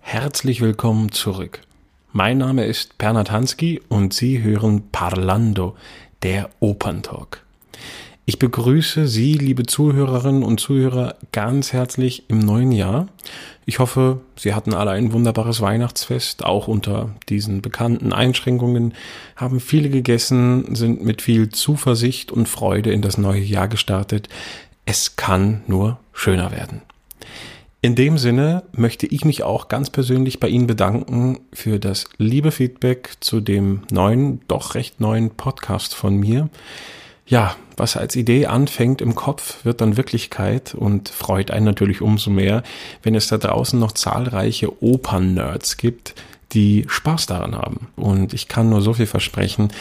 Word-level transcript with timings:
Herzlich 0.00 0.60
willkommen 0.60 1.12
zurück. 1.12 1.60
Mein 2.10 2.38
Name 2.38 2.66
ist 2.66 2.98
Bernhard 2.98 3.30
Hansky 3.30 3.80
und 3.88 4.12
Sie 4.12 4.42
hören 4.42 4.90
Parlando, 4.90 5.76
der 6.24 6.50
Operntalk. 6.58 7.44
Ich 8.24 8.38
begrüße 8.38 9.08
Sie, 9.08 9.34
liebe 9.34 9.64
Zuhörerinnen 9.64 10.44
und 10.44 10.60
Zuhörer, 10.60 11.16
ganz 11.32 11.72
herzlich 11.72 12.30
im 12.30 12.38
neuen 12.38 12.70
Jahr. 12.70 13.08
Ich 13.66 13.80
hoffe, 13.80 14.20
Sie 14.36 14.54
hatten 14.54 14.74
alle 14.74 14.92
ein 14.92 15.12
wunderbares 15.12 15.60
Weihnachtsfest, 15.60 16.44
auch 16.44 16.68
unter 16.68 17.16
diesen 17.28 17.62
bekannten 17.62 18.12
Einschränkungen, 18.12 18.94
haben 19.34 19.58
viele 19.58 19.90
gegessen, 19.90 20.76
sind 20.76 21.04
mit 21.04 21.20
viel 21.20 21.48
Zuversicht 21.48 22.30
und 22.30 22.48
Freude 22.48 22.92
in 22.92 23.02
das 23.02 23.18
neue 23.18 23.42
Jahr 23.42 23.66
gestartet. 23.66 24.28
Es 24.86 25.16
kann 25.16 25.62
nur 25.66 25.98
schöner 26.12 26.52
werden. 26.52 26.82
In 27.80 27.96
dem 27.96 28.18
Sinne 28.18 28.62
möchte 28.70 29.08
ich 29.08 29.24
mich 29.24 29.42
auch 29.42 29.66
ganz 29.66 29.90
persönlich 29.90 30.38
bei 30.38 30.46
Ihnen 30.46 30.68
bedanken 30.68 31.40
für 31.52 31.80
das 31.80 32.04
liebe 32.18 32.52
Feedback 32.52 33.16
zu 33.18 33.40
dem 33.40 33.82
neuen, 33.90 34.42
doch 34.46 34.76
recht 34.76 35.00
neuen 35.00 35.30
Podcast 35.30 35.96
von 35.96 36.16
mir. 36.16 36.48
Ja, 37.26 37.56
was 37.76 37.96
als 37.96 38.16
Idee 38.16 38.46
anfängt 38.46 39.00
im 39.00 39.14
Kopf, 39.14 39.64
wird 39.64 39.80
dann 39.80 39.96
Wirklichkeit 39.96 40.74
und 40.74 41.08
freut 41.08 41.50
einen 41.50 41.66
natürlich 41.66 42.00
umso 42.00 42.30
mehr, 42.30 42.62
wenn 43.02 43.14
es 43.14 43.28
da 43.28 43.38
draußen 43.38 43.78
noch 43.78 43.92
zahlreiche 43.92 44.82
Opern-Nerds 44.82 45.76
gibt, 45.76 46.14
die 46.52 46.84
Spaß 46.88 47.26
daran 47.26 47.56
haben. 47.56 47.88
Und 47.96 48.34
ich 48.34 48.48
kann 48.48 48.68
nur 48.68 48.82
so 48.82 48.94
viel 48.94 49.06
versprechen, 49.06 49.72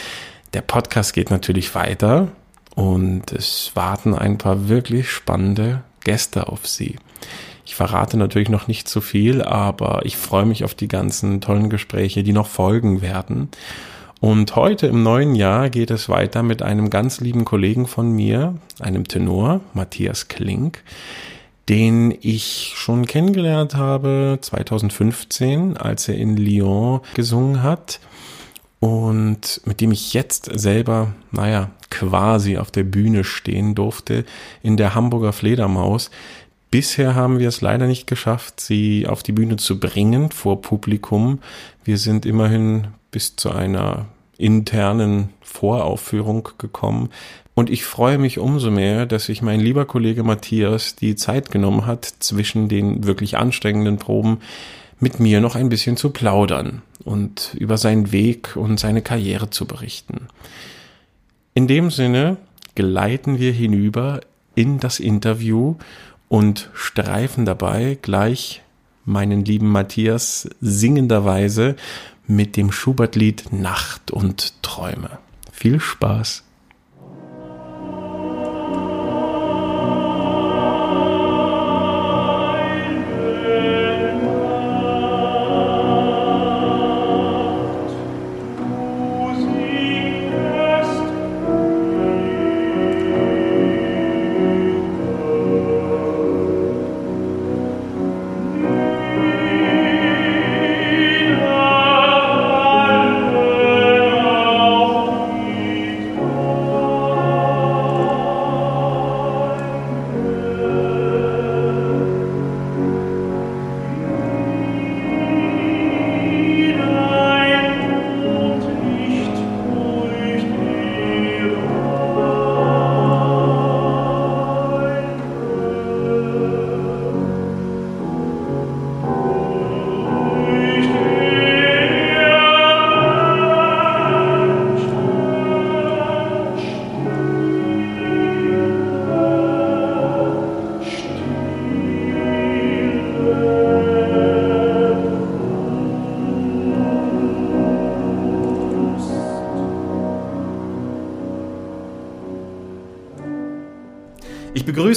der 0.54 0.62
Podcast 0.62 1.14
geht 1.14 1.32
natürlich 1.32 1.74
weiter 1.76 2.30
und 2.76 3.32
es 3.32 3.72
warten 3.74 4.16
ein 4.16 4.38
paar 4.38 4.68
wirklich 4.70 5.10
spannende 5.10 5.84
Gäste 6.04 6.48
auf 6.48 6.68
Sie. 6.68 6.98
Ich 7.66 7.76
verrate 7.76 8.18
natürlich 8.18 8.50
noch 8.50 8.68
nicht 8.68 8.90
zu 8.90 9.00
viel, 9.02 9.42
aber 9.42 10.06
ich 10.06 10.18
freue 10.18 10.46
mich 10.46 10.64
auf 10.64 10.76
die 10.76 10.88
ganzen 10.88 11.40
tollen 11.40 11.70
Gespräche, 11.70 12.24
die 12.24 12.34
noch 12.34 12.48
folgen 12.48 13.02
werden. 13.02 13.50
Und 14.22 14.56
heute 14.56 14.86
im 14.86 15.02
neuen 15.02 15.34
Jahr 15.34 15.72
geht 15.72 15.90
es 15.90 16.08
weiter 16.08 16.44
mit 16.44 16.62
einem 16.62 16.92
ganz 16.92 17.20
lieben 17.22 17.44
Kollegen 17.44 17.88
von 17.88 18.12
mir, 18.12 18.54
einem 18.80 19.08
Tenor, 19.08 19.62
Matthias 19.74 20.28
Klink, 20.28 20.84
den 21.68 22.16
ich 22.22 22.72
schon 22.76 23.08
kennengelernt 23.08 23.74
habe 23.74 24.38
2015, 24.40 25.76
als 25.76 26.08
er 26.08 26.18
in 26.18 26.38
Lyon 26.38 27.02
gesungen 27.16 27.64
hat 27.64 28.00
und 28.80 29.62
mit 29.66 29.82
dem 29.82 29.92
ich 29.92 30.14
jetzt 30.14 30.52
selber, 30.54 31.14
naja, 31.32 31.72
quasi 31.90 32.60
auf 32.60 32.70
der 32.70 32.84
Bühne 32.84 33.24
stehen 33.24 33.74
durfte 33.74 34.24
in 34.62 34.78
der 34.78 34.94
Hamburger 34.94 35.34
Fledermaus, 35.34 36.12
Bisher 36.70 37.16
haben 37.16 37.38
wir 37.40 37.50
es 37.50 37.60
leider 37.60 37.86
nicht 37.86 38.08
geschafft, 38.08 38.62
sie 38.62 39.06
auf 39.06 39.24
die 39.24 39.34
Bühne 39.34 39.58
zu 39.58 39.78
bringen 39.78 40.32
vor 40.32 40.62
Publikum. 40.62 41.40
Wir 41.84 41.98
sind 41.98 42.26
immerhin 42.26 42.88
bis 43.12 43.36
zu 43.36 43.52
einer 43.52 44.08
internen 44.38 45.30
Voraufführung 45.42 46.50
gekommen. 46.58 47.10
Und 47.54 47.70
ich 47.70 47.84
freue 47.84 48.18
mich 48.18 48.40
umso 48.40 48.72
mehr, 48.72 49.06
dass 49.06 49.26
sich 49.26 49.42
mein 49.42 49.60
lieber 49.60 49.86
Kollege 49.86 50.24
Matthias 50.24 50.96
die 50.96 51.16
Zeit 51.16 51.52
genommen 51.52 51.86
hat, 51.86 52.06
zwischen 52.06 52.70
den 52.70 53.06
wirklich 53.06 53.38
anstrengenden 53.38 53.98
Proben 53.98 54.40
mit 55.00 55.20
mir 55.20 55.42
noch 55.42 55.56
ein 55.56 55.70
bisschen 55.70 55.98
zu 55.98 56.12
plaudern 56.12 56.82
und 57.04 57.56
über 57.60 57.78
seinen 57.78 58.12
Weg 58.12 58.56
und 58.56 58.80
seine 58.80 59.02
Karriere 59.02 59.50
zu 59.50 59.66
berichten. 59.66 60.28
In 61.54 61.68
dem 61.68 61.92
Sinne 61.92 62.38
gleiten 62.76 63.38
wir 63.38 63.52
hinüber 63.52 64.22
in 64.56 64.80
das 64.80 65.00
Interview 65.00 65.76
und 66.30 66.70
streifen 66.74 67.46
dabei 67.46 67.98
gleich 68.02 68.62
meinen 69.06 69.44
lieben 69.44 69.68
Matthias 69.68 70.50
singenderweise 70.62 71.76
mit 72.36 72.58
dem 72.58 72.72
Schubert-Lied 72.72 73.52
Nacht 73.52 74.12
und 74.12 74.62
Träume. 74.64 75.20
Viel 75.52 75.80
Spaß! 75.80 76.44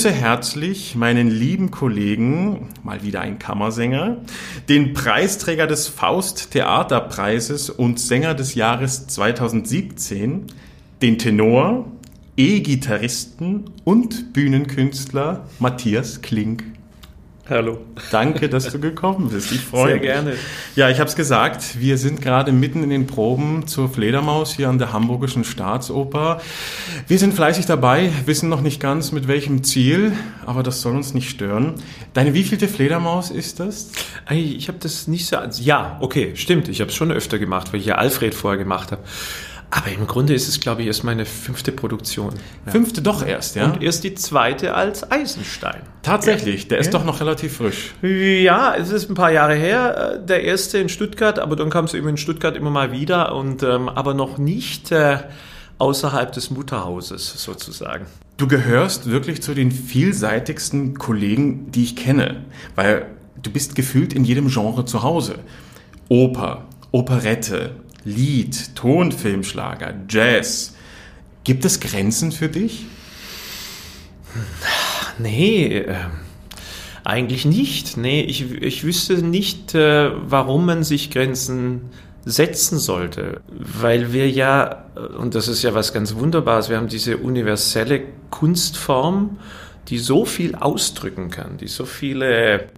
Begrüße 0.04 0.20
herzlich 0.20 0.94
meinen 0.96 1.30
lieben 1.30 1.70
Kollegen, 1.70 2.68
mal 2.82 3.02
wieder 3.02 3.22
ein 3.22 3.38
Kammersänger, 3.38 4.18
den 4.68 4.92
Preisträger 4.92 5.66
des 5.66 5.88
Faust 5.88 6.50
Theaterpreises 6.50 7.70
und 7.70 7.98
Sänger 7.98 8.34
des 8.34 8.54
Jahres 8.54 9.06
2017, 9.06 10.44
den 11.00 11.18
Tenor, 11.18 11.86
E-Gitarristen 12.36 13.70
und 13.84 14.34
Bühnenkünstler 14.34 15.48
Matthias 15.58 16.20
Klink. 16.20 16.64
Hallo. 17.48 17.78
Danke, 18.10 18.50
dass 18.50 18.70
du 18.70 18.78
gekommen 18.78 19.30
bist. 19.30 19.52
Ich 19.52 19.60
freue 19.64 19.86
Sehr 19.86 19.94
mich. 19.94 20.02
gerne. 20.02 20.34
Ja, 20.76 20.90
ich 20.90 20.98
habe 20.98 21.08
es 21.08 21.14
gesagt, 21.14 21.78
wir 21.78 21.98
sind 21.98 22.20
gerade 22.20 22.50
mitten 22.50 22.82
in 22.82 22.90
den 22.90 23.06
Proben 23.06 23.68
zur 23.68 23.88
Fledermaus 23.88 24.52
hier 24.52 24.68
an 24.68 24.78
der 24.80 24.92
Hamburgischen 24.92 25.44
Staatsoper. 25.44 26.40
Wir 27.06 27.16
sind 27.16 27.32
fleißig 27.32 27.66
dabei, 27.66 28.10
wissen 28.26 28.48
noch 28.48 28.60
nicht 28.60 28.80
ganz 28.80 29.12
mit 29.12 29.28
welchem 29.28 29.62
Ziel, 29.62 30.14
aber 30.44 30.64
das 30.64 30.80
soll 30.80 30.96
uns 30.96 31.14
nicht 31.14 31.30
stören. 31.30 31.74
Deine 32.12 32.34
wievielte 32.34 32.66
Fledermaus 32.66 33.30
ist 33.30 33.60
das? 33.60 33.92
Ich 34.30 34.66
habe 34.66 34.78
das 34.80 35.06
nicht 35.06 35.26
so. 35.26 35.36
Ja, 35.60 35.96
okay, 36.00 36.32
stimmt. 36.34 36.68
Ich 36.68 36.80
habe 36.80 36.90
es 36.90 36.96
schon 36.96 37.12
öfter 37.12 37.38
gemacht, 37.38 37.72
weil 37.72 37.78
ich 37.78 37.86
ja 37.86 37.94
Alfred 37.94 38.34
vorher 38.34 38.58
gemacht 38.58 38.90
habe. 38.90 39.04
Aber 39.76 39.90
im 39.90 40.06
Grunde 40.06 40.34
ist 40.34 40.46
es, 40.46 40.60
glaube 40.60 40.82
ich, 40.82 40.86
erst 40.86 41.02
meine 41.02 41.24
fünfte 41.24 41.72
Produktion. 41.72 42.34
Ja. 42.64 42.70
Fünfte 42.70 43.02
doch 43.02 43.26
erst, 43.26 43.56
ja? 43.56 43.64
Und 43.64 43.82
erst 43.82 44.04
die 44.04 44.14
zweite 44.14 44.74
als 44.74 45.10
Eisenstein. 45.10 45.80
Tatsächlich, 46.02 46.68
der 46.68 46.78
ist 46.78 46.86
Ja. 46.92 46.92
doch 47.00 47.04
noch 47.04 47.18
relativ 47.20 47.56
frisch. 47.56 47.92
Ja, 48.00 48.76
es 48.76 48.90
ist 48.92 49.10
ein 49.10 49.16
paar 49.16 49.32
Jahre 49.32 49.56
her, 49.56 50.14
äh, 50.22 50.24
der 50.26 50.44
erste 50.44 50.78
in 50.78 50.88
Stuttgart, 50.88 51.40
aber 51.40 51.56
dann 51.56 51.70
kam 51.70 51.86
es 51.86 51.94
eben 51.94 52.06
in 52.06 52.16
Stuttgart 52.16 52.54
immer 52.56 52.70
mal 52.70 52.92
wieder 52.92 53.34
und 53.34 53.64
ähm, 53.64 53.88
aber 53.88 54.14
noch 54.14 54.38
nicht 54.38 54.92
äh, 54.92 55.18
außerhalb 55.78 56.30
des 56.30 56.50
Mutterhauses 56.52 57.42
sozusagen. 57.42 58.06
Du 58.36 58.46
gehörst 58.46 59.10
wirklich 59.10 59.42
zu 59.42 59.54
den 59.54 59.72
vielseitigsten 59.72 60.96
Kollegen, 60.98 61.72
die 61.72 61.82
ich 61.82 61.96
kenne, 61.96 62.44
weil 62.76 63.06
du 63.42 63.50
bist 63.50 63.74
gefühlt 63.74 64.12
in 64.12 64.24
jedem 64.24 64.46
Genre 64.48 64.84
zu 64.84 65.02
Hause. 65.02 65.40
Oper, 66.08 66.64
Operette, 66.92 67.72
Lied, 68.04 68.74
Tonfilmschlager, 68.74 69.94
Jazz. 70.08 70.74
Gibt 71.44 71.64
es 71.64 71.80
Grenzen 71.80 72.32
für 72.32 72.48
dich? 72.48 72.86
Nee, 75.18 75.78
ähm, 75.78 76.10
Eigentlich 77.04 77.44
nicht. 77.44 77.98
Nee, 77.98 78.22
ich, 78.22 78.50
ich 78.62 78.82
wüsste 78.82 79.22
nicht, 79.22 79.74
äh, 79.74 80.10
warum 80.26 80.64
man 80.64 80.84
sich 80.84 81.10
Grenzen 81.10 81.90
setzen 82.24 82.78
sollte, 82.78 83.42
weil 83.46 84.14
wir 84.14 84.30
ja, 84.30 84.86
und 85.18 85.34
das 85.34 85.46
ist 85.46 85.62
ja 85.62 85.74
was 85.74 85.92
ganz 85.92 86.14
Wunderbares, 86.14 86.70
wir 86.70 86.78
haben 86.78 86.88
diese 86.88 87.18
universelle 87.18 88.00
Kunstform, 88.30 89.38
die 89.88 89.98
so 89.98 90.24
viel 90.24 90.54
ausdrücken 90.54 91.30
kann, 91.30 91.58
die 91.58 91.68
so 91.68 91.84
viele 91.84 92.68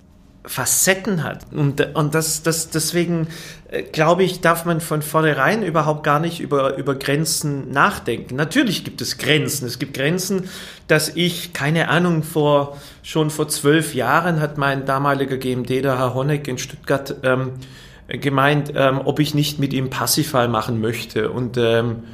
Facetten 0.46 1.24
hat. 1.24 1.52
Und, 1.52 1.94
und 1.94 2.14
das, 2.14 2.42
das, 2.42 2.70
deswegen 2.70 3.28
äh, 3.68 3.82
glaube 3.82 4.22
ich, 4.22 4.40
darf 4.40 4.64
man 4.64 4.80
von 4.80 5.02
vornherein 5.02 5.62
überhaupt 5.62 6.04
gar 6.04 6.20
nicht 6.20 6.40
über, 6.40 6.76
über 6.76 6.94
Grenzen 6.94 7.70
nachdenken. 7.70 8.36
Natürlich 8.36 8.84
gibt 8.84 9.00
es 9.00 9.18
Grenzen. 9.18 9.66
Es 9.66 9.78
gibt 9.78 9.94
Grenzen, 9.94 10.48
dass 10.86 11.08
ich, 11.08 11.52
keine 11.52 11.88
Ahnung, 11.88 12.22
vor, 12.22 12.78
schon 13.02 13.30
vor 13.30 13.48
zwölf 13.48 13.94
Jahren 13.94 14.40
hat 14.40 14.56
mein 14.56 14.86
damaliger 14.86 15.36
GMD, 15.36 15.84
der 15.84 15.98
Herr 15.98 16.14
Honeck 16.14 16.46
in 16.46 16.58
Stuttgart, 16.58 17.16
ähm, 17.24 17.54
gemeint, 18.08 18.72
ähm, 18.76 19.00
ob 19.04 19.18
ich 19.18 19.34
nicht 19.34 19.58
mit 19.58 19.72
ihm 19.72 19.90
Passify 19.90 20.46
machen 20.46 20.80
möchte. 20.80 21.30
Und 21.30 21.56
ähm, 21.58 22.04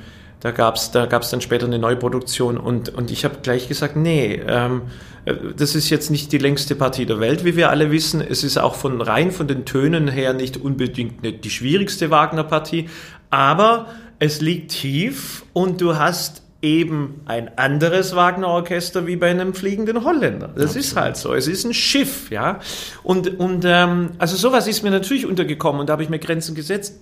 da 0.43 0.51
gab's 0.51 0.91
da 0.91 1.07
gab's 1.07 1.31
dann 1.31 1.41
später 1.41 1.67
eine 1.67 1.79
Neuproduktion 1.79 2.59
und, 2.59 2.89
und 2.89 3.13
ich 3.13 3.25
habe 3.25 3.37
gleich 3.43 3.69
gesagt, 3.69 3.95
nee, 3.95 4.43
ähm, 4.47 4.83
äh, 5.25 5.35
das 5.57 5.77
ist 5.77 5.89
jetzt 5.89 6.11
nicht 6.11 6.33
die 6.33 6.39
längste 6.39 6.75
Partie 6.75 7.07
der 7.07 7.21
Welt, 7.21 7.45
wie 7.45 7.57
wir 7.57 7.71
alle 7.71 7.93
wissen. 7.93 8.21
Es 8.21 8.43
ist 8.43 8.59
auch 8.59 8.75
von 8.75 9.01
rein 9.01 9.31
von 9.31 9.47
den 9.47 9.65
Tönen 9.65 10.09
her 10.09 10.33
nicht 10.33 10.57
unbedingt 10.57 11.45
die 11.45 11.51
schwierigste 11.51 12.11
Wagner-Partie, 12.11 12.89
aber 13.31 13.87
es 14.19 14.41
liegt 14.41 14.73
tief 14.73 15.45
und 15.53 15.81
du 15.81 15.97
hast 15.97 16.43
eben 16.61 17.21
ein 17.27 17.57
anderes 17.57 18.17
Wagner-Orchester 18.17 19.07
wie 19.07 19.17
bei 19.17 19.31
einem 19.31 19.55
fliegenden 19.55 20.05
Holländer. 20.05 20.49
Das 20.49 20.77
Absolut. 20.77 20.85
ist 20.85 20.97
halt 20.97 21.17
so. 21.17 21.35
Es 21.35 21.47
ist 21.47 21.65
ein 21.65 21.75
Schiff, 21.75 22.31
ja. 22.31 22.59
Und, 23.05 23.39
und 23.39 23.65
ähm, 23.65 24.11
also 24.19 24.37
sowas 24.37 24.67
ist 24.67 24.83
mir 24.83 24.91
natürlich 24.91 25.27
untergekommen 25.27 25.81
und 25.81 25.89
da 25.89 25.93
habe 25.93 26.03
ich 26.03 26.09
mir 26.09 26.19
Grenzen 26.19 26.55
gesetzt. 26.57 27.01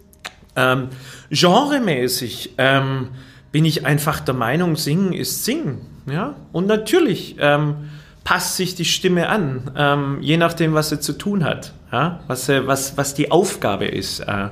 Ähm, 0.57 0.89
genremäßig 1.31 2.55
ähm, 2.59 3.09
bin 3.53 3.65
ich 3.65 3.87
einfach 3.87 4.21
der 4.21 4.35
Meinung, 4.35 4.77
Singen 4.77 5.13
ist 5.13 5.45
Singen. 5.45 5.81
Ja? 6.07 6.35
Und 6.53 6.67
natürlich 6.67 7.37
ähm, 7.39 7.91
passt 8.25 8.57
sich 8.57 8.75
die 8.75 8.85
Stimme 8.85 9.29
an, 9.29 9.71
ähm, 9.77 10.19
je 10.21 10.37
nachdem, 10.37 10.75
was 10.75 10.91
sie 10.91 11.01
zu 11.01 11.13
tun 11.15 11.45
hat, 11.45 11.73
ja? 11.93 12.21
was, 12.27 12.49
äh, 12.49 12.67
was, 12.67 12.97
was 12.97 13.15
die 13.15 13.31
Aufgabe 13.31 13.87
ist. 13.87 14.21
Äh, 14.21 14.49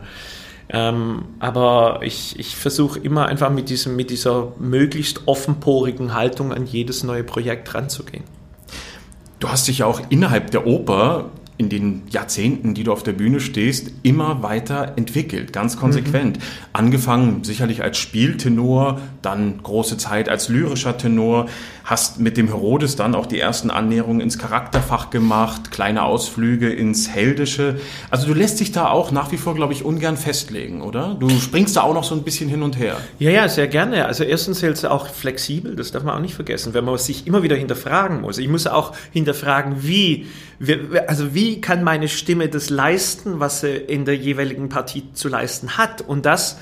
ähm, 0.71 1.25
aber 1.39 2.01
ich, 2.03 2.39
ich 2.39 2.57
versuche 2.57 2.99
immer 2.99 3.27
einfach 3.27 3.51
mit, 3.51 3.71
diesem, 3.71 3.97
mit 3.97 4.11
dieser 4.11 4.53
möglichst 4.59 5.27
offenporigen 5.27 6.15
Haltung 6.15 6.53
an 6.53 6.67
jedes 6.67 7.05
neue 7.05 7.25
Projekt 7.25 7.75
ranzugehen. 7.75 8.25
Du 9.39 9.49
hast 9.49 9.69
dich 9.69 9.79
ja 9.79 9.87
auch 9.87 10.03
innerhalb 10.11 10.51
der 10.51 10.67
Oper 10.67 11.31
in 11.59 11.69
den 11.69 12.03
Jahrzehnten, 12.09 12.73
die 12.73 12.85
du 12.85 12.93
auf 12.93 13.03
der 13.03 13.13
Bühne 13.13 13.41
stehst, 13.41 13.91
immer 14.05 14.43
weiter 14.45 14.93
entwickelt, 14.97 15.53
ganz 15.53 15.77
konsequent. 15.77 16.39
Mhm. 16.39 16.43
Angefangen 16.73 17.45
sicherlich 17.45 17.83
als 17.83 17.99
Spieltenor, 17.99 19.01
dann 19.23 19.61
große 19.63 19.97
Zeit 19.99 20.29
als 20.29 20.49
lyrischer 20.49 20.97
Tenor, 20.97 21.47
hast 21.85 22.21
mit 22.21 22.37
dem 22.37 22.49
Herodes 22.49 22.97
dann 22.97 23.15
auch 23.15 23.27
die 23.27 23.41
ersten 23.41 23.71
Annäherungen 23.71 24.21
ins 24.21 24.39
Charakterfach 24.39 25.11
gemacht, 25.11 25.71
kleine 25.71 26.05
Ausflüge 26.05 26.71
ins 26.71 27.09
Heldische. 27.09 27.81
Also 28.11 28.27
du 28.29 28.35
lässt 28.35 28.61
dich 28.61 28.73
da 28.73 28.89
auch 28.89 29.11
nach 29.11 29.33
wie 29.33 29.39
vor, 29.39 29.55
glaube 29.55 29.73
ich, 29.73 29.85
ungern 29.85 30.17
festlegen, 30.17 30.83
oder? 30.83 31.17
Du 31.19 31.29
springst 31.31 31.77
da 31.77 31.83
auch 31.83 31.95
noch 31.95 32.05
so 32.05 32.15
ein 32.15 32.23
bisschen 32.23 32.49
hin 32.49 32.63
und 32.63 32.79
her. 32.79 32.99
Ja, 33.19 33.31
ja, 33.31 33.49
sehr 33.49 33.67
gerne. 33.67 34.05
Also 34.05 34.23
erstens 34.23 34.63
hält 34.63 34.77
es 34.77 34.85
auch 34.85 35.09
flexibel, 35.09 35.75
das 35.75 35.91
darf 35.91 36.05
man 36.05 36.15
auch 36.15 36.21
nicht 36.21 36.35
vergessen, 36.35 36.75
wenn 36.75 36.85
man 36.85 36.99
sich 36.99 37.27
immer 37.27 37.43
wieder 37.43 37.57
hinterfragen 37.57 38.21
muss. 38.21 38.39
Ich 38.39 38.49
muss 38.49 38.67
auch 38.67 38.93
hinterfragen, 39.13 39.83
wie, 39.83 40.27
also 41.07 41.35
wie 41.35 41.61
kann 41.61 41.85
meine 41.85 42.09
Stimme 42.09 42.49
das 42.49 42.71
leisten, 42.71 43.41
was 43.41 43.61
sie 43.61 43.77
in 43.77 44.05
der 44.05 44.17
jeweiligen 44.17 44.69
Partie 44.69 45.05
zu 45.13 45.29
leisten 45.29 45.79
hat. 45.79 46.01
Und 46.01 46.27
das 46.27 46.59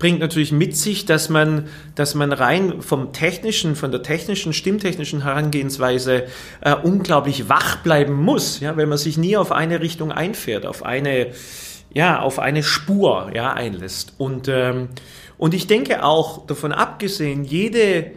bringt 0.00 0.18
natürlich 0.18 0.50
mit 0.50 0.76
sich, 0.76 1.04
dass 1.04 1.28
man, 1.28 1.68
dass 1.94 2.16
man 2.16 2.32
rein 2.32 2.80
vom 2.80 3.12
technischen, 3.12 3.76
von 3.76 3.92
der 3.92 4.02
technischen, 4.02 4.52
stimmtechnischen 4.52 5.22
Herangehensweise 5.22 6.24
äh, 6.62 6.74
unglaublich 6.74 7.48
wach 7.48 7.76
bleiben 7.82 8.14
muss, 8.14 8.58
ja, 8.58 8.76
wenn 8.76 8.88
man 8.88 8.98
sich 8.98 9.18
nie 9.18 9.36
auf 9.36 9.52
eine 9.52 9.80
Richtung 9.80 10.10
einfährt, 10.10 10.64
auf 10.64 10.84
eine, 10.84 11.28
ja, 11.92 12.20
auf 12.20 12.38
eine 12.38 12.62
Spur, 12.62 13.30
ja, 13.34 13.52
einlässt. 13.52 14.14
Und, 14.16 14.48
ähm, 14.48 14.88
und 15.36 15.54
ich 15.54 15.66
denke 15.66 16.02
auch, 16.02 16.46
davon 16.46 16.72
abgesehen, 16.72 17.44
jede, 17.44 18.12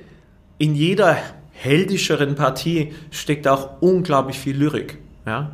in 0.58 0.76
jeder 0.76 1.18
heldischeren 1.52 2.36
Partie 2.36 2.94
steckt 3.12 3.48
auch 3.48 3.82
unglaublich 3.82 4.40
viel 4.40 4.56
Lyrik, 4.56 5.00
ja. 5.26 5.52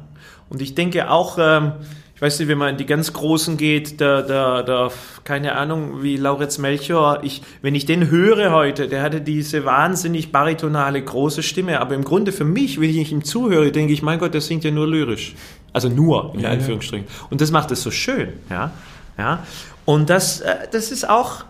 Und 0.50 0.62
ich 0.62 0.76
denke 0.76 1.10
auch, 1.10 1.38
ähm, 1.40 1.74
ich 2.20 2.22
weiß 2.22 2.40
nicht, 2.40 2.50
wenn 2.50 2.58
man 2.58 2.72
in 2.72 2.78
die 2.78 2.86
ganz 2.86 3.14
Großen 3.14 3.56
geht, 3.56 4.02
der, 4.02 4.24
der, 4.24 4.64
der, 4.64 4.92
keine 5.24 5.56
Ahnung, 5.56 6.04
wie 6.04 6.18
Lauritz 6.18 6.58
Melchior, 6.58 7.20
ich, 7.24 7.42
wenn 7.62 7.76
ich 7.76 7.86
den 7.86 8.10
höre 8.10 8.52
heute, 8.52 8.90
der 8.90 9.02
hatte 9.04 9.22
diese 9.22 9.64
wahnsinnig 9.64 10.34
baritonale 10.34 11.02
große 11.02 11.44
Stimme, 11.44 11.80
aber 11.80 11.96
im 11.96 12.04
Grunde 12.04 12.34
für 12.34 12.44
mich, 12.44 12.82
wenn 12.82 12.90
ich 12.90 13.14
ihm 13.14 13.24
zuhöre, 13.24 13.72
denke 13.72 13.94
ich, 13.94 14.02
mein 14.02 14.20
Gott, 14.20 14.34
der 14.34 14.42
singt 14.42 14.66
ja 14.66 14.72
nur 14.72 14.86
lyrisch. 14.86 15.34
Also 15.72 15.88
nur, 15.88 16.34
in 16.34 16.42
ja, 16.42 16.50
Anführungsstrichen. 16.50 17.08
Ja. 17.08 17.28
Und 17.30 17.40
das 17.40 17.52
macht 17.52 17.72
es 17.72 17.84
so 17.84 17.90
schön, 17.90 18.34
ja. 18.50 18.72
ja. 19.18 19.44
Und 19.86 20.10
das, 20.10 20.42
äh, 20.42 20.68
das 20.74 20.92
ist 20.92 21.08
auch, 21.08 21.46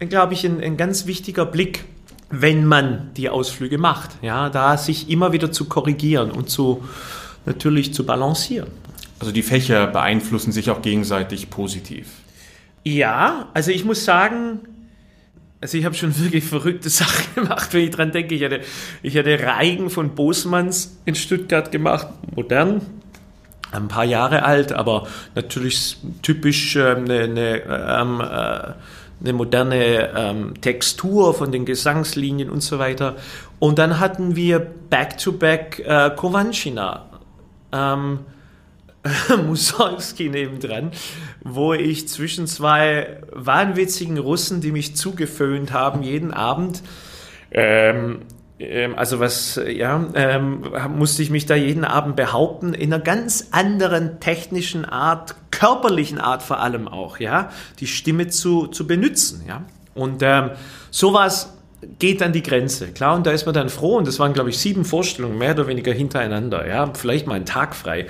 glaube 0.00 0.34
ich, 0.34 0.44
ein, 0.44 0.60
ein 0.60 0.76
ganz 0.76 1.06
wichtiger 1.06 1.46
Blick, 1.46 1.84
wenn 2.28 2.66
man 2.66 3.10
die 3.16 3.30
Ausflüge 3.30 3.78
macht, 3.78 4.10
ja, 4.20 4.50
da 4.50 4.76
sich 4.76 5.10
immer 5.10 5.32
wieder 5.32 5.52
zu 5.52 5.66
korrigieren 5.66 6.32
und 6.32 6.50
zu, 6.50 6.82
natürlich 7.48 7.94
zu 7.94 8.04
balancieren. 8.04 8.68
Also 9.18 9.32
die 9.32 9.42
Fächer 9.42 9.88
beeinflussen 9.88 10.52
sich 10.52 10.70
auch 10.70 10.82
gegenseitig 10.82 11.50
positiv. 11.50 12.06
Ja, 12.84 13.48
also 13.54 13.72
ich 13.72 13.84
muss 13.84 14.04
sagen, 14.04 14.60
also 15.60 15.76
ich 15.76 15.84
habe 15.84 15.94
schon 15.96 16.16
wirklich 16.22 16.44
verrückte 16.44 16.88
Sachen 16.88 17.34
gemacht, 17.34 17.72
wenn 17.72 17.84
ich 17.84 17.90
dran 17.90 18.12
denke. 18.12 18.34
Ich 18.34 18.44
hatte, 18.44 18.60
ich 19.02 19.16
hatte 19.16 19.40
Reigen 19.40 19.90
von 19.90 20.14
Bosmanns 20.14 20.98
in 21.04 21.16
Stuttgart 21.16 21.72
gemacht, 21.72 22.06
modern, 22.36 22.82
ein 23.72 23.88
paar 23.88 24.04
Jahre 24.04 24.44
alt, 24.44 24.72
aber 24.72 25.08
natürlich 25.34 25.96
typisch 26.22 26.76
eine, 26.76 27.20
eine, 27.20 27.62
ähm, 27.64 28.20
äh, 28.20 28.72
eine 29.20 29.32
moderne 29.32 30.10
ähm, 30.16 30.54
Textur 30.60 31.34
von 31.34 31.50
den 31.50 31.64
Gesangslinien 31.64 32.50
und 32.50 32.60
so 32.60 32.78
weiter. 32.78 33.16
Und 33.58 33.78
dann 33.78 33.98
hatten 33.98 34.36
wir 34.36 34.60
Back-to-Back 34.60 35.82
-back, 35.84 36.06
äh, 36.12 36.14
Kovanchina 36.14 37.08
ähm, 37.72 38.20
Mussorgsky 39.46 40.28
nebendran, 40.28 40.90
wo 41.42 41.72
ich 41.72 42.08
zwischen 42.08 42.46
zwei 42.46 43.20
wahnwitzigen 43.32 44.18
Russen, 44.18 44.60
die 44.60 44.72
mich 44.72 44.96
zugeföhnt 44.96 45.72
haben, 45.72 46.02
jeden 46.02 46.32
Abend, 46.32 46.82
ähm, 47.50 48.20
ähm, 48.58 48.94
also 48.96 49.20
was, 49.20 49.60
ja, 49.66 50.04
ähm, 50.14 50.64
musste 50.96 51.22
ich 51.22 51.30
mich 51.30 51.46
da 51.46 51.54
jeden 51.54 51.84
Abend 51.84 52.16
behaupten, 52.16 52.74
in 52.74 52.92
einer 52.92 53.02
ganz 53.02 53.48
anderen 53.52 54.20
technischen 54.20 54.84
Art, 54.84 55.36
körperlichen 55.50 56.18
Art 56.18 56.42
vor 56.42 56.60
allem 56.60 56.88
auch, 56.88 57.18
ja, 57.18 57.50
die 57.80 57.86
Stimme 57.86 58.28
zu, 58.28 58.66
zu 58.66 58.86
benutzen, 58.86 59.44
ja. 59.46 59.62
Und 59.94 60.22
ähm, 60.22 60.50
sowas 60.90 61.57
geht 61.98 62.22
an 62.22 62.32
die 62.32 62.42
Grenze. 62.42 62.88
Klar, 62.88 63.14
und 63.14 63.26
da 63.26 63.30
ist 63.30 63.46
man 63.46 63.54
dann 63.54 63.68
froh. 63.68 63.96
Und 63.96 64.06
das 64.08 64.18
waren, 64.18 64.32
glaube 64.32 64.50
ich, 64.50 64.58
sieben 64.58 64.84
Vorstellungen, 64.84 65.38
mehr 65.38 65.52
oder 65.52 65.66
weniger 65.66 65.92
hintereinander. 65.92 66.66
Ja, 66.66 66.90
vielleicht 66.94 67.26
mal 67.26 67.34
einen 67.34 67.46
Tag 67.46 67.76
frei. 67.76 68.06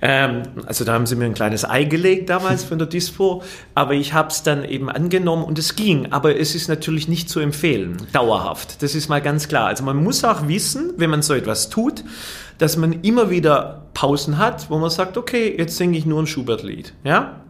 Ähm, 0.00 0.42
also 0.66 0.84
da 0.84 0.94
haben 0.94 1.06
sie 1.06 1.16
mir 1.16 1.26
ein 1.26 1.34
kleines 1.34 1.68
Ei 1.68 1.84
gelegt 1.84 2.30
damals 2.30 2.64
von 2.64 2.78
der 2.78 2.86
Dispo. 2.86 3.42
Aber 3.74 3.92
ich 3.92 4.14
habe 4.14 4.28
es 4.28 4.42
dann 4.42 4.64
eben 4.64 4.88
angenommen 4.88 5.44
und 5.44 5.58
es 5.58 5.76
ging. 5.76 6.12
Aber 6.12 6.38
es 6.38 6.54
ist 6.54 6.68
natürlich 6.68 7.08
nicht 7.08 7.28
zu 7.28 7.40
empfehlen, 7.40 7.98
dauerhaft. 8.12 8.82
Das 8.82 8.94
ist 8.94 9.08
mal 9.08 9.20
ganz 9.20 9.48
klar. 9.48 9.66
Also 9.66 9.84
man 9.84 10.02
muss 10.02 10.24
auch 10.24 10.48
wissen, 10.48 10.94
wenn 10.96 11.10
man 11.10 11.22
so 11.22 11.34
etwas 11.34 11.68
tut, 11.68 12.04
dass 12.56 12.76
man 12.76 13.02
immer 13.02 13.30
wieder 13.30 13.86
Pausen 13.94 14.38
hat, 14.38 14.70
wo 14.70 14.78
man 14.78 14.90
sagt, 14.90 15.18
okay, 15.18 15.54
jetzt 15.56 15.76
singe 15.76 15.98
ich 15.98 16.06
nur 16.06 16.22
ein 16.22 16.26
Schubert-Lied. 16.26 16.94
Ja, 17.04 17.40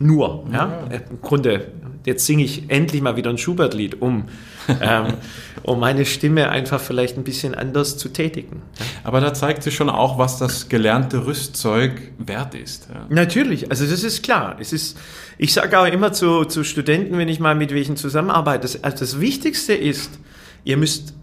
nur, 0.00 0.46
ja? 0.52 0.84
Im 0.90 1.20
Grunde, 1.20 1.72
jetzt 2.04 2.26
singe 2.26 2.44
ich 2.44 2.70
endlich 2.70 3.02
mal 3.02 3.16
wieder 3.16 3.30
ein 3.30 3.38
Schubert-Lied, 3.38 4.00
um, 4.00 4.26
ähm, 4.80 5.14
um 5.62 5.80
meine 5.80 6.04
Stimme 6.04 6.50
einfach 6.50 6.80
vielleicht 6.80 7.16
ein 7.16 7.24
bisschen 7.24 7.54
anders 7.54 7.98
zu 7.98 8.08
tätigen. 8.08 8.62
Aber 9.04 9.20
da 9.20 9.34
zeigt 9.34 9.62
sich 9.62 9.74
schon 9.74 9.90
auch, 9.90 10.18
was 10.18 10.38
das 10.38 10.68
gelernte 10.68 11.26
Rüstzeug 11.26 12.12
wert 12.18 12.54
ist. 12.54 12.88
Ja. 12.92 13.06
Natürlich, 13.08 13.70
also 13.70 13.86
das 13.86 14.04
ist 14.04 14.22
klar. 14.22 14.56
Es 14.60 14.72
ist, 14.72 14.98
ich 15.38 15.52
sage 15.52 15.78
auch 15.78 15.86
immer 15.86 16.12
zu, 16.12 16.44
zu 16.44 16.64
Studenten, 16.64 17.18
wenn 17.18 17.28
ich 17.28 17.40
mal 17.40 17.54
mit 17.54 17.72
welchen 17.72 17.96
zusammenarbeite, 17.96 18.62
das, 18.62 18.82
also 18.82 18.98
das 18.98 19.20
Wichtigste 19.20 19.74
ist, 19.74 20.18
ihr 20.64 20.76
müsst 20.76 21.14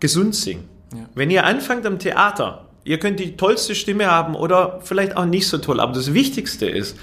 gesund 0.00 0.34
singen. 0.34 0.64
Ja. 0.94 1.08
Wenn 1.14 1.30
ihr 1.30 1.44
anfangt 1.44 1.86
am 1.86 1.98
Theater, 1.98 2.66
ihr 2.84 2.98
könnt 2.98 3.20
die 3.20 3.36
tollste 3.36 3.74
Stimme 3.74 4.06
haben 4.06 4.34
oder 4.34 4.80
vielleicht 4.82 5.16
auch 5.16 5.24
nicht 5.26 5.48
so 5.48 5.58
toll, 5.58 5.80
aber 5.80 5.92
das 5.92 6.14
Wichtigste 6.14 6.66
ist, 6.66 6.96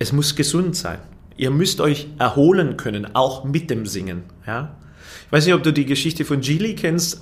es 0.00 0.12
muss 0.12 0.34
gesund 0.34 0.74
sein. 0.74 0.98
Ihr 1.36 1.50
müsst 1.50 1.80
euch 1.80 2.08
erholen 2.18 2.76
können, 2.76 3.14
auch 3.14 3.44
mit 3.44 3.70
dem 3.70 3.86
Singen. 3.86 4.24
Ja? 4.46 4.74
Ich 5.26 5.32
weiß 5.32 5.46
nicht, 5.46 5.54
ob 5.54 5.62
du 5.62 5.72
die 5.72 5.86
Geschichte 5.86 6.24
von 6.24 6.40
Gili 6.40 6.74
kennst, 6.74 7.20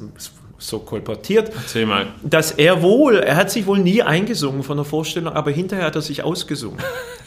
so 0.59 0.79
kolportiert, 0.79 1.53
Erzähl 1.55 1.87
mal. 1.87 2.07
dass 2.23 2.53
er 2.53 2.83
wohl, 2.83 3.17
er 3.17 3.37
hat 3.37 3.51
sich 3.51 3.67
wohl 3.67 3.79
nie 3.79 4.03
eingesungen 4.03 4.63
von 4.63 4.77
der 4.77 4.85
Vorstellung, 4.85 5.33
aber 5.35 5.51
hinterher 5.51 5.87
hat 5.87 5.97
er 5.97 6.03
sich 6.03 6.23
ausgesungen. 6.23 6.79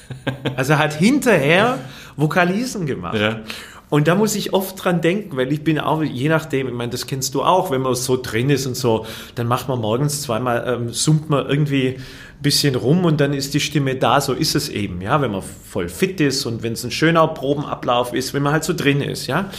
also 0.55 0.73
er 0.73 0.79
hat 0.79 0.93
hinterher 0.93 1.79
Vokalisen 2.15 2.85
gemacht. 2.85 3.17
Ja. 3.17 3.41
Und 3.91 4.07
da 4.07 4.15
muss 4.15 4.35
ich 4.35 4.53
oft 4.53 4.81
dran 4.81 5.01
denken, 5.01 5.35
weil 5.35 5.51
ich 5.51 5.65
bin 5.65 5.77
auch, 5.77 6.01
je 6.01 6.29
nachdem, 6.29 6.69
ich 6.69 6.73
meine, 6.73 6.93
das 6.93 7.07
kennst 7.07 7.35
du 7.35 7.43
auch, 7.43 7.71
wenn 7.71 7.81
man 7.81 7.93
so 7.93 8.15
drin 8.15 8.49
ist 8.49 8.65
und 8.65 8.77
so, 8.77 9.05
dann 9.35 9.47
macht 9.47 9.67
man 9.67 9.81
morgens 9.81 10.21
zweimal, 10.21 10.63
ähm, 10.65 10.93
summt 10.93 11.29
man 11.29 11.45
irgendwie 11.45 11.97
ein 11.97 12.41
bisschen 12.41 12.75
rum 12.75 13.03
und 13.03 13.19
dann 13.19 13.33
ist 13.33 13.53
die 13.53 13.59
Stimme 13.59 13.95
da, 13.95 14.21
so 14.21 14.31
ist 14.31 14.55
es 14.55 14.69
eben, 14.69 15.01
ja, 15.01 15.21
wenn 15.21 15.31
man 15.31 15.41
voll 15.41 15.89
fit 15.89 16.21
ist 16.21 16.45
und 16.45 16.63
wenn 16.63 16.71
es 16.71 16.85
ein 16.85 16.91
schöner 16.91 17.27
Probenablauf 17.27 18.13
ist, 18.13 18.33
wenn 18.33 18.43
man 18.43 18.53
halt 18.53 18.63
so 18.63 18.73
drin 18.73 19.01
ist, 19.01 19.27
ja. 19.27 19.49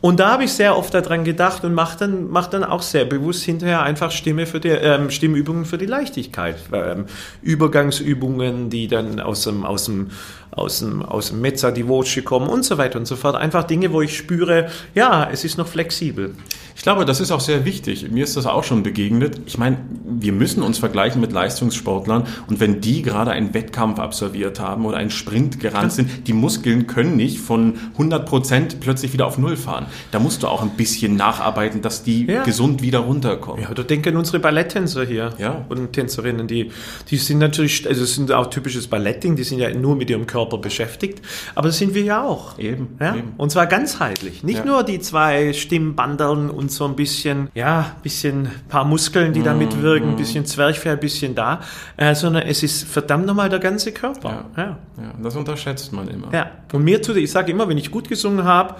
Und 0.00 0.18
da 0.20 0.32
habe 0.32 0.44
ich 0.44 0.52
sehr 0.54 0.76
oft 0.76 0.94
daran 0.94 1.22
gedacht 1.22 1.62
und 1.62 1.74
mache 1.74 1.98
dann, 1.98 2.30
mach 2.30 2.46
dann 2.46 2.64
auch 2.64 2.80
sehr 2.80 3.04
bewusst 3.04 3.44
hinterher 3.44 3.82
einfach 3.82 4.10
Stimme 4.10 4.46
für 4.46 4.58
die, 4.58 4.70
ähm, 4.70 5.10
Stimmübungen 5.10 5.66
für 5.66 5.76
die 5.76 5.86
Leichtigkeit, 5.86 6.56
ähm, 6.72 7.04
Übergangsübungen, 7.42 8.70
die 8.70 8.88
dann 8.88 9.20
aus 9.20 9.42
dem, 9.42 9.66
aus 9.66 9.84
dem, 9.84 10.10
aus 10.52 10.80
dem, 10.80 11.02
aus 11.02 11.30
dem 11.30 11.40
Mezza 11.40 11.70
di 11.70 11.88
Voce 11.88 12.22
kommen 12.24 12.48
und 12.48 12.64
so 12.64 12.78
weiter 12.78 12.98
und 12.98 13.06
so 13.06 13.16
fort. 13.16 13.34
Einfach 13.36 13.64
Dinge, 13.64 13.92
wo 13.92 14.02
ich 14.02 14.16
spüre, 14.16 14.70
ja, 14.94 15.28
es 15.30 15.44
ist 15.44 15.58
noch 15.58 15.66
flexibel. 15.66 16.34
Ich 16.74 16.82
glaube, 16.82 17.04
das 17.04 17.20
ist 17.20 17.30
auch 17.30 17.40
sehr 17.40 17.64
wichtig. 17.64 18.10
Mir 18.10 18.24
ist 18.24 18.36
das 18.36 18.46
auch 18.46 18.64
schon 18.64 18.82
begegnet. 18.82 19.40
Ich 19.46 19.58
meine, 19.58 19.78
wir 20.04 20.32
müssen 20.32 20.62
uns 20.62 20.78
vergleichen 20.78 21.20
mit 21.20 21.32
Leistungssportlern 21.32 22.24
und 22.48 22.60
wenn 22.60 22.80
die 22.80 23.02
gerade 23.02 23.30
einen 23.30 23.54
Wettkampf 23.54 23.98
absolviert 23.98 24.58
haben 24.60 24.84
oder 24.86 24.96
einen 24.96 25.10
Sprint 25.10 25.60
gerannt 25.60 25.92
sind, 25.92 26.26
die 26.26 26.32
Muskeln 26.32 26.86
können 26.86 27.16
nicht 27.16 27.38
von 27.40 27.74
100 27.92 28.26
Prozent 28.26 28.80
plötzlich 28.80 29.12
wieder 29.12 29.26
auf 29.26 29.38
Null 29.38 29.56
fahren. 29.56 29.86
Da 30.10 30.18
musst 30.18 30.42
du 30.42 30.48
auch 30.48 30.62
ein 30.62 30.70
bisschen 30.70 31.16
nacharbeiten, 31.16 31.82
dass 31.82 32.02
die 32.02 32.26
Ja. 32.26 32.42
gesund 32.42 32.82
wieder 32.82 33.00
runterkommen. 33.00 33.62
Ja, 33.62 33.70
oder 33.70 33.84
denken 33.84 34.16
unsere 34.16 34.38
Balletttänzer 34.38 35.04
hier 35.04 35.32
Ja. 35.38 35.64
und 35.68 35.92
Tänzerinnen, 35.92 36.46
die, 36.46 36.70
die 37.10 37.16
sind 37.16 37.38
natürlich, 37.38 37.86
also 37.88 38.02
es 38.02 38.14
sind 38.14 38.32
auch 38.32 38.48
typisches 38.50 38.86
Ballettding, 38.86 39.36
die 39.36 39.44
sind 39.44 39.58
ja 39.58 39.72
nur 39.74 39.96
mit 39.96 40.10
ihrem 40.10 40.26
Körper 40.26 40.58
beschäftigt, 40.58 41.22
aber 41.54 41.68
das 41.68 41.78
sind 41.78 41.94
wir 41.94 42.02
ja 42.02 42.22
auch. 42.22 42.58
Eben, 42.58 42.96
Ja? 43.00 43.16
eben. 43.16 43.32
Und 43.36 43.50
zwar 43.52 43.66
ganzheitlich. 43.66 44.42
Nicht 44.42 44.60
Ja. 44.60 44.64
nur 44.64 44.82
die 44.82 45.00
zwei 45.00 45.52
Stimmbandeln 45.52 46.50
und 46.50 46.61
so 46.68 46.84
ein 46.84 46.96
bisschen, 46.96 47.48
ja, 47.54 47.96
bisschen 48.02 48.50
paar 48.68 48.84
Muskeln, 48.84 49.32
die 49.32 49.42
da 49.42 49.52
Mhm, 49.52 49.58
mitwirken, 49.58 50.10
ein 50.10 50.16
bisschen 50.16 50.44
Zwerchfell, 50.46 50.92
ein 50.92 51.00
bisschen 51.00 51.34
da, 51.34 51.60
äh, 51.96 52.14
sondern 52.14 52.42
es 52.42 52.62
ist 52.62 52.84
verdammt 52.84 53.26
nochmal 53.26 53.48
der 53.48 53.58
ganze 53.58 53.92
Körper. 53.92 54.44
Ja. 54.56 54.62
Ja. 54.62 54.78
Ja, 54.98 55.14
das 55.22 55.36
unterschätzt 55.36 55.92
man 55.92 56.08
immer. 56.08 56.28
Ja, 56.32 56.50
und 56.72 56.84
mir 56.84 57.00
tut, 57.00 57.16
ich 57.16 57.30
sage 57.30 57.52
immer, 57.52 57.68
wenn 57.68 57.78
ich 57.78 57.90
gut 57.90 58.08
gesungen 58.08 58.44
habe, 58.44 58.76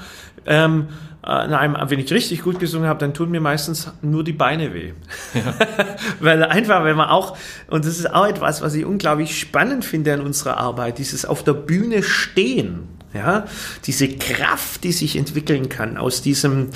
ähm, 0.46 0.88
äh, 1.24 1.46
nein, 1.46 1.76
wenn 1.86 2.00
ich 2.00 2.12
richtig 2.12 2.42
gut 2.42 2.58
gesungen 2.58 2.88
habe, 2.88 2.98
dann 2.98 3.14
tun 3.14 3.30
mir 3.30 3.40
meistens 3.40 3.92
nur 4.02 4.24
die 4.24 4.32
Beine 4.32 4.74
weh. 4.74 4.92
Weil 6.20 6.42
einfach, 6.42 6.84
wenn 6.84 6.96
man 6.96 7.08
auch, 7.08 7.36
und 7.68 7.84
das 7.84 7.98
ist 7.98 8.12
auch 8.12 8.26
etwas, 8.26 8.60
was 8.60 8.74
ich 8.74 8.84
unglaublich 8.84 9.38
spannend 9.38 9.84
finde 9.84 10.14
an 10.14 10.20
unserer 10.20 10.58
Arbeit, 10.58 10.98
dieses 10.98 11.24
auf 11.24 11.44
der 11.44 11.54
Bühne 11.54 12.02
stehen, 12.02 12.88
ja, 13.14 13.44
diese 13.84 14.08
Kraft, 14.08 14.84
die 14.84 14.92
sich 14.92 15.16
entwickeln 15.16 15.68
kann 15.68 15.96
aus 15.96 16.22
diesem, 16.22 16.70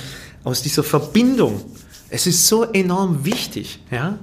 aus 0.47 0.61
dieser 0.61 0.83
Verbindung. 0.83 1.61
Es 2.09 2.25
ist 2.25 2.47
so 2.47 2.63
enorm 2.63 3.25
wichtig, 3.25 3.79
ja. 3.91 4.17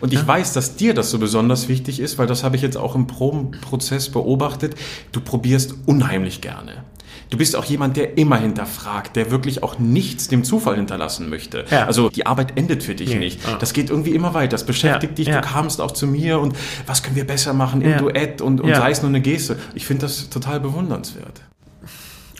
Und 0.00 0.12
ich 0.12 0.24
weiß, 0.26 0.52
dass 0.52 0.76
dir 0.76 0.92
das 0.92 1.10
so 1.10 1.18
besonders 1.18 1.68
wichtig 1.68 2.00
ist, 2.00 2.18
weil 2.18 2.26
das 2.26 2.44
habe 2.44 2.54
ich 2.54 2.60
jetzt 2.60 2.76
auch 2.76 2.94
im 2.94 3.06
Probenprozess 3.06 4.10
beobachtet. 4.10 4.74
Du 5.10 5.22
probierst 5.22 5.74
unheimlich 5.86 6.42
gerne. 6.42 6.84
Du 7.30 7.38
bist 7.38 7.56
auch 7.56 7.64
jemand, 7.64 7.96
der 7.96 8.18
immer 8.18 8.36
hinterfragt, 8.36 9.16
der 9.16 9.30
wirklich 9.30 9.62
auch 9.62 9.78
nichts 9.78 10.28
dem 10.28 10.44
Zufall 10.44 10.76
hinterlassen 10.76 11.30
möchte. 11.30 11.64
Ja. 11.70 11.86
Also 11.86 12.10
die 12.10 12.26
Arbeit 12.26 12.58
endet 12.58 12.82
für 12.82 12.94
dich 12.94 13.08
Nee. 13.08 13.18
nicht. 13.18 13.40
Ah. 13.48 13.56
Das 13.58 13.72
geht 13.72 13.88
irgendwie 13.88 14.10
immer 14.10 14.34
weiter. 14.34 14.50
Das 14.50 14.66
beschäftigt 14.66 15.12
Ja, 15.12 15.24
dich. 15.24 15.28
ja. 15.28 15.40
Du 15.40 15.48
kamst 15.48 15.80
auch 15.80 15.92
zu 15.92 16.06
mir 16.06 16.40
und 16.40 16.54
was 16.86 17.02
können 17.02 17.16
wir 17.16 17.26
besser 17.26 17.54
machen 17.54 17.80
im 17.80 17.90
Ja. 17.92 17.98
Duett 17.98 18.42
und, 18.42 18.60
und 18.60 18.68
Ja. 18.68 18.76
sei 18.76 18.90
es 18.90 19.00
nur 19.00 19.08
eine 19.08 19.22
Geste. 19.22 19.56
Ich 19.74 19.86
finde 19.86 20.02
das 20.02 20.28
total 20.28 20.60
bewundernswert. 20.60 21.40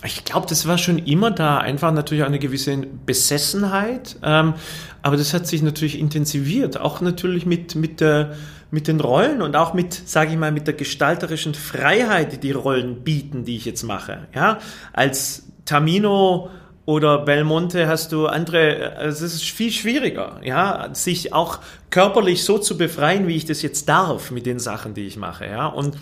Ich 0.02 0.25
glaube, 0.25 0.47
das 0.49 0.66
war 0.66 0.78
schon 0.78 0.99
immer 0.99 1.30
da, 1.30 1.59
einfach 1.59 1.92
natürlich 1.92 2.25
eine 2.25 2.38
gewisse 2.38 2.76
Besessenheit, 3.04 4.16
ähm, 4.23 4.54
aber 5.02 5.16
das 5.19 5.35
hat 5.35 5.47
sich 5.47 5.62
natürlich 5.62 5.99
intensiviert, 5.99 6.80
auch 6.80 7.02
natürlich 7.02 7.45
mit, 7.45 7.75
mit, 7.75 8.00
der, 8.00 8.35
mit 8.71 8.88
den 8.88 9.00
Rollen 9.00 9.42
und 9.42 9.57
auch 9.57 9.75
mit, 9.75 9.92
sage 9.92 10.30
ich 10.30 10.38
mal, 10.38 10.52
mit 10.52 10.66
der 10.66 10.75
gestalterischen 10.75 11.54
Freiheit, 11.54 12.33
die 12.33 12.38
die 12.38 12.52
Rollen 12.52 13.04
bieten, 13.04 13.45
die 13.45 13.57
ich 13.57 13.66
jetzt 13.66 13.83
mache. 13.83 14.26
Ja, 14.35 14.59
als 14.95 15.45
Tamino 15.66 16.49
oder 16.87 17.19
Belmonte 17.19 17.87
hast 17.87 18.12
du 18.12 18.26
andere, 18.26 18.97
also 18.97 19.26
es 19.26 19.35
ist 19.35 19.45
viel 19.45 19.71
schwieriger, 19.71 20.40
ja, 20.42 20.88
sich 20.92 21.35
auch 21.35 21.59
körperlich 21.90 22.42
so 22.42 22.59
zu 22.59 22.78
befreien, 22.78 23.26
wie 23.28 23.37
ich 23.37 23.45
das 23.45 23.61
jetzt 23.61 23.88
darf 23.88 24.30
mit 24.30 24.47
den 24.47 24.59
Sachen, 24.59 24.95
die 24.95 25.07
ich 25.07 25.16
mache, 25.19 25.47
ja, 25.47 25.66
und 25.66 25.97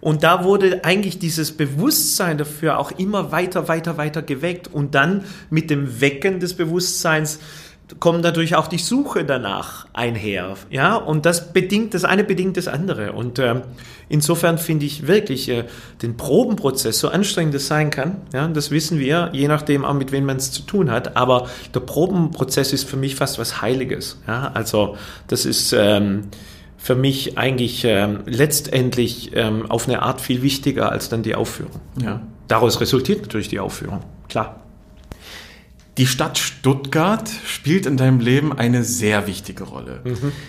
und 0.00 0.22
da 0.22 0.44
wurde 0.44 0.84
eigentlich 0.84 1.18
dieses 1.18 1.52
Bewusstsein 1.52 2.38
dafür 2.38 2.78
auch 2.78 2.92
immer 2.92 3.32
weiter, 3.32 3.68
weiter, 3.68 3.98
weiter 3.98 4.22
geweckt. 4.22 4.68
Und 4.68 4.94
dann 4.94 5.24
mit 5.50 5.70
dem 5.70 6.00
Wecken 6.00 6.40
des 6.40 6.54
Bewusstseins 6.54 7.38
kommt 7.98 8.22
natürlich 8.22 8.54
auch 8.54 8.68
die 8.68 8.78
Suche 8.78 9.24
danach 9.24 9.86
einher. 9.92 10.54
Ja, 10.70 10.94
und 10.94 11.26
das 11.26 11.52
bedingt, 11.52 11.92
das 11.92 12.04
eine 12.04 12.22
bedingt 12.22 12.56
das 12.56 12.68
andere. 12.68 13.12
Und 13.12 13.40
ähm, 13.40 13.62
insofern 14.08 14.58
finde 14.58 14.86
ich 14.86 15.08
wirklich 15.08 15.48
äh, 15.48 15.64
den 16.00 16.16
Probenprozess, 16.16 17.00
so 17.00 17.08
anstrengend 17.08 17.54
es 17.56 17.66
sein 17.66 17.90
kann, 17.90 18.18
ja, 18.32 18.46
das 18.46 18.70
wissen 18.70 19.00
wir, 19.00 19.30
je 19.32 19.48
nachdem 19.48 19.84
auch 19.84 19.94
mit 19.94 20.12
wem 20.12 20.24
man 20.24 20.36
es 20.36 20.52
zu 20.52 20.62
tun 20.62 20.90
hat, 20.90 21.16
aber 21.16 21.48
der 21.74 21.80
Probenprozess 21.80 22.72
ist 22.72 22.88
für 22.88 22.96
mich 22.96 23.16
fast 23.16 23.40
was 23.40 23.60
Heiliges. 23.60 24.20
Ja, 24.28 24.52
also 24.54 24.96
das 25.26 25.44
ist, 25.44 25.74
ähm, 25.76 26.28
für 26.80 26.94
mich 26.94 27.36
eigentlich 27.36 27.84
ähm, 27.84 28.20
letztendlich 28.24 29.32
ähm, 29.34 29.70
auf 29.70 29.86
eine 29.86 30.02
Art 30.02 30.20
viel 30.20 30.40
wichtiger 30.42 30.90
als 30.90 31.10
dann 31.10 31.22
die 31.22 31.34
Aufführung. 31.34 31.80
Ja. 32.02 32.22
Daraus 32.48 32.80
resultiert 32.80 33.20
natürlich 33.20 33.48
die 33.48 33.60
Aufführung, 33.60 34.00
klar. 34.28 34.62
Die 35.98 36.06
Stadt 36.06 36.38
Stuttgart 36.38 37.28
spielt 37.44 37.84
in 37.84 37.96
deinem 37.96 38.20
Leben 38.20 38.56
eine 38.56 38.84
sehr 38.84 39.26
wichtige 39.26 39.64
Rolle. 39.64 40.00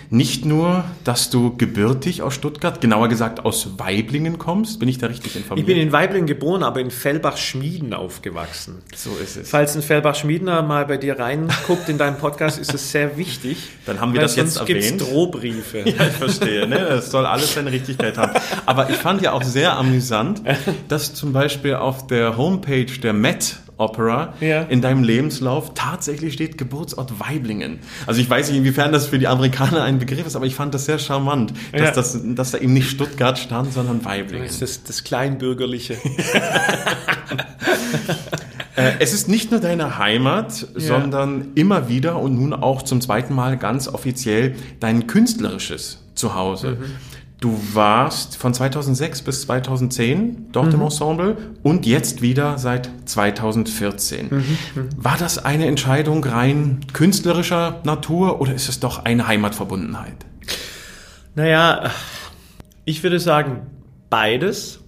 Nicht 0.08 0.44
nur, 0.46 0.84
dass 1.04 1.30
du 1.30 1.56
gebürtig 1.56 2.22
aus 2.22 2.34
Stuttgart, 2.34 2.80
genauer 2.80 3.08
gesagt 3.08 3.44
aus 3.44 3.78
Weiblingen 3.78 4.38
kommst, 4.38 4.78
bin 4.78 4.88
ich 4.88 4.98
da 4.98 5.08
richtig 5.08 5.32
Ich 5.32 5.36
informiert? 5.36 5.66
bin 5.66 5.76
in 5.76 5.92
Weiblingen 5.92 6.26
geboren, 6.26 6.62
aber 6.62 6.80
in 6.80 6.90
Fellbach-Schmieden 6.90 7.92
aufgewachsen. 7.92 8.78
so 8.94 9.10
ist 9.22 9.36
es. 9.36 9.50
Falls 9.50 9.74
ein 9.76 9.82
Fellbach-Schmiedener 9.82 10.62
mal 10.62 10.86
bei 10.86 10.96
dir 10.96 11.18
reinguckt 11.18 11.88
in 11.88 11.98
deinen 11.98 12.16
Podcast, 12.18 12.58
ist 12.58 12.72
es 12.72 12.90
sehr 12.92 13.18
wichtig. 13.18 13.56
Dann 13.84 14.00
haben 14.00 14.14
wir 14.14 14.20
das 14.20 14.36
jetzt 14.36 14.54
sonst 14.54 14.66
gibt's 14.66 14.86
erwähnt. 14.92 15.02
Drohbriefe. 15.02 15.78
Ja, 15.84 16.06
ich 16.06 16.12
verstehe. 16.14 16.66
Ne? 16.68 16.76
Das 16.78 17.10
soll 17.10 17.26
alles 17.26 17.52
seine 17.54 17.72
Richtigkeit 17.72 18.16
haben. 18.16 18.32
Aber 18.64 18.88
ich 18.88 18.96
fand 18.96 19.20
ja 19.20 19.32
auch 19.32 19.42
sehr 19.42 19.76
amüsant, 19.76 20.40
dass 20.88 21.12
zum 21.14 21.32
Beispiel 21.32 21.74
auf 21.74 22.06
der 22.06 22.36
Homepage 22.36 22.86
der 22.86 23.12
Met 23.12 23.56
Opera 23.82 24.34
Ja. 24.40 24.62
in 24.62 24.80
deinem 24.80 25.02
Lebenslauf 25.04 25.72
tatsächlich 25.74 26.34
steht 26.34 26.56
Geburtsort 26.58 27.18
Weiblingen. 27.20 27.78
Also 28.06 28.20
ich 28.20 28.30
weiß 28.30 28.48
nicht, 28.48 28.58
inwiefern 28.58 28.92
das 28.92 29.06
für 29.06 29.18
die 29.18 29.26
Amerikaner 29.28 29.82
ein 29.84 29.98
Begriff 29.98 30.26
ist, 30.26 30.36
aber 30.36 30.46
ich 30.46 30.54
fand 30.54 30.72
das 30.74 30.84
sehr 30.86 30.98
charmant, 30.98 31.52
dass, 31.72 31.80
Ja. 31.80 31.90
das, 31.90 32.20
dass 32.34 32.50
da 32.52 32.58
eben 32.58 32.72
nicht 32.72 32.88
Stuttgart 32.90 33.38
stand, 33.38 33.72
sondern 33.72 34.04
Weiblingen. 34.04 34.46
Das 34.46 34.62
ist 34.62 34.88
das 34.88 35.04
Kleinbürgerliche. 35.04 35.96
Äh, 38.74 38.92
es 39.00 39.12
ist 39.12 39.28
nicht 39.28 39.50
nur 39.50 39.60
deine 39.60 39.98
Heimat, 39.98 40.66
sondern 40.74 41.48
immer 41.54 41.88
wieder 41.90 42.18
und 42.18 42.34
nun 42.36 42.54
auch 42.54 42.80
zum 42.80 43.02
zweiten 43.02 43.34
Mal 43.34 43.58
ganz 43.58 43.86
offiziell 43.86 44.54
dein 44.80 45.06
künstlerisches 45.06 45.98
Zuhause. 46.14 46.78
Du 47.42 47.60
warst 47.72 48.36
von 48.36 48.54
2006 48.54 49.22
bis 49.22 49.42
2010 49.42 50.52
dort 50.52 50.72
im 50.74 50.80
Ensemble 50.80 51.36
und 51.64 51.86
jetzt 51.86 52.22
wieder 52.22 52.56
seit 52.56 52.88
2014. 53.04 54.44
War 54.96 55.16
das 55.18 55.44
eine 55.44 55.66
Entscheidung 55.66 56.22
rein 56.22 56.78
künstlerischer 56.92 57.80
Natur 57.82 58.40
oder 58.40 58.54
ist 58.54 58.68
es 58.68 58.78
doch 58.78 59.04
eine 59.04 59.26
Heimatverbundenheit? 59.26 60.14
Naja, 61.34 61.90
ich 62.84 63.02
würde 63.02 63.18
sagen, 63.18 63.66
beides. 64.08 64.81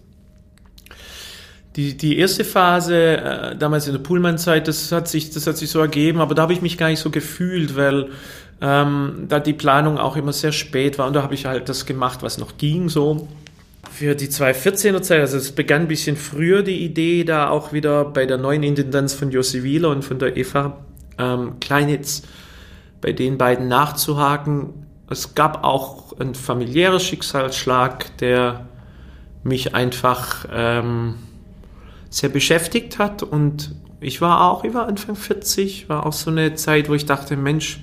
Die, 1.76 1.97
die 1.97 2.19
erste 2.19 2.45
Phase, 2.45 3.16
äh, 3.16 3.57
damals 3.57 3.87
in 3.87 3.95
der 3.95 4.00
Pullman-Zeit, 4.00 4.69
das 4.69 4.93
hat 4.93 5.09
sich, 5.09 5.31
das 5.31 5.47
hat 5.47 5.57
sich 5.57 5.71
so 5.71 5.81
ergeben, 5.81 6.21
aber 6.21 6.35
da 6.35 6.43
habe 6.43 6.52
ich 6.52 6.62
mich 6.62 6.78
gar 6.78 6.88
nicht 6.88 7.00
so 7.00 7.11
gefühlt, 7.11 7.75
weil 7.75 8.11
ähm, 8.61 9.26
da 9.28 9.40
die 9.40 9.52
Planung 9.52 9.99
auch 9.99 10.16
immer 10.16 10.33
sehr 10.33 10.52
spät 10.52 10.99
war 10.99 11.09
und 11.09 11.14
da 11.14 11.23
habe 11.23 11.35
ich 11.35 11.47
halt 11.47 11.69
das 11.69 11.85
gemacht, 11.85 12.23
was 12.23 12.38
noch 12.38 12.57
ging, 12.59 12.88
so. 12.88 13.28
Für 13.90 14.14
die 14.14 14.28
2014er 14.28 15.02
Zeit, 15.02 15.21
also 15.21 15.37
es 15.37 15.52
begann 15.52 15.83
ein 15.83 15.88
bisschen 15.88 16.16
früher 16.16 16.62
die 16.62 16.85
Idee, 16.85 17.25
da 17.25 17.49
auch 17.49 17.73
wieder 17.73 18.04
bei 18.04 18.26
der 18.26 18.38
neuen 18.38 18.62
Intendanz 18.62 19.14
von 19.14 19.31
Josi 19.31 19.62
Wieler 19.62 19.90
und 19.90 20.04
von 20.04 20.19
der 20.19 20.37
Eva 20.37 20.78
ähm, 21.19 21.61
Kleinitz 21.61 22.23
bei 23.00 23.12
den 23.12 23.37
beiden 23.37 23.69
nachzuhaken. 23.69 24.87
Es 25.11 25.35
gab 25.35 25.64
auch 25.64 26.19
ein 26.19 26.35
familiärer 26.35 26.99
Schicksalsschlag, 26.99 28.16
der 28.19 28.66
mich 29.43 29.75
einfach 29.75 30.47
ähm, 30.52 31.16
sehr 32.14 32.28
beschäftigt 32.28 32.99
hat 32.99 33.25
und 33.25 33.75
ich 34.00 34.21
war 34.21 34.50
auch, 34.50 34.62
war 34.73 34.87
Anfang 34.87 35.16
40, 35.16 35.88
war 35.88 36.06
auch 36.06 36.12
so 36.12 36.30
eine 36.30 36.54
Zeit, 36.54 36.88
wo 36.88 36.94
ich 36.94 37.06
dachte, 37.06 37.37
Mensch, 37.37 37.80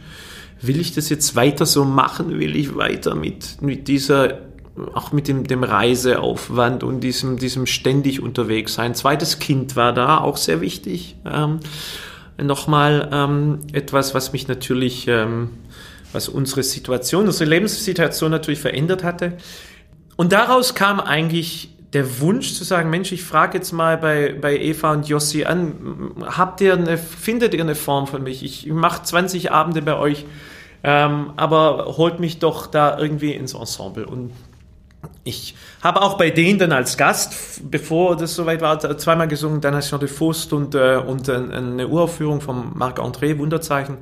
will 0.62 0.80
ich 0.80 0.94
das 0.94 1.10
jetzt 1.10 1.36
weiter 1.36 1.66
so 1.66 1.84
machen? 1.84 2.40
Will 2.40 2.56
ich 2.56 2.76
weiter 2.76 3.16
mit, 3.16 3.62
mit 3.62 3.88
dieser, 3.88 4.38
auch 4.94 5.12
mit 5.12 5.28
dem, 5.28 5.46
dem 5.46 5.64
Reiseaufwand 5.64 6.84
und 6.84 7.02
diesem, 7.02 7.40
diesem 7.40 7.66
ständig 7.66 8.22
unterwegs 8.22 8.76
sein? 8.76 8.96
Zweites 8.96 9.40
Kind 9.40 9.76
war 9.76 9.94
da, 9.94 10.20
auch 10.20 10.38
sehr 10.38 10.62
wichtig. 10.62 11.18
Ähm, 11.26 11.60
Nochmal 12.42 13.10
ähm, 13.12 13.60
etwas, 13.74 14.16
was 14.16 14.32
mich 14.32 14.48
natürlich, 14.48 15.08
ähm, 15.08 15.50
was 16.14 16.30
unsere 16.30 16.64
Situation, 16.64 17.28
unsere 17.28 17.50
Lebenssituation 17.50 18.32
natürlich 18.32 18.60
verändert 18.62 19.04
hatte. 19.04 19.34
Und 20.16 20.32
daraus 20.32 20.74
kam 20.74 21.00
eigentlich 21.00 21.70
der 21.94 22.22
Wunsch 22.22 22.54
zu 22.54 22.64
sagen, 22.64 22.90
Mensch, 22.90 23.12
ich 23.12 23.24
frage 23.24 23.58
jetzt 23.58 23.74
mal 23.74 23.98
bei, 23.98 24.34
bei 24.40 24.58
Eva 24.58 24.92
und 24.94 25.08
Jossi 25.08 25.44
an, 25.44 26.14
habt 26.26 26.62
ihr 26.62 26.74
eine, 26.74 26.98
findet 26.98 27.54
ihr 27.54 27.62
eine 27.62 27.76
Form 27.76 28.08
für 28.08 28.20
mich? 28.20 28.44
Ich 28.44 28.68
mache 28.68 29.04
20 29.04 29.52
Abende 29.52 29.82
bei 29.82 29.98
euch, 29.98 30.26
ähm, 30.84 31.34
aber 31.36 31.98
holt 31.98 32.20
mich 32.20 32.40
doch 32.40 32.68
da 32.68 32.98
irgendwie 32.98 33.34
ins 33.34 33.54
Ensemble. 33.54 34.06
Und 34.06 34.32
ich 35.26 35.56
habe 35.84 36.02
auch 36.02 36.18
bei 36.18 36.30
denen 36.30 36.60
dann 36.60 36.72
als 36.72 36.98
Gast, 36.98 37.70
bevor 37.70 38.16
das 38.16 38.36
soweit 38.36 38.62
war, 38.62 38.80
zweimal 38.98 39.28
gesungen, 39.28 39.60
Damnation 39.60 40.00
de 40.00 40.08
Faust 40.08 40.54
und, 40.54 40.76
äh, 40.76 40.96
und 40.96 41.28
äh, 41.28 41.36
eine 41.36 41.88
Uraufführung 41.90 42.40
von 42.40 42.72
Marc-André, 42.78 43.38
Wunderzeichen. 43.38 43.98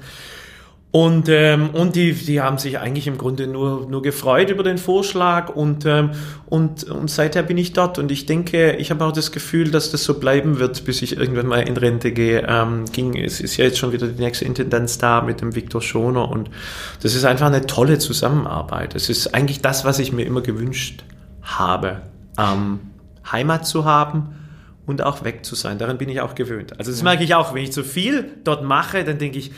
Und, 0.92 1.30
ähm, 1.30 1.70
und 1.70 1.96
die, 1.96 2.14
die 2.14 2.42
haben 2.42 2.58
sich 2.58 2.80
eigentlich 2.80 3.06
im 3.06 3.20
Grunde 3.20 3.46
nur, 3.46 3.88
nur 3.88 4.02
gefreut 4.02 4.50
über 4.50 4.64
den 4.64 4.80
Vorschlag 4.80 5.50
und, 5.50 5.86
ähm, 5.86 6.12
und, 6.48 6.84
und 6.86 7.12
seither 7.12 7.44
bin 7.44 7.60
ich 7.60 7.74
dort 7.74 8.00
und 8.00 8.12
ich 8.12 8.26
denke, 8.26 8.76
ich 8.78 8.90
habe 8.90 9.06
auch 9.06 9.12
das 9.12 9.32
Gefühl, 9.32 9.70
dass 9.70 9.92
das 9.92 10.04
so 10.04 10.20
bleiben 10.20 10.58
wird, 10.58 10.86
bis 10.86 11.04
ich 11.04 11.16
irgendwann 11.16 11.46
mal 11.46 11.60
in 11.60 11.78
Rente 11.78 12.12
gehe. 12.12 12.44
Ähm, 12.48 12.86
ging, 12.92 13.16
es 13.16 13.40
ist 13.40 13.58
ja 13.58 13.66
jetzt 13.66 13.78
schon 13.78 13.92
wieder 13.92 14.08
die 14.08 14.20
nächste 14.20 14.46
Intendanz 14.46 14.98
da 14.98 15.22
mit 15.22 15.42
dem 15.42 15.54
Viktor 15.54 15.80
Schoner 15.80 16.28
und 16.28 16.50
das 17.04 17.14
ist 17.14 17.24
einfach 17.24 17.46
eine 17.46 17.68
tolle 17.68 18.00
Zusammenarbeit. 18.00 18.96
Es 18.96 19.10
ist 19.10 19.36
eigentlich 19.36 19.62
das, 19.62 19.86
was 19.86 20.00
ich 20.00 20.12
mir 20.12 20.24
immer 20.24 20.42
gewünscht 20.42 21.04
habe, 21.44 22.02
ähm, 22.40 22.80
Heimat 23.32 23.68
zu 23.68 23.86
haben 23.86 24.34
und 24.88 25.04
auch 25.04 25.24
weg 25.24 25.46
zu 25.46 25.54
sein. 25.54 25.78
Daran 25.78 26.00
bin 26.00 26.10
ich 26.10 26.20
auch 26.20 26.34
gewöhnt. 26.34 26.80
Also 26.80 26.90
das 26.90 27.04
merke 27.04 27.24
ich 27.24 27.36
auch, 27.36 27.54
wenn 27.54 27.62
ich 27.62 27.72
zu 27.74 27.84
viel 27.84 28.26
dort 28.44 28.64
mache, 28.64 29.04
dann 29.04 29.20
denke 29.20 29.38
ich, 29.38 29.52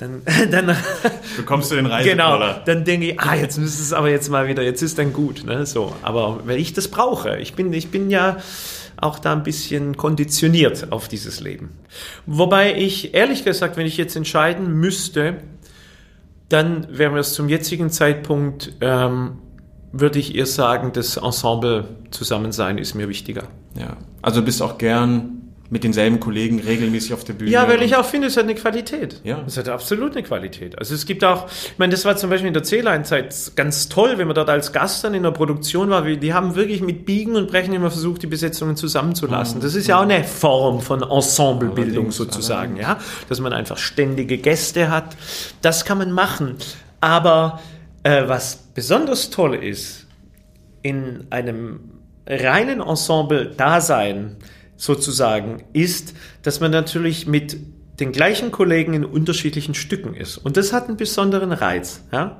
dann, 0.00 0.22
dann 0.50 0.76
bekommst 1.36 1.70
du 1.70 1.76
den 1.76 1.84
Genau, 1.84 1.94
Reisekoller. 2.36 2.62
dann 2.66 2.84
denke 2.84 3.10
ich, 3.12 3.20
ah, 3.20 3.34
jetzt 3.34 3.58
müsste 3.58 3.82
es 3.82 3.92
aber 3.92 4.10
jetzt 4.10 4.28
mal 4.30 4.48
wieder, 4.48 4.62
jetzt 4.62 4.82
ist 4.82 4.98
dann 4.98 5.12
gut, 5.12 5.44
ne, 5.44 5.66
so. 5.66 5.94
Aber 6.02 6.40
weil 6.46 6.58
ich 6.58 6.72
das 6.72 6.88
brauche, 6.88 7.38
ich 7.38 7.54
bin, 7.54 7.72
ich 7.72 7.90
bin 7.90 8.10
ja 8.10 8.36
auch 8.96 9.18
da 9.18 9.32
ein 9.32 9.42
bisschen 9.42 9.96
konditioniert 9.96 10.92
auf 10.92 11.08
dieses 11.08 11.40
Leben. 11.40 11.70
Wobei 12.26 12.74
ich 12.76 13.14
ehrlich 13.14 13.44
gesagt, 13.44 13.76
wenn 13.76 13.86
ich 13.86 13.96
jetzt 13.96 14.14
entscheiden 14.16 14.72
müsste, 14.74 15.36
dann 16.48 16.86
wäre 16.90 17.10
mir 17.12 17.20
es 17.20 17.32
zum 17.32 17.48
jetzigen 17.48 17.90
Zeitpunkt, 17.90 18.72
ähm, 18.80 19.38
würde 19.92 20.18
ich 20.18 20.34
eher 20.34 20.46
sagen, 20.46 20.92
das 20.92 21.16
Ensemble 21.16 21.84
Zusammensein 22.10 22.78
ist 22.78 22.94
mir 22.94 23.08
wichtiger. 23.08 23.44
Ja. 23.78 23.96
Also 24.22 24.40
du 24.40 24.46
bist 24.46 24.60
auch 24.62 24.76
gern 24.78 25.39
mit 25.70 25.84
denselben 25.84 26.18
Kollegen 26.18 26.58
regelmäßig 26.58 27.14
auf 27.14 27.22
der 27.22 27.34
Bühne. 27.34 27.52
Ja, 27.52 27.68
weil 27.68 27.80
ich 27.82 27.94
auch 27.94 28.04
finde, 28.04 28.26
es 28.26 28.36
hat 28.36 28.42
eine 28.42 28.56
Qualität. 28.56 29.20
Ja. 29.22 29.42
Es 29.46 29.56
hat 29.56 29.68
absolut 29.68 30.12
eine 30.12 30.24
Qualität. 30.24 30.76
Also 30.76 30.94
es 30.94 31.06
gibt 31.06 31.24
auch, 31.24 31.46
ich 31.46 31.78
meine, 31.78 31.92
das 31.92 32.04
war 32.04 32.16
zum 32.16 32.28
Beispiel 32.28 32.48
in 32.48 32.54
der 32.54 32.64
C-Line-Zeit 32.64 33.52
ganz 33.54 33.88
toll, 33.88 34.18
wenn 34.18 34.26
man 34.26 34.34
dort 34.34 34.50
als 34.50 34.72
Gast 34.72 35.04
dann 35.04 35.14
in 35.14 35.22
der 35.22 35.30
Produktion 35.30 35.88
war. 35.88 36.02
Die 36.02 36.34
haben 36.34 36.56
wirklich 36.56 36.80
mit 36.80 37.06
Biegen 37.06 37.36
und 37.36 37.48
Brechen 37.48 37.72
immer 37.72 37.90
versucht, 37.90 38.22
die 38.22 38.26
Besetzungen 38.26 38.74
zusammenzulassen. 38.74 39.60
Das 39.60 39.76
ist 39.76 39.86
ja 39.86 39.98
auch 39.98 40.02
eine 40.02 40.24
Form 40.24 40.80
von 40.80 41.02
Ensemblebildung 41.02 42.10
sozusagen, 42.10 42.76
ja. 42.76 42.98
Dass 43.28 43.38
man 43.38 43.52
einfach 43.52 43.78
ständige 43.78 44.38
Gäste 44.38 44.90
hat. 44.90 45.16
Das 45.62 45.84
kann 45.84 45.98
man 45.98 46.10
machen. 46.10 46.56
Aber 47.00 47.60
äh, 48.02 48.26
was 48.26 48.56
besonders 48.74 49.30
toll 49.30 49.54
ist, 49.54 50.08
in 50.82 51.26
einem 51.30 51.80
reinen 52.26 52.80
Ensemble-Dasein 52.80 54.36
sozusagen, 54.80 55.62
ist, 55.74 56.14
dass 56.42 56.60
man 56.60 56.70
natürlich 56.70 57.26
mit 57.26 57.58
den 58.00 58.12
gleichen 58.12 58.50
Kollegen 58.50 58.94
in 58.94 59.04
unterschiedlichen 59.04 59.74
Stücken 59.74 60.14
ist. 60.14 60.38
Und 60.38 60.56
das 60.56 60.72
hat 60.72 60.88
einen 60.88 60.96
besonderen 60.96 61.52
Reiz. 61.52 62.02
Ja? 62.12 62.38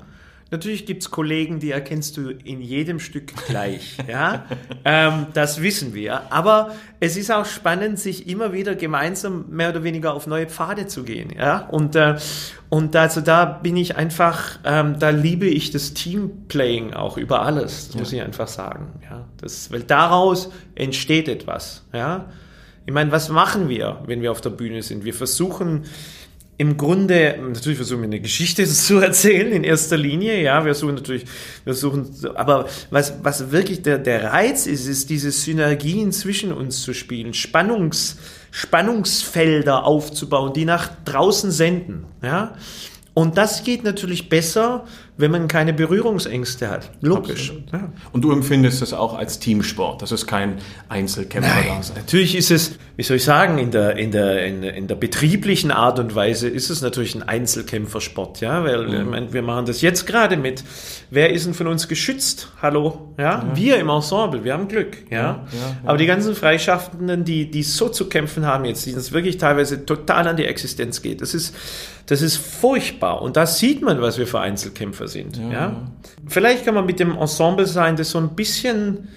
Natürlich 0.50 0.84
gibt's 0.84 1.12
Kollegen, 1.12 1.60
die 1.60 1.70
erkennst 1.70 2.16
du 2.16 2.30
in 2.30 2.60
jedem 2.60 2.98
Stück 2.98 3.32
gleich. 3.46 3.96
ja? 4.08 4.46
ähm, 4.84 5.26
das 5.32 5.62
wissen 5.62 5.94
wir. 5.94 6.32
Aber 6.32 6.72
es 6.98 7.16
ist 7.16 7.30
auch 7.30 7.46
spannend, 7.46 8.00
sich 8.00 8.28
immer 8.28 8.52
wieder 8.52 8.74
gemeinsam 8.74 9.44
mehr 9.50 9.70
oder 9.70 9.84
weniger 9.84 10.12
auf 10.12 10.26
neue 10.26 10.46
Pfade 10.46 10.88
zu 10.88 11.04
gehen. 11.04 11.32
Ja? 11.36 11.68
Und, 11.68 11.94
äh, 11.94 12.16
und 12.68 12.96
also 12.96 13.20
da 13.20 13.44
bin 13.44 13.76
ich 13.76 13.96
einfach, 13.96 14.58
ähm, 14.64 14.98
da 14.98 15.10
liebe 15.10 15.46
ich 15.46 15.70
das 15.70 15.94
Teamplaying 15.94 16.94
auch 16.94 17.16
über 17.16 17.42
alles, 17.42 17.88
das 17.88 17.96
muss 17.96 18.12
ich 18.12 18.20
einfach 18.20 18.48
sagen. 18.48 19.00
Ja? 19.08 19.28
Das, 19.36 19.70
weil 19.70 19.84
daraus 19.84 20.50
entsteht 20.74 21.28
etwas. 21.28 21.86
Ja? 21.92 22.26
Ich 22.86 22.92
meine, 22.92 23.12
was 23.12 23.28
machen 23.28 23.68
wir, 23.68 24.02
wenn 24.06 24.20
wir 24.20 24.32
auf 24.32 24.40
der 24.40 24.50
Bühne 24.50 24.82
sind? 24.82 25.04
Wir 25.04 25.14
versuchen 25.14 25.84
im 26.60 26.76
Grunde, 26.76 27.38
natürlich 27.40 27.78
versuchen 27.78 28.02
wir 28.02 28.08
eine 28.08 28.20
Geschichte 28.20 28.66
zu 28.66 28.98
erzählen 28.98 29.50
in 29.50 29.64
erster 29.64 29.96
Linie, 29.96 30.42
ja, 30.42 30.62
wir 30.62 30.74
suchen 30.74 30.96
natürlich, 30.96 31.24
wir 31.64 31.72
suchen, 31.72 32.14
aber 32.34 32.68
was, 32.90 33.14
was 33.22 33.50
wirklich 33.50 33.80
der, 33.80 33.96
der 33.96 34.24
Reiz 34.24 34.66
ist, 34.66 34.86
ist 34.86 35.08
diese 35.08 35.30
Synergien 35.30 36.12
zwischen 36.12 36.52
uns 36.52 36.82
zu 36.82 36.92
spielen, 36.92 37.32
Spannungs, 37.32 38.18
Spannungsfelder 38.50 39.84
aufzubauen, 39.84 40.52
die 40.52 40.66
nach 40.66 40.90
draußen 41.06 41.50
senden, 41.50 42.04
ja. 42.22 42.54
Und 43.14 43.38
das 43.38 43.64
geht 43.64 43.82
natürlich 43.82 44.28
besser, 44.28 44.84
wenn 45.20 45.30
man 45.30 45.48
keine 45.48 45.72
Berührungsängste 45.72 46.70
hat. 46.70 46.90
Logisch. 47.00 47.52
Ja. 47.72 47.92
Und 48.12 48.22
du 48.22 48.32
empfindest 48.32 48.82
es 48.82 48.92
auch 48.92 49.16
als 49.16 49.38
Teamsport. 49.38 50.02
Das 50.02 50.12
ist 50.12 50.26
kein 50.26 50.58
Einzelkämpfer 50.88 51.50
Nein, 51.54 51.80
natürlich 51.96 52.36
ist 52.36 52.50
es, 52.50 52.78
wie 52.96 53.02
soll 53.02 53.16
ich 53.16 53.24
sagen, 53.24 53.58
in 53.58 53.70
der, 53.70 53.96
in 53.96 54.10
der, 54.10 54.46
in, 54.46 54.62
in 54.62 54.86
der 54.86 54.94
betrieblichen 54.94 55.70
Art 55.70 55.98
und 55.98 56.14
Weise 56.14 56.48
ist 56.48 56.70
es 56.70 56.82
natürlich 56.82 57.14
ein 57.14 57.22
Einzelkämpfersport, 57.22 58.40
ja, 58.40 58.64
weil 58.64 58.92
ich 58.92 59.04
meine, 59.04 59.32
wir 59.32 59.42
machen 59.42 59.66
das 59.66 59.80
jetzt 59.80 60.06
gerade 60.06 60.36
mit, 60.36 60.64
wer 61.10 61.32
ist 61.32 61.46
denn 61.46 61.54
von 61.54 61.66
uns 61.66 61.88
geschützt? 61.88 62.52
Hallo, 62.60 63.14
ja, 63.18 63.50
wir 63.54 63.78
im 63.78 63.88
Ensemble, 63.88 64.44
wir 64.44 64.52
haben 64.52 64.68
Glück, 64.68 64.98
ja. 65.10 65.46
Aber 65.84 65.98
die 65.98 66.06
ganzen 66.06 66.34
Freischaffenden, 66.34 67.24
die, 67.24 67.50
die 67.50 67.62
so 67.62 67.88
zu 67.88 68.08
kämpfen 68.08 68.46
haben 68.46 68.64
jetzt, 68.64 68.86
die 68.86 68.92
das 68.92 69.12
wirklich 69.12 69.38
teilweise 69.38 69.84
total 69.84 70.28
an 70.28 70.36
die 70.36 70.44
Existenz 70.44 71.02
geht, 71.02 71.20
das 71.20 71.34
ist, 71.34 71.54
das 72.06 72.22
ist 72.22 72.36
furchtbar 72.36 73.22
und 73.22 73.36
da 73.36 73.46
sieht 73.46 73.82
man, 73.82 74.00
was 74.00 74.18
wir 74.18 74.26
für 74.26 74.40
Einzelkämpfer 74.40 75.08
sind, 75.10 75.36
ja. 75.36 75.88
Vielleicht 76.26 76.64
kann 76.64 76.74
man 76.74 76.86
mit 76.86 77.00
dem 77.00 77.16
Ensemble 77.16 77.66
sein, 77.66 77.96
das 77.96 78.10
so 78.10 78.18
ein 78.18 78.30
bisschen 78.30 79.08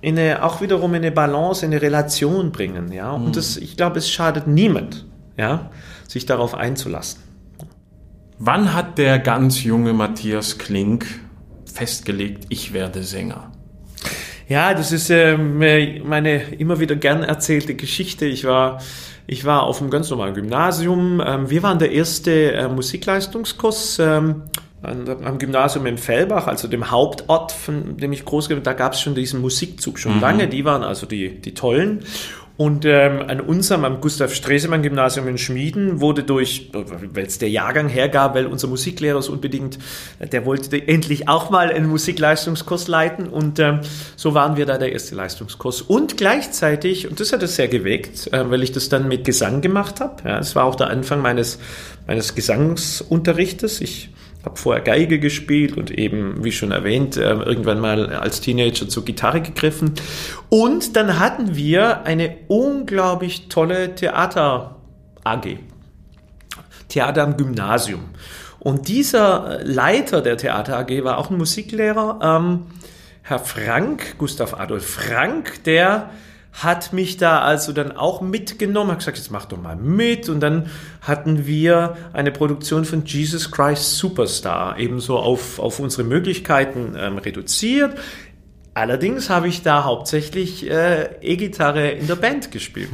in 0.00 0.18
eine, 0.18 0.42
auch 0.42 0.60
wiederum 0.60 0.94
in 0.94 1.02
eine 1.02 1.12
Balance, 1.12 1.64
in 1.64 1.72
eine 1.72 1.82
Relation 1.82 2.52
bringen, 2.52 2.92
ja. 2.92 3.10
Und 3.12 3.36
das, 3.36 3.56
ich 3.56 3.76
glaube, 3.76 3.98
es 3.98 4.10
schadet 4.10 4.46
niemand, 4.46 5.04
ja, 5.36 5.70
sich 6.08 6.26
darauf 6.26 6.54
einzulassen. 6.54 7.20
Wann 8.38 8.74
hat 8.74 8.98
der 8.98 9.18
ganz 9.18 9.62
junge 9.62 9.92
Matthias 9.92 10.58
Klink 10.58 11.06
festgelegt, 11.72 12.46
ich 12.48 12.72
werde 12.72 13.02
Sänger? 13.02 13.52
Ja, 14.48 14.74
das 14.74 14.92
ist 14.92 15.08
ähm, 15.10 15.58
meine 15.58 16.42
immer 16.52 16.78
wieder 16.78 16.96
gern 16.96 17.22
erzählte 17.22 17.74
Geschichte. 17.74 18.26
Ich 18.26 18.44
war, 18.44 18.82
ich 19.26 19.44
war 19.46 19.62
auf 19.62 19.80
einem 19.80 19.90
ganz 19.90 20.10
normalen 20.10 20.34
Gymnasium. 20.34 21.22
Ähm, 21.24 21.48
wir 21.48 21.62
waren 21.62 21.78
der 21.78 21.92
erste 21.92 22.52
äh, 22.52 22.68
Musikleistungskurs 22.68 23.98
ähm, 24.00 24.42
am 24.84 25.38
Gymnasium 25.38 25.86
in 25.86 25.98
Fellbach, 25.98 26.46
also 26.46 26.68
dem 26.68 26.90
Hauptort, 26.90 27.52
von 27.52 27.96
dem 27.96 28.12
ich 28.12 28.24
groß 28.24 28.48
geworden 28.48 28.62
bin. 28.62 28.64
Da 28.64 28.74
gab 28.74 28.92
es 28.92 29.00
schon 29.00 29.14
diesen 29.14 29.40
Musikzug 29.40 29.98
schon 29.98 30.20
lange. 30.20 30.48
Die 30.48 30.64
waren 30.64 30.82
also 30.82 31.06
die, 31.06 31.40
die 31.40 31.54
Tollen. 31.54 32.00
Und 32.56 32.84
ähm, 32.84 33.20
an 33.26 33.40
unserem, 33.40 33.84
am 33.84 34.00
Gustav 34.00 34.32
Stresemann 34.32 34.82
Gymnasium 34.82 35.26
in 35.26 35.38
Schmieden, 35.38 36.00
wurde 36.00 36.22
durch, 36.22 36.70
weil 36.72 37.26
es 37.26 37.38
der 37.38 37.50
Jahrgang 37.50 37.88
hergab, 37.88 38.36
weil 38.36 38.46
unser 38.46 38.68
Musiklehrer 38.68 39.20
so 39.22 39.32
unbedingt, 39.32 39.78
der 40.20 40.46
wollte 40.46 40.86
endlich 40.86 41.28
auch 41.28 41.50
mal 41.50 41.72
einen 41.72 41.88
Musikleistungskurs 41.88 42.86
leiten 42.86 43.26
und 43.28 43.58
ähm, 43.58 43.80
so 44.14 44.34
waren 44.34 44.56
wir 44.56 44.66
da 44.66 44.78
der 44.78 44.92
erste 44.92 45.16
Leistungskurs. 45.16 45.82
Und 45.82 46.16
gleichzeitig, 46.16 47.08
und 47.10 47.18
das 47.18 47.32
hat 47.32 47.42
es 47.42 47.56
sehr 47.56 47.66
geweckt, 47.66 48.32
äh, 48.32 48.48
weil 48.48 48.62
ich 48.62 48.70
das 48.70 48.88
dann 48.88 49.08
mit 49.08 49.24
Gesang 49.24 49.60
gemacht 49.60 49.98
habe, 49.98 50.22
ja, 50.24 50.38
es 50.38 50.54
war 50.54 50.64
auch 50.64 50.76
der 50.76 50.90
Anfang 50.90 51.22
meines, 51.22 51.58
meines 52.06 52.36
Gesangsunterrichtes. 52.36 53.80
Ich 53.80 54.10
habe 54.44 54.56
vorher 54.56 54.82
Geige 54.82 55.18
gespielt 55.18 55.76
und 55.76 55.90
eben, 55.90 56.44
wie 56.44 56.52
schon 56.52 56.70
erwähnt, 56.70 57.16
äh, 57.16 57.32
irgendwann 57.32 57.80
mal 57.80 58.14
als 58.14 58.40
Teenager 58.40 58.88
zur 58.88 59.04
Gitarre 59.04 59.40
gegriffen. 59.40 59.92
Und 60.48 60.96
dann 60.96 61.18
hatten 61.18 61.56
wir 61.56 62.04
eine 62.04 62.36
unglaublich 62.48 63.48
tolle 63.48 63.94
Theater-AG. 63.94 65.58
Theater 66.88 67.22
am 67.22 67.36
Gymnasium. 67.36 68.02
Und 68.58 68.88
dieser 68.88 69.60
Leiter 69.62 70.22
der 70.22 70.36
Theater 70.36 70.78
AG 70.78 71.04
war 71.04 71.18
auch 71.18 71.30
ein 71.30 71.36
Musiklehrer, 71.36 72.18
ähm, 72.22 72.66
Herr 73.22 73.38
Frank, 73.38 74.16
Gustav 74.18 74.54
Adolf 74.60 74.86
Frank, 74.86 75.64
der 75.64 76.10
hat 76.54 76.92
mich 76.92 77.16
da 77.16 77.40
also 77.40 77.72
dann 77.72 77.96
auch 77.96 78.20
mitgenommen, 78.20 78.92
hat 78.92 78.98
gesagt, 78.98 79.18
jetzt 79.18 79.32
mach 79.32 79.44
doch 79.46 79.60
mal 79.60 79.74
mit. 79.74 80.28
Und 80.28 80.38
dann 80.38 80.70
hatten 81.00 81.46
wir 81.46 81.96
eine 82.12 82.30
Produktion 82.30 82.84
von 82.84 83.04
Jesus 83.04 83.50
Christ 83.50 83.96
Superstar 83.96 84.78
ebenso 84.78 85.18
auf, 85.18 85.58
auf 85.58 85.80
unsere 85.80 86.04
Möglichkeiten 86.04 86.94
ähm, 86.96 87.18
reduziert. 87.18 87.98
Allerdings 88.72 89.30
habe 89.30 89.48
ich 89.48 89.62
da 89.62 89.84
hauptsächlich 89.84 90.70
äh, 90.70 91.16
E-Gitarre 91.20 91.90
in 91.90 92.06
der 92.06 92.16
Band 92.16 92.52
gespielt. 92.52 92.90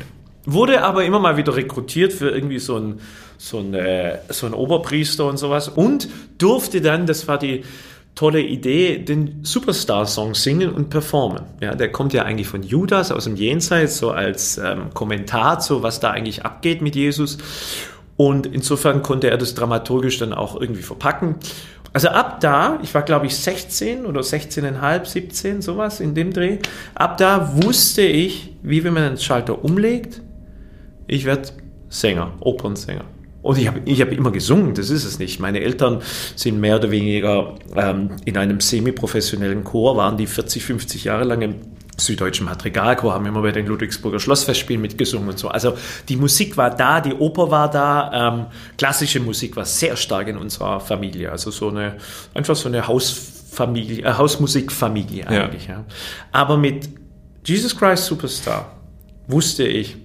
Wurde 0.47 0.83
aber 0.83 1.05
immer 1.05 1.21
mal 1.21 1.37
wieder 1.37 1.55
rekrutiert 1.55 2.15
für 2.15 2.31
irgendwie 2.31 2.59
so 2.59 2.79
ein, 2.79 3.01
so 3.37 3.59
ein, 3.59 3.75
äh, 3.75 4.19
so 4.31 4.47
ein 4.47 4.55
Oberpriester 4.55 5.27
und 5.27 5.37
sowas 5.37 5.69
und 5.69 6.09
durfte 6.39 6.81
dann, 6.81 7.05
das 7.05 7.29
war 7.29 7.39
die 7.39 7.65
tolle 8.15 8.43
Idee, 8.43 8.99
den 8.99 9.45
Superstar-Song 9.45 10.35
singen 10.35 10.71
und 10.71 10.91
performen. 10.91 11.43
Ja, 11.61 11.75
der 11.75 11.91
kommt 11.91 12.13
ja 12.13 12.25
eigentlich 12.25 12.49
von 12.49 12.63
Judas 12.63 13.13
aus 13.13 13.25
dem 13.25 13.37
Jenseits, 13.37 13.99
so 13.99 14.11
als 14.11 14.59
ähm, 14.59 14.93
Kommentar 14.93 15.61
zu, 15.61 15.83
was 15.83 16.01
da 16.01 16.11
eigentlich 16.11 16.45
abgeht 16.45 16.83
mit 16.83 16.97
Jesus. 16.97 17.39
Und 18.17 18.47
insofern 18.47 19.03
konnte 19.03 19.31
er 19.31 19.39
das 19.39 19.55
dramaturgisch 19.55 20.19
dann 20.19 20.35
auch 20.35 20.61
irgendwie 20.61 20.83
verpacken. 20.83 21.37
Also 21.93 22.09
ab 22.09 22.41
da, 22.41 22.79
ich 22.83 22.95
war 22.95 23.03
glaube 23.03 23.27
ich 23.27 23.37
16 23.37 24.07
oder 24.07 24.21
16,5, 24.21 25.07
17, 25.07 25.63
sowas 25.63 26.01
in 26.01 26.15
dem 26.15 26.33
Dreh, 26.33 26.59
ab 26.95 27.17
da 27.17 27.63
wusste 27.63 28.03
ich, 28.03 28.55
wie 28.63 28.85
wenn 28.85 28.95
man 28.95 29.03
einen 29.05 29.19
Schalter 29.19 29.65
umlegt, 29.65 30.21
ich 31.07 31.25
werde 31.25 31.49
Sänger, 31.89 32.35
Opernsänger. 32.41 33.05
Und 33.43 33.59
ich 33.59 33.67
habe 33.67 33.81
ich 33.85 34.01
hab 34.01 34.13
immer 34.13 34.31
gesungen, 34.31 34.75
das 34.75 34.91
ist 34.91 35.05
es 35.05 35.19
nicht. 35.19 35.41
Meine 35.41 35.61
Eltern 35.61 36.03
sind 36.37 36.61
mehr 36.61 36.77
oder 36.77 36.91
weniger 36.91 37.55
ähm, 37.75 38.11
in 38.25 38.37
einem 38.37 38.61
semi-professionellen 38.61 39.65
Chor, 39.65 39.97
waren 39.97 40.17
die 40.19 40.27
40, 40.27 40.63
50 40.63 41.05
Jahre 41.05 41.25
lang 41.25 41.41
im 41.41 41.55
süddeutschen 41.97 42.47
Madrigalchor, 42.47 43.15
haben 43.15 43.27
immer 43.27 43.43
bei 43.43 43.53
den 43.53 43.67
Ludwigsburger 43.67 44.19
Schlossfestspielen 44.21 44.81
mitgesungen 44.81 45.29
und 45.29 45.39
so. 45.39 45.49
Also 45.49 45.75
die 46.09 46.17
Musik 46.17 46.57
war 46.57 46.75
da, 46.75 47.01
die 47.01 47.15
Oper 47.15 47.51
war 47.51 47.71
da, 47.71 48.35
ähm, 48.35 48.47
klassische 48.77 49.21
Musik 49.21 49.57
war 49.57 49.65
sehr 49.65 49.97
stark 49.97 50.29
in 50.29 50.37
unserer 50.37 50.81
Familie. 50.81 51.31
Also 51.31 51.51
so 51.51 51.69
eine, 51.69 51.97
einfach 52.35 52.57
so 52.57 52.69
eine 52.69 52.87
Hausfamilie, 52.87 54.05
äh, 54.05 54.13
Hausmusikfamilie 54.13 55.27
eigentlich. 55.27 55.67
Ja. 55.67 55.75
Ja. 55.75 55.85
Aber 56.33 56.57
mit 56.57 56.89
Jesus 57.45 57.77
Christ 57.77 58.07
Superstar 58.07 58.77
wusste 59.29 59.65
ich, 59.65 59.97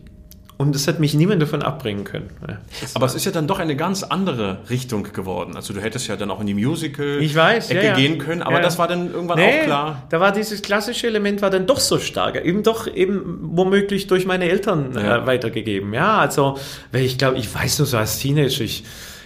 und 0.58 0.74
das 0.74 0.88
hat 0.88 1.00
mich 1.00 1.13
niemand 1.13 1.41
davon 1.41 1.62
abbringen 1.62 2.04
können. 2.06 2.30
Ja, 2.48 2.58
Aber 2.94 3.06
es 3.06 3.15
ist 3.15 3.26
ja 3.26 3.32
dann 3.32 3.48
doch 3.48 3.60
eine 3.60 3.76
ganz 3.76 4.04
andere 4.04 4.60
Richtung 4.70 5.04
geworden. 5.12 5.56
Also 5.56 5.74
du 5.74 5.82
hättest 5.82 6.08
ja 6.08 6.15
dann 6.15 6.32
auch 6.32 6.39
in 6.39 6.48
die 6.48 6.54
Musical-Ecke 6.54 7.74
ja, 7.76 7.82
ja. 7.82 7.96
gehen 7.96 8.18
können, 8.20 8.41
aber 8.41 8.58
Ja. 8.58 8.62
das 8.62 8.78
war 8.78 8.88
dann 8.88 9.12
irgendwann 9.13 9.38
Nee, 9.38 9.62
auch 9.62 9.65
klar. 9.65 10.04
Da 10.10 10.20
war 10.20 10.32
dieses 10.32 10.62
klassische 10.62 11.08
Element 11.08 11.41
war 11.41 11.50
dann 11.50 11.65
doch 11.68 11.80
so 11.80 12.00
stark, 12.00 12.44
eben 12.44 12.63
doch 12.63 12.88
eben 12.88 13.39
womöglich 13.41 14.08
durch 14.08 14.26
meine 14.26 14.50
Eltern 14.50 14.94
Ja. 14.96 15.24
äh, 15.24 15.26
weitergegeben. 15.26 15.94
Ja, 15.94 16.20
also, 16.20 16.58
weil 16.91 17.04
ich 17.04 17.18
glaube, 17.18 17.38
ich 17.38 17.54
weiß 17.54 17.80
nur 17.80 17.86
so 17.86 17.98
als 17.98 18.20
Teenager, 18.20 18.62
ich, 18.62 18.84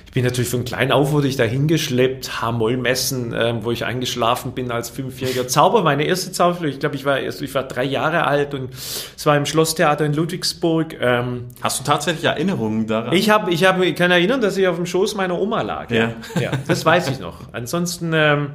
ich 0.10 0.14
bin 0.14 0.24
natürlich 0.24 0.50
von 0.50 0.66
klein 0.66 0.92
auf 0.92 1.12
wurde 1.12 1.28
ich 1.28 1.36
da 1.36 1.44
hingeschleppt, 1.44 2.42
H-Moll-Messen, 2.42 3.32
ähm, 3.38 3.60
wo 3.62 3.70
ich 3.70 3.86
eingeschlafen 3.86 4.54
bin 4.54 4.72
als 4.72 4.90
Fünfjähriger. 4.90 5.48
Zauber, 5.48 5.84
meine 5.84 6.04
erste 6.04 6.32
Zauberflöte, 6.32 6.74
ich 6.74 6.80
glaube, 6.80 6.96
ich 6.96 7.06
war 7.06 7.20
erst, 7.20 7.44
ich 7.44 7.54
war 7.54 7.62
drei 7.62 7.84
Jahre 7.84 8.26
alt 8.26 8.56
und 8.56 8.74
es 8.74 9.24
war 9.28 9.38
im 9.38 9.46
Schlosstheater 9.46 10.04
in 10.04 10.14
Ludwigsburg. 10.14 10.98
Ähm, 11.00 11.50
Hast 11.62 11.80
du 11.80 11.84
tatsächlich 11.84 12.24
Erinnerungen 12.24 12.88
daran? 12.88 13.14
ich 13.14 13.30
habe, 13.30 13.52
ich 13.52 13.66
habe, 13.66 13.86
ich 13.86 13.96
kann 13.96 14.10
erinnern, 14.10 14.42
dass 14.42 14.58
ich 14.58 14.68
auf 14.68 14.78
dem 14.78 14.88
Schoß 14.88 15.14
meiner 15.14 15.40
Oma 15.40 15.62
lag. 15.62 15.92
Ja. 15.92 16.16
ja 16.40 16.54
das 16.68 16.84
weiß 16.84 17.12
ich 17.12 17.20
noch. 17.20 17.42
Ansonsten 17.52 18.12
ähm, 18.16 18.54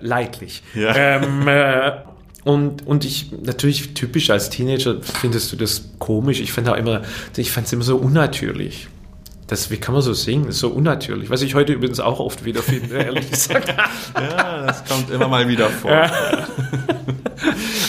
leidlich. 0.00 0.64
Ja. 0.74 0.96
Ähm, 0.96 1.46
äh, 1.46 1.92
und, 2.42 2.84
und 2.84 3.04
ich, 3.04 3.30
natürlich 3.30 3.94
typisch 3.94 4.28
als 4.30 4.50
Teenager 4.50 4.96
findest 5.02 5.52
du 5.52 5.56
das 5.56 5.90
komisch. 6.00 6.40
Ich 6.40 6.52
fand 6.52 6.68
auch 6.68 6.76
immer, 6.76 7.02
ich 7.36 7.52
fand 7.52 7.68
es 7.68 7.72
immer 7.72 7.84
so 7.84 7.96
unnatürlich. 7.96 8.88
Das, 9.50 9.68
wie 9.68 9.78
kann 9.78 9.94
man 9.94 10.02
so 10.02 10.12
singen? 10.12 10.46
Das 10.46 10.54
ist 10.54 10.60
so 10.60 10.68
unnatürlich. 10.68 11.28
Was 11.28 11.42
ich 11.42 11.56
heute 11.56 11.72
übrigens 11.72 11.98
auch 11.98 12.20
oft 12.20 12.44
wieder 12.44 12.62
finde, 12.62 12.94
ehrlich 12.98 13.28
gesagt. 13.32 13.74
ja, 14.14 14.64
das 14.64 14.84
kommt 14.84 15.10
immer 15.10 15.26
mal 15.26 15.48
wieder 15.48 15.68
vor. 15.68 16.08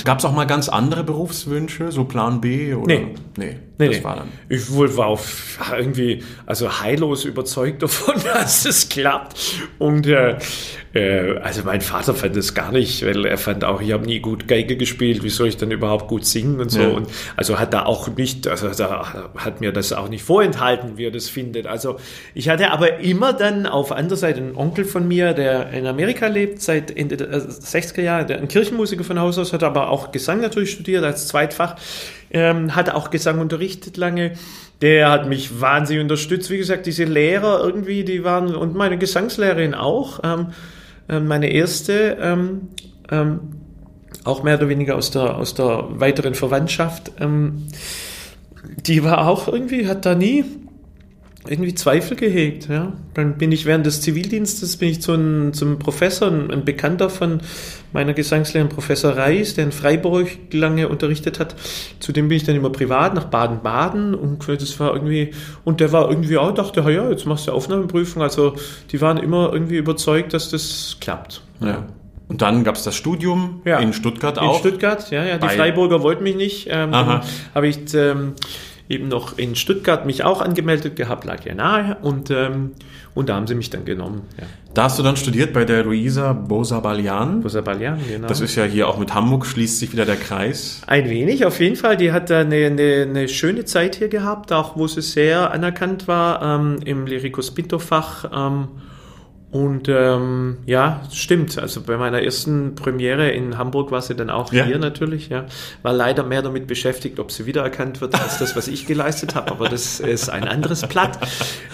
Gab 0.03 0.17
es 0.17 0.25
auch 0.25 0.33
mal 0.33 0.45
ganz 0.45 0.69
andere 0.69 1.03
Berufswünsche, 1.03 1.91
so 1.91 2.05
Plan 2.05 2.41
B? 2.41 2.73
Oder? 2.73 2.87
Nee. 2.95 3.13
Nee, 3.37 3.59
Nee, 3.81 3.87
das 3.87 3.97
nee. 3.97 4.03
war 4.03 4.15
dann. 4.15 4.29
Ich 4.47 4.71
wohl 4.71 4.95
war 4.95 5.07
auf, 5.07 5.57
irgendwie 5.75 6.23
also 6.45 6.81
heillos 6.81 7.25
überzeugt 7.25 7.81
davon, 7.81 8.15
dass 8.33 8.65
es 8.65 8.87
klappt. 8.89 9.35
Und 9.79 10.05
äh, 10.07 10.37
äh, 10.93 11.37
also 11.39 11.63
mein 11.63 11.81
Vater 11.81 12.13
fand 12.13 12.35
es 12.35 12.53
gar 12.53 12.71
nicht, 12.71 13.05
weil 13.05 13.25
er 13.25 13.37
fand 13.37 13.63
auch, 13.63 13.81
ich 13.81 13.91
habe 13.91 14.05
nie 14.05 14.19
gut 14.19 14.47
Geige 14.47 14.77
gespielt, 14.77 15.23
wie 15.23 15.29
soll 15.29 15.47
ich 15.47 15.57
denn 15.57 15.71
überhaupt 15.71 16.07
gut 16.07 16.25
singen 16.25 16.59
und 16.59 16.69
so. 16.69 16.81
Ja. 16.81 16.89
Und 16.89 17.09
also 17.35 17.59
hat 17.59 17.73
da 17.73 17.85
auch 17.85 18.07
nicht, 18.15 18.47
also 18.47 18.69
da 18.69 19.31
hat 19.35 19.61
mir 19.61 19.71
das 19.71 19.93
auch 19.93 20.09
nicht 20.09 20.23
vorenthalten, 20.23 20.97
wie 20.97 21.05
er 21.05 21.11
das 21.11 21.29
findet. 21.29 21.65
Also 21.65 21.97
ich 22.33 22.49
hatte 22.49 22.71
aber 22.71 22.99
immer 22.99 23.33
dann 23.33 23.65
auf 23.65 23.91
anderer 23.91 24.17
Seite 24.17 24.41
einen 24.41 24.55
Onkel 24.55 24.85
von 24.85 25.07
mir, 25.07 25.33
der 25.33 25.71
in 25.71 25.87
Amerika 25.87 26.27
lebt 26.27 26.61
seit 26.61 26.95
Ende 26.95 27.17
der 27.17 27.31
äh, 27.31 27.37
60er 27.37 28.01
Jahre, 28.01 28.25
der 28.25 28.37
ein 28.37 28.47
Kirchenmusiker 28.47 29.03
von 29.03 29.19
Haus 29.19 29.37
aus, 29.37 29.53
hat 29.53 29.63
aber 29.63 29.89
auch 29.89 30.11
Gesang 30.11 30.41
natürlich 30.41 30.71
studiert 30.71 31.03
als 31.03 31.27
Zweitfach, 31.27 31.77
ähm, 32.31 32.75
hat 32.75 32.89
auch 32.89 33.09
Gesang 33.09 33.39
unterrichtet 33.39 33.97
lange. 33.97 34.33
Der 34.81 35.11
hat 35.11 35.27
mich 35.27 35.61
wahnsinnig 35.61 36.01
unterstützt. 36.01 36.49
Wie 36.49 36.57
gesagt, 36.57 36.85
diese 36.85 37.03
Lehrer 37.03 37.63
irgendwie, 37.63 38.03
die 38.03 38.23
waren, 38.23 38.55
und 38.55 38.75
meine 38.75 38.97
Gesangslehrerin 38.97 39.73
auch, 39.73 40.19
ähm, 40.23 40.47
äh, 41.07 41.19
meine 41.19 41.51
erste, 41.51 42.17
ähm, 42.19 42.69
ähm, 43.11 43.39
auch 44.23 44.43
mehr 44.43 44.57
oder 44.57 44.69
weniger 44.69 44.95
aus 44.95 45.11
der, 45.11 45.37
aus 45.37 45.53
der 45.53 45.85
weiteren 45.91 46.35
Verwandtschaft, 46.35 47.11
ähm, 47.19 47.67
die 48.85 49.03
war 49.03 49.27
auch 49.27 49.47
irgendwie, 49.47 49.87
hat 49.87 50.05
da 50.05 50.15
nie 50.15 50.45
irgendwie 51.47 51.73
Zweifel 51.73 52.15
gehegt. 52.15 52.69
Ja. 52.69 52.93
Dann 53.13 53.37
bin 53.37 53.51
ich 53.51 53.65
während 53.65 53.85
des 53.85 54.01
Zivildienstes 54.01 54.77
bin 54.77 54.89
ich 54.89 55.01
zu 55.01 55.13
einem, 55.13 55.53
zum 55.53 55.79
Professor, 55.79 56.31
ein, 56.31 56.63
Bekannter 56.65 57.09
von 57.09 57.41
meiner 57.93 58.13
Gesangslehrerin, 58.13 58.69
Professor 58.69 59.17
Reis, 59.17 59.55
der 59.55 59.65
in 59.65 59.71
Freiburg 59.71 60.27
lange 60.51 60.87
unterrichtet 60.87 61.39
hat. 61.39 61.55
Zu 61.99 62.11
dem 62.11 62.27
bin 62.27 62.37
ich 62.37 62.43
dann 62.43 62.55
immer 62.55 62.69
privat 62.69 63.15
nach 63.15 63.25
Baden-Baden 63.25 64.13
und 64.13 64.47
das 64.47 64.79
war 64.79 64.93
irgendwie, 64.93 65.31
und 65.63 65.79
der 65.79 65.91
war 65.91 66.09
irgendwie 66.09 66.37
auch, 66.37 66.53
dachte, 66.53 66.81
ja, 66.81 67.09
jetzt 67.09 67.25
machst 67.25 67.47
du 67.47 67.51
Aufnahmeprüfung. 67.51 68.21
Also 68.21 68.55
die 68.91 69.01
waren 69.01 69.17
immer 69.17 69.51
irgendwie 69.51 69.77
überzeugt, 69.77 70.33
dass 70.33 70.51
das 70.51 70.97
klappt. 71.01 71.41
Ja. 71.59 71.87
Und 72.27 72.41
dann 72.41 72.63
gab 72.63 72.75
es 72.75 72.83
das 72.83 72.95
Studium 72.95 73.61
Ja. 73.65 73.79
in 73.79 73.91
Stuttgart 73.91 74.37
In 74.37 74.43
auch. 74.43 74.59
Stuttgart, 74.59 75.11
ja, 75.11 75.25
ja. 75.25 75.37
Die 75.37 75.49
Freiburger 75.49 76.01
wollten 76.01 76.23
mich 76.23 76.37
nicht. 76.37 76.67
Ähm, 76.69 76.93
Aha. 76.93 77.23
habe 77.53 77.67
ich 77.67 77.93
ähm, 77.93 78.35
eben 78.91 79.07
noch 79.07 79.37
in 79.37 79.55
Stuttgart 79.55 80.05
mich 80.05 80.23
auch 80.23 80.41
angemeldet 80.41 80.95
gehabt, 80.95 81.25
lag 81.25 81.43
ja 81.45 81.55
nahe. 81.55 81.97
Und, 82.01 82.29
ähm, 82.29 82.71
und 83.15 83.29
da 83.29 83.35
haben 83.35 83.47
sie 83.47 83.55
mich 83.55 83.69
dann 83.69 83.85
genommen. 83.85 84.23
Ja. 84.37 84.45
Da 84.73 84.83
hast 84.83 84.99
du 84.99 85.03
dann 85.03 85.17
studiert 85.17 85.53
bei 85.53 85.65
der 85.65 85.83
Luisa 85.83 86.33
Bosabalian. 86.33 87.41
Bosabalian, 87.41 87.99
genau. 88.07 88.27
Das 88.27 88.39
ist 88.41 88.55
ja 88.55 88.63
hier 88.63 88.87
auch 88.87 88.97
mit 88.97 89.13
Hamburg 89.13 89.45
schließt 89.45 89.79
sich 89.79 89.91
wieder 89.91 90.05
der 90.05 90.15
Kreis. 90.15 90.81
Ein 90.87 91.09
wenig, 91.09 91.45
auf 91.45 91.59
jeden 91.59 91.75
Fall. 91.75 91.97
Die 91.97 92.11
hat 92.11 92.29
da 92.29 92.41
eine, 92.41 92.67
eine, 92.67 93.07
eine 93.09 93.27
schöne 93.27 93.65
Zeit 93.65 93.95
hier 93.95 94.07
gehabt, 94.07 94.53
auch 94.53 94.77
wo 94.77 94.87
sie 94.87 95.01
sehr 95.01 95.51
anerkannt 95.51 96.07
war 96.07 96.41
ähm, 96.41 96.77
im 96.85 97.05
Lyricus 97.05 97.51
Pinto-Fach. 97.51 98.25
Ähm, 98.33 98.67
und 99.51 99.89
ähm, 99.89 100.59
ja, 100.65 101.01
stimmt. 101.11 101.57
Also 101.57 101.81
bei 101.81 101.97
meiner 101.97 102.21
ersten 102.21 102.73
Premiere 102.75 103.29
in 103.31 103.57
Hamburg 103.57 103.91
war 103.91 104.01
sie 104.01 104.15
dann 104.15 104.29
auch 104.29 104.53
Ja. 104.53 104.63
hier 104.65 104.79
natürlich. 104.79 105.27
Ja, 105.27 105.45
war 105.81 105.91
leider 105.91 106.23
mehr 106.23 106.41
damit 106.41 106.67
beschäftigt, 106.67 107.19
ob 107.19 107.31
sie 107.31 107.45
wiedererkannt 107.45 107.99
wird 107.99 108.15
als 108.15 108.39
das, 108.39 108.55
was 108.55 108.69
ich 108.69 108.87
geleistet 108.87 109.35
habe. 109.35 109.51
Aber 109.51 109.67
das 109.67 109.99
ist 109.99 110.29
ein 110.29 110.47
anderes 110.47 110.87
Blatt. 110.87 111.19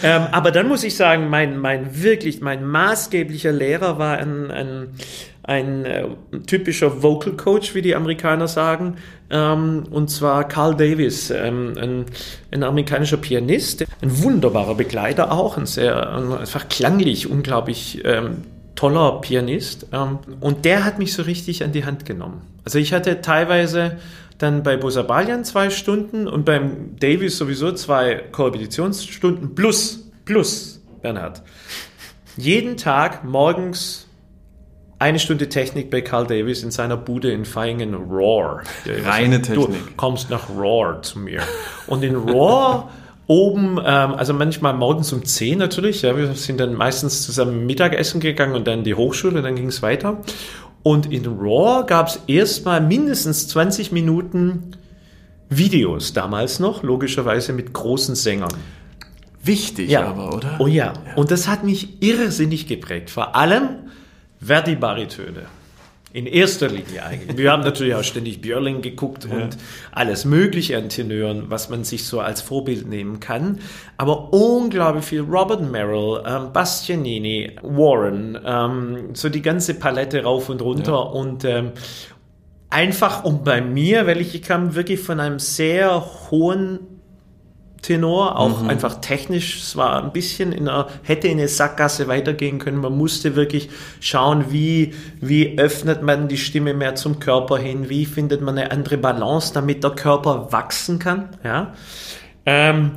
Ähm, 0.01 0.23
aber 0.31 0.49
dann 0.49 0.67
muss 0.67 0.83
ich 0.83 0.95
sagen, 0.95 1.29
mein 1.29 1.57
mein 1.59 2.01
wirklich 2.01 2.41
mein 2.41 2.65
maßgeblicher 2.65 3.51
Lehrer 3.51 3.99
war 3.99 4.17
ein, 4.17 4.49
ein 4.49 4.87
ein 5.43 5.85
äh, 5.85 6.05
typischer 6.45 7.01
Vocal 7.03 7.33
Coach, 7.33 7.73
wie 7.73 7.81
die 7.81 7.95
Amerikaner 7.95 8.49
sagen, 8.49 8.97
ähm, 9.29 9.83
und 9.91 10.09
zwar 10.09 10.47
Carl 10.47 10.75
Davis, 10.75 11.29
ähm, 11.29 11.73
ein, 11.77 12.05
ein 12.51 12.63
amerikanischer 12.63 13.17
Pianist, 13.17 13.85
ein 14.01 14.23
wunderbarer 14.23 14.75
Begleiter 14.75 15.31
auch, 15.31 15.57
ein 15.57 15.65
sehr 15.65 16.11
ein 16.13 16.31
einfach 16.33 16.69
klanglich 16.69 17.29
unglaublich 17.29 18.01
ähm, 18.05 18.43
toller 18.75 19.19
Pianist. 19.21 19.87
Ähm, 19.91 20.19
und 20.39 20.63
der 20.63 20.85
hat 20.85 20.99
mich 20.99 21.13
so 21.13 21.23
richtig 21.23 21.63
an 21.63 21.73
die 21.73 21.83
Hand 21.83 22.05
genommen. 22.05 22.41
Also 22.63 22.79
ich 22.79 22.93
hatte 22.93 23.21
teilweise 23.21 23.97
dann 24.37 24.63
bei 24.63 24.77
Bosabalian 24.77 25.43
zwei 25.43 25.69
Stunden 25.69 26.27
und 26.27 26.45
beim 26.45 26.95
Davis 26.99 27.37
sowieso 27.37 27.71
zwei 27.73 28.23
Kohabitationsstunden 28.31 29.55
plus, 29.55 30.09
plus, 30.25 30.79
Bernhard. 31.01 31.41
Jeden 32.37 32.77
Tag 32.77 33.23
morgens 33.23 34.06
eine 34.99 35.19
Stunde 35.19 35.49
Technik 35.49 35.89
bei 35.91 36.01
Carl 36.01 36.25
Davis 36.25 36.63
in 36.63 36.71
seiner 36.71 36.97
Bude 36.97 37.31
in 37.31 37.45
Feingen 37.45 37.93
Roar. 37.93 38.63
Reine 38.85 39.39
Du 39.39 39.65
Technik. 39.67 39.97
kommst 39.97 40.29
nach 40.29 40.49
Roar 40.49 41.01
zu 41.03 41.19
mir. 41.19 41.41
Und 41.85 42.03
in 42.03 42.15
Roar 42.15 42.89
oben, 43.27 43.77
ähm, 43.83 44.13
also 44.15 44.33
manchmal 44.33 44.73
morgens 44.73 45.13
um 45.13 45.23
10 45.23 45.59
natürlich, 45.59 46.01
ja, 46.01 46.17
wir 46.17 46.33
sind 46.33 46.59
dann 46.59 46.73
meistens 46.73 47.23
zusammen 47.23 47.65
Mittagessen 47.65 48.19
gegangen 48.19 48.55
und 48.55 48.67
dann 48.67 48.83
die 48.83 48.95
Hochschule, 48.95 49.41
dann 49.41 49.55
ging 49.55 49.67
es 49.67 49.81
weiter. 49.81 50.17
Und 50.81 51.11
in 51.11 51.25
Roar 51.25 51.85
gab 51.85 52.07
es 52.07 52.21
erstmal 52.27 52.81
mindestens 52.81 53.47
20 53.49 53.91
Minuten 53.91 54.71
Videos 55.49 56.13
damals 56.13 56.59
noch, 56.59 56.83
logischerweise 56.83 57.53
mit 57.53 57.73
großen 57.73 58.15
Sängern. 58.15 58.53
Wichtig 59.43 59.97
aber, 59.97 60.33
oder? 60.33 60.55
Oh 60.59 60.67
ja. 60.67 60.93
Und 61.15 61.31
das 61.31 61.47
hat 61.47 61.63
mich 61.63 62.01
irrsinnig 62.01 62.67
geprägt. 62.67 63.09
Vor 63.09 63.35
allem 63.35 63.69
Verdi-Baritöne. 64.39 65.45
In 66.13 66.25
erster 66.25 66.69
Linie 66.69 67.05
eigentlich. 67.05 67.37
Wir 67.37 67.51
haben 67.51 67.63
natürlich 67.63 67.93
auch 67.93 68.03
ständig 68.03 68.41
Björling 68.41 68.81
geguckt 68.81 69.25
und 69.25 69.57
alles 69.91 70.23
Mögliche 70.23 70.77
an 70.77 70.87
Tenören, 70.87 71.49
was 71.49 71.69
man 71.69 71.83
sich 71.83 72.05
so 72.05 72.21
als 72.21 72.41
Vorbild 72.41 72.87
nehmen 72.87 73.19
kann. 73.19 73.59
Aber 73.97 74.33
unglaublich 74.33 75.03
viel 75.03 75.21
Robert 75.21 75.69
Merrill, 75.69 76.23
ähm, 76.25 76.53
Bastianini, 76.53 77.57
Warren, 77.61 78.39
ähm, 78.43 79.09
so 79.13 79.27
die 79.27 79.41
ganze 79.41 79.73
Palette 79.73 80.23
rauf 80.23 80.47
und 80.49 80.61
runter 80.61 81.13
und 81.13 81.43
ähm, 81.43 81.73
einfach 82.69 83.25
und 83.25 83.43
bei 83.43 83.61
mir, 83.61 84.07
weil 84.07 84.21
ich 84.21 84.41
kam 84.41 84.75
wirklich 84.75 85.01
von 85.01 85.19
einem 85.19 85.39
sehr 85.39 86.03
hohen 86.31 86.96
Tenor, 87.81 88.37
auch 88.37 88.67
einfach 88.67 89.01
technisch, 89.01 89.61
es 89.61 89.75
war 89.75 90.03
ein 90.03 90.11
bisschen 90.11 90.51
in 90.51 90.67
einer, 90.67 90.87
hätte 91.03 91.27
in 91.27 91.37
eine 91.37 91.47
Sackgasse 91.47 92.07
weitergehen 92.07 92.59
können. 92.59 92.77
Man 92.77 92.97
musste 92.97 93.35
wirklich 93.35 93.69
schauen, 93.99 94.45
wie, 94.49 94.93
wie 95.21 95.57
öffnet 95.57 96.01
man 96.01 96.27
die 96.27 96.37
Stimme 96.37 96.73
mehr 96.73 96.95
zum 96.95 97.19
Körper 97.19 97.57
hin, 97.57 97.89
wie 97.89 98.05
findet 98.05 98.41
man 98.41 98.57
eine 98.57 98.71
andere 98.71 98.97
Balance, 98.97 99.53
damit 99.53 99.83
der 99.83 99.91
Körper 99.91 100.51
wachsen 100.51 100.99
kann. 100.99 101.29
Ja. 101.43 101.73
Ähm, 102.45 102.91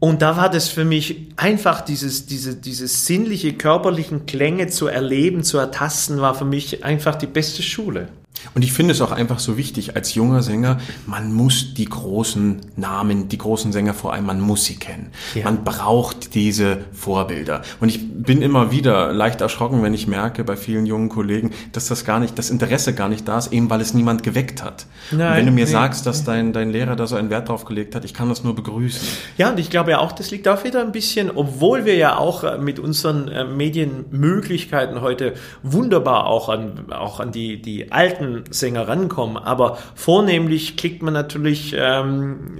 und 0.00 0.20
da 0.20 0.36
war 0.36 0.50
das 0.50 0.68
für 0.68 0.84
mich 0.84 1.28
einfach 1.36 1.80
dieses, 1.80 2.26
diese, 2.26 2.56
diese 2.56 2.88
sinnliche, 2.88 3.54
körperlichen 3.54 4.26
Klänge 4.26 4.66
zu 4.66 4.86
erleben, 4.86 5.42
zu 5.42 5.56
ertasten, 5.56 6.20
war 6.20 6.34
für 6.34 6.44
mich 6.44 6.84
einfach 6.84 7.14
die 7.14 7.26
beste 7.26 7.62
Schule. 7.62 8.08
Und 8.54 8.62
ich 8.62 8.72
finde 8.72 8.92
es 8.92 9.00
auch 9.00 9.12
einfach 9.12 9.38
so 9.38 9.56
wichtig 9.56 9.96
als 9.96 10.14
junger 10.14 10.42
Sänger, 10.42 10.78
man 11.06 11.32
muss 11.32 11.74
die 11.74 11.84
großen 11.84 12.60
Namen, 12.76 13.28
die 13.28 13.38
großen 13.38 13.72
Sänger 13.72 13.94
vor 13.94 14.12
allem, 14.12 14.26
man 14.26 14.40
muss 14.40 14.64
sie 14.64 14.76
kennen. 14.76 15.10
Ja. 15.34 15.44
Man 15.44 15.64
braucht 15.64 16.34
diese 16.34 16.78
Vorbilder. 16.92 17.62
Und 17.80 17.88
ich 17.88 18.00
bin 18.12 18.42
immer 18.42 18.70
wieder 18.70 19.12
leicht 19.12 19.40
erschrocken, 19.40 19.82
wenn 19.82 19.94
ich 19.94 20.06
merke 20.06 20.44
bei 20.44 20.56
vielen 20.56 20.86
jungen 20.86 21.08
Kollegen, 21.08 21.50
dass 21.72 21.88
das 21.88 22.04
gar 22.04 22.20
nicht, 22.20 22.38
das 22.38 22.50
Interesse 22.50 22.94
gar 22.94 23.08
nicht 23.08 23.26
da 23.28 23.38
ist, 23.38 23.52
eben 23.52 23.70
weil 23.70 23.80
es 23.80 23.94
niemand 23.94 24.22
geweckt 24.22 24.62
hat. 24.62 24.86
Und 25.10 25.18
Nein, 25.18 25.38
wenn 25.38 25.46
du 25.46 25.52
mir 25.52 25.64
nee. 25.64 25.70
sagst, 25.70 26.06
dass 26.06 26.24
dein, 26.24 26.52
dein 26.52 26.70
Lehrer 26.70 26.96
da 26.96 27.06
so 27.06 27.16
einen 27.16 27.30
Wert 27.30 27.48
drauf 27.48 27.64
gelegt 27.64 27.94
hat, 27.94 28.04
ich 28.04 28.14
kann 28.14 28.28
das 28.28 28.44
nur 28.44 28.54
begrüßen. 28.54 29.06
Ja, 29.38 29.50
und 29.50 29.58
ich 29.58 29.70
glaube 29.70 29.92
ja 29.92 29.98
auch, 29.98 30.12
das 30.12 30.30
liegt 30.30 30.48
auch 30.48 30.64
wieder 30.64 30.80
ein 30.80 30.92
bisschen, 30.92 31.30
obwohl 31.34 31.84
wir 31.84 31.96
ja 31.96 32.16
auch 32.16 32.44
äh, 32.44 32.58
mit 32.58 32.78
unseren 32.78 33.28
äh, 33.28 33.44
Medienmöglichkeiten 33.44 35.00
heute 35.00 35.34
wunderbar 35.62 36.26
auch 36.26 36.48
an, 36.48 36.92
auch 36.92 37.20
an 37.20 37.32
die, 37.32 37.60
die 37.60 37.92
alten 37.92 38.33
Sänger 38.50 38.88
rankommen, 38.88 39.36
aber 39.36 39.78
vornehmlich 39.94 40.76
klickt 40.76 41.02
man 41.02 41.14
natürlich 41.14 41.74
ähm, 41.78 42.58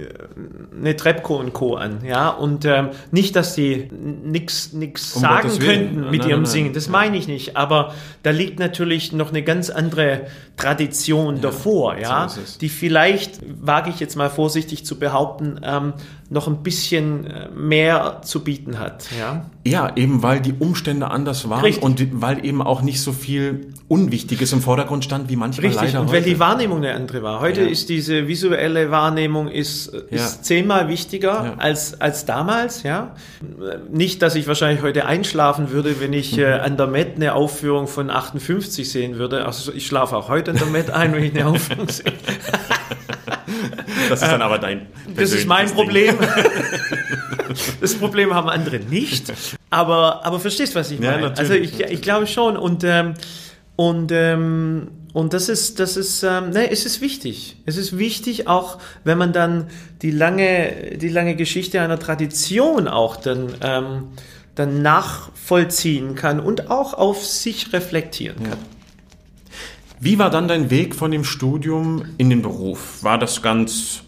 eine 0.77 0.95
Trepco 0.95 1.35
und 1.35 1.53
Co. 1.53 1.75
an, 1.75 1.99
ja, 2.05 2.29
und 2.29 2.65
ähm, 2.65 2.89
nicht, 3.11 3.35
dass 3.35 3.55
die 3.55 3.89
nix, 3.91 4.73
nix 4.73 5.15
Um 5.15 5.21
sagen 5.21 5.59
könnten 5.59 6.09
mit 6.09 6.21
nein, 6.21 6.29
ihrem 6.29 6.41
nein. 6.43 6.51
Singen, 6.51 6.73
das 6.73 6.89
meine 6.89 7.17
ich 7.17 7.27
nicht, 7.27 7.57
aber 7.57 7.93
da 8.23 8.31
liegt 8.31 8.59
natürlich 8.59 9.11
noch 9.11 9.29
eine 9.29 9.43
ganz 9.43 9.69
andere 9.69 10.27
Tradition 10.57 11.41
davor, 11.41 11.97
ja, 11.97 12.29
so 12.29 12.41
die 12.61 12.69
vielleicht, 12.69 13.39
wage 13.61 13.89
ich 13.89 13.99
jetzt 13.99 14.15
mal 14.15 14.29
vorsichtig 14.29 14.85
zu 14.85 14.97
behaupten, 14.97 15.59
ähm, 15.63 15.93
noch 16.29 16.47
ein 16.47 16.63
bisschen 16.63 17.27
äh, 17.27 17.49
mehr 17.55 18.21
zu 18.23 18.43
bieten 18.43 18.79
hat. 18.79 19.05
Ja, 19.19 19.45
Ja, 19.63 19.91
eben 19.95 20.23
weil 20.23 20.39
die 20.41 20.53
Umstände 20.53 21.11
anders 21.11 21.47
waren 21.49 21.61
Richtig. 21.61 21.83
und 21.83 22.21
weil 22.21 22.43
eben 22.45 22.61
auch 22.63 22.81
nicht 22.81 22.99
so 23.01 23.11
viel 23.13 23.67
Unwichtiges 23.87 24.51
im 24.51 24.61
Vordergrund 24.61 25.03
stand, 25.03 25.29
wie 25.29 25.35
manchmal 25.35 25.67
Richtig. 25.67 25.85
leider 25.89 26.01
Und 26.01 26.07
weil 26.11 26.21
heute. 26.21 26.29
die 26.29 26.39
Wahrnehmung 26.39 26.77
eine 26.79 26.95
andere 26.95 27.21
war. 27.21 27.41
Heute 27.41 27.61
Ja. 27.61 27.67
ist 27.67 27.89
diese 27.89 28.27
visuelle 28.27 28.89
Wahrnehmung 28.89 29.47
ist, 29.49 29.93
Ja. 29.93 29.99
ist 30.25 30.45
zehnmal 30.45 30.87
wichtiger 30.87 31.27
Ja. 31.45 31.53
als, 31.59 32.01
als 32.01 32.25
damals. 32.25 32.81
Ja, 32.81 33.13
nicht, 33.91 34.23
dass 34.23 34.33
ich 34.33 34.47
wahrscheinlich 34.47 34.81
heute 34.81 35.05
einschlafen 35.05 35.69
würde, 35.69 35.99
wenn 35.99 36.13
ich 36.13 36.35
Mhm. 36.37 36.43
äh, 36.43 36.53
an 36.53 36.75
der 36.77 36.87
Met 36.87 37.17
eine 37.17 37.35
Aufführung 37.35 37.87
von 37.87 38.09
58 38.09 38.89
sehen 38.89 39.17
würde. 39.19 39.45
Also 39.45 39.71
ich 39.71 39.85
schlafe 39.85 40.17
auch 40.17 40.27
heute 40.29 40.51
an 40.51 40.57
der 40.57 40.67
Met 40.67 40.89
ein, 40.89 41.13
wenn 41.13 41.23
ich 41.23 41.35
eine 41.35 41.45
Aufführung 41.47 41.87
sehe. 41.89 42.05
das 44.09 44.21
ist 44.21 44.31
dann 44.31 44.41
aber 44.41 44.57
dein 44.59 44.87
Das 45.15 45.31
ist 45.31 45.47
mein 45.47 45.67
Ding. 45.67 45.75
Problem. 45.75 46.15
das 47.81 47.95
Problem 47.95 48.33
haben 48.33 48.49
andere 48.49 48.79
nicht. 48.79 49.31
Aber, 49.69 50.25
aber 50.25 50.39
verstehst, 50.39 50.75
was 50.75 50.91
ich 50.91 50.99
Ja, 50.99 51.11
meine? 51.11 51.29
natürlich, 51.29 51.73
also 51.73 51.83
ich, 51.85 51.91
ich 51.91 52.01
glaube 52.01 52.27
schon. 52.27 52.57
Und, 52.57 52.83
ähm, 52.83 53.13
und, 53.75 54.11
ähm, 54.11 54.91
und 55.13 55.33
das 55.33 55.49
ist, 55.49 55.79
das 55.79 55.97
ist, 55.97 56.23
ähm, 56.23 56.49
ne, 56.49 56.69
es 56.71 56.85
ist 56.85 57.01
wichtig. 57.01 57.57
Es 57.65 57.77
ist 57.77 57.97
wichtig, 57.97 58.47
auch 58.47 58.79
wenn 59.03 59.17
man 59.17 59.33
dann 59.33 59.67
die 60.01 60.11
lange, 60.11 60.97
die 60.97 61.09
lange 61.09 61.35
Geschichte 61.35 61.81
einer 61.81 61.99
Tradition 61.99 62.87
auch 62.87 63.15
dann, 63.15 63.53
ähm, 63.61 64.03
dann 64.55 64.81
nachvollziehen 64.81 66.15
kann 66.15 66.39
und 66.39 66.69
auch 66.71 66.93
auf 66.93 67.25
sich 67.25 67.73
reflektieren 67.73 68.43
kann. 68.43 68.57
Wie 69.99 70.19
war 70.19 70.29
dann 70.29 70.47
dein 70.47 70.69
Weg 70.69 70.95
von 70.95 71.11
dem 71.11 71.23
Studium 71.23 72.03
in 72.17 72.29
den 72.29 72.41
Beruf? 72.41 73.03
War 73.03 73.17
das 73.17 73.41
ganz 73.41 74.01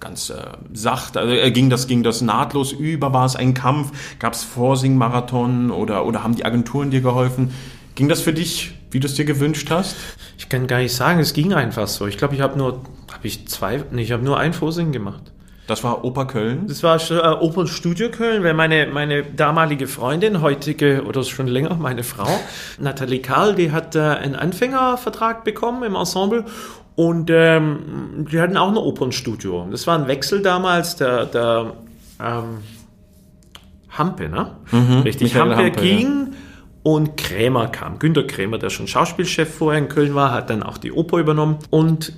ganz 0.00 0.30
äh, 0.30 0.34
sacht? 0.72 1.16
Also, 1.16 1.32
äh, 1.32 1.50
ging 1.52 1.70
das 1.70 1.86
ging 1.86 2.02
das 2.02 2.20
nahtlos 2.20 2.72
über? 2.72 3.12
War 3.12 3.24
es 3.24 3.36
ein 3.36 3.54
Kampf? 3.54 4.18
Gab 4.18 4.34
es 4.34 4.42
Vorsing-Marathon 4.42 5.70
oder 5.70 6.04
oder 6.04 6.22
haben 6.22 6.34
die 6.34 6.44
Agenturen 6.44 6.90
dir 6.90 7.00
geholfen? 7.00 7.52
Ging 7.94 8.08
das 8.08 8.20
für 8.20 8.32
dich, 8.32 8.72
wie 8.90 9.00
du 9.00 9.06
es 9.06 9.14
dir 9.14 9.24
gewünscht 9.24 9.70
hast? 9.70 9.96
Ich 10.38 10.48
kann 10.48 10.66
gar 10.66 10.78
nicht 10.78 10.94
sagen, 10.94 11.20
es 11.20 11.34
ging 11.34 11.52
einfach 11.52 11.88
so. 11.88 12.06
Ich 12.06 12.18
glaube, 12.18 12.34
ich 12.34 12.40
habe 12.40 12.58
nur, 12.58 12.82
habe 13.12 13.26
ich 13.26 13.46
zwei, 13.48 13.84
nee, 13.90 14.02
ich 14.02 14.12
habe 14.12 14.24
nur 14.24 14.38
ein 14.38 14.52
Vorsingen 14.52 14.92
gemacht. 14.92 15.32
Das 15.66 15.84
war 15.84 16.04
Oper 16.04 16.26
Köln. 16.26 16.66
Das 16.66 16.82
war 16.82 16.98
äh, 17.10 17.38
Opernstudio 17.40 18.10
Köln, 18.10 18.42
weil 18.42 18.54
meine, 18.54 18.88
meine 18.88 19.22
damalige 19.22 19.86
Freundin, 19.86 20.42
heutige 20.42 21.04
oder 21.04 21.22
schon 21.22 21.46
länger 21.46 21.76
meine 21.76 22.02
Frau, 22.02 22.28
Nathalie 22.80 23.20
Karl, 23.20 23.54
die 23.54 23.70
hat 23.70 23.94
äh, 23.94 24.00
einen 24.00 24.34
Anfängervertrag 24.34 25.44
bekommen 25.44 25.84
im 25.84 25.94
Ensemble 25.94 26.44
und 26.96 27.30
ähm, 27.32 28.26
die 28.30 28.40
hatten 28.40 28.56
auch 28.56 28.68
ein 28.68 28.76
Opernstudio. 28.76 29.68
Das 29.70 29.86
war 29.86 29.98
ein 29.98 30.08
Wechsel 30.08 30.42
damals, 30.42 30.96
der, 30.96 31.26
der 31.26 31.72
ähm, 32.20 32.58
Hampe, 33.90 34.28
ne? 34.28 34.56
Richtig, 35.04 35.34
Michael 35.34 35.50
Hampe, 35.50 35.64
Hampe, 35.64 35.86
ja. 35.86 35.96
ging 35.96 36.32
und 36.82 37.16
Krämer 37.16 37.68
kam. 37.68 37.98
Günter 37.98 38.24
Krämer, 38.24 38.58
der 38.58 38.70
schon 38.70 38.88
Schauspielchef 38.88 39.54
vorher 39.54 39.80
in 39.80 39.88
Köln 39.88 40.14
war, 40.14 40.32
hat 40.32 40.50
dann 40.50 40.62
auch 40.62 40.78
die 40.78 40.92
Oper 40.92 41.18
übernommen 41.18 41.58
und 41.70 42.12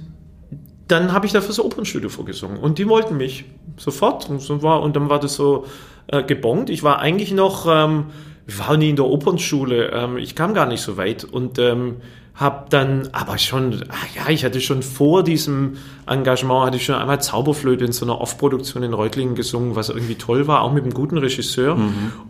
dann 0.89 1.13
habe 1.13 1.27
ich 1.27 1.33
da 1.33 1.41
fürs 1.41 1.61
Opernstudio 1.61 2.09
vorgesungen. 2.09 2.59
Und 2.59 2.79
die 2.79 2.89
wollten 2.89 3.17
mich 3.17 3.45
sofort 3.77 4.29
und, 4.29 4.41
so 4.41 4.63
war, 4.63 4.83
und 4.83 4.97
dann 4.97 5.09
war 5.09 5.21
das 5.21 5.35
so 5.35 5.67
äh, 6.09 6.23
gebongt. 6.23 6.71
Ich 6.71 6.83
war 6.83 6.99
eigentlich 6.99 7.33
noch, 7.33 7.67
ähm, 7.69 8.07
ich 8.47 8.59
war 8.59 8.77
nie 8.77 8.91
in 8.91 8.97
der 8.97 9.07
Opernschule, 9.07 9.91
ähm, 9.93 10.19
ich 10.19 10.35
kam 10.35 10.53
gar 10.55 10.67
nicht 10.67 10.83
so 10.83 10.97
weit. 10.97 11.25
Und 11.25 11.59
ähm, 11.59 11.97
habe 12.37 12.67
dann, 12.69 13.09
aber 13.13 13.39
schon, 13.39 13.85
ach 13.91 14.07
ja, 14.17 14.29
ich 14.29 14.45
hatte 14.45 14.61
schon 14.61 14.83
vor 14.83 15.23
diesem 15.23 15.77
Engagement, 16.07 16.67
hatte 16.67 16.77
ich 16.77 16.85
schon 16.85 16.97
einmal 16.97 17.23
Zauberflöte 17.23 17.85
in 17.85 17.93
so 17.93 18.05
einer 18.05 18.21
Off-Produktion 18.21 18.83
in 18.83 18.93
Reutlingen 18.93 19.37
gesungen, 19.37 19.77
was 19.77 19.89
irgendwie 19.89 20.17
toll 20.17 20.49
war, 20.49 20.63
auch 20.63 20.73
mit 20.73 20.83
einem 20.83 20.95
guten 20.95 21.17
Regisseur 21.17 21.79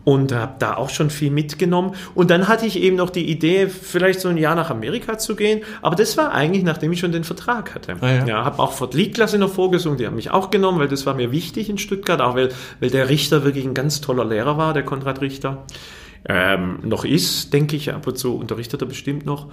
und 0.05 0.33
habe 0.35 0.57
da 0.59 0.77
auch 0.77 0.90
schon 0.90 1.09
viel 1.09 1.31
mitgenommen. 1.31 1.95
Und 2.14 2.31
dann 2.31 2.49
hatte 2.49 2.67
ich 2.67 2.79
eben 2.79 2.97
noch 2.97 3.09
die 3.09 3.31
Idee, 3.31 3.69
vielleicht 3.69 4.21
so 4.21 4.29
ein 4.29 4.37
Jahr 4.37 4.55
nach 4.55 4.71
Amerika 4.71 5.17
zu 5.17 5.37
gehen, 5.37 5.62
aber 5.81 5.97
das 5.97 6.19
war 6.19 6.33
eigentlich, 6.33 6.64
nachdem 6.64 6.93
ich 6.93 7.01
schon 7.01 7.12
den 7.12 7.25
Vertrag 7.25 7.75
hatte. 7.75 7.97
Ah, 8.03 8.12
ja. 8.12 8.27
ja 8.27 8.45
habe 8.45 8.59
auch 8.59 8.73
vor 8.73 8.90
Liedklasse 8.93 9.38
noch 9.38 9.51
vorgesungen, 9.51 9.97
die 9.97 10.07
haben 10.07 10.17
mich 10.17 10.31
auch 10.31 10.51
genommen, 10.51 10.81
weil 10.81 10.88
das 10.88 11.07
war 11.07 11.14
mir 11.14 11.33
wichtig 11.33 11.71
in 11.71 11.79
Stuttgart, 11.79 12.21
auch 12.21 12.35
weil, 12.35 12.51
weil 12.79 12.90
der 12.90 13.09
Richter 13.09 13.43
wirklich 13.43 13.64
ein 13.64 13.75
ganz 13.75 14.03
toller 14.03 14.27
Lehrer 14.27 14.59
war, 14.59 14.75
der 14.75 14.85
Konrad 14.85 15.23
Richter. 15.23 15.64
Ähm, 16.27 16.79
noch 16.83 17.05
ist, 17.05 17.53
denke 17.53 17.77
ich, 17.77 17.93
ab 17.93 18.07
und 18.07 18.17
zu 18.17 18.35
unterrichtet 18.35 18.81
er 18.81 18.88
bestimmt 18.88 19.27
noch. 19.27 19.49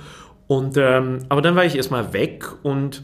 Und, 0.52 0.76
ähm, 0.76 1.20
aber 1.30 1.42
dann 1.42 1.56
war 1.56 1.64
ich 1.64 1.78
erstmal 1.78 2.12
weg 2.12 2.44
und 2.62 3.04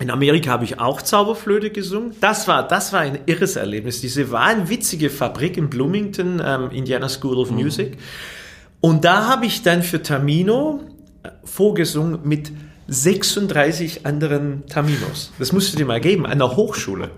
in 0.00 0.10
Amerika 0.10 0.50
habe 0.50 0.64
ich 0.64 0.80
auch 0.80 1.00
Zauberflöte 1.00 1.70
gesungen. 1.70 2.16
Das 2.20 2.48
war, 2.48 2.66
das 2.66 2.92
war 2.92 2.98
ein 2.98 3.20
irres 3.26 3.54
Erlebnis. 3.54 4.00
Diese 4.00 4.32
wahnwitzige 4.32 5.08
Fabrik 5.08 5.56
in 5.58 5.70
Bloomington, 5.70 6.42
ähm, 6.44 6.70
Indiana 6.72 7.08
School 7.08 7.38
of 7.38 7.52
Music. 7.52 7.96
Und 8.80 9.04
da 9.04 9.28
habe 9.28 9.46
ich 9.46 9.62
dann 9.62 9.84
für 9.84 10.02
Tamino 10.02 10.80
äh, 11.22 11.28
vorgesungen 11.44 12.18
mit 12.24 12.50
36 12.88 14.04
anderen 14.04 14.66
Taminos. 14.66 15.32
Das 15.38 15.52
musst 15.52 15.72
du 15.72 15.76
dir 15.76 15.86
mal 15.86 16.00
geben, 16.00 16.26
an 16.26 16.38
der 16.38 16.56
Hochschule. 16.56 17.10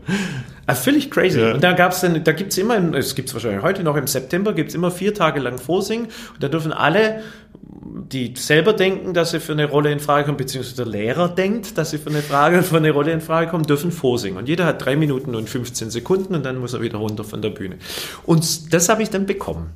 Ah, 0.67 0.75
völlig 0.75 1.11
crazy. 1.11 1.41
Ja. 1.41 1.55
Und 1.55 1.65
da 1.65 1.73
gab's 1.73 2.03
dann, 2.03 2.23
da 2.23 2.33
gibt's 2.33 2.59
immer, 2.59 2.95
es 2.95 3.15
gibt's 3.15 3.33
wahrscheinlich 3.33 3.63
heute 3.63 3.83
noch 3.83 3.97
im 3.97 4.07
September, 4.07 4.53
gibt's 4.53 4.75
immer 4.75 4.91
vier 4.91 5.15
Tage 5.15 5.41
lang 5.41 5.59
Vorsingen. 5.59 6.07
Und 6.35 6.43
da 6.43 6.49
dürfen 6.49 6.73
alle, 6.73 7.23
die 7.71 8.35
selber 8.37 8.73
denken, 8.73 9.15
dass 9.15 9.33
sie 9.33 9.41
für 9.41 9.53
eine 9.53 9.67
Rolle 9.67 9.93
in 9.93 10.01
Frage 10.01 10.27
kommen, 10.27 10.39
beziehungsweise 10.39 10.77
der 10.77 10.87
Lehrer 10.87 11.29
denkt, 11.29 11.77
dass 11.77 11.91
sie 11.91 11.99
für 11.99 12.11
eine 12.11 12.23
Frage, 12.23 12.63
für 12.63 12.79
eine 12.79 12.91
Rolle 12.91 13.13
in 13.13 13.21
Frage 13.21 13.51
kommen, 13.51 13.65
dürfen 13.65 13.93
vorsingen. 13.93 14.39
Und 14.39 14.49
jeder 14.49 14.65
hat 14.65 14.85
drei 14.85 14.97
Minuten 14.97 15.35
und 15.35 15.49
15 15.49 15.91
Sekunden 15.91 16.35
und 16.35 16.45
dann 16.45 16.59
muss 16.59 16.73
er 16.73 16.81
wieder 16.81 16.99
runter 16.99 17.25
von 17.25 17.43
der 17.43 17.51
Bühne. 17.51 17.77
Und 18.25 18.73
das 18.73 18.89
habe 18.89 19.03
ich 19.03 19.11
dann 19.11 19.27
bekommen. 19.27 19.73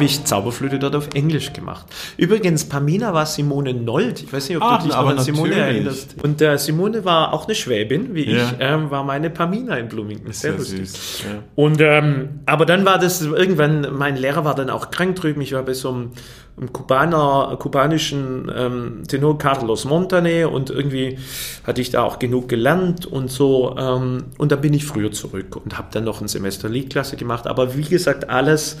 Habe 0.00 0.06
ich 0.06 0.24
Zauberflöte 0.24 0.78
dort 0.78 0.96
auf 0.96 1.08
Englisch 1.12 1.52
gemacht. 1.52 1.84
Übrigens, 2.16 2.64
Pamina 2.64 3.12
war 3.12 3.26
Simone 3.26 3.74
Nold. 3.74 4.22
Ich 4.22 4.32
weiß 4.32 4.48
nicht, 4.48 4.56
ob 4.56 4.62
Ach, 4.64 4.78
du 4.78 4.88
dich 4.88 4.96
noch 4.96 5.06
an 5.06 5.18
Simone 5.18 5.50
natürlich. 5.50 5.74
erinnerst. 5.74 6.16
Und 6.22 6.40
äh, 6.40 6.56
Simone 6.56 7.04
war 7.04 7.34
auch 7.34 7.44
eine 7.44 7.54
Schwäbin, 7.54 8.14
wie 8.14 8.30
Ja. 8.34 8.46
ich, 8.46 8.54
ähm, 8.60 8.90
war 8.90 9.04
meine 9.04 9.28
Pamina 9.28 9.76
in 9.76 9.88
Bloomington. 9.90 10.32
Sehr, 10.32 10.52
Sehr 10.52 10.58
lustig. 10.58 10.90
süß, 10.90 11.24
ja. 11.30 11.42
Und 11.54 11.82
ähm, 11.82 12.40
aber 12.46 12.64
dann 12.64 12.86
war 12.86 12.98
das 12.98 13.20
irgendwann, 13.20 13.88
mein 13.94 14.16
Lehrer 14.16 14.46
war 14.46 14.54
dann 14.54 14.70
auch 14.70 14.90
krank 14.90 15.16
drüben. 15.16 15.42
Ich 15.42 15.52
war 15.52 15.64
bei 15.64 15.74
so 15.74 15.90
einem, 15.90 16.12
einem 16.56 16.72
Kubaner, 16.72 17.56
kubanischen 17.58 18.50
ähm, 18.56 19.02
Tenor 19.06 19.36
Carlos 19.36 19.84
Montane 19.84 20.48
und 20.48 20.70
irgendwie 20.70 21.18
hatte 21.66 21.82
ich 21.82 21.90
da 21.90 22.04
auch 22.04 22.18
genug 22.18 22.48
gelernt 22.48 23.04
und 23.04 23.30
so. 23.30 23.76
Ähm, 23.78 24.24
und 24.38 24.50
dann 24.50 24.62
bin 24.62 24.72
ich 24.72 24.86
früher 24.86 25.12
zurück 25.12 25.56
und 25.62 25.76
habe 25.76 25.88
dann 25.92 26.04
noch 26.04 26.22
ein 26.22 26.28
Semester 26.28 26.70
Liedklasse 26.70 27.16
gemacht. 27.18 27.46
Aber 27.46 27.76
wie 27.76 27.82
gesagt, 27.82 28.30
alles 28.30 28.78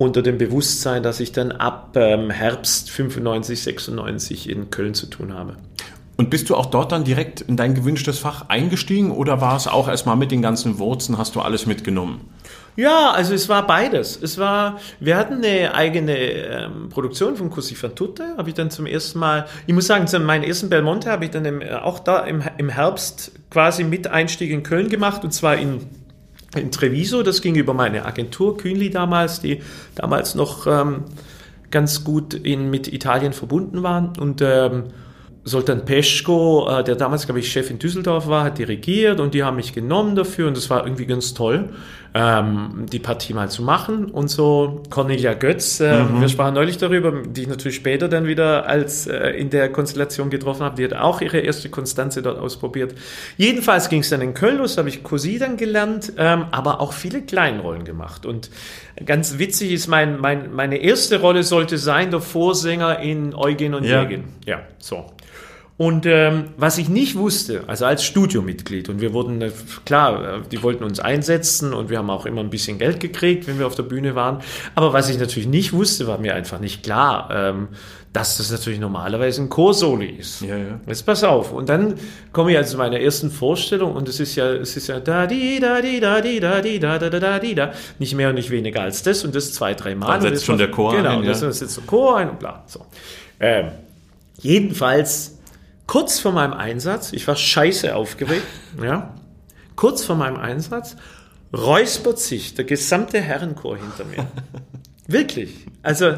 unter 0.00 0.22
dem 0.22 0.38
Bewusstsein, 0.38 1.02
dass 1.02 1.20
ich 1.20 1.32
dann 1.32 1.52
ab 1.52 1.94
ähm, 1.94 2.30
Herbst 2.30 2.90
95, 2.90 3.62
96 3.62 4.48
in 4.48 4.70
Köln 4.70 4.94
zu 4.94 5.06
tun 5.06 5.34
habe. 5.34 5.56
Und 6.16 6.30
bist 6.30 6.48
du 6.48 6.56
auch 6.56 6.66
dort 6.66 6.92
dann 6.92 7.04
direkt 7.04 7.42
in 7.42 7.58
dein 7.58 7.74
gewünschtes 7.74 8.18
Fach 8.18 8.48
eingestiegen 8.48 9.10
oder 9.10 9.42
war 9.42 9.56
es 9.56 9.66
auch 9.68 9.88
erstmal 9.88 10.16
mit 10.16 10.30
den 10.30 10.40
ganzen 10.40 10.78
Wurzeln, 10.78 11.18
hast 11.18 11.34
du 11.34 11.40
alles 11.40 11.66
mitgenommen? 11.66 12.22
Ja, 12.76 13.10
also 13.10 13.34
es 13.34 13.50
war 13.50 13.66
beides. 13.66 14.18
Es 14.22 14.38
war, 14.38 14.78
wir 15.00 15.18
hatten 15.18 15.44
eine 15.44 15.74
eigene 15.74 16.16
ähm, 16.16 16.88
Produktion 16.88 17.36
von 17.36 17.50
Così 17.50 17.74
fan 17.74 17.94
tutte, 17.94 18.24
habe 18.38 18.48
ich 18.48 18.54
dann 18.54 18.70
zum 18.70 18.86
ersten 18.86 19.18
Mal, 19.18 19.46
ich 19.66 19.74
muss 19.74 19.86
sagen, 19.86 20.06
meinen 20.24 20.44
ersten 20.44 20.70
Belmonte 20.70 21.10
habe 21.10 21.26
ich 21.26 21.30
dann 21.30 21.44
im, 21.44 21.60
äh, 21.60 21.74
auch 21.74 21.98
da 21.98 22.20
im, 22.20 22.42
im 22.56 22.70
Herbst 22.70 23.32
quasi 23.50 23.84
mit 23.84 24.06
Einstieg 24.06 24.50
in 24.50 24.62
Köln 24.62 24.88
gemacht 24.88 25.24
und 25.24 25.34
zwar 25.34 25.56
in, 25.56 25.86
in 26.56 26.70
Treviso. 26.70 27.22
Das 27.22 27.42
ging 27.42 27.54
über 27.54 27.74
meine 27.74 28.04
Agentur 28.04 28.56
Kühnli 28.56 28.90
damals, 28.90 29.40
die 29.40 29.62
damals 29.94 30.34
noch 30.34 30.66
ähm, 30.66 31.04
ganz 31.70 32.04
gut 32.04 32.34
in, 32.34 32.70
mit 32.70 32.92
Italien 32.92 33.32
verbunden 33.32 33.82
waren 33.82 34.12
und 34.18 34.42
ähm, 34.42 34.84
Soltan 35.42 35.86
Peschko, 35.86 36.68
äh, 36.68 36.84
der 36.84 36.96
damals, 36.96 37.24
glaube 37.24 37.40
ich, 37.40 37.50
Chef 37.50 37.70
in 37.70 37.78
Düsseldorf 37.78 38.28
war, 38.28 38.44
hat 38.44 38.58
dirigiert 38.58 39.20
und 39.20 39.32
die 39.32 39.42
haben 39.42 39.56
mich 39.56 39.72
genommen 39.72 40.14
dafür 40.14 40.48
und 40.48 40.56
das 40.56 40.68
war 40.68 40.84
irgendwie 40.84 41.06
ganz 41.06 41.32
toll, 41.32 41.70
ähm, 42.12 42.86
die 42.90 42.98
Partie 42.98 43.34
mal 43.34 43.48
zu 43.50 43.62
machen 43.62 44.06
und 44.06 44.28
so. 44.28 44.82
Cornelia 44.90 45.34
Götz, 45.34 45.80
äh, 45.80 46.04
wir 46.20 46.28
sprachen 46.28 46.54
neulich 46.54 46.78
darüber, 46.78 47.12
die 47.24 47.42
ich 47.42 47.48
natürlich 47.48 47.76
später 47.76 48.08
dann 48.08 48.26
wieder 48.26 48.66
als 48.66 49.06
äh, 49.06 49.30
in 49.30 49.50
der 49.50 49.70
Konstellation 49.70 50.30
getroffen 50.30 50.64
habe, 50.64 50.76
die 50.76 50.84
hat 50.84 50.94
auch 50.94 51.20
ihre 51.20 51.38
erste 51.38 51.68
Konstanze 51.68 52.22
dort 52.22 52.38
ausprobiert. 52.38 52.94
Jedenfalls 53.36 53.88
ging 53.88 54.00
es 54.00 54.10
dann 54.10 54.22
in 54.22 54.34
Köln 54.34 54.58
los, 54.58 54.74
da 54.74 54.80
habe 54.80 54.88
ich 54.88 55.02
Cosi 55.02 55.38
dann 55.38 55.56
gelernt, 55.56 56.12
ähm, 56.16 56.46
aber 56.50 56.80
auch 56.80 56.92
viele 56.92 57.22
Kleinrollen 57.22 57.84
gemacht 57.84 58.26
und 58.26 58.50
ganz 59.04 59.38
witzig 59.38 59.72
ist, 59.72 59.86
mein, 59.86 60.18
mein, 60.20 60.52
meine 60.52 60.78
erste 60.78 61.20
Rolle 61.20 61.42
sollte 61.42 61.78
sein, 61.78 62.10
der 62.10 62.20
Vorsänger 62.20 62.98
in 63.00 63.34
Eugen 63.34 63.74
und 63.74 63.84
Ja. 63.84 64.02
Jägen. 64.02 64.24
Ja, 64.44 64.60
so. 64.78 65.06
Und 65.80 66.04
ähm, 66.04 66.48
was 66.58 66.76
ich 66.76 66.90
nicht 66.90 67.16
wusste, 67.16 67.62
also 67.66 67.86
als 67.86 68.04
Studiomitglied, 68.04 68.90
und 68.90 69.00
wir 69.00 69.14
wurden, 69.14 69.40
äh, 69.40 69.50
klar, 69.86 70.34
äh, 70.34 70.40
die 70.52 70.62
wollten 70.62 70.84
uns 70.84 71.00
einsetzen 71.00 71.72
und 71.72 71.88
wir 71.88 71.96
haben 71.96 72.10
auch 72.10 72.26
immer 72.26 72.42
ein 72.42 72.50
bisschen 72.50 72.76
Geld 72.78 73.00
gekriegt, 73.00 73.46
wenn 73.46 73.58
wir 73.58 73.66
auf 73.66 73.76
der 73.76 73.84
Bühne 73.84 74.14
waren. 74.14 74.40
Aber 74.74 74.92
was 74.92 75.08
ich 75.08 75.18
natürlich 75.18 75.48
nicht 75.48 75.72
wusste, 75.72 76.06
war 76.06 76.18
mir 76.18 76.34
einfach 76.34 76.60
nicht 76.60 76.82
klar, 76.82 77.30
ähm, 77.32 77.68
dass 78.12 78.36
das 78.36 78.50
natürlich 78.50 78.78
normalerweise 78.78 79.40
ein 79.40 79.48
Chorsoli 79.48 80.16
ist. 80.18 80.42
Ja, 80.42 80.58
ja. 80.58 80.80
Jetzt 80.86 81.06
pass 81.06 81.24
auf. 81.24 81.50
Und 81.50 81.70
dann 81.70 81.94
komme 82.30 82.50
ich 82.52 82.58
also 82.58 82.72
zu 82.72 82.76
meiner 82.76 83.00
ersten 83.00 83.30
Vorstellung 83.30 83.94
und 83.94 84.06
es 84.06 84.20
ist 84.20 84.36
ja, 84.36 84.52
es 84.52 84.76
ist 84.76 84.86
ja 84.88 85.00
da 85.00 85.26
di 85.26 85.60
da 85.60 85.80
di 85.80 85.98
da 85.98 86.20
di 86.20 86.40
da 86.40 86.60
di 86.60 86.78
da 86.78 86.98
da 86.98 87.08
da 87.08 87.18
da 87.20 87.38
di 87.38 87.54
da. 87.54 87.72
Nicht 87.98 88.14
mehr 88.14 88.28
und 88.28 88.34
nicht 88.34 88.50
weniger 88.50 88.82
als 88.82 89.02
das 89.02 89.24
und 89.24 89.34
das 89.34 89.54
zwei, 89.54 89.72
drei 89.72 89.94
Mal. 89.94 90.08
Dann 90.08 90.20
setzt 90.20 90.44
schon 90.44 90.58
war- 90.58 90.66
der 90.66 90.70
Chor 90.72 90.94
Genau, 90.94 91.08
ein, 91.12 91.18
und 91.20 91.26
das 91.26 91.40
ja. 91.40 91.50
setzt 91.50 91.78
der 91.78 91.84
Chor 91.84 92.18
ein 92.18 92.28
und 92.28 92.38
bla. 92.38 92.64
So. 92.66 92.84
Ähm, 93.40 93.68
jedenfalls 94.42 95.38
kurz 95.90 96.20
vor 96.20 96.30
meinem 96.30 96.52
Einsatz, 96.52 97.12
ich 97.12 97.26
war 97.26 97.34
scheiße 97.34 97.96
aufgeregt, 97.96 98.46
ja, 98.80 99.12
kurz 99.74 100.04
vor 100.04 100.14
meinem 100.14 100.36
Einsatz 100.36 100.94
räuspert 101.52 102.20
sich 102.20 102.54
der 102.54 102.64
gesamte 102.64 103.20
Herrenchor 103.20 103.76
hinter 103.76 104.04
mir. 104.04 104.24
Wirklich. 105.08 105.66
Also 105.82 106.12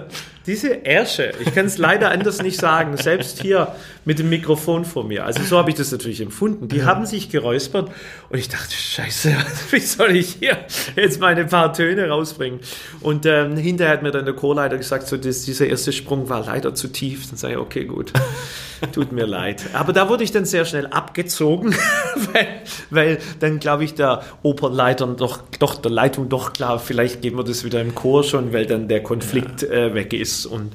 diese 0.46 0.84
Ärsche, 0.84 1.32
ich 1.40 1.54
kann 1.54 1.66
es 1.66 1.78
leider 1.78 2.10
anders 2.10 2.42
nicht 2.42 2.58
sagen, 2.58 2.96
selbst 2.96 3.40
hier 3.40 3.74
mit 4.04 4.18
dem 4.18 4.28
Mikrofon 4.28 4.84
vor 4.84 5.04
mir. 5.04 5.24
Also 5.24 5.42
so 5.42 5.56
habe 5.56 5.70
ich 5.70 5.76
das 5.76 5.92
natürlich 5.92 6.20
empfunden. 6.20 6.68
Die 6.68 6.84
haben 6.84 7.06
sich 7.06 7.30
geräuspert 7.30 7.90
und 8.30 8.38
ich 8.38 8.48
dachte, 8.48 8.74
scheiße, 8.74 9.34
wie 9.70 9.78
soll 9.78 10.16
ich 10.16 10.36
hier 10.40 10.58
jetzt 10.96 11.20
meine 11.20 11.44
paar 11.44 11.72
Töne 11.72 12.08
rausbringen? 12.08 12.60
Und 13.00 13.26
ähm, 13.26 13.56
hinterher 13.56 13.92
hat 13.92 14.02
mir 14.02 14.10
dann 14.10 14.24
der 14.24 14.34
Chorleiter 14.34 14.76
gesagt, 14.76 15.06
so 15.06 15.16
das, 15.16 15.42
dieser 15.42 15.66
erste 15.66 15.92
Sprung 15.92 16.28
war 16.28 16.44
leider 16.44 16.74
zu 16.74 16.88
tief. 16.88 17.28
Dann 17.28 17.36
sage 17.36 17.54
ich, 17.54 17.60
okay, 17.60 17.84
gut, 17.84 18.12
tut 18.92 19.12
mir 19.12 19.26
leid. 19.26 19.62
Aber 19.74 19.92
da 19.92 20.08
wurde 20.08 20.24
ich 20.24 20.32
dann 20.32 20.44
sehr 20.44 20.64
schnell 20.64 20.86
abgezogen, 20.86 21.74
weil, 22.32 22.48
weil 22.90 23.18
dann 23.38 23.60
glaube 23.60 23.84
ich 23.84 23.94
der 23.94 24.24
Opernleiter 24.42 25.06
doch, 25.06 25.42
doch 25.58 25.76
der 25.76 25.92
Leitung 25.92 26.28
doch 26.28 26.52
klar, 26.52 26.78
vielleicht 26.78 27.22
geben 27.22 27.36
wir 27.36 27.44
das 27.44 27.64
wieder 27.64 27.80
im 27.80 27.94
Chor 27.94 28.24
schon, 28.24 28.52
weil 28.52 28.66
dann 28.66 28.88
der 28.88 29.02
Konflikt 29.02 29.62
äh, 29.62 29.94
weg 29.94 30.12
ist. 30.12 30.31
Und 30.46 30.72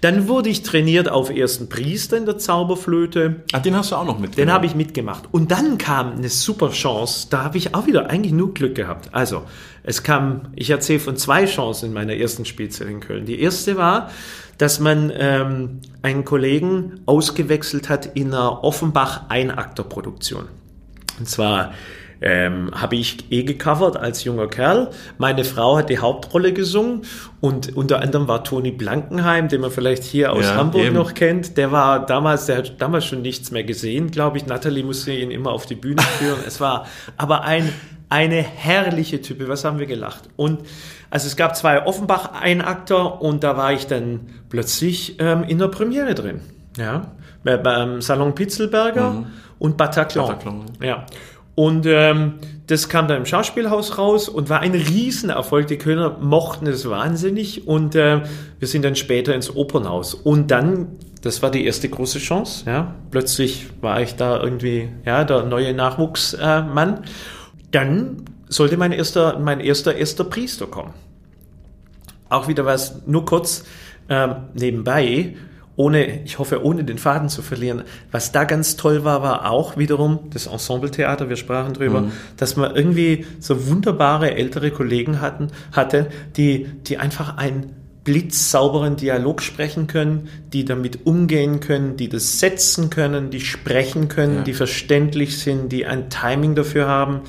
dann 0.00 0.28
wurde 0.28 0.48
ich 0.48 0.62
trainiert 0.62 1.08
auf 1.08 1.30
ersten 1.30 1.68
Priester 1.68 2.16
in 2.16 2.26
der 2.26 2.38
Zauberflöte. 2.38 3.42
Ah, 3.52 3.60
den 3.60 3.76
hast 3.76 3.92
du 3.92 3.96
auch 3.96 4.04
noch 4.04 4.18
mitgenommen. 4.18 4.48
Den 4.48 4.52
habe 4.52 4.66
ich 4.66 4.74
mitgemacht. 4.74 5.24
Und 5.30 5.50
dann 5.50 5.78
kam 5.78 6.12
eine 6.12 6.28
super 6.28 6.70
Chance. 6.70 7.26
Da 7.30 7.44
habe 7.44 7.58
ich 7.58 7.74
auch 7.74 7.86
wieder 7.86 8.10
eigentlich 8.10 8.32
nur 8.32 8.54
Glück 8.54 8.74
gehabt. 8.74 9.10
Also, 9.12 9.42
es 9.82 10.02
kam, 10.02 10.48
ich 10.54 10.70
erzähle 10.70 11.00
von 11.00 11.16
zwei 11.16 11.46
Chancen 11.46 11.86
in 11.86 11.92
meiner 11.92 12.14
ersten 12.14 12.44
Spielzeit 12.44 12.88
in 12.88 13.00
Köln. 13.00 13.26
Die 13.26 13.40
erste 13.40 13.76
war, 13.76 14.10
dass 14.58 14.78
man 14.78 15.12
ähm, 15.14 15.80
einen 16.02 16.24
Kollegen 16.24 17.00
ausgewechselt 17.06 17.88
hat 17.88 18.06
in 18.14 18.28
einer 18.28 18.62
Offenbach-Einakter-Produktion. 18.62 20.48
Und 21.18 21.28
zwar 21.28 21.72
ähm, 22.22 22.70
habe 22.74 22.96
ich 22.96 23.30
eh 23.30 23.42
gecovert 23.42 23.96
als 23.96 24.24
junger 24.24 24.46
Kerl. 24.46 24.90
Meine 25.18 25.44
Frau 25.44 25.76
hat 25.76 25.90
die 25.90 25.98
Hauptrolle 25.98 26.52
gesungen 26.52 27.02
und 27.40 27.76
unter 27.76 28.00
anderem 28.00 28.28
war 28.28 28.44
Toni 28.44 28.70
Blankenheim, 28.70 29.48
den 29.48 29.60
man 29.60 29.70
vielleicht 29.70 30.04
hier 30.04 30.32
aus 30.32 30.44
Ja, 30.44 30.54
Hamburg 30.54 30.84
eben. 30.84 30.94
noch 30.94 31.14
kennt. 31.14 31.56
Der 31.56 31.72
war 31.72 32.06
damals, 32.06 32.46
der 32.46 32.58
hat 32.58 32.80
damals 32.80 33.04
schon 33.06 33.22
nichts 33.22 33.50
mehr 33.50 33.64
gesehen, 33.64 34.10
glaube 34.10 34.38
ich. 34.38 34.46
Natalie 34.46 34.84
musste 34.84 35.12
ihn 35.12 35.30
immer 35.30 35.50
auf 35.50 35.66
die 35.66 35.74
Bühne 35.74 36.00
führen. 36.18 36.38
es 36.46 36.60
war 36.60 36.86
aber 37.16 37.42
ein, 37.42 37.72
eine 38.08 38.36
herrliche 38.42 39.20
Type. 39.20 39.48
Was 39.48 39.64
haben 39.64 39.78
wir 39.78 39.86
gelacht? 39.86 40.24
Und 40.36 40.60
also 41.10 41.26
es 41.26 41.36
gab 41.36 41.56
zwei 41.56 41.84
Offenbach-Einakter 41.84 43.20
und 43.20 43.44
da 43.44 43.56
war 43.56 43.72
ich 43.72 43.86
dann 43.86 44.20
plötzlich 44.48 45.16
ähm, 45.20 45.44
in 45.44 45.58
der 45.58 45.68
Premiere 45.68 46.14
drin. 46.14 46.40
Ja, 46.76 47.12
bei- 47.44 47.56
beim 47.56 48.00
Salon 48.00 48.34
Pitzelberger 48.34 49.24
und 49.58 49.76
Bataclan. 49.76 50.26
Bataclan, 50.26 50.64
Ja. 50.80 51.04
Und 51.62 51.86
ähm, 51.86 52.40
das 52.66 52.88
kam 52.88 53.06
dann 53.06 53.18
im 53.18 53.24
Schauspielhaus 53.24 53.96
raus 53.96 54.28
und 54.28 54.50
war 54.50 54.58
ein 54.58 54.74
Riesenerfolg. 54.74 55.68
Die 55.68 55.78
Kölner 55.78 56.18
mochten 56.18 56.66
es 56.66 56.90
wahnsinnig 56.90 57.68
und 57.68 57.94
äh, 57.94 58.22
wir 58.58 58.66
sind 58.66 58.84
dann 58.84 58.96
später 58.96 59.32
ins 59.32 59.54
Opernhaus. 59.54 60.12
Und 60.12 60.50
dann, 60.50 60.96
das 61.22 61.40
war 61.40 61.52
die 61.52 61.64
erste 61.64 61.88
große 61.88 62.18
Chance, 62.18 62.64
ja. 62.66 62.96
Plötzlich 63.12 63.68
war 63.80 64.00
ich 64.00 64.16
da 64.16 64.42
irgendwie, 64.42 64.88
ja, 65.04 65.22
der 65.22 65.44
neue 65.44 65.72
Nachwuchsmann. 65.72 66.68
Äh, 66.68 66.74
Mann. 66.74 67.04
dann 67.70 68.24
sollte 68.48 68.76
mein 68.76 68.90
erster, 68.90 69.38
mein 69.38 69.60
erster, 69.60 69.94
erster 69.94 70.24
Priester 70.24 70.66
kommen. 70.66 70.94
Auch 72.28 72.48
wieder 72.48 72.66
was, 72.66 73.06
nur 73.06 73.24
kurz 73.24 73.62
ähm, 74.08 74.34
nebenbei, 74.54 75.36
ohne, 75.76 76.22
ich 76.24 76.38
hoffe, 76.38 76.64
ohne 76.64 76.84
den 76.84 76.98
Faden 76.98 77.28
zu 77.28 77.40
verlieren. 77.42 77.82
Was 78.10 78.30
da 78.32 78.44
ganz 78.44 78.76
toll 78.76 79.04
war, 79.04 79.22
war 79.22 79.50
auch 79.50 79.76
wiederum 79.76 80.30
das 80.30 80.46
Ensembletheater, 80.46 81.28
wir 81.28 81.36
sprachen 81.36 81.72
drüber, 81.72 82.04
dass 82.36 82.56
man 82.56 82.74
irgendwie 82.76 83.24
so 83.40 83.68
wunderbare 83.68 84.34
ältere 84.34 84.70
Kollegen 84.70 85.20
hatten, 85.20 85.48
hatte, 85.72 86.08
die, 86.36 86.66
die 86.86 86.98
einfach 86.98 87.36
einen 87.38 87.72
blitzsauberen 88.04 88.96
Dialog 88.96 89.40
sprechen 89.42 89.86
können, 89.86 90.28
die 90.52 90.64
damit 90.64 91.06
umgehen 91.06 91.60
können, 91.60 91.96
die 91.96 92.08
das 92.08 92.40
setzen 92.40 92.90
können, 92.90 93.30
die 93.30 93.40
sprechen 93.40 94.08
können, 94.08 94.38
Ja. 94.38 94.42
die 94.42 94.54
verständlich 94.54 95.38
sind, 95.38 95.70
die 95.70 95.86
ein 95.86 96.10
Timing 96.10 96.54
dafür 96.54 96.88
haben. 96.88 97.20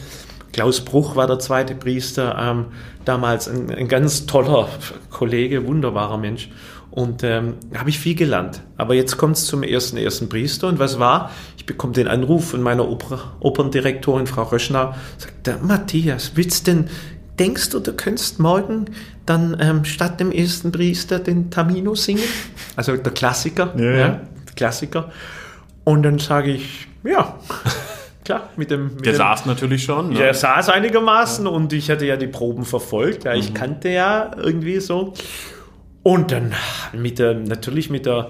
Klaus 0.52 0.82
Bruch 0.82 1.16
war 1.16 1.28
der 1.28 1.40
zweite 1.40 1.76
Priester, 1.76 2.38
ähm, 2.40 2.66
damals 3.06 3.48
ein, 3.48 3.70
ein 3.72 3.88
ganz 3.88 4.26
toller 4.26 4.68
Kollege, 5.10 5.66
wunderbarer 5.68 6.18
Mensch. 6.18 6.50
Und 6.94 7.24
ähm, 7.24 7.56
habe 7.74 7.90
ich 7.90 7.98
viel 7.98 8.14
gelernt. 8.14 8.62
Aber 8.78 8.94
jetzt 8.94 9.18
kommt 9.18 9.36
es 9.36 9.48
zum 9.48 9.64
ersten 9.64 9.98
ersten 9.98 10.30
Priester. 10.30 10.68
Und 10.68 10.78
was 10.78 11.00
war? 11.00 11.32
Ich 11.58 11.66
bekomme 11.66 11.94
den 11.94 12.08
Anruf 12.08 12.52
von 12.52 12.62
meiner 12.62 12.88
Oper 12.88 13.34
Operndirektorin, 13.40 14.28
Frau 14.28 14.44
Röschner, 14.44 14.96
sagt, 15.18 15.64
Matthias, 15.64 16.34
willst 16.36 16.68
denn, 16.68 16.90
denkst 17.40 17.72
du, 17.72 17.80
du 17.80 17.94
könntest 17.94 18.40
morgen 18.40 18.86
dann 19.26 19.58
ähm, 19.60 19.86
statt 19.86 20.20
dem 20.20 20.32
ersten 20.32 20.72
Priester 20.72 21.18
den 21.18 21.50
Tamino 21.50 21.96
singen? 21.96 22.22
Also 22.76 22.96
der 22.96 23.12
Klassiker. 23.12 23.74
Ja, 23.76 23.84
ja. 23.84 24.08
der 24.48 24.56
Klassiker. 24.56 25.12
Und 25.86 26.04
dann 26.04 26.20
sage 26.20 26.52
ich, 26.52 26.88
ja, 27.04 27.40
klar, 28.24 28.50
mit 28.56 28.70
dem... 28.70 28.98
Mit 28.98 29.08
Der 29.08 29.14
dem, 29.14 29.18
saß 29.18 29.48
natürlich 29.48 29.84
schon. 29.84 30.10
Ne? 30.10 30.20
der 30.20 30.36
saß 30.36 30.70
einigermaßen 30.70 31.48
und 31.48 31.74
ich 31.74 31.90
hatte 31.90 32.06
ja 32.06 32.18
die 32.18 32.28
Proben 32.28 32.66
verfolgt. 32.66 33.24
Ja, 33.24 33.34
ich 33.34 33.56
kannte 33.56 33.90
ja 33.90 34.30
irgendwie 34.38 34.80
so. 34.80 35.16
Und 36.04 36.32
dann 36.32 36.54
mit 36.94 37.18
der, 37.20 37.34
natürlich 37.34 37.90
mit 37.90 38.06
der, 38.06 38.30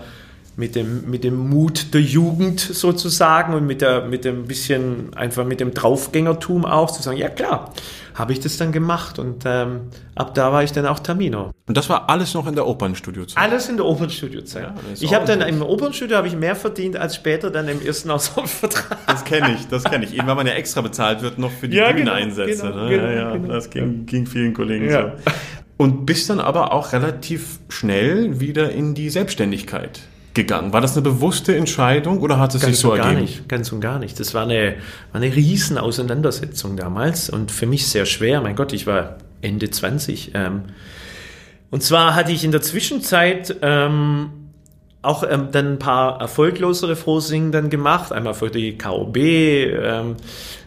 mit 0.55 0.75
dem, 0.75 1.09
mit 1.09 1.23
dem 1.23 1.49
Mut 1.49 1.95
der 1.95 2.01
Jugend 2.01 2.59
sozusagen 2.59 3.55
und 3.55 3.65
mit 3.65 3.81
der, 3.81 4.05
mit 4.05 4.23
dem 4.23 4.45
bisschen, 4.45 5.11
einfach 5.15 5.45
mit 5.45 5.59
dem 5.59 5.73
Draufgängertum 5.73 6.65
auch 6.65 6.91
zu 6.91 7.01
sagen, 7.01 7.17
ja 7.17 7.29
klar, 7.29 7.73
habe 8.13 8.31
ich 8.33 8.39
das 8.39 8.57
dann 8.57 8.71
gemacht 8.71 9.17
und 9.17 9.41
ähm, 9.47 9.87
ab 10.13 10.35
da 10.35 10.53
war 10.53 10.63
ich 10.63 10.71
dann 10.71 10.85
auch 10.85 10.99
Tamino. 10.99 11.49
Und 11.67 11.75
das 11.75 11.89
war 11.89 12.07
alles 12.11 12.35
noch 12.35 12.45
in 12.45 12.53
der 12.53 12.67
Opernstudiozeit. 12.67 13.41
Alles 13.43 13.67
in 13.69 13.77
der 13.77 13.87
Opernstudiozeit. 13.87 14.67
ist 14.93 15.01
ich 15.01 15.15
habe 15.15 15.25
dann 15.25 15.41
im 15.41 15.63
Opernstudio 15.63 16.17
habe 16.17 16.27
ich 16.27 16.35
mehr 16.35 16.55
verdient 16.55 16.95
als 16.97 17.15
später 17.15 17.49
dann 17.49 17.67
im 17.67 17.83
ersten 17.83 18.11
Ensemble-Vertrag. 18.11 18.99
Das 19.07 19.25
kenne 19.25 19.55
ich, 19.55 19.67
das 19.69 19.83
kenne 19.85 20.05
ich. 20.05 20.13
Eben 20.13 20.27
weil 20.27 20.35
man 20.35 20.45
ja 20.45 20.53
extra 20.53 20.81
bezahlt 20.81 21.23
wird 21.23 21.39
noch 21.39 21.49
für 21.51 21.67
die 21.67 21.77
Ja, 21.77 21.91
Bühneneinsätze. 21.91 22.67
genau, 22.67 22.83
ne? 22.83 22.89
genau, 22.91 23.07
ja, 23.07 23.13
ja, 23.13 23.31
genau. 23.31 23.47
das 23.53 23.71
ging, 23.71 24.05
ging 24.05 24.27
vielen 24.27 24.53
Kollegen 24.53 24.87
Ja. 24.87 25.13
so. 25.25 25.31
Und 25.77 26.05
bist 26.05 26.29
dann 26.29 26.39
aber 26.39 26.71
auch 26.71 26.93
relativ 26.93 27.59
schnell 27.67 28.39
wieder 28.39 28.71
in 28.71 28.93
die 28.93 29.09
Selbstständigkeit 29.09 30.01
gegangen. 30.33 30.73
War 30.73 30.81
das 30.81 30.93
eine 30.93 31.01
bewusste 31.01 31.55
Entscheidung 31.55 32.19
oder 32.19 32.39
hat 32.39 32.55
es 32.55 32.61
sich 32.61 32.77
so 32.77 32.91
und 32.91 32.97
gar 32.97 33.07
ergeben? 33.07 33.21
nicht, 33.21 33.49
ganz 33.49 33.71
und 33.71 33.81
gar 33.81 33.99
nicht. 33.99 34.19
Das 34.19 34.33
war 34.33 34.43
eine, 34.43 34.75
war 35.11 35.21
eine 35.21 35.35
riesen 35.35 35.77
Auseinandersetzung 35.77 36.77
damals 36.77 37.29
und 37.29 37.51
für 37.51 37.65
mich 37.65 37.87
sehr 37.87 38.05
schwer. 38.05 38.41
Mein 38.41 38.55
Gott, 38.55 38.73
ich 38.73 38.87
war 38.87 39.17
Ende 39.41 39.69
20. 39.69 40.31
Ähm, 40.33 40.63
und 41.69 41.83
zwar 41.83 42.15
hatte 42.15 42.31
ich 42.31 42.43
in 42.43 42.51
der 42.51 42.61
Zwischenzeit 42.61 43.57
ähm, 43.61 44.29
auch 45.01 45.23
ähm, 45.29 45.49
dann 45.51 45.73
ein 45.73 45.79
paar 45.79 46.19
erfolglosere 46.19 46.95
Vorsingen 46.95 47.51
dann 47.51 47.69
gemacht. 47.69 48.11
Einmal 48.11 48.33
für 48.33 48.49
die 48.49 48.77
KOB, 48.77 49.17
ähm, 49.17 50.15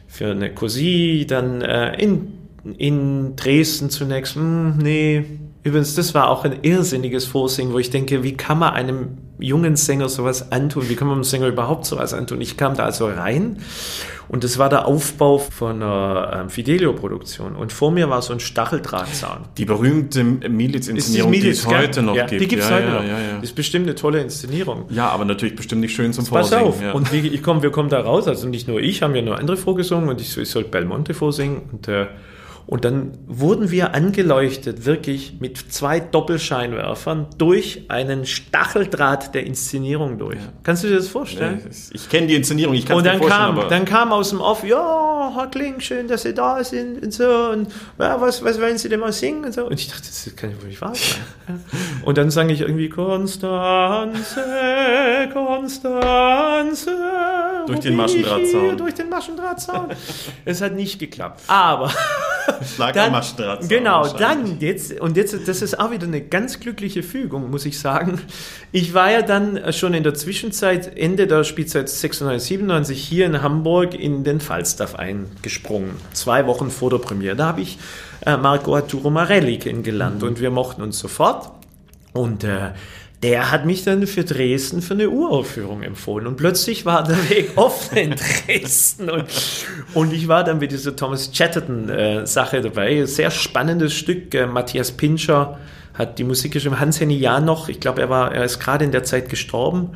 für 0.07 0.31
eine 0.31 0.53
COSI, 0.53 1.27
dann 1.29 1.63
äh, 1.63 2.01
in, 2.01 2.33
in 2.75 3.37
Dresden 3.37 3.91
zunächst. 3.91 4.35
Hm, 4.35 4.79
nee, 4.79 5.25
übrigens, 5.63 5.95
das 5.95 6.15
war 6.15 6.29
auch 6.29 6.45
ein 6.45 6.63
irrsinniges 6.63 7.25
Vorsingen, 7.25 7.73
wo 7.73 7.79
ich 7.79 7.91
denke, 7.91 8.23
wie 8.23 8.37
kann 8.37 8.59
man 8.59 8.75
einem 8.75 9.19
jungen 9.39 9.77
Sänger 9.77 10.09
sowas 10.09 10.53
antun? 10.53 10.89
Wie 10.89 10.97
kann 10.97 11.09
man 11.09 11.17
einem 11.17 11.25
Sänger 11.25 11.49
überhaupt 11.49 11.87
sowas 11.87 12.15
antun? 12.15 12.41
Ich 12.41 12.57
kam 12.57 12.75
da 12.75 12.85
also 12.85 13.07
rein 13.07 13.59
und 14.29 14.43
das 14.43 14.59
war 14.59 14.69
der 14.69 14.87
Aufbau 14.87 15.39
von 15.39 15.83
einer 15.83 16.41
ähm, 16.43 16.51
Fidelio-Produktion. 16.51 17.55
Und 17.55 17.73
vor 17.73 17.93
mir 17.93 18.11
war 18.11 18.23
so 18.23 18.33
ein 18.33 18.41
Stacheldrahtzaun. 18.41 19.45
Die 19.57 19.65
berühmte 19.65 20.25
Miliz-Inszenierung, 20.25 21.33
die 21.33 21.49
es 21.49 21.67
heute 21.67 22.03
noch 22.03 22.17
ja, 22.17 22.27
gibt. 22.27 22.41
Die 22.41 22.49
gibt 22.49 22.63
es 22.63 22.69
ja, 22.69 22.77
heute 22.77 22.87
ja, 22.87 22.95
noch. 22.95 23.05
Ja, 23.05 23.39
ist 23.41 23.55
bestimmt 23.55 23.87
eine 23.87 23.95
tolle 23.95 24.21
Inszenierung. 24.21 24.87
ja, 24.91 25.09
aber 25.09 25.25
natürlich 25.25 25.55
bestimmt 25.55 25.83
nicht 25.83 25.95
schön 25.95 26.13
zum 26.13 26.25
Pass 26.25 26.49
Vorsingen. 26.49 26.65
auf. 26.65 26.83
Ja. 26.83 26.93
Und 26.93 27.13
wie, 27.13 27.29
ich 27.29 27.43
komm, 27.43 27.63
wir 27.63 27.71
kommen 27.71 27.89
da 27.89 28.01
raus, 28.01 28.27
also 28.27 28.49
nicht 28.49 28.67
nur 28.67 28.81
ich, 28.81 29.03
haben 29.03 29.15
ja 29.15 29.23
nur 29.23 29.39
andere 29.39 29.57
vorgesungen 29.57 30.09
und 30.09 30.21
ich, 30.21 30.37
ich 30.37 30.51
sollte 30.51 30.71
Belmonte 30.71 31.15
vorsingen. 31.15 31.63
Und, 31.71 31.89
äh, 31.89 32.07
und 32.69 32.85
dann 32.85 33.17
wurden 33.27 33.71
wir 33.71 33.95
angeleuchtet, 33.95 34.87
wirklich 34.87 35.37
mit 35.39 35.57
zwei 35.57 36.01
Doppelscheinwerfern 36.01 37.29
durch 37.39 37.85
einen 37.89 38.27
Stacheldraht 38.27 39.35
der 39.37 39.47
Inszenierung 39.47 40.19
durch. 40.19 40.39
Kannst 40.65 40.83
du 40.83 40.89
dir 40.89 40.97
das 40.97 41.07
vorstellen? 41.07 41.61
Ja, 41.63 41.71
ich 41.93 42.09
kenne 42.09 42.27
die 42.27 42.35
Inszenierung, 42.35 42.75
ich 42.75 42.85
kann 42.85 42.97
es 42.97 42.99
Und 42.99 43.05
mir 43.05 43.11
dann 43.11 43.19
vorstellen, 43.21 43.47
kam, 43.47 43.59
aber 43.59 43.69
dann 43.69 43.85
kam 43.85 44.13
aus 44.13 44.31
dem 44.31 44.41
Off, 44.41 44.65
ja, 44.65 45.33
Herr 45.37 45.47
Kling, 45.47 45.79
schön, 45.79 46.09
dass 46.09 46.23
Sie 46.23 46.35
da 46.35 46.65
sind 46.65 47.05
und 47.05 47.13
so. 47.13 47.51
Und 47.53 47.69
ja, 48.01 48.21
was, 48.21 48.43
was 48.43 48.61
wollen 48.61 48.79
Sie 48.79 48.89
denn 48.89 48.99
mal 48.99 49.13
singen 49.13 49.45
und 49.45 49.55
so. 49.55 49.67
Und 49.67 49.75
ich 49.75 49.89
dachte, 49.89 50.03
das 50.03 50.35
kann 50.35 50.51
ja 50.51 50.61
wohl 50.61 50.69
nicht 50.69 50.81
wahr 50.81 50.95
sein. 50.95 51.21
Ja. 51.49 51.55
Und 52.05 52.19
dann 52.19 52.31
sang 52.31 52.49
ich 52.49 52.61
irgendwie 52.63 52.89
Konstanze, 52.89 54.41
Konstanze. 55.33 56.91
Durch 57.67 57.81
den 57.81 57.93
ich 57.93 57.97
Maschendrahtzaun. 57.97 58.77
Durch 58.77 58.95
den 58.95 59.09
Maschendrahtzaun. 59.09 59.89
es 60.45 60.61
hat 60.61 60.75
nicht 60.75 60.99
geklappt. 60.99 61.43
Aber 61.47 61.93
lag 62.79 62.93
dann, 62.93 63.15
am 63.15 63.69
genau, 63.69 64.07
dann 64.09 64.61
jetzt, 64.61 65.01
und 65.01 65.17
jetzt, 65.17 65.49
das 65.49 65.63
ist 65.63 65.79
auch 65.79 65.91
wieder 65.91 66.07
eine 66.07 66.21
ganz 66.21 66.61
glückliche 66.61 67.03
Fügung, 67.03 67.51
muss 67.51 67.65
ich 67.67 67.79
sagen. 67.79 68.21
Ich 68.73 68.95
war 68.95 69.11
ja 69.11 69.23
dann 69.23 69.73
schon 69.73 69.95
in 69.95 70.03
der 70.03 70.15
Zwischenzeit, 70.15 70.97
Ende 70.99 71.27
der 71.27 71.45
Spielzeit 71.45 71.89
96, 71.89 72.49
97 72.49 73.03
hier 73.03 73.27
in 73.27 73.43
Hamburg 73.43 73.95
in 73.95 74.25
den 74.25 74.41
Falstaff 74.41 74.95
eingesprungen. 74.95 75.91
Zwei 76.13 76.47
Wochen 76.47 76.71
vor 76.71 76.91
der 76.91 76.99
Premiere. 76.99 77.37
Da 77.37 77.47
habe 77.47 77.61
ich 77.61 77.79
äh, 78.25 78.37
Marco 78.37 78.75
Arturo 78.75 79.11
Marelli 79.11 79.59
kennengelernt 79.59 80.23
und 80.23 80.41
wir 80.41 80.51
mochten 80.51 80.83
uns 80.83 80.99
sofort. 80.99 81.51
Und 82.13 82.45
äh, 82.45 82.71
der 83.23 83.51
hat 83.51 83.65
mich 83.65 83.83
dann 83.83 84.07
für 84.07 84.25
Dresden 84.25 84.83
für 84.83 84.95
eine 84.95 85.09
Uraufführung 85.09 85.83
empfohlen. 85.83 86.27
Und 86.27 86.37
plötzlich 86.37 86.85
war 86.85 87.03
der 87.03 87.31
Weg 87.31 87.53
offen 87.57 87.97
in 87.97 88.15
Dresden. 88.15 89.09
Und, 89.09 89.27
und 89.95 90.13
ich 90.13 90.29
war 90.29 90.45
dann 90.45 90.59
mit 90.59 90.71
dieser 90.73 90.95
Thomas 90.95 91.33
Chatterton-Sache 91.33 92.61
dabei. 92.61 93.05
Sehr 93.07 93.31
spannendes 93.31 93.95
Stück. 93.95 94.35
Äh, 94.35 94.47
Matthias 94.47 94.93
Pinscher 94.93 95.59
hat 95.95 96.19
die 96.19 96.25
Musik 96.25 96.53
geschrieben. 96.53 96.79
Hans-Henny 96.79 97.19
noch. 97.43 97.69
Ich 97.69 97.81
glaube, 97.81 98.03
er, 98.03 98.11
war, 98.11 98.35
er 98.35 98.45
ist 98.45 98.59
gerade 98.59 98.85
in 98.85 98.93
der 98.93 99.05
Zeit 99.05 99.31
gestorben. 99.31 99.91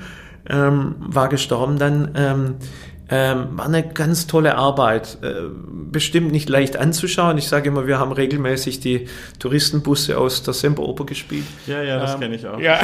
Ähm, 0.48 0.94
war 0.98 1.28
gestorben 1.28 1.78
dann. 1.78 2.12
Ähm, 2.16 2.54
ähm, 3.10 3.48
war 3.56 3.66
eine 3.66 3.82
ganz 3.86 4.26
tolle 4.26 4.54
Arbeit. 4.56 5.18
Äh, 5.22 5.48
bestimmt 5.90 6.30
nicht 6.30 6.48
leicht 6.48 6.76
anzuschauen. 6.76 7.36
Ich 7.38 7.48
sage 7.48 7.68
immer, 7.68 7.86
wir 7.86 7.98
haben 7.98 8.12
regelmäßig 8.12 8.78
die 8.80 9.08
Touristenbusse 9.40 10.16
aus 10.16 10.42
der 10.44 10.54
Semperoper 10.54 11.04
gespielt. 11.04 11.44
Ja, 11.66 11.82
ja, 11.82 11.98
das 11.98 12.14
Ähm, 12.14 12.20
kenne 12.20 12.36
ich 12.36 12.46
auch. 12.46 12.60
Ja. 12.60 12.78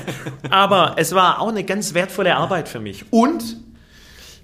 Aber 0.50 0.94
es 0.96 1.14
war 1.14 1.40
auch 1.40 1.48
eine 1.48 1.64
ganz 1.64 1.94
wertvolle 1.94 2.36
Arbeit 2.36 2.68
für 2.68 2.80
mich. 2.80 3.06
Und, 3.10 3.56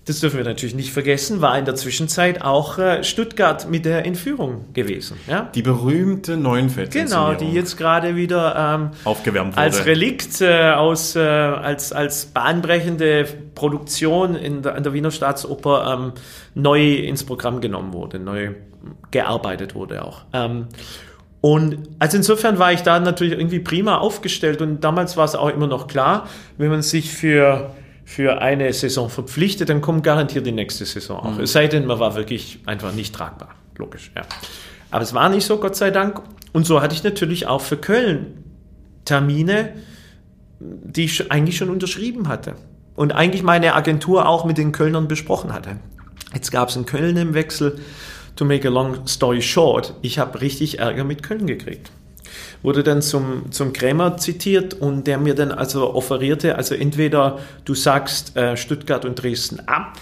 das 0.06 0.20
dürfen 0.20 0.36
wir 0.36 0.44
natürlich 0.44 0.76
nicht 0.76 0.92
vergessen, 0.92 1.40
war 1.40 1.58
in 1.58 1.64
der 1.64 1.74
Zwischenzeit 1.74 2.40
auch 2.40 2.78
äh, 2.78 3.02
Stuttgart 3.02 3.68
mit 3.68 3.84
der 3.84 4.06
Entführung 4.06 4.72
gewesen. 4.72 5.16
Ja? 5.26 5.50
Die 5.52 5.62
berühmte 5.62 6.36
neuenfeld 6.36 6.92
Genau, 6.92 7.34
die 7.34 7.52
jetzt 7.52 7.76
gerade 7.76 8.14
wieder 8.14 8.54
ähm, 8.56 8.90
aufgewärmt 9.02 9.54
wurde. 9.54 9.60
als 9.60 9.84
Relikt 9.84 10.40
äh, 10.40 10.70
aus, 10.70 11.16
äh, 11.16 11.20
als, 11.20 11.92
als 11.92 12.26
bahnbrechende 12.26 13.26
Produktion 13.56 14.36
in 14.36 14.62
der, 14.62 14.76
an 14.76 14.84
der 14.84 14.92
Wiener 14.92 15.10
Staatsoper 15.10 15.98
ähm, 15.98 16.12
neu 16.54 16.94
ins 16.94 17.24
Programm 17.24 17.60
genommen 17.60 17.92
wurde, 17.92 18.20
neu 18.20 18.54
gearbeitet 19.10 19.74
wurde 19.74 20.04
auch. 20.04 20.22
Ähm, 20.32 20.68
und 21.40 21.78
also 21.98 22.16
insofern 22.16 22.60
war 22.60 22.72
ich 22.72 22.82
da 22.82 23.00
natürlich 23.00 23.38
irgendwie 23.38 23.58
prima 23.58 23.98
aufgestellt 23.98 24.62
und 24.62 24.84
damals 24.84 25.16
war 25.16 25.24
es 25.24 25.34
auch 25.34 25.48
immer 25.48 25.66
noch 25.66 25.88
klar, 25.88 26.28
wenn 26.58 26.70
man 26.70 26.82
sich 26.82 27.12
für, 27.12 27.70
für 28.06 28.40
eine 28.40 28.72
Saison 28.72 29.10
verpflichtet, 29.10 29.68
dann 29.68 29.80
kommt 29.80 30.04
garantiert 30.04 30.46
die 30.46 30.52
nächste 30.52 30.86
Saison 30.86 31.18
auch. 31.18 31.38
Es 31.40 31.52
sei 31.52 31.66
denn, 31.66 31.86
man 31.86 31.98
war 31.98 32.14
wirklich 32.14 32.60
einfach 32.64 32.92
nicht 32.92 33.12
tragbar. 33.12 33.48
Logisch, 33.76 34.12
ja. 34.14 34.22
Aber 34.92 35.02
es 35.02 35.12
war 35.12 35.28
nicht 35.28 35.44
so, 35.44 35.58
Gott 35.58 35.74
sei 35.74 35.90
Dank. 35.90 36.22
Und 36.52 36.64
so 36.64 36.80
hatte 36.80 36.94
ich 36.94 37.02
natürlich 37.02 37.48
auch 37.48 37.60
für 37.60 37.76
Köln 37.76 38.44
Termine, 39.04 39.72
die 40.60 41.04
ich 41.04 41.32
eigentlich 41.32 41.56
schon 41.56 41.68
unterschrieben 41.68 42.28
hatte. 42.28 42.54
Und 42.94 43.12
eigentlich 43.12 43.42
meine 43.42 43.74
Agentur 43.74 44.28
auch 44.28 44.44
mit 44.44 44.56
den 44.56 44.70
Kölnern 44.70 45.08
besprochen 45.08 45.52
hatte. 45.52 45.76
Jetzt 46.32 46.52
gab 46.52 46.68
es 46.68 46.76
in 46.76 46.86
Köln 46.86 47.16
im 47.16 47.34
Wechsel, 47.34 47.80
to 48.36 48.44
make 48.44 48.66
a 48.66 48.70
long 48.70 49.06
story 49.08 49.42
short, 49.42 49.94
ich 50.02 50.20
habe 50.20 50.40
richtig 50.40 50.78
Ärger 50.78 51.02
mit 51.02 51.24
Köln 51.24 51.46
gekriegt. 51.46 51.90
Wurde 52.62 52.82
dann 52.82 53.02
zum, 53.02 53.50
zum 53.50 53.72
Krämer 53.72 54.16
zitiert 54.16 54.74
und 54.74 55.06
der 55.06 55.18
mir 55.18 55.34
dann 55.34 55.52
also 55.52 55.94
offerierte, 55.94 56.56
also 56.56 56.74
entweder 56.74 57.38
du 57.64 57.74
sagst 57.74 58.36
äh, 58.36 58.56
Stuttgart 58.56 59.04
und 59.04 59.22
Dresden 59.22 59.60
ab 59.66 59.98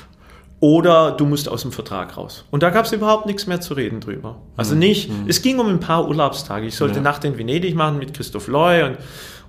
oder 0.60 1.10
du 1.12 1.26
musst 1.26 1.48
aus 1.48 1.62
dem 1.62 1.72
Vertrag 1.72 2.16
raus. 2.16 2.44
Und 2.50 2.62
da 2.62 2.70
gab 2.70 2.86
es 2.86 2.92
überhaupt 2.92 3.26
nichts 3.26 3.46
mehr 3.46 3.60
zu 3.60 3.74
reden 3.74 4.00
drüber. 4.00 4.36
Also 4.56 4.74
nicht, 4.74 5.10
es 5.26 5.42
ging 5.42 5.58
um 5.58 5.68
ein 5.68 5.80
paar 5.80 6.08
Urlaubstage. 6.08 6.66
Ich 6.66 6.76
sollte 6.76 6.96
Ja. 6.96 7.02
Nacht 7.02 7.24
in 7.24 7.36
Venedig 7.36 7.74
machen 7.74 7.98
mit 7.98 8.14
Christoph 8.14 8.46
Loy 8.46 8.82
und, 8.84 8.96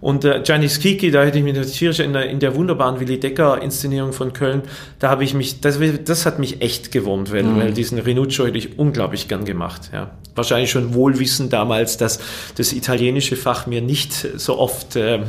und 0.01 0.25
äh, 0.25 0.41
Gianni 0.43 0.69
Schicchi, 0.69 1.11
da 1.11 1.23
hätte 1.23 1.37
ich 1.37 1.43
mich 1.43 1.55
natürlich 1.55 1.99
in 1.99 2.13
der, 2.13 2.29
in 2.29 2.39
der 2.39 2.55
wunderbaren 2.55 2.99
Willi 2.99 3.19
Decker 3.19 3.61
Inszenierung 3.61 4.13
von 4.13 4.33
Köln, 4.33 4.63
da 4.99 5.09
habe 5.09 5.23
ich 5.23 5.33
mich, 5.33 5.61
das, 5.61 5.79
das 6.03 6.25
hat 6.25 6.39
mich 6.39 6.61
echt 6.61 6.91
gewurmt, 6.91 7.31
weil, 7.31 7.45
weil 7.57 7.73
diesen 7.73 7.99
Renuccio 7.99 8.45
hätte 8.45 8.57
ich 8.57 8.77
unglaublich 8.77 9.27
gern 9.27 9.45
gemacht. 9.45 9.89
Ja. 9.93 10.11
Wahrscheinlich 10.35 10.69
schon 10.69 10.93
wohlwissend 10.93 11.53
damals, 11.53 11.97
dass 11.97 12.19
das 12.55 12.73
italienische 12.73 13.35
Fach 13.35 13.67
mir 13.67 13.81
nicht 13.81 14.13
so 14.13 14.59
oft 14.59 14.95
ähm, 14.95 15.23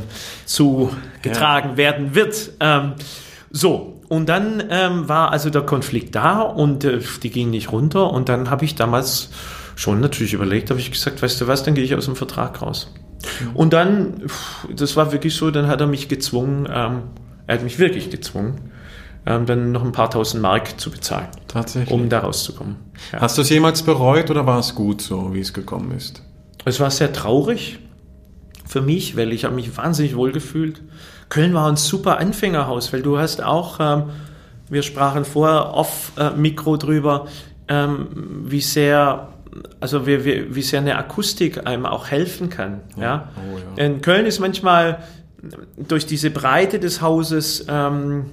zugetragen 0.44 1.76
werden 1.76 2.14
wird. 2.14 2.50
Ähm, 2.60 2.94
so, 3.50 4.00
und 4.08 4.28
dann 4.28 4.64
ähm, 4.70 5.08
war 5.08 5.32
also 5.32 5.50
der 5.50 5.62
Konflikt 5.62 6.14
da 6.14 6.40
und 6.42 6.84
äh, 6.84 7.00
die 7.22 7.30
ging 7.30 7.50
nicht 7.50 7.72
runter. 7.72 8.12
Und 8.12 8.28
dann 8.28 8.50
habe 8.50 8.64
ich 8.64 8.74
damals 8.74 9.30
schon 9.74 10.00
natürlich 10.00 10.32
überlegt, 10.32 10.70
habe 10.70 10.80
ich 10.80 10.90
gesagt, 10.90 11.22
weißt 11.22 11.40
du 11.40 11.46
was, 11.46 11.62
dann 11.62 11.74
gehe 11.74 11.84
ich 11.84 11.94
aus 11.94 12.06
dem 12.06 12.16
Vertrag 12.16 12.62
raus. 12.62 12.92
Und 13.54 13.72
dann, 13.72 14.22
das 14.74 14.96
war 14.96 15.12
wirklich 15.12 15.34
so, 15.34 15.50
dann 15.50 15.66
hat 15.66 15.80
er 15.80 15.86
mich 15.86 16.08
gezwungen, 16.08 16.68
ähm, 16.72 17.02
er 17.46 17.54
hat 17.56 17.62
mich 17.62 17.78
wirklich 17.78 18.10
gezwungen, 18.10 18.70
ähm, 19.26 19.46
dann 19.46 19.72
noch 19.72 19.84
ein 19.84 19.92
paar 19.92 20.10
tausend 20.10 20.42
Mark 20.42 20.80
zu 20.80 20.90
bezahlen, 20.90 21.28
Tatsächlich. 21.48 21.92
um 21.92 22.08
da 22.08 22.20
rauszukommen. 22.20 22.76
Ja. 23.12 23.20
Hast 23.20 23.38
du 23.38 23.42
es 23.42 23.50
jemals 23.50 23.82
bereut 23.82 24.30
oder 24.30 24.46
war 24.46 24.58
es 24.58 24.74
gut 24.74 25.02
so, 25.02 25.34
wie 25.34 25.40
es 25.40 25.52
gekommen 25.52 25.92
ist? 25.92 26.22
Es 26.64 26.80
war 26.80 26.90
sehr 26.90 27.12
traurig 27.12 27.78
für 28.66 28.80
mich, 28.80 29.16
weil 29.16 29.32
ich 29.32 29.44
habe 29.44 29.54
mich 29.54 29.76
wahnsinnig 29.76 30.16
wohl 30.16 30.32
gefühlt. 30.32 30.82
Köln 31.28 31.54
war 31.54 31.68
ein 31.68 31.76
super 31.76 32.18
Anfängerhaus, 32.18 32.92
weil 32.92 33.02
du 33.02 33.18
hast 33.18 33.42
auch, 33.42 33.78
ähm, 33.80 34.04
wir 34.68 34.82
sprachen 34.82 35.24
vorher 35.24 35.74
off 35.74 36.12
äh, 36.16 36.30
Mikro 36.30 36.76
drüber, 36.76 37.26
ähm, 37.68 38.08
wie 38.44 38.60
sehr, 38.60 39.28
also 39.80 40.06
wie, 40.06 40.24
wie, 40.24 40.54
wie 40.54 40.62
sehr 40.62 40.80
eine 40.80 40.96
Akustik 40.96 41.66
einem 41.66 41.86
auch 41.86 42.08
helfen 42.08 42.48
kann. 42.48 42.80
Ja. 42.98 43.30
Oh, 43.36 43.58
ja. 43.78 43.84
In 43.84 44.00
Köln 44.00 44.26
ist 44.26 44.38
manchmal 44.38 45.02
durch 45.76 46.06
diese 46.06 46.30
Breite 46.30 46.78
des 46.78 47.00
Hauses 47.00 47.66
ähm, 47.68 48.26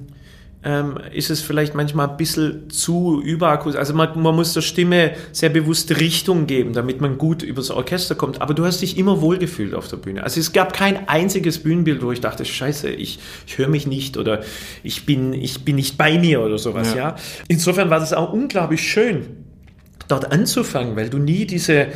ähm, 0.63 0.97
ist 1.11 1.29
es 1.29 1.41
vielleicht 1.41 1.75
manchmal 1.75 2.09
ein 2.09 2.17
bisschen 2.17 2.69
zu 2.69 3.21
überakustisch. 3.21 3.79
Also 3.79 3.93
man, 3.93 4.19
man 4.21 4.35
muss 4.35 4.53
der 4.53 4.61
Stimme 4.61 5.11
sehr 5.31 5.49
bewusste 5.49 5.99
Richtung 5.99 6.47
geben, 6.47 6.73
damit 6.73 7.01
man 7.01 7.17
gut 7.17 7.43
übers 7.43 7.69
Orchester 7.69 8.15
kommt. 8.15 8.41
Aber 8.41 8.53
du 8.53 8.65
hast 8.65 8.81
dich 8.81 8.97
immer 8.97 9.21
wohlgefühlt 9.21 9.73
auf 9.73 9.87
der 9.87 9.97
Bühne. 9.97 10.23
Also 10.23 10.39
es 10.39 10.53
gab 10.53 10.73
kein 10.73 11.07
einziges 11.09 11.59
Bühnenbild, 11.59 12.01
wo 12.01 12.11
ich 12.11 12.21
dachte, 12.21 12.45
scheiße, 12.45 12.89
ich, 12.89 13.19
ich 13.45 13.57
höre 13.57 13.67
mich 13.67 13.87
nicht 13.87 14.17
oder 14.17 14.41
ich 14.83 15.05
bin, 15.05 15.33
ich 15.33 15.65
bin 15.65 15.75
nicht 15.75 15.97
bei 15.97 16.17
mir 16.17 16.41
oder 16.41 16.57
sowas. 16.57 16.93
Ja. 16.93 16.99
Ja. 17.09 17.15
Insofern 17.49 17.89
war 17.89 17.99
das 17.99 18.13
auch 18.13 18.31
unglaublich 18.31 18.81
schön, 18.81 19.42
dort 20.07 20.31
anzufangen, 20.31 20.95
weil 20.95 21.09
du 21.09 21.17
nie 21.17 21.45
diese 21.45 21.87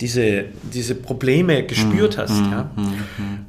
diese, 0.00 0.46
diese 0.72 0.94
Probleme 0.94 1.62
gespürt 1.64 2.16
Mhm. 2.16 2.20
hast. 2.22 2.40
Ja. 2.50 2.70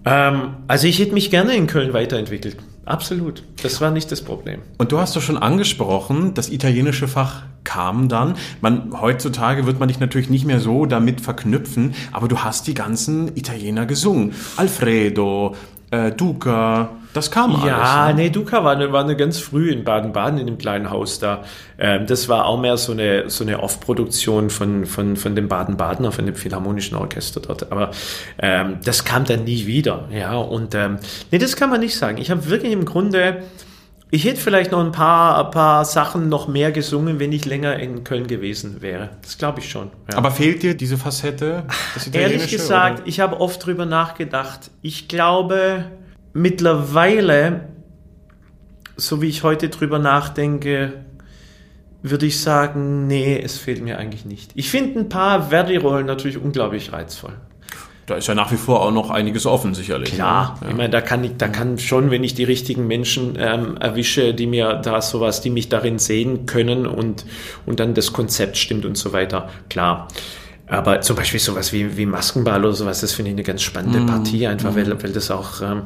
Ähm, 0.04 0.42
also 0.68 0.86
ich 0.86 1.00
hätte 1.00 1.14
mich 1.14 1.32
gerne 1.32 1.56
in 1.56 1.66
Köln 1.66 1.94
weiterentwickelt. 1.94 2.58
Absolut. 2.84 3.44
Das 3.64 3.80
war 3.80 3.90
nicht 3.92 4.12
das 4.12 4.22
Problem. 4.22 4.60
Und 4.78 4.92
du 4.92 4.98
hast 5.00 5.16
doch 5.16 5.22
schon 5.22 5.38
angesprochen, 5.38 6.34
das 6.34 6.50
italienische 6.50 7.08
Fach 7.08 7.44
kam 7.64 8.10
dann. 8.10 8.36
Man, 8.60 9.00
heutzutage 9.00 9.66
wird 9.66 9.80
man 9.80 9.88
dich 9.88 10.02
natürlich 10.02 10.30
nicht 10.30 10.46
mehr 10.46 10.60
so 10.60 10.86
damit 10.86 11.22
verknüpfen, 11.22 11.94
aber 12.12 12.28
du 12.28 12.40
hast 12.40 12.68
die 12.68 12.74
ganzen 12.74 13.30
Italiener 13.38 13.86
gesungen. 13.86 14.34
Alfredo, 14.58 15.56
äh, 15.92 16.12
Duca, 16.12 16.90
das 17.14 17.30
kam 17.30 17.52
Ja, 17.66 18.04
alles. 18.06 18.16
ne? 18.16 18.24
nee, 18.24 18.30
Duca 18.30 18.64
war 18.64 18.72
eine, 18.72 18.92
war 18.94 19.04
eine 19.04 19.16
ganz 19.18 19.38
früh 19.40 19.70
in 19.70 19.84
Baden-Baden 19.84 20.40
in 20.40 20.48
dem 20.48 20.58
kleinen 20.58 20.90
Haus 20.90 21.20
da. 21.20 21.44
Ähm, 21.78 22.08
das 22.08 22.30
war 22.30 22.46
auch 22.46 22.60
mehr 22.60 22.78
so 22.78 22.94
eine, 22.94 23.30
so 23.30 23.44
eine 23.44 23.62
Off-Produktion 23.62 24.50
von, 24.50 24.86
von, 24.86 25.18
von 25.18 25.36
dem 25.36 25.48
Baden-Badener, 25.50 26.12
von 26.14 26.26
dem 26.26 26.36
Philharmonischen 26.36 26.96
Orchester 26.98 27.42
dort. 27.42 27.72
Aber 27.72 27.92
ähm, 28.40 28.78
das 28.86 29.04
kam 29.04 29.26
dann 29.26 29.44
nie 29.44 29.66
wieder. 29.68 30.06
Ja, 30.12 30.36
und 30.38 30.74
ähm, 30.76 31.00
nee, 31.32 31.38
das 31.38 31.56
kann 31.58 31.70
man 31.70 31.82
nicht 31.82 31.98
sagen. 31.98 32.18
Ich 32.18 32.32
habe 32.32 32.48
wirklich 32.50 32.72
im 32.72 32.86
Grunde, 32.86 33.44
ich 34.14 34.26
hätte 34.26 34.42
vielleicht 34.42 34.72
noch 34.72 34.84
ein 34.84 34.92
paar, 34.92 35.46
ein 35.46 35.52
paar 35.52 35.86
Sachen 35.86 36.28
noch 36.28 36.50
mehr 36.50 36.74
gesungen, 36.74 37.20
wenn 37.20 37.32
ich 37.32 37.46
länger 37.46 37.80
in 37.80 38.04
Köln 38.04 38.28
gewesen 38.28 38.82
wäre. 38.82 39.12
Das 39.22 39.38
glaube 39.38 39.62
ich 39.62 39.70
schon. 39.70 39.90
Ja. 40.12 40.18
Aber 40.18 40.32
fehlt 40.32 40.64
dir 40.64 40.76
diese 40.76 40.98
Facette? 40.98 41.64
Das 41.94 42.08
Ehrlich 42.08 42.52
gesagt, 42.52 43.00
oder? 43.00 43.08
ich 43.08 43.22
habe 43.22 43.40
oft 43.40 43.66
drüber 43.66 43.86
nachgedacht. 43.86 44.70
Ich 44.82 45.08
glaube, 45.08 45.86
mittlerweile, 46.34 47.70
so 48.98 49.22
wie 49.22 49.30
ich 49.30 49.44
heute 49.44 49.70
drüber 49.70 49.98
nachdenke, 49.98 51.06
würde 52.04 52.26
ich 52.26 52.42
sagen, 52.42 53.08
nee, 53.08 53.40
es 53.42 53.58
fehlt 53.60 53.82
mir 53.82 53.98
eigentlich 53.98 54.26
nicht. 54.26 54.52
Ich 54.56 54.70
finde 54.70 55.00
ein 55.00 55.10
paar 55.10 55.50
Verdi-Rollen 55.50 56.06
natürlich 56.06 56.38
unglaublich 56.38 56.92
reizvoll. 56.92 57.34
Da 58.12 58.18
ist 58.18 58.28
ja 58.28 58.36
nach 58.36 58.52
wie 58.52 58.58
vor 58.58 58.82
auch 58.82 58.92
noch 58.92 59.10
einiges 59.10 59.46
offen, 59.46 59.74
sicherlich. 59.74 60.14
Klar, 60.14 60.58
ne? 60.62 60.72
ich 60.72 60.76
meine, 60.76 60.90
da 60.90 61.00
kann 61.00 61.24
ich, 61.24 61.38
da 61.38 61.48
kann 61.48 61.80
schon, 61.80 62.12
wenn 62.12 62.24
ich 62.24 62.34
die 62.34 62.44
richtigen 62.44 62.86
Menschen 62.86 63.38
ähm, 63.40 63.78
erwische, 63.78 64.34
die 64.34 64.48
mir 64.48 64.74
da 64.84 65.02
sowas, 65.02 65.40
die 65.40 65.50
mich 65.50 65.70
darin 65.70 65.98
sehen 65.98 66.46
können 66.46 66.86
und, 66.86 67.26
und 67.66 67.80
dann 67.80 67.94
das 67.94 68.12
Konzept 68.12 68.58
stimmt 68.58 68.86
und 68.86 68.98
so 68.98 69.14
weiter, 69.14 69.50
klar. 69.70 70.10
Aber 70.68 71.02
zum 71.02 71.16
Beispiel 71.16 71.40
sowas 71.40 71.72
wie, 71.74 71.98
wie 71.98 72.06
Maskenball 72.06 72.64
oder 72.64 72.74
sowas, 72.74 73.02
das 73.02 73.14
finde 73.14 73.32
ich 73.32 73.36
eine 73.36 73.44
ganz 73.44 73.62
spannende 73.62 74.06
Partie, 74.06 74.48
einfach 74.48 74.76
weil, 74.76 75.04
weil 75.04 75.12
das 75.12 75.32
auch 75.32 75.62
ähm, 75.62 75.84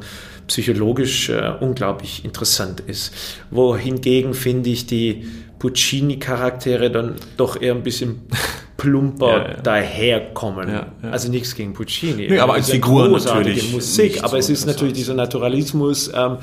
psychologisch 0.48 1.28
äh, 1.28 1.52
unglaublich 1.60 2.24
interessant 2.24 2.80
ist. 2.80 3.12
Wohingegen 3.50 4.34
finde 4.34 4.70
ich 4.70 4.86
die 4.86 5.26
Puccini-Charaktere 5.58 6.90
dann 6.90 7.14
doch 7.36 7.60
eher 7.60 7.74
ein 7.74 7.82
bisschen 7.82 8.22
plumper 8.76 9.48
Ja, 9.48 9.54
daherkommen. 9.62 10.68
Also 11.10 11.30
nichts 11.30 11.54
gegen 11.54 11.72
Puccini. 11.72 12.28
Nee, 12.28 12.38
aber 12.38 12.54
Es 12.54 12.64
als 12.66 12.70
Figur 12.70 13.08
natürlich 13.08 13.72
Musik, 13.72 14.18
aber 14.18 14.28
so 14.30 14.36
es 14.38 14.50
ist 14.50 14.66
natürlich 14.66 14.94
dieser 14.94 15.14
Naturalismus, 15.14 16.10
ähm, 16.14 16.38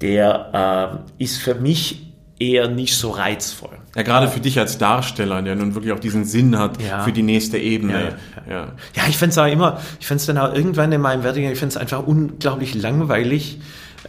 der 0.00 0.90
ähm, 0.94 0.98
ist 1.18 1.38
für 1.38 1.54
mich 1.54 2.04
eher 2.38 2.68
nicht 2.68 2.94
so 2.94 3.10
reizvoll. 3.10 3.70
Ja, 3.96 4.02
gerade 4.02 4.28
für 4.28 4.38
dich 4.38 4.58
als 4.60 4.78
Darsteller, 4.78 5.42
der 5.42 5.56
nun 5.56 5.74
wirklich 5.74 5.92
auch 5.92 5.98
diesen 5.98 6.24
Sinn 6.24 6.56
hat 6.58 6.80
Ja. 6.80 7.00
für 7.02 7.10
die 7.10 7.22
nächste 7.24 7.58
Ebene. 7.58 8.12
Ja, 8.46 8.52
Ja, 8.54 8.72
Ja, 8.94 9.02
ich 9.08 9.16
find's 9.16 9.36
auch 9.38 9.46
immer, 9.50 9.80
ich 9.98 10.06
find's 10.06 10.26
dann 10.26 10.38
auch 10.38 10.54
irgendwann 10.54 10.92
in 10.92 11.00
meinem 11.00 11.24
Werdegang, 11.24 11.50
ich 11.52 11.58
find's 11.58 11.76
einfach 11.76 12.06
unglaublich 12.06 12.74
langweilig. 12.74 13.58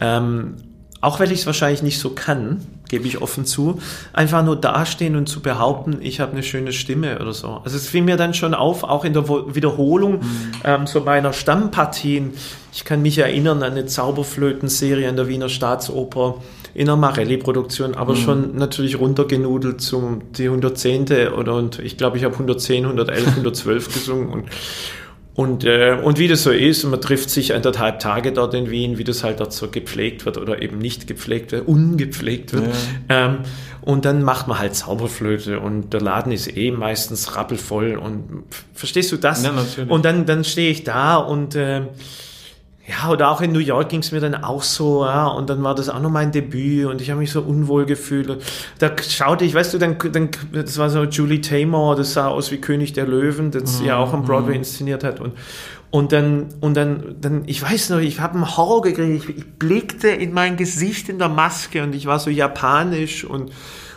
Ähm, 0.00 0.54
auch 1.00 1.18
weil 1.18 1.32
ich 1.32 1.40
es 1.40 1.46
wahrscheinlich 1.46 1.82
nicht 1.82 1.98
so 1.98 2.10
kann, 2.10 2.58
gebe 2.90 3.06
ich 3.06 3.22
offen 3.22 3.44
zu, 3.46 3.80
einfach 4.12 4.44
nur 4.44 4.56
dastehen 4.56 5.16
und 5.16 5.28
zu 5.28 5.40
behaupten, 5.40 5.98
ich 6.00 6.20
habe 6.20 6.32
eine 6.32 6.42
schöne 6.42 6.72
Stimme 6.72 7.18
oder 7.20 7.32
so. 7.32 7.60
Also 7.64 7.76
es 7.76 7.88
fiel 7.88 8.02
mir 8.02 8.16
dann 8.16 8.34
schon 8.34 8.52
auf, 8.52 8.82
auch 8.82 9.04
in 9.04 9.14
der 9.14 9.28
Wiederholung 9.28 10.20
ähm, 10.64 10.86
so 10.86 11.00
meiner 11.00 11.32
Stammpartien. 11.32 12.32
Ich 12.72 12.84
kann 12.84 13.00
mich 13.02 13.18
erinnern 13.18 13.62
an 13.62 13.72
eine 13.72 13.86
Zauberflötenserie 13.86 15.08
in 15.08 15.16
der 15.16 15.28
Wiener 15.28 15.48
Staatsoper 15.48 16.36
in 16.74 16.88
einer 16.88 16.96
Marelli-Produktion, 16.96 17.94
aber 17.94 18.14
schon 18.14 18.56
natürlich 18.56 18.98
runtergenudelt 18.98 19.80
zum 19.80 20.32
die 20.32 20.44
110. 20.44 21.32
oder 21.36 21.54
und 21.56 21.78
ich 21.80 21.96
glaube, 21.96 22.16
ich 22.16 22.24
habe 22.24 22.34
110, 22.34 22.84
111, 22.84 23.26
112 23.26 23.92
gesungen 23.92 24.28
und 24.28 24.44
und, 25.40 25.64
äh, 25.64 25.96
und 26.02 26.18
wie 26.18 26.28
das 26.28 26.42
so 26.42 26.50
ist, 26.50 26.84
man 26.84 27.00
trifft 27.00 27.30
sich 27.30 27.54
anderthalb 27.54 27.98
Tage 27.98 28.30
dort 28.32 28.52
in 28.52 28.70
Wien, 28.70 28.98
wie 28.98 29.04
das 29.04 29.24
halt 29.24 29.40
dort 29.40 29.54
so 29.54 29.68
gepflegt 29.68 30.26
wird 30.26 30.36
oder 30.36 30.60
eben 30.60 30.76
nicht 30.76 31.06
gepflegt 31.06 31.52
wird, 31.52 31.66
ungepflegt 31.66 32.52
wird. 32.52 32.68
Ähm, 33.08 33.38
und 33.80 34.04
dann 34.04 34.22
macht 34.22 34.48
man 34.48 34.58
halt 34.58 34.74
Zauberflöte 34.76 35.58
und 35.58 35.94
der 35.94 36.02
Laden 36.02 36.30
ist 36.30 36.54
eh 36.54 36.70
meistens 36.70 37.36
rappelvoll 37.36 37.96
und 37.96 38.44
verstehst 38.74 39.12
du 39.12 39.16
das? 39.16 39.42
Ja, 39.42 39.52
natürlich. 39.52 39.90
Und 39.90 40.04
dann, 40.04 40.26
dann 40.26 40.44
stehe 40.44 40.70
ich 40.70 40.84
da 40.84 41.16
und 41.16 41.54
äh, 41.54 41.84
ja, 42.90 43.10
oder 43.10 43.30
auch 43.30 43.40
in 43.40 43.52
New 43.52 43.60
York 43.60 43.88
ging 43.88 44.00
es 44.00 44.10
mir 44.10 44.20
dann 44.20 44.34
auch 44.34 44.62
so, 44.62 45.04
ja, 45.04 45.28
und 45.28 45.48
dann 45.48 45.62
war 45.62 45.74
das 45.74 45.88
auch 45.88 46.00
noch 46.00 46.10
mein 46.10 46.32
Debüt 46.32 46.86
und 46.86 47.00
ich 47.00 47.10
habe 47.10 47.20
mich 47.20 47.30
so 47.30 47.40
unwohl 47.40 47.86
gefühlt. 47.86 48.42
Da 48.78 48.90
schaute 49.08 49.44
ich, 49.44 49.54
weißt 49.54 49.74
du, 49.74 49.78
dann, 49.78 49.96
dann, 50.12 50.30
das 50.52 50.76
war 50.78 50.90
so 50.90 51.04
Julie 51.04 51.40
Taymor, 51.40 51.94
das 51.94 52.14
sah 52.14 52.26
aus 52.26 52.50
wie 52.50 52.58
König 52.58 52.92
der 52.92 53.06
Löwen, 53.06 53.52
das 53.52 53.78
sie 53.78 53.86
ja 53.86 53.96
auch 53.96 54.12
am 54.12 54.24
Broadway 54.24 54.56
inszeniert 54.56 55.04
hat 55.04 55.20
und 55.20 55.34
und 55.92 56.12
dann, 56.12 56.50
und 56.60 56.76
dann, 56.76 57.16
dann, 57.20 57.42
ich 57.46 57.60
weiß 57.60 57.90
noch, 57.90 57.98
ich 57.98 58.20
habe 58.20 58.34
einen 58.34 58.56
Horror 58.56 58.82
gekriegt. 58.82 59.24
Ich, 59.28 59.38
ich 59.38 59.58
blickte 59.58 60.06
in 60.06 60.32
mein 60.32 60.56
Gesicht 60.56 61.08
in 61.08 61.18
der 61.18 61.28
Maske 61.28 61.82
und 61.82 61.96
ich 61.96 62.06
war 62.06 62.20
so 62.20 62.30
japanisch 62.30 63.24
und, 63.24 63.50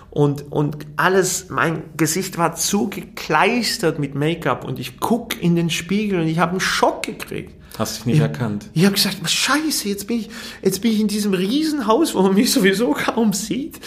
und, 0.09 0.51
und 0.51 0.77
alles, 0.95 1.49
mein 1.49 1.83
Gesicht 1.95 2.39
war 2.39 2.55
zugekleistert 2.55 3.99
mit 3.99 4.15
Make-up 4.15 4.65
und 4.65 4.79
ich 4.79 4.99
guck 4.99 5.39
in 5.39 5.55
den 5.55 5.69
Spiegel 5.69 6.21
und 6.21 6.27
ich 6.27 6.39
habe 6.39 6.53
einen 6.53 6.61
Schock 6.61 7.03
gekriegt. 7.03 7.53
Hast 7.77 7.97
dich 7.97 8.05
nicht 8.05 8.19
erkannt. 8.19 8.69
Ich 8.73 8.85
habe 8.85 8.93
gesagt, 8.93 9.17
scheiße, 9.27 9.89
jetzt 9.89 10.07
bin 10.07 10.19
ich, 10.19 10.29
jetzt 10.61 10.81
bin 10.81 10.91
ich 10.91 10.99
in 10.99 11.07
diesem 11.07 11.33
Riesenhaus, 11.33 12.13
wo 12.13 12.21
man 12.21 12.35
mich 12.35 12.51
sowieso 12.51 12.91
kaum 12.91 13.33
sieht. 13.33 13.79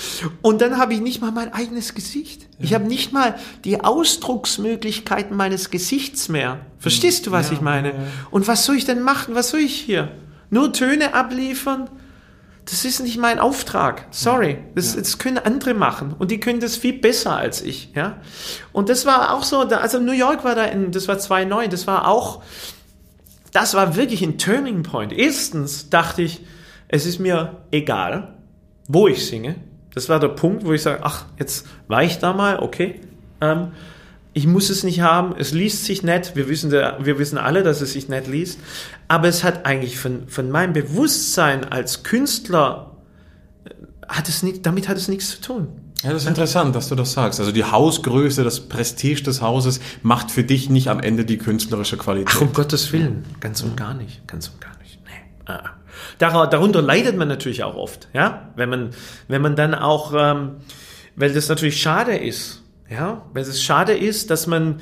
Und 0.42 0.60
dann 0.60 0.76
habe 0.76 0.94
ich 0.94 1.00
nicht 1.00 1.20
mal 1.20 1.30
mein 1.30 1.52
eigenes 1.52 1.94
Gesicht. 1.94 2.46
Ich 2.58 2.74
habe 2.74 2.86
nicht 2.86 3.12
mal 3.12 3.36
die 3.64 3.82
Ausdrucksmöglichkeiten 3.82 5.36
meines 5.36 5.70
Gesichts 5.70 6.28
mehr. 6.28 6.60
Verstehst 6.78 7.26
du, 7.26 7.30
was 7.30 7.52
ich 7.52 7.60
meine? 7.60 7.94
Und 8.30 8.48
was 8.48 8.64
soll 8.64 8.76
ich 8.76 8.86
denn 8.86 9.02
machen? 9.02 9.34
Was 9.34 9.50
soll 9.50 9.60
ich 9.60 9.76
hier? 9.76 10.10
Nur 10.50 10.72
Töne 10.72 11.14
abliefern? 11.14 11.88
Das 12.64 12.84
ist 12.84 13.00
nicht 13.00 13.16
mein 13.16 13.38
Auftrag. 13.38 14.06
Sorry. 14.10 14.58
Das, 14.74 14.96
das 14.96 15.18
können 15.18 15.38
andere 15.38 15.74
machen. 15.74 16.14
Und 16.18 16.32
die 16.32 16.40
können 16.40 16.58
das 16.58 16.76
viel 16.76 16.94
besser 16.94 17.36
als 17.36 17.62
ich. 17.62 17.92
Ja? 17.94 18.20
Und 18.72 18.88
das 18.88 19.06
war 19.06 19.32
auch 19.32 19.44
so, 19.44 19.60
also 19.60 20.00
New 20.00 20.12
York 20.12 20.44
war 20.44 20.56
da 20.56 20.64
in, 20.64 20.90
das 20.90 21.06
war 21.06 21.16
2009, 21.16 21.70
das 21.70 21.86
war 21.86 22.08
auch, 22.08 22.42
das 23.56 23.72
war 23.72 23.96
wirklich 23.96 24.22
ein 24.22 24.36
Turning 24.36 24.82
Point. 24.82 25.14
Erstens 25.14 25.88
dachte 25.88 26.20
ich, 26.20 26.42
es 26.88 27.06
ist 27.06 27.18
mir 27.18 27.62
egal, 27.70 28.34
wo 28.86 29.08
ich 29.08 29.26
singe. 29.26 29.56
Das 29.94 30.10
war 30.10 30.20
der 30.20 30.28
Punkt, 30.28 30.66
wo 30.66 30.74
ich 30.74 30.82
sage, 30.82 31.00
ach, 31.02 31.24
jetzt 31.38 31.66
war 31.88 32.02
ich 32.02 32.18
da 32.18 32.34
mal, 32.34 32.58
okay. 32.58 33.00
Ähm, 33.40 33.68
ich 34.34 34.46
muss 34.46 34.68
es 34.68 34.84
nicht 34.84 35.00
haben, 35.00 35.34
es 35.38 35.52
liest 35.52 35.86
sich 35.86 36.02
nett, 36.02 36.36
wir 36.36 36.50
wissen, 36.50 36.70
wir 36.70 37.18
wissen 37.18 37.38
alle, 37.38 37.62
dass 37.62 37.80
es 37.80 37.94
sich 37.94 38.10
nett 38.10 38.26
liest, 38.26 38.60
aber 39.08 39.28
es 39.28 39.42
hat 39.42 39.64
eigentlich 39.64 39.98
von, 39.98 40.28
von 40.28 40.50
meinem 40.50 40.74
Bewusstsein 40.74 41.64
als 41.64 42.02
Künstler, 42.02 42.98
äh, 43.64 43.70
hat 44.06 44.28
es 44.28 44.42
nicht, 44.42 44.66
damit 44.66 44.86
hat 44.86 44.98
es 44.98 45.08
nichts 45.08 45.30
zu 45.30 45.40
tun. 45.40 45.68
Ja, 46.02 46.12
das 46.12 46.22
ist 46.22 46.28
interessant, 46.28 46.76
dass 46.76 46.88
du 46.88 46.94
das 46.94 47.12
sagst. 47.12 47.40
Also 47.40 47.52
die 47.52 47.64
Hausgröße, 47.64 48.44
das 48.44 48.60
Prestige 48.60 49.22
des 49.22 49.40
Hauses 49.40 49.80
macht 50.02 50.30
für 50.30 50.44
dich 50.44 50.68
nicht 50.68 50.88
am 50.88 51.00
Ende 51.00 51.24
die 51.24 51.38
künstlerische 51.38 51.96
Qualität. 51.96 52.34
Ach, 52.36 52.42
um 52.42 52.52
Gottes 52.52 52.92
Willen. 52.92 53.24
Ganz 53.40 53.62
und 53.62 53.76
gar 53.76 53.94
nicht. 53.94 54.26
Ganz 54.28 54.48
und 54.48 54.60
gar 54.60 54.76
nicht. 54.82 54.98
Nee. 55.04 55.52
Ah. 55.52 55.70
Dar 56.18 56.48
darunter 56.48 56.82
leidet 56.82 57.16
man 57.16 57.28
natürlich 57.28 57.64
auch 57.64 57.76
oft, 57.76 58.08
ja. 58.12 58.50
Wenn 58.56 58.68
man, 58.68 58.90
wenn 59.28 59.42
man 59.42 59.56
dann 59.56 59.74
auch, 59.74 60.12
ähm, 60.16 60.56
weil 61.16 61.32
das 61.32 61.48
natürlich 61.48 61.80
schade 61.80 62.16
ist, 62.16 62.62
ja, 62.90 63.22
weil 63.32 63.42
es 63.42 63.62
schade 63.62 63.92
ist, 63.92 64.30
dass 64.30 64.46
man, 64.46 64.80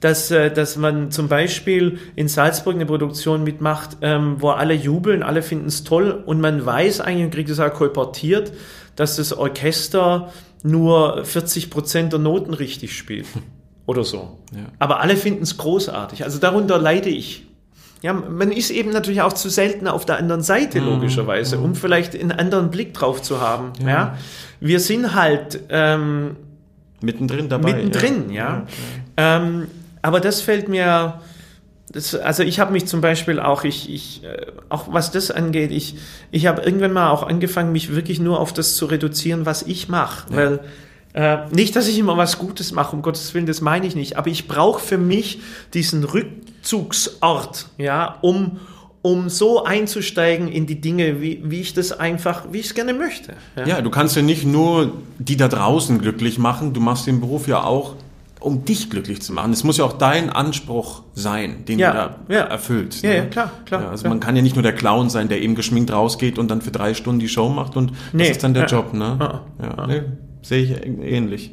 dass, 0.00 0.30
äh, 0.30 0.52
dass 0.52 0.76
man 0.76 1.10
zum 1.10 1.28
Beispiel 1.28 1.98
in 2.16 2.28
Salzburg 2.28 2.74
eine 2.74 2.86
Produktion 2.86 3.44
mitmacht, 3.44 3.98
ähm, 4.02 4.36
wo 4.40 4.50
alle 4.50 4.74
jubeln, 4.74 5.22
alle 5.22 5.42
finden 5.42 5.66
es 5.66 5.84
toll 5.84 6.22
und 6.26 6.40
man 6.40 6.66
weiß 6.66 7.00
eigentlich 7.00 7.24
und 7.24 7.30
kriegt 7.30 7.50
es 7.50 7.60
auch 7.60 7.72
kolportiert, 7.72 8.52
dass 8.94 9.16
das 9.16 9.32
Orchester 9.32 10.32
nur 10.62 11.24
40 11.24 11.70
Prozent 11.70 12.12
der 12.12 12.20
Noten 12.20 12.54
richtig 12.54 12.96
spielt. 12.96 13.26
Oder 13.86 14.02
so. 14.02 14.38
Ja. 14.52 14.64
Aber 14.78 15.00
alle 15.00 15.16
finden 15.16 15.44
es 15.44 15.56
großartig. 15.56 16.24
Also 16.24 16.38
darunter 16.38 16.78
leide 16.78 17.08
ich. 17.08 17.46
Ja, 18.02 18.12
man 18.12 18.52
ist 18.52 18.70
eben 18.70 18.90
natürlich 18.90 19.22
auch 19.22 19.32
zu 19.32 19.48
selten 19.48 19.88
auf 19.88 20.04
der 20.04 20.18
anderen 20.18 20.42
Seite, 20.42 20.80
logischerweise, 20.80 21.58
um 21.58 21.74
vielleicht 21.74 22.14
einen 22.14 22.32
anderen 22.32 22.70
Blick 22.70 22.92
drauf 22.94 23.22
zu 23.22 23.40
haben. 23.40 23.72
Ja. 23.84 24.18
Wir 24.60 24.80
sind 24.80 25.14
halt 25.14 25.60
ähm, 25.70 26.36
Mittendrin 27.00 27.48
dabei. 27.48 27.72
mittendrin, 27.72 28.30
ja. 28.30 28.66
Ähm, 29.16 29.68
aber 30.02 30.20
das 30.20 30.40
fällt 30.40 30.68
mir, 30.68 31.20
das, 31.96 32.14
also 32.14 32.42
ich 32.42 32.60
habe 32.60 32.72
mich 32.72 32.86
zum 32.86 33.00
Beispiel 33.00 33.40
auch, 33.40 33.64
ich, 33.64 33.90
ich, 33.90 34.22
äh, 34.22 34.46
auch 34.68 34.92
was 34.92 35.10
das 35.12 35.30
angeht, 35.30 35.70
ich, 35.70 35.96
ich 36.30 36.46
habe 36.46 36.60
irgendwann 36.60 36.92
mal 36.92 37.10
auch 37.10 37.22
angefangen, 37.22 37.72
mich 37.72 37.94
wirklich 37.94 38.20
nur 38.20 38.38
auf 38.38 38.52
das 38.52 38.76
zu 38.76 38.84
reduzieren, 38.84 39.46
was 39.46 39.62
ich 39.62 39.88
mache. 39.88 40.26
Weil 40.30 40.60
äh, 41.14 41.38
nicht, 41.50 41.74
dass 41.74 41.88
ich 41.88 41.98
immer 41.98 42.18
was 42.18 42.38
Gutes 42.38 42.72
mache, 42.72 42.94
um 42.94 43.00
Gottes 43.00 43.32
Willen, 43.32 43.46
das 43.46 43.62
meine 43.62 43.86
ich 43.86 43.96
nicht. 43.96 44.18
Aber 44.18 44.28
ich 44.28 44.46
brauche 44.46 44.80
für 44.80 44.98
mich 44.98 45.40
diesen 45.72 46.04
Rückzugsort, 46.04 47.68
ja, 47.78 48.18
um, 48.20 48.60
um 49.00 49.30
so 49.30 49.64
einzusteigen 49.64 50.48
in 50.48 50.66
die 50.66 50.82
Dinge, 50.82 51.22
wie, 51.22 51.40
wie 51.44 51.62
ich 51.62 51.72
das 51.72 51.92
einfach, 51.92 52.52
wie 52.52 52.58
ich 52.58 52.66
es 52.66 52.74
gerne 52.74 52.92
möchte. 52.92 53.32
Ja, 53.64 53.80
du 53.80 53.88
kannst 53.88 54.16
ja 54.16 54.22
nicht 54.22 54.44
nur 54.44 54.92
die 55.18 55.38
da 55.38 55.48
draußen 55.48 55.98
glücklich 55.98 56.38
machen, 56.38 56.74
du 56.74 56.80
machst 56.80 57.06
den 57.06 57.20
Beruf 57.20 57.48
ja 57.48 57.64
auch, 57.64 57.94
um 58.46 58.64
dich 58.64 58.88
glücklich 58.90 59.20
zu 59.22 59.32
machen. 59.32 59.52
Es 59.52 59.64
muss 59.64 59.76
ja 59.76 59.84
auch 59.84 59.94
dein 59.94 60.30
Anspruch 60.30 61.02
sein, 61.14 61.64
den 61.66 61.78
Ja, 61.78 61.90
du 61.90 61.96
da 62.28 62.34
ja. 62.34 62.40
erfüllst. 62.42 63.02
Ja, 63.02 63.10
ne? 63.10 63.16
ja, 63.16 63.24
klar, 63.26 63.50
klar, 63.66 63.82
Ja, 63.82 63.88
also 63.90 64.02
klar. 64.02 64.10
man 64.14 64.20
kann 64.20 64.36
ja 64.36 64.42
nicht 64.42 64.56
nur 64.56 64.62
der 64.62 64.72
Clown 64.74 65.10
sein, 65.10 65.28
der 65.28 65.42
eben 65.42 65.54
geschminkt 65.54 65.92
rausgeht 65.92 66.38
und 66.38 66.50
dann 66.50 66.62
für 66.62 66.70
drei 66.70 66.94
Stunden 66.94 67.18
die 67.20 67.28
Show 67.28 67.48
macht 67.48 67.76
und 67.76 67.92
Nee, 68.12 68.22
das 68.28 68.30
ist 68.36 68.44
dann 68.44 68.54
der. 68.54 68.66
Job, 68.66 68.94
ne? 68.94 69.16
Ah, 69.18 69.40
Ja, 69.62 69.86
nee, 69.86 70.02
sehe 70.42 70.62
ich 70.62 70.86
ähnlich. 70.86 71.52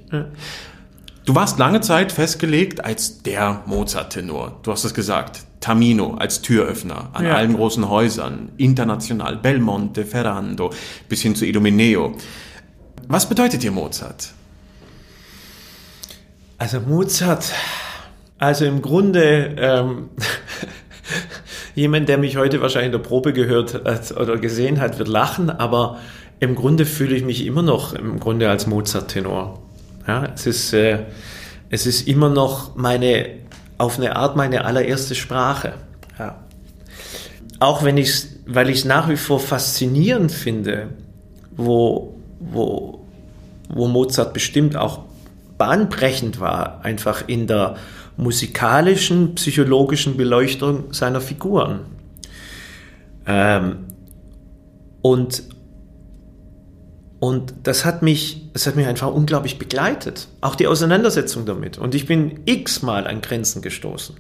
Du 1.25 1.35
warst 1.35 1.57
lange 1.59 1.81
Zeit 1.81 2.11
festgelegt 2.11 2.83
als 2.83 3.23
der 3.23 3.61
Mozart-Tenor. 3.65 4.59
Du 4.63 4.71
hast 4.71 4.83
es 4.83 4.93
gesagt. 4.93 5.43
Tamino 5.61 6.15
als 6.15 6.41
Türöffner 6.41 7.09
an 7.13 7.25
allen 7.25 7.53
großen 7.55 7.87
Häusern, 7.87 8.49
international, 8.57 9.37
Belmonte, 9.37 10.05
Ferrando, 10.05 10.71
bis 11.07 11.21
hin 11.21 11.35
zu 11.35 11.45
Idomeneo. 11.45 12.15
Was 13.07 13.29
bedeutet 13.29 13.63
dir 13.63 13.71
Mozart? 13.71 14.33
Also 16.63 16.79
Mozart, 16.79 17.51
also 18.37 18.63
im 18.63 18.81
Grunde 18.81 19.53
ähm, 19.57 20.11
jemand, 21.75 22.07
der 22.07 22.17
mich 22.17 22.37
heute 22.37 22.61
wahrscheinlich 22.61 22.85
in 22.85 22.91
der 22.93 22.99
Probe 22.99 23.33
gehört 23.33 23.83
hat 23.83 24.15
oder 24.15 24.37
gesehen 24.37 24.79
hat, 24.79 24.97
wird 24.97 25.09
lachen, 25.09 25.49
aber 25.49 25.97
im 26.39 26.55
Grunde 26.55 26.85
fühle 26.85 27.17
ich 27.17 27.25
mich 27.25 27.45
immer 27.45 27.63
noch 27.63 27.91
im 27.91 28.17
Grunde 28.17 28.49
als 28.49 28.65
Mozart-Tenor. 28.65 29.61
Ja, 30.07 30.29
es 30.33 30.45
ist, 30.45 30.71
äh, 30.71 30.99
es 31.69 31.85
ist 31.85 32.07
immer 32.07 32.29
noch 32.29 32.77
meine, 32.77 33.25
auf 33.77 33.97
eine 33.97 34.15
Art 34.15 34.37
meine 34.37 34.63
allererste 34.63 35.15
Sprache. 35.15 35.73
Ja. 36.17 36.45
Auch 37.59 37.83
wenn 37.83 37.97
ich 37.97 38.27
weil 38.45 38.69
ich 38.69 38.77
es 38.77 38.85
nach 38.85 39.09
wie 39.09 39.17
vor 39.17 39.41
faszinierend 39.41 40.31
finde, 40.31 40.91
wo, 41.57 42.15
wo, 42.39 43.01
wo 43.67 43.87
Mozart 43.89 44.33
bestimmt 44.33 44.77
auch 44.77 45.03
bahnbrechend 45.57 46.39
war, 46.39 46.83
einfach 46.83 47.27
in 47.27 47.47
der 47.47 47.75
musikalischen, 48.17 49.35
psychologischen 49.35 50.17
Beleuchtung 50.17 50.93
seiner 50.93 51.21
Figuren. 51.21 51.81
Ähm, 53.25 53.85
und, 55.01 55.43
und 57.19 57.53
das 57.63 57.85
hat 57.85 58.01
mich, 58.01 58.49
das 58.53 58.67
hat 58.67 58.75
mich 58.75 58.87
einfach 58.87 59.11
unglaublich 59.11 59.57
begleitet. 59.57 60.27
Auch 60.41 60.55
die 60.55 60.67
Auseinandersetzung 60.67 61.45
damit. 61.45 61.77
Und 61.77 61.95
ich 61.95 62.05
bin 62.05 62.41
x-mal 62.45 63.07
an 63.07 63.21
Grenzen 63.21 63.61
gestoßen. 63.61 64.15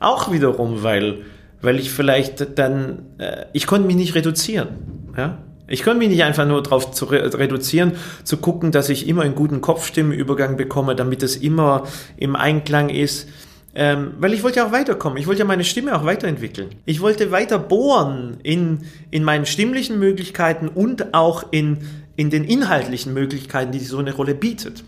Auch 0.00 0.32
wiederum, 0.32 0.82
weil, 0.82 1.22
weil 1.60 1.78
ich 1.78 1.90
vielleicht 1.90 2.58
dann, 2.58 3.06
äh, 3.18 3.46
ich 3.52 3.66
konnte 3.66 3.86
mich 3.86 3.96
nicht 3.96 4.14
reduzieren. 4.14 4.68
Ja? 5.16 5.38
Ich 5.70 5.84
konnte 5.84 6.00
mich 6.00 6.08
nicht 6.08 6.24
einfach 6.24 6.46
nur 6.46 6.62
darauf 6.62 6.90
zu 6.90 7.04
re 7.06 7.32
reduzieren, 7.38 7.92
zu 8.24 8.38
gucken, 8.38 8.72
dass 8.72 8.88
ich 8.88 9.06
immer 9.06 9.22
einen 9.22 9.36
guten 9.36 9.60
Kopfstimmenübergang 9.60 10.56
bekomme, 10.56 10.96
damit 10.96 11.22
es 11.22 11.36
immer 11.36 11.84
im 12.16 12.34
Einklang 12.34 12.88
ist. 12.88 13.28
Ähm, 13.72 14.14
weil 14.18 14.34
ich 14.34 14.42
wollte 14.42 14.58
ja 14.58 14.66
auch 14.66 14.72
weiterkommen. 14.72 15.16
Ich 15.16 15.28
wollte 15.28 15.38
ja 15.38 15.44
meine 15.44 15.62
Stimme 15.62 15.96
auch 15.96 16.04
weiterentwickeln. 16.04 16.70
Ich 16.86 17.00
wollte 17.00 17.30
weiter 17.30 17.60
bohren 17.60 18.38
in, 18.42 18.80
in 19.12 19.22
meinen 19.22 19.46
stimmlichen 19.46 20.00
Möglichkeiten 20.00 20.66
und 20.66 21.14
auch 21.14 21.44
in, 21.52 21.78
in 22.16 22.30
den 22.30 22.42
inhaltlichen 22.42 23.14
Möglichkeiten, 23.14 23.70
die 23.70 23.78
so 23.78 23.98
eine 23.98 24.12
Rolle 24.12 24.34
bietet. 24.34 24.82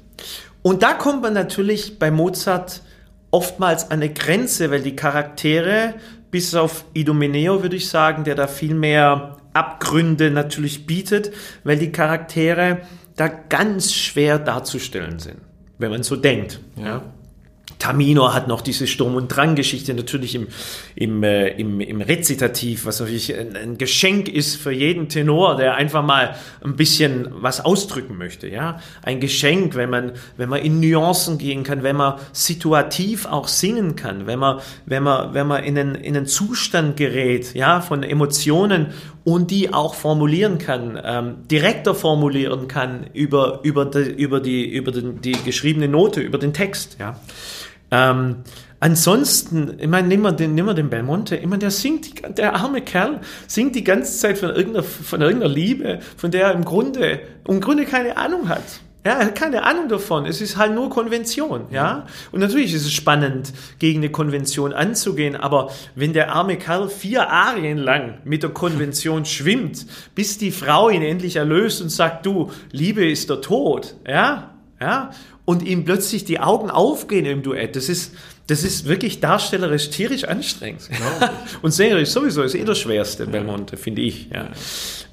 Und 0.63 0.83
da 0.83 0.95
kommt 0.95 1.23
man 1.23 1.33
natürlich 1.33 2.01
bei 2.01 2.11
Mozart 2.11 2.83
oftmals 3.31 3.85
an 3.85 4.03
eine 4.03 4.13
Grenze, 4.13 4.73
weil 4.73 4.83
die 4.83 4.97
Charaktere, 4.97 5.95
bis 6.33 6.57
auf 6.57 6.85
Idomeneo 6.93 7.63
würde 7.63 7.77
ich 7.77 7.89
sagen, 7.89 8.25
der 8.25 8.35
da 8.35 8.49
viel 8.49 8.75
mehr 8.75 9.37
Abgründe 9.53 10.31
natürlich 10.31 10.87
bietet, 10.87 11.33
weil 11.65 11.79
die 11.79 11.93
Charaktere 11.93 12.83
da 13.17 13.29
ganz 13.29 13.93
schwer 13.93 14.39
darzustellen 14.39 15.19
sind, 15.19 15.39
wenn 15.79 15.91
man 15.91 16.03
so 16.03 16.17
denkt. 16.17 16.61
Ja. 16.77 17.03
Tamino 17.83 18.33
hat 18.33 18.47
noch 18.47 18.61
diese 18.61 18.87
Sturm- 18.87 19.17
und 19.17 19.27
Drang-Geschichte 19.27 19.93
natürlich 19.93 20.37
im, 20.37 20.47
im, 20.95 21.25
äh, 21.25 21.49
im, 21.49 21.81
im 21.81 22.01
Rezitativ, 22.01 22.87
was 22.87 23.01
natürlich 23.01 23.37
ein, 23.37 23.57
ein 23.57 23.77
Geschenk 23.77 24.29
ist 24.29 24.55
für 24.55 24.71
jeden 24.71 25.09
Tenor, 25.09 25.57
der 25.57 25.75
einfach 25.75 26.05
mal 26.05 26.37
ein 26.63 26.77
bisschen 26.77 27.27
was 27.33 27.65
ausdrücken 27.65 28.17
möchte. 28.17 28.47
Ja, 28.47 28.79
ein 29.03 29.19
Geschenk, 29.19 29.75
wenn 29.75 29.91
man, 29.91 30.13
wenn 30.37 30.49
man 30.49 30.61
in 30.61 30.79
Nuancen 30.79 31.39
gehen 31.39 31.65
kann, 31.65 31.83
wenn 31.83 31.97
man 31.97 32.21
situativ 32.31 33.27
auch 33.27 33.49
singen 33.49 33.97
kann, 33.97 34.29
wenn 34.29 34.39
man, 34.39 34.61
wenn 34.87 35.03
man, 35.03 35.35
wenn 35.35 35.49
man 35.49 35.65
in 35.65 35.77
einen, 35.77 35.97
in 35.97 36.17
einen 36.17 36.27
Zustand 36.27 36.97
gerät, 36.97 37.53
ja, 37.55 37.81
von 37.81 38.05
Emotionen 38.05 38.93
und 39.25 39.51
die 39.51 39.73
auch 39.73 39.95
formulieren 39.95 40.59
kann, 40.59 41.01
ähm, 41.03 41.35
direkter 41.51 41.97
formulieren 41.97 42.69
kann 42.69 43.07
über, 43.13 43.59
über, 43.65 43.87
die, 43.87 44.11
über, 44.11 44.39
die, 44.39 44.69
über 44.69 44.93
den, 44.93 45.21
die 45.21 45.33
geschriebene 45.33 45.89
Note, 45.89 46.21
über 46.21 46.39
den 46.39 46.53
Text. 46.53 46.97
Ja. 47.01 47.19
Ähm, 47.93 48.37
ansonsten, 48.81 49.77
ich 49.79 49.87
meine, 49.87 50.09
nehmen 50.09 50.23
wir 50.23 50.33
den, 50.33 50.55
nehmen 50.55 50.69
wir 50.69 50.75
den 50.75 50.91
Belmonte, 50.91 51.37
ich 51.37 51.47
meine, 51.47 51.59
der 51.59 51.71
singt, 51.71 52.07
die, 52.07 52.35
der 52.35 52.57
arme 52.57 52.81
Kerl 52.81 53.21
singt 53.47 53.77
die 53.77 53.85
ganze 53.85 54.19
Zeit 54.19 54.39
von 54.39 54.49
irgendeiner, 54.49 54.83
von 54.83 55.21
irgendeiner 55.21 55.53
Liebe, 55.53 56.01
von 56.17 56.31
der 56.31 56.47
er 56.47 56.53
im 56.55 56.65
Grunde, 56.65 57.21
im 57.47 57.61
Grunde 57.61 57.85
keine 57.85 58.17
Ahnung 58.17 58.49
hat. 58.49 58.63
Ja, 59.05 59.15
er 59.15 59.27
hat 59.27 59.35
keine 59.35 59.65
Ahnung 59.65 59.89
davon. 59.89 60.27
Es 60.27 60.41
ist 60.41 60.57
halt 60.57 60.75
nur 60.75 60.89
Konvention, 60.89 61.67
ja. 61.71 62.07
Und 62.31 62.39
natürlich 62.39 62.73
ist 62.73 62.87
es 62.87 62.93
spannend, 62.93 63.53
gegen 63.81 63.99
eine 63.99 64.11
Konvention 64.11 64.73
anzugehen, 64.73 65.35
aber 65.35 65.71
wenn 65.97 66.13
der 66.13 66.33
arme 66.33 66.57
Kerl 66.57 66.89
vier 66.89 67.29
Arien 67.29 67.79
lang 67.79 68.19
mit 68.25 68.45
der 68.45 68.51
Konvention 68.51 69.25
schwimmt, 69.27 69.87
bis 70.15 70.39
die 70.39 70.53
Frau 70.53 70.89
ihn 70.89 71.03
endlich 71.03 71.37
erlöst 71.37 71.83
und 71.83 71.91
sagt, 71.91 72.25
du, 72.25 72.53
Liebe 72.71 73.05
ist 73.05 73.29
der 73.29 73.41
Tod, 73.41 73.97
ja, 74.07 74.53
ja, 74.81 75.11
und 75.45 75.63
ihm 75.63 75.85
plötzlich 75.85 76.25
die 76.25 76.39
Augen 76.39 76.71
aufgehen 76.71 77.27
im 77.27 77.43
Duett, 77.43 77.75
das 77.75 77.89
ist, 77.89 78.15
das 78.47 78.63
ist 78.63 78.87
wirklich 78.87 79.21
darstellerisch 79.21 79.91
tierisch 79.91 80.25
anstrengend. 80.25 80.89
und 81.63 81.73
sängerisch 81.73 82.11
sowieso 82.11 82.43
ist 82.43 82.55
eh 82.55 82.65
das 82.65 82.79
Schwerste, 82.79 83.27
Belmonte, 83.27 83.77
finde 83.77 84.03
ich, 84.03 84.29
ja. 84.31 84.49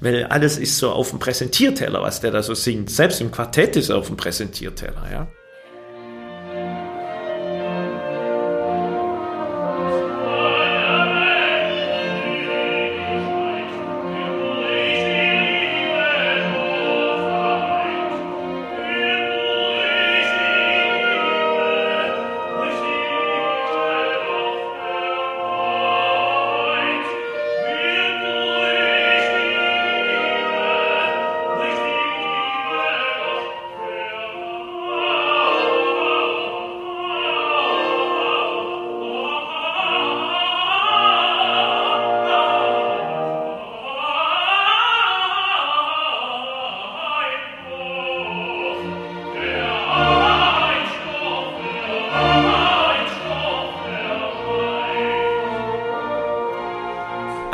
Weil 0.00 0.24
alles 0.24 0.56
ist 0.56 0.78
so 0.78 0.90
auf 0.90 1.10
dem 1.10 1.18
Präsentierteller, 1.18 2.00
was 2.00 2.20
der 2.20 2.30
da 2.30 2.42
so 2.42 2.54
singt. 2.54 2.90
Selbst 2.90 3.20
im 3.20 3.30
Quartett 3.30 3.76
ist 3.76 3.90
er 3.90 3.98
auf 3.98 4.06
dem 4.06 4.16
Präsentierteller, 4.16 5.08
ja. 5.10 5.28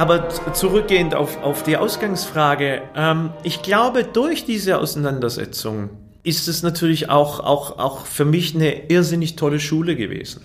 Aber 0.07 0.29
zurückgehend 0.53 1.17
auf, 1.17 1.43
auf 1.43 1.65
die 1.65 1.77
Ausgangsfrage, 1.77 2.83
ähm, 2.95 3.31
ich 3.43 3.63
glaube, 3.63 4.05
durch 4.05 4.45
diese 4.45 4.79
Auseinandersetzung 4.79 5.91
ist 6.23 6.47
es 6.47 6.63
natürlich 6.63 7.11
auch, 7.11 7.41
auch, 7.41 7.81
auch 7.81 8.07
für 8.07 8.25
mich 8.25 8.55
eine 8.55 8.89
irrsinnig 8.89 9.35
tolle 9.35 9.59
Schule 9.59 9.97
gewesen. 9.97 10.45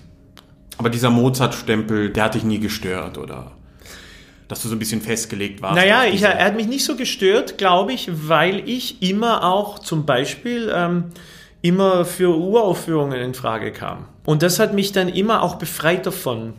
Aber 0.79 0.89
dieser 0.89 1.11
Mozart-Stempel, 1.11 2.09
der 2.09 2.23
hat 2.23 2.33
dich 2.33 2.43
nie 2.43 2.57
gestört, 2.57 3.19
oder? 3.19 3.51
Dass 4.47 4.63
du 4.63 4.67
so 4.67 4.73
ein 4.73 4.79
bisschen 4.79 4.99
festgelegt 4.99 5.61
warst. 5.61 5.75
Naja, 5.75 6.05
ich, 6.11 6.23
er 6.23 6.43
hat 6.43 6.55
mich 6.55 6.65
nicht 6.65 6.83
so 6.83 6.95
gestört, 6.95 7.59
glaube 7.59 7.93
ich, 7.93 8.09
weil 8.11 8.67
ich 8.67 9.03
immer 9.03 9.43
auch 9.43 9.77
zum 9.77 10.07
Beispiel 10.07 10.73
ähm, 10.73 11.11
immer 11.61 12.03
für 12.05 12.35
Uraufführungen 12.35 13.21
in 13.21 13.35
Frage 13.35 13.71
kam. 13.71 14.07
Und 14.25 14.41
das 14.41 14.57
hat 14.57 14.73
mich 14.73 14.91
dann 14.91 15.07
immer 15.07 15.43
auch 15.43 15.59
befreit 15.59 16.07
davon. 16.07 16.53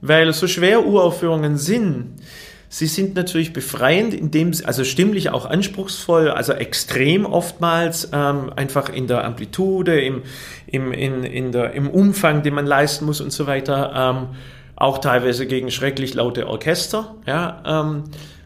Weil 0.00 0.32
so 0.32 0.46
schwer 0.46 0.86
Uraufführungen 0.86 1.56
sind, 1.56 2.14
sie 2.68 2.86
sind 2.86 3.14
natürlich 3.14 3.52
befreiend, 3.52 4.14
indem 4.14 4.52
sie, 4.52 4.64
also 4.64 4.84
stimmlich 4.84 5.30
auch 5.30 5.46
anspruchsvoll, 5.46 6.30
also 6.30 6.52
extrem 6.52 7.24
oftmals, 7.24 8.10
ähm, 8.12 8.52
einfach 8.54 8.88
in 8.88 9.06
der 9.06 9.24
Amplitude, 9.24 10.00
im, 10.00 10.22
im, 10.66 10.92
in, 10.92 11.24
in 11.24 11.52
der, 11.52 11.72
im 11.72 11.88
Umfang, 11.88 12.42
den 12.42 12.54
man 12.54 12.66
leisten 12.66 13.06
muss 13.06 13.20
und 13.20 13.32
so 13.32 13.46
weiter. 13.46 13.92
Ähm, 13.94 14.36
auch 14.76 14.98
teilweise 14.98 15.46
gegen 15.46 15.70
schrecklich 15.70 16.14
laute 16.14 16.46
Orchester, 16.46 17.16
ja, 17.26 17.62
ähm, 17.66 18.04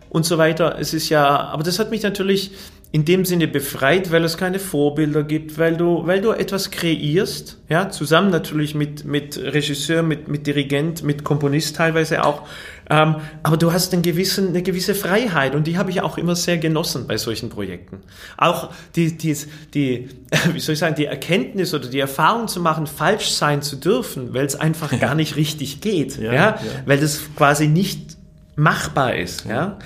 und 0.08 0.24
so 0.24 0.38
weiter. 0.38 0.76
Es 0.78 0.94
ist 0.94 1.08
ja, 1.08 1.26
aber 1.26 1.62
das 1.62 1.78
hat 1.78 1.90
mich 1.90 2.02
natürlich 2.02 2.52
in 2.94 3.06
dem 3.06 3.24
Sinne 3.24 3.48
befreit, 3.48 4.12
weil 4.12 4.22
es 4.22 4.36
keine 4.36 4.58
Vorbilder 4.58 5.22
gibt, 5.22 5.56
weil 5.56 5.78
du, 5.78 6.06
weil 6.06 6.20
du 6.20 6.32
etwas 6.32 6.70
kreierst, 6.70 7.58
ja, 7.70 7.88
zusammen 7.88 8.30
natürlich 8.30 8.74
mit, 8.74 9.06
mit 9.06 9.38
Regisseur, 9.38 10.02
mit, 10.02 10.28
mit 10.28 10.46
Dirigent, 10.46 11.02
mit 11.02 11.24
Komponist 11.24 11.76
teilweise 11.76 12.22
auch, 12.22 12.42
ähm, 12.90 13.16
aber 13.42 13.56
du 13.56 13.72
hast 13.72 13.94
einen 13.94 14.02
gewissen, 14.02 14.48
eine 14.48 14.62
gewisse 14.62 14.94
Freiheit 14.94 15.54
und 15.54 15.66
die 15.66 15.78
habe 15.78 15.90
ich 15.90 16.02
auch 16.02 16.18
immer 16.18 16.36
sehr 16.36 16.58
genossen 16.58 17.06
bei 17.06 17.16
solchen 17.16 17.48
Projekten. 17.48 18.00
Auch 18.36 18.70
die, 18.94 19.16
die, 19.16 19.38
die, 19.72 20.10
wie 20.52 20.60
soll 20.60 20.74
ich 20.74 20.78
sagen, 20.78 20.94
die 20.94 21.06
Erkenntnis 21.06 21.72
oder 21.72 21.88
die 21.88 22.00
Erfahrung 22.00 22.46
zu 22.46 22.60
machen, 22.60 22.86
falsch 22.86 23.30
sein 23.30 23.62
zu 23.62 23.76
dürfen, 23.76 24.34
weil 24.34 24.44
es 24.44 24.54
einfach 24.54 24.90
gar 25.00 25.14
nicht 25.14 25.36
richtig 25.36 25.80
geht, 25.80 26.18
ja, 26.18 26.24
ja, 26.24 26.34
ja. 26.34 26.58
weil 26.84 27.00
das 27.00 27.22
quasi 27.36 27.68
nicht 27.68 28.18
machbar 28.54 29.14
ist, 29.14 29.46
ja. 29.46 29.78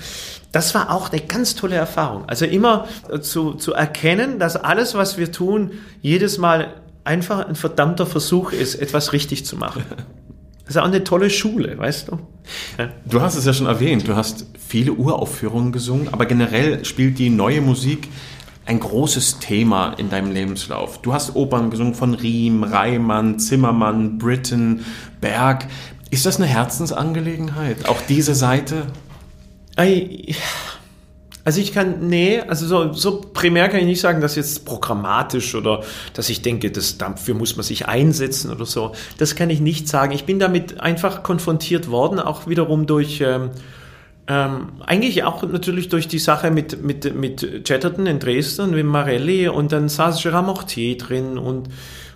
Das 0.57 0.73
war 0.73 0.89
auch 0.89 1.11
eine 1.11 1.21
ganz 1.21 1.53
tolle 1.53 1.75
Erfahrung. 1.75 2.27
Also 2.27 2.45
immer 2.45 2.87
zu, 3.21 3.53
zu 3.53 3.73
erkennen, 3.73 4.39
dass 4.39 4.55
alles, 4.55 4.95
was 4.95 5.19
wir 5.19 5.31
tun, 5.31 5.73
jedes 6.01 6.39
Mal 6.39 6.73
einfach 7.03 7.47
ein 7.47 7.53
verdammter 7.53 8.07
Versuch 8.07 8.53
ist, 8.53 8.73
etwas 8.73 9.13
richtig 9.13 9.45
zu 9.45 9.55
machen. 9.55 9.83
Das 10.65 10.75
ist 10.75 10.81
auch 10.81 10.85
eine 10.87 11.05
tolle 11.05 11.29
Schule, 11.29 11.77
weißt 11.77 12.09
du? 12.09 12.19
Ja. 12.77 12.89
Du 13.05 13.21
hast 13.21 13.37
es 13.37 13.45
ja 13.45 13.53
schon 13.53 13.67
erwähnt, 13.67 14.05
du 14.05 14.17
hast 14.17 14.47
viele 14.67 14.91
Uraufführungen 14.91 15.71
gesungen, 15.71 16.09
aber 16.11 16.25
generell 16.25 16.83
spielt 16.83 17.19
die 17.19 17.29
neue 17.29 17.61
Musik 17.61 18.09
ein 18.65 18.81
großes 18.81 19.39
Thema 19.39 19.93
in 19.93 20.09
deinem 20.09 20.31
Lebenslauf. 20.31 21.01
Du 21.03 21.13
hast 21.13 21.37
Opern 21.37 21.69
gesungen 21.69 21.93
von 21.93 22.15
Riem, 22.15 22.63
Reimann, 22.63 23.39
Zimmermann, 23.39 24.17
Britten, 24.17 24.83
Berg. 25.21 25.67
Ist 26.09 26.25
das 26.25 26.35
eine 26.35 26.47
Herzensangelegenheit? 26.47 27.87
Auch 27.87 28.01
diese 28.01 28.35
Seite? 28.35 28.87
Also 31.47 31.61
ich 31.61 31.73
kann, 31.73 32.09
nee, 32.09 32.41
also 32.41 32.65
so, 32.65 32.91
so 32.91 33.21
primär 33.21 33.69
kann 33.69 33.79
ich 33.79 33.85
nicht 33.85 34.01
sagen, 34.01 34.19
dass 34.19 34.35
jetzt 34.35 34.65
programmatisch 34.65 35.55
oder 35.55 35.81
dass 36.13 36.27
ich 36.27 36.41
denke, 36.41 36.71
das, 36.71 36.97
dafür 36.97 37.35
muss 37.35 37.55
man 37.55 37.63
sich 37.63 37.87
einsetzen 37.87 38.51
oder 38.51 38.65
so. 38.65 38.91
Das 39.17 39.37
kann 39.37 39.49
ich 39.49 39.61
nicht 39.61 39.87
sagen. 39.87 40.11
Ich 40.11 40.25
bin 40.25 40.39
damit 40.39 40.81
einfach 40.81 41.23
konfrontiert 41.23 41.89
worden, 41.89 42.19
auch 42.19 42.47
wiederum 42.47 42.85
durch, 42.85 43.21
ähm, 43.21 43.51
ähm, 44.27 44.73
eigentlich 44.85 45.23
auch 45.23 45.41
natürlich 45.43 45.87
durch 45.87 46.09
die 46.09 46.19
Sache 46.19 46.51
mit, 46.51 46.83
mit, 46.83 47.15
mit 47.15 47.63
Chatterton 47.65 48.07
in 48.07 48.19
Dresden, 48.19 48.71
mit 48.71 48.85
Marelli 48.85 49.47
und 49.47 49.71
dann 49.71 49.87
saß 49.87 50.19
Gérard 50.19 50.41
Mortier 50.43 50.97
drin 50.97 51.37
und 51.37 51.69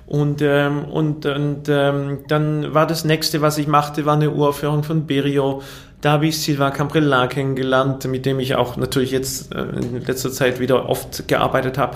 und, 0.07 0.41
ähm, 0.41 0.83
und, 0.83 1.25
und 1.25 1.69
ähm, 1.69 2.25
dann 2.27 2.73
war 2.73 2.85
das 2.85 3.05
nächste, 3.05 3.39
was 3.39 3.57
ich 3.57 3.67
machte, 3.67 4.05
war 4.05 4.15
eine 4.15 4.31
Uraufführung 4.31 4.83
von 4.83 5.07
Berio 5.07 5.61
da 6.01 6.13
habe 6.13 6.27
ich 6.27 6.41
Silva 6.41 6.71
Camprella 6.71 7.27
kennengelernt, 7.27 8.05
mit 8.05 8.25
dem 8.25 8.39
ich 8.39 8.55
auch 8.55 8.75
natürlich 8.75 9.11
jetzt 9.11 9.53
äh, 9.53 9.61
in 9.61 10.03
letzter 10.05 10.31
Zeit 10.31 10.59
wieder 10.59 10.89
oft 10.89 11.27
gearbeitet 11.27 11.77
habe. 11.77 11.95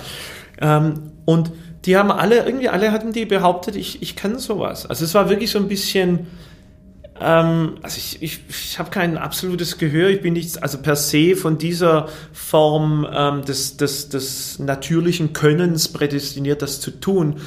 Ähm, 0.61 1.11
und 1.25 1.51
die 1.85 1.97
haben 1.97 2.11
alle, 2.11 2.45
irgendwie 2.45 2.69
alle 2.69 2.91
hatten 2.91 3.11
die 3.11 3.25
behauptet, 3.25 3.75
ich, 3.75 4.01
ich 4.01 4.15
kann 4.15 4.39
sowas. 4.39 4.85
Also 4.85 5.05
es 5.05 5.13
war 5.13 5.29
wirklich 5.29 5.51
so 5.51 5.59
ein 5.59 5.67
bisschen, 5.67 6.27
ähm, 7.19 7.77
also 7.81 7.97
ich, 7.97 8.21
ich, 8.21 8.39
ich 8.49 8.79
habe 8.79 8.89
kein 8.89 9.17
absolutes 9.17 9.77
Gehör, 9.77 10.09
ich 10.09 10.21
bin 10.21 10.33
nicht, 10.33 10.61
also 10.61 10.79
per 10.79 10.95
se 10.95 11.35
von 11.35 11.57
dieser 11.57 12.07
Form 12.31 13.07
ähm, 13.11 13.43
des, 13.45 13.77
des, 13.77 14.09
des 14.09 14.59
natürlichen 14.59 15.33
Könnens 15.33 15.87
prädestiniert, 15.89 16.61
das 16.61 16.79
zu 16.79 16.91
tun. 16.91 17.37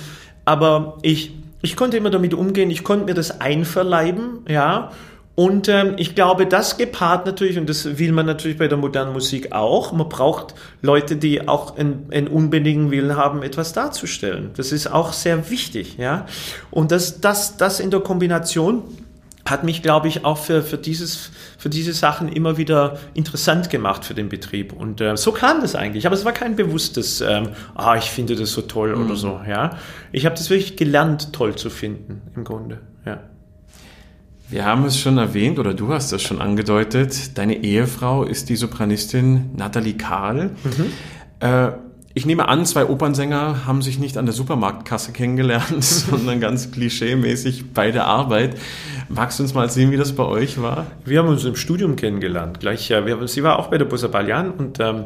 Aber 0.44 0.98
ich, 1.02 1.34
ich 1.62 1.76
konnte 1.76 1.96
immer 1.96 2.10
damit 2.10 2.34
umgehen, 2.34 2.70
ich 2.70 2.84
konnte 2.84 3.06
mir 3.06 3.14
das 3.14 3.40
einverleiben, 3.40 4.44
ja, 4.48 4.92
und 5.38 5.68
ähm, 5.68 5.94
ich 5.98 6.16
glaube, 6.16 6.46
das 6.46 6.78
gepaart 6.78 7.24
natürlich, 7.24 7.58
und 7.58 7.68
das 7.68 7.96
will 7.96 8.10
man 8.10 8.26
natürlich 8.26 8.58
bei 8.58 8.66
der 8.66 8.76
modernen 8.76 9.12
Musik 9.12 9.52
auch, 9.52 9.92
man 9.92 10.08
braucht 10.08 10.56
Leute, 10.82 11.14
die 11.14 11.46
auch 11.46 11.76
einen, 11.76 12.26
unbändigen 12.26 12.90
Willen 12.90 13.14
haben, 13.14 13.44
etwas 13.44 13.72
darzustellen. 13.72 14.50
Das 14.56 14.72
ist 14.72 14.88
auch 14.88 15.12
sehr 15.12 15.48
wichtig, 15.48 15.96
ja. 15.96 16.26
Und 16.72 16.90
das, 16.90 17.20
das, 17.20 17.56
das 17.56 17.78
in 17.78 17.92
der 17.92 18.00
Kombination 18.00 18.82
hat 19.48 19.62
mich, 19.62 19.80
glaube 19.80 20.08
ich, 20.08 20.24
auch 20.24 20.38
für, 20.38 20.64
für, 20.64 20.76
dieses, 20.76 21.30
für 21.56 21.68
diese 21.68 21.92
Sachen 21.92 22.26
immer 22.26 22.56
wieder 22.56 22.98
interessant 23.14 23.70
gemacht 23.70 24.04
für 24.04 24.14
den 24.14 24.28
Betrieb. 24.28 24.72
Und 24.72 25.00
äh, 25.00 25.16
so 25.16 25.30
kam 25.30 25.60
das 25.60 25.76
eigentlich. 25.76 26.04
Aber 26.06 26.16
es 26.16 26.24
war 26.24 26.32
kein 26.32 26.56
bewusstes, 26.56 27.20
ähm, 27.20 27.50
ah, 27.76 27.94
ich 27.94 28.10
finde 28.10 28.34
das 28.34 28.50
so 28.50 28.62
toll 28.62 28.96
mhm. 28.96 29.06
oder 29.06 29.14
so. 29.14 29.40
Ja, 29.46 29.78
Ich 30.10 30.26
habe 30.26 30.34
das 30.34 30.50
wirklich 30.50 30.76
gelernt, 30.76 31.32
toll 31.32 31.54
zu 31.54 31.70
finden, 31.70 32.22
im 32.34 32.42
Grunde. 32.42 32.80
Ja. 33.06 33.20
Wir 34.50 34.64
haben 34.64 34.86
es 34.86 34.98
schon 34.98 35.18
erwähnt 35.18 35.58
oder 35.58 35.74
du 35.74 35.92
hast 35.92 36.10
es 36.12 36.22
schon 36.22 36.40
angedeutet. 36.40 37.36
Deine 37.36 37.62
Ehefrau 37.62 38.24
ist 38.24 38.48
die 38.48 38.56
Sopranistin 38.56 39.50
Nathalie 39.54 39.98
Karl. 39.98 40.52
Mhm. 40.64 40.92
Äh, 41.40 41.72
ich 42.14 42.24
nehme 42.24 42.48
an, 42.48 42.64
zwei 42.64 42.86
Opernsänger 42.86 43.66
haben 43.66 43.82
sich 43.82 43.98
nicht 43.98 44.16
an 44.16 44.24
der 44.24 44.32
Supermarktkasse 44.32 45.12
kennengelernt, 45.12 45.84
sondern 45.84 46.40
ganz 46.40 46.70
klischeemäßig 46.70 47.74
bei 47.74 47.90
der 47.90 48.06
Arbeit. 48.06 48.56
Magst 49.10 49.38
du 49.38 49.42
uns 49.42 49.52
mal 49.52 49.70
sehen, 49.70 49.90
wie 49.90 49.98
das 49.98 50.14
bei 50.14 50.24
euch 50.24 50.62
war? 50.62 50.86
Wir 51.04 51.18
haben 51.18 51.28
uns 51.28 51.44
im 51.44 51.54
Studium 51.54 51.96
kennengelernt. 51.96 52.58
Gleich, 52.58 52.88
ja, 52.88 53.04
wir, 53.04 53.28
sie 53.28 53.42
war 53.42 53.58
auch 53.58 53.68
bei 53.68 53.76
der 53.76 53.84
Bossa 53.84 54.08
Balian 54.08 54.50
und 54.50 54.80
ähm, 54.80 55.04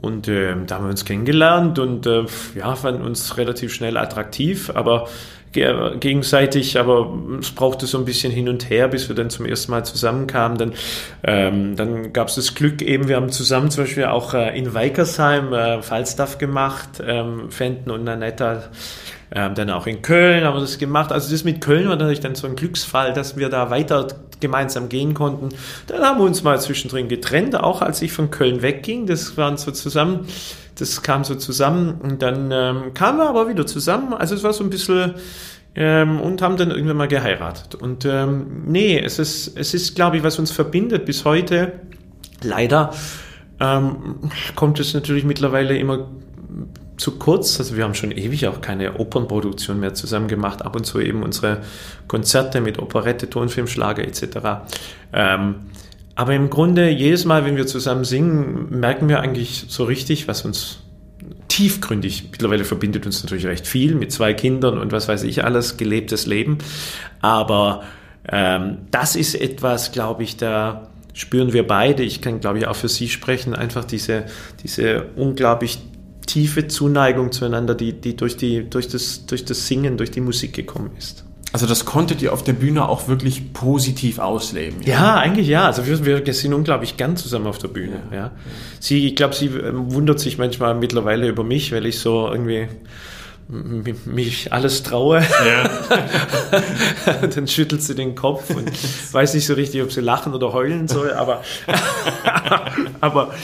und 0.00 0.26
äh, 0.26 0.56
da 0.66 0.76
haben 0.76 0.86
wir 0.86 0.90
uns 0.90 1.04
kennengelernt 1.04 1.78
und 1.78 2.06
äh, 2.06 2.24
ja, 2.56 2.74
fanden 2.74 3.02
uns 3.02 3.36
relativ 3.36 3.72
schnell 3.72 3.96
attraktiv, 3.96 4.70
aber 4.74 5.06
gegenseitig, 5.52 6.78
aber 6.78 7.12
es 7.40 7.50
brauchte 7.50 7.86
so 7.86 7.98
ein 7.98 8.04
bisschen 8.04 8.32
hin 8.32 8.48
und 8.48 8.70
her, 8.70 8.88
bis 8.88 9.08
wir 9.08 9.16
dann 9.16 9.30
zum 9.30 9.46
ersten 9.46 9.70
Mal 9.70 9.84
zusammenkamen. 9.84 10.58
Dann, 10.58 10.72
ähm, 11.24 11.76
dann 11.76 12.12
gab 12.12 12.28
es 12.28 12.36
das 12.36 12.54
Glück 12.54 12.82
eben, 12.82 13.08
wir 13.08 13.16
haben 13.16 13.30
zusammen 13.30 13.70
zum 13.70 13.84
Beispiel 13.84 14.04
auch 14.06 14.34
äh, 14.34 14.56
in 14.58 14.74
Weikersheim 14.74 15.52
äh, 15.52 15.82
Falstaff 15.82 16.38
gemacht, 16.38 17.02
ähm, 17.06 17.50
Fenton 17.50 17.92
und 17.92 18.04
Nanetta. 18.04 18.64
Ähm, 19.34 19.54
dann 19.54 19.70
auch 19.70 19.86
in 19.86 20.02
Köln 20.02 20.44
haben 20.44 20.56
wir 20.56 20.60
das 20.60 20.78
gemacht. 20.78 21.10
Also 21.10 21.30
das 21.30 21.42
mit 21.44 21.62
Köln 21.62 21.88
war 21.88 21.96
natürlich 21.96 22.20
dann 22.20 22.34
so 22.34 22.46
ein 22.46 22.54
Glücksfall, 22.54 23.14
dass 23.14 23.36
wir 23.36 23.48
da 23.48 23.70
weiter 23.70 24.08
gemeinsam 24.40 24.90
gehen 24.90 25.14
konnten. 25.14 25.48
Dann 25.86 26.02
haben 26.02 26.18
wir 26.18 26.24
uns 26.24 26.42
mal 26.42 26.60
zwischendrin 26.60 27.08
getrennt, 27.08 27.56
auch 27.56 27.80
als 27.80 28.02
ich 28.02 28.12
von 28.12 28.30
Köln 28.30 28.60
wegging. 28.60 29.06
Das 29.06 29.38
waren 29.38 29.56
so 29.56 29.70
zusammen, 29.70 30.26
das 30.76 31.02
kam 31.02 31.24
so 31.24 31.34
zusammen 31.34 32.00
und 32.02 32.22
dann 32.22 32.50
ähm, 32.50 32.94
kamen 32.94 33.18
wir 33.18 33.28
aber 33.28 33.48
wieder 33.48 33.66
zusammen. 33.66 34.14
Also 34.14 34.34
es 34.34 34.42
war 34.42 34.52
so 34.52 34.64
ein 34.64 34.70
bisschen 34.70 35.14
ähm, 35.74 36.20
und 36.20 36.42
haben 36.42 36.56
dann 36.56 36.70
irgendwann 36.70 36.96
mal 36.96 37.08
geheiratet. 37.08 37.74
Und 37.74 38.04
ähm, 38.04 38.64
nee, 38.66 38.98
es 38.98 39.18
ist, 39.18 39.56
es 39.56 39.74
ist, 39.74 39.94
glaube 39.94 40.16
ich, 40.16 40.22
was 40.22 40.38
uns 40.38 40.50
verbindet 40.50 41.04
bis 41.04 41.24
heute. 41.24 41.72
Leider 42.42 42.92
ähm, 43.60 44.16
kommt 44.54 44.80
es 44.80 44.94
natürlich 44.94 45.24
mittlerweile 45.24 45.76
immer 45.76 46.08
zu 46.96 47.18
kurz. 47.18 47.58
Also 47.58 47.76
wir 47.76 47.84
haben 47.84 47.94
schon 47.94 48.12
ewig 48.12 48.46
auch 48.46 48.60
keine 48.60 48.98
Opernproduktion 48.98 49.80
mehr 49.80 49.94
zusammen 49.94 50.28
gemacht. 50.28 50.62
Ab 50.62 50.76
und 50.76 50.84
zu 50.84 51.00
eben 51.00 51.22
unsere 51.22 51.62
Konzerte 52.06 52.60
mit 52.60 52.78
Operette, 52.78 53.28
Tonfilm, 53.30 53.66
Schlager 53.66 54.04
etc. 54.04 54.24
Ähm, 55.12 55.54
aber 56.14 56.34
im 56.34 56.50
Grunde 56.50 56.90
jedes 56.90 57.24
Mal, 57.24 57.44
wenn 57.44 57.56
wir 57.56 57.66
zusammen 57.66 58.04
singen, 58.04 58.68
merken 58.70 59.08
wir 59.08 59.20
eigentlich 59.20 59.64
so 59.68 59.84
richtig, 59.84 60.28
was 60.28 60.44
uns 60.44 60.80
tiefgründig, 61.48 62.28
mittlerweile 62.30 62.64
verbindet 62.64 63.06
uns 63.06 63.22
natürlich 63.22 63.46
recht 63.46 63.66
viel 63.66 63.94
mit 63.94 64.12
zwei 64.12 64.34
Kindern 64.34 64.78
und 64.78 64.92
was 64.92 65.08
weiß 65.08 65.22
ich 65.24 65.44
alles, 65.44 65.76
gelebtes 65.76 66.26
Leben. 66.26 66.58
Aber 67.20 67.82
ähm, 68.28 68.78
das 68.90 69.16
ist 69.16 69.34
etwas, 69.34 69.92
glaube 69.92 70.22
ich, 70.22 70.36
da 70.36 70.88
spüren 71.14 71.52
wir 71.52 71.66
beide, 71.66 72.02
ich 72.02 72.22
kann 72.22 72.40
glaube 72.40 72.58
ich 72.58 72.66
auch 72.66 72.76
für 72.76 72.88
Sie 72.88 73.08
sprechen, 73.08 73.54
einfach 73.54 73.84
diese, 73.84 74.24
diese 74.62 75.06
unglaublich 75.16 75.78
tiefe 76.26 76.68
Zuneigung 76.68 77.32
zueinander, 77.32 77.74
die, 77.74 77.92
die, 78.00 78.16
durch, 78.16 78.36
die 78.36 78.68
durch, 78.68 78.88
das, 78.88 79.26
durch 79.26 79.44
das 79.44 79.66
Singen, 79.66 79.96
durch 79.96 80.10
die 80.10 80.20
Musik 80.20 80.54
gekommen 80.54 80.90
ist. 80.96 81.24
Also 81.52 81.66
das 81.66 81.84
konntet 81.84 82.22
ihr 82.22 82.32
auf 82.32 82.42
der 82.42 82.54
Bühne 82.54 82.88
auch 82.88 83.08
wirklich 83.08 83.52
positiv 83.52 84.18
ausleben. 84.18 84.80
Ja, 84.84 85.16
eigentlich 85.16 85.48
ja. 85.48 85.66
Also 85.66 85.86
wir, 85.86 86.26
wir 86.26 86.34
sind 86.34 86.54
unglaublich 86.54 86.96
gern 86.96 87.16
zusammen 87.16 87.46
auf 87.46 87.58
der 87.58 87.68
Bühne. 87.68 88.02
Ja. 88.10 88.16
ja. 88.16 88.30
Sie, 88.80 89.06
ich 89.06 89.16
glaube, 89.16 89.34
sie 89.34 89.46
ähm, 89.46 89.92
wundert 89.92 90.18
sich 90.18 90.38
manchmal 90.38 90.74
mittlerweile 90.74 91.28
über 91.28 91.44
mich, 91.44 91.70
weil 91.72 91.84
ich 91.84 91.98
so 91.98 92.30
irgendwie 92.30 92.68
mich 93.52 94.52
alles 94.52 94.82
traue, 94.82 95.20
ja. 95.20 95.70
dann 97.34 97.46
schüttelt 97.46 97.82
sie 97.82 97.94
den 97.94 98.14
Kopf 98.14 98.48
und 98.50 98.70
weiß 99.12 99.34
nicht 99.34 99.46
so 99.46 99.54
richtig, 99.54 99.82
ob 99.82 99.92
sie 99.92 100.00
lachen 100.00 100.32
oder 100.32 100.52
heulen 100.52 100.88
soll, 100.88 101.12
aber, 101.12 101.42
aber, 103.00 103.34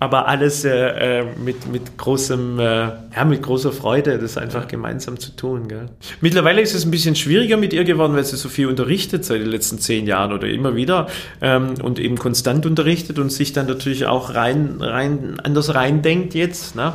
aber 0.00 0.26
alles 0.26 0.64
äh, 0.64 1.20
äh, 1.20 1.24
mit, 1.36 1.70
mit, 1.70 1.96
großem, 1.96 2.58
äh, 2.58 2.64
ja, 2.64 3.24
mit 3.24 3.42
großer 3.42 3.72
Freude, 3.72 4.18
das 4.18 4.36
einfach 4.36 4.66
gemeinsam 4.66 5.20
zu 5.20 5.30
tun. 5.36 5.68
Gell. 5.68 5.86
Mittlerweile 6.20 6.60
ist 6.60 6.74
es 6.74 6.84
ein 6.84 6.90
bisschen 6.90 7.14
schwieriger 7.14 7.56
mit 7.56 7.72
ihr 7.72 7.84
geworden, 7.84 8.16
weil 8.16 8.24
sie 8.24 8.36
so 8.36 8.48
viel 8.48 8.66
unterrichtet 8.66 9.24
seit 9.24 9.40
den 9.40 9.48
letzten 9.48 9.78
zehn 9.78 10.06
Jahren 10.08 10.32
oder 10.32 10.48
immer 10.48 10.74
wieder 10.74 11.06
ähm, 11.40 11.74
und 11.80 12.00
eben 12.00 12.18
konstant 12.18 12.66
unterrichtet 12.66 13.20
und 13.20 13.30
sich 13.30 13.52
dann 13.52 13.66
natürlich 13.66 14.06
auch 14.06 14.34
rein, 14.34 14.78
rein 14.80 15.38
anders 15.40 15.72
reindenkt 15.72 16.34
jetzt. 16.34 16.74
Ne? 16.74 16.94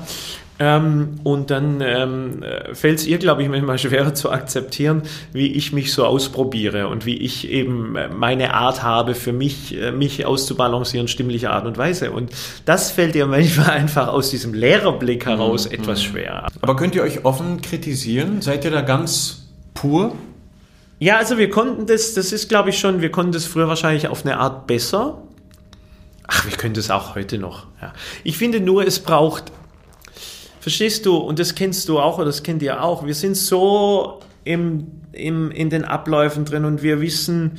Ähm, 0.59 1.19
und 1.23 1.51
dann 1.51 1.81
ähm, 1.81 2.43
fällt 2.73 2.99
es 2.99 3.05
ihr, 3.05 3.19
glaube 3.19 3.43
ich, 3.43 3.49
manchmal 3.49 3.77
schwerer 3.77 4.15
zu 4.15 4.31
akzeptieren, 4.31 5.03
wie 5.31 5.53
ich 5.53 5.71
mich 5.71 5.93
so 5.93 6.05
ausprobiere 6.05 6.87
und 6.87 7.05
wie 7.05 7.17
ich 7.17 7.49
eben 7.49 7.95
meine 8.15 8.53
Art 8.55 8.81
habe, 8.81 9.13
für 9.13 9.33
mich, 9.33 9.79
äh, 9.79 9.91
mich 9.91 10.25
auszubalancieren, 10.25 11.07
stimmliche 11.07 11.51
Art 11.51 11.65
und 11.65 11.77
Weise. 11.77 12.11
Und 12.11 12.31
das 12.65 12.91
fällt 12.91 13.15
ihr 13.15 13.27
manchmal 13.27 13.69
einfach 13.71 14.07
aus 14.07 14.31
diesem 14.31 14.53
Lehrerblick 14.53 15.25
heraus 15.25 15.67
mhm. 15.67 15.75
etwas 15.75 16.03
schwer. 16.03 16.47
Aber 16.61 16.75
könnt 16.75 16.95
ihr 16.95 17.03
euch 17.03 17.23
offen 17.23 17.61
kritisieren? 17.61 18.41
Seid 18.41 18.65
ihr 18.65 18.71
da 18.71 18.81
ganz 18.81 19.47
pur? 19.75 20.15
Ja, 20.99 21.17
also 21.17 21.37
wir 21.37 21.51
konnten 21.51 21.85
das, 21.85 22.15
das 22.15 22.31
ist 22.31 22.49
glaube 22.49 22.71
ich 22.71 22.79
schon, 22.79 23.01
wir 23.01 23.11
konnten 23.11 23.31
das 23.31 23.45
früher 23.45 23.67
wahrscheinlich 23.67 24.07
auf 24.07 24.25
eine 24.25 24.39
Art 24.39 24.65
besser. 24.65 25.21
Ach, 26.27 26.45
wir 26.45 26.57
können 26.57 26.73
das 26.73 26.89
auch 26.89 27.13
heute 27.13 27.37
noch. 27.37 27.67
Ja. 27.81 27.93
Ich 28.23 28.37
finde 28.37 28.59
nur, 28.59 28.85
es 28.85 28.99
braucht 28.99 29.51
Verstehst 30.67 31.05
du? 31.05 31.15
Und 31.15 31.39
das 31.39 31.55
kennst 31.55 31.87
du 31.87 31.97
auch 31.97 32.17
oder 32.17 32.25
das 32.25 32.43
kennt 32.43 32.61
ihr 32.61 32.83
auch. 32.83 33.05
Wir 33.05 33.15
sind 33.15 33.37
so 33.37 34.19
im, 34.43 34.87
im, 35.13 35.49
in 35.49 35.69
den 35.69 35.85
Abläufen 35.85 36.43
drin 36.43 36.65
und 36.65 36.83
wir 36.83 36.99
wissen, 36.99 37.53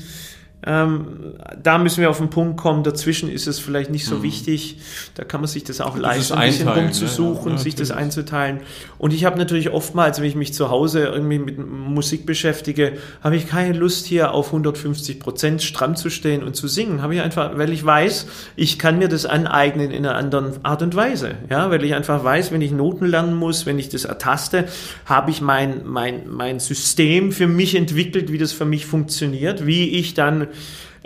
ähm, 0.68 1.34
da 1.62 1.78
müssen 1.78 2.02
wir 2.02 2.10
auf 2.10 2.18
den 2.18 2.28
Punkt 2.28 2.58
kommen. 2.58 2.82
Dazwischen 2.82 3.30
ist 3.30 3.46
es 3.46 3.58
vielleicht 3.58 3.90
nicht 3.90 4.04
so 4.04 4.16
mhm. 4.16 4.22
wichtig. 4.22 4.76
Da 5.14 5.24
kann 5.24 5.40
man 5.40 5.48
sich 5.48 5.64
das 5.64 5.80
auch 5.80 5.96
leisten, 5.96 6.34
ein 6.34 6.50
bisschen 6.50 6.68
rumzusuchen, 6.68 7.52
ja, 7.52 7.56
ja, 7.56 7.62
sich 7.62 7.74
das 7.74 7.90
einzuteilen. 7.90 8.60
Und 8.98 9.14
ich 9.14 9.24
habe 9.24 9.38
natürlich 9.38 9.70
oftmals, 9.70 10.20
wenn 10.20 10.26
ich 10.26 10.34
mich 10.34 10.52
zu 10.52 10.68
Hause 10.68 11.06
irgendwie 11.06 11.38
mit 11.38 11.58
Musik 11.58 12.26
beschäftige, 12.26 12.98
habe 13.24 13.36
ich 13.36 13.48
keine 13.48 13.72
Lust 13.78 14.04
hier 14.04 14.32
auf 14.34 14.48
150 14.48 15.20
Prozent 15.20 15.62
stramm 15.62 15.96
zu 15.96 16.10
stehen 16.10 16.42
und 16.42 16.54
zu 16.54 16.68
singen. 16.68 17.00
Habe 17.00 17.14
ich 17.14 17.22
einfach, 17.22 17.56
weil 17.56 17.72
ich 17.72 17.82
weiß, 17.82 18.26
ich 18.56 18.78
kann 18.78 18.98
mir 18.98 19.08
das 19.08 19.24
aneignen 19.24 19.90
in 19.90 20.04
einer 20.04 20.16
anderen 20.16 20.62
Art 20.66 20.82
und 20.82 20.94
Weise. 20.94 21.36
Ja, 21.48 21.70
weil 21.70 21.82
ich 21.82 21.94
einfach 21.94 22.22
weiß, 22.22 22.52
wenn 22.52 22.60
ich 22.60 22.72
Noten 22.72 23.06
lernen 23.06 23.34
muss, 23.34 23.64
wenn 23.64 23.78
ich 23.78 23.88
das 23.88 24.04
ertaste, 24.04 24.66
habe 25.06 25.30
ich 25.30 25.40
mein, 25.40 25.86
mein, 25.86 26.28
mein 26.28 26.60
System 26.60 27.32
für 27.32 27.46
mich 27.46 27.74
entwickelt, 27.74 28.30
wie 28.30 28.38
das 28.38 28.52
für 28.52 28.66
mich 28.66 28.84
funktioniert, 28.84 29.66
wie 29.66 29.88
ich 29.96 30.12
dann 30.12 30.48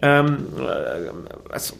ähm, 0.00 0.46
also, 1.48 1.74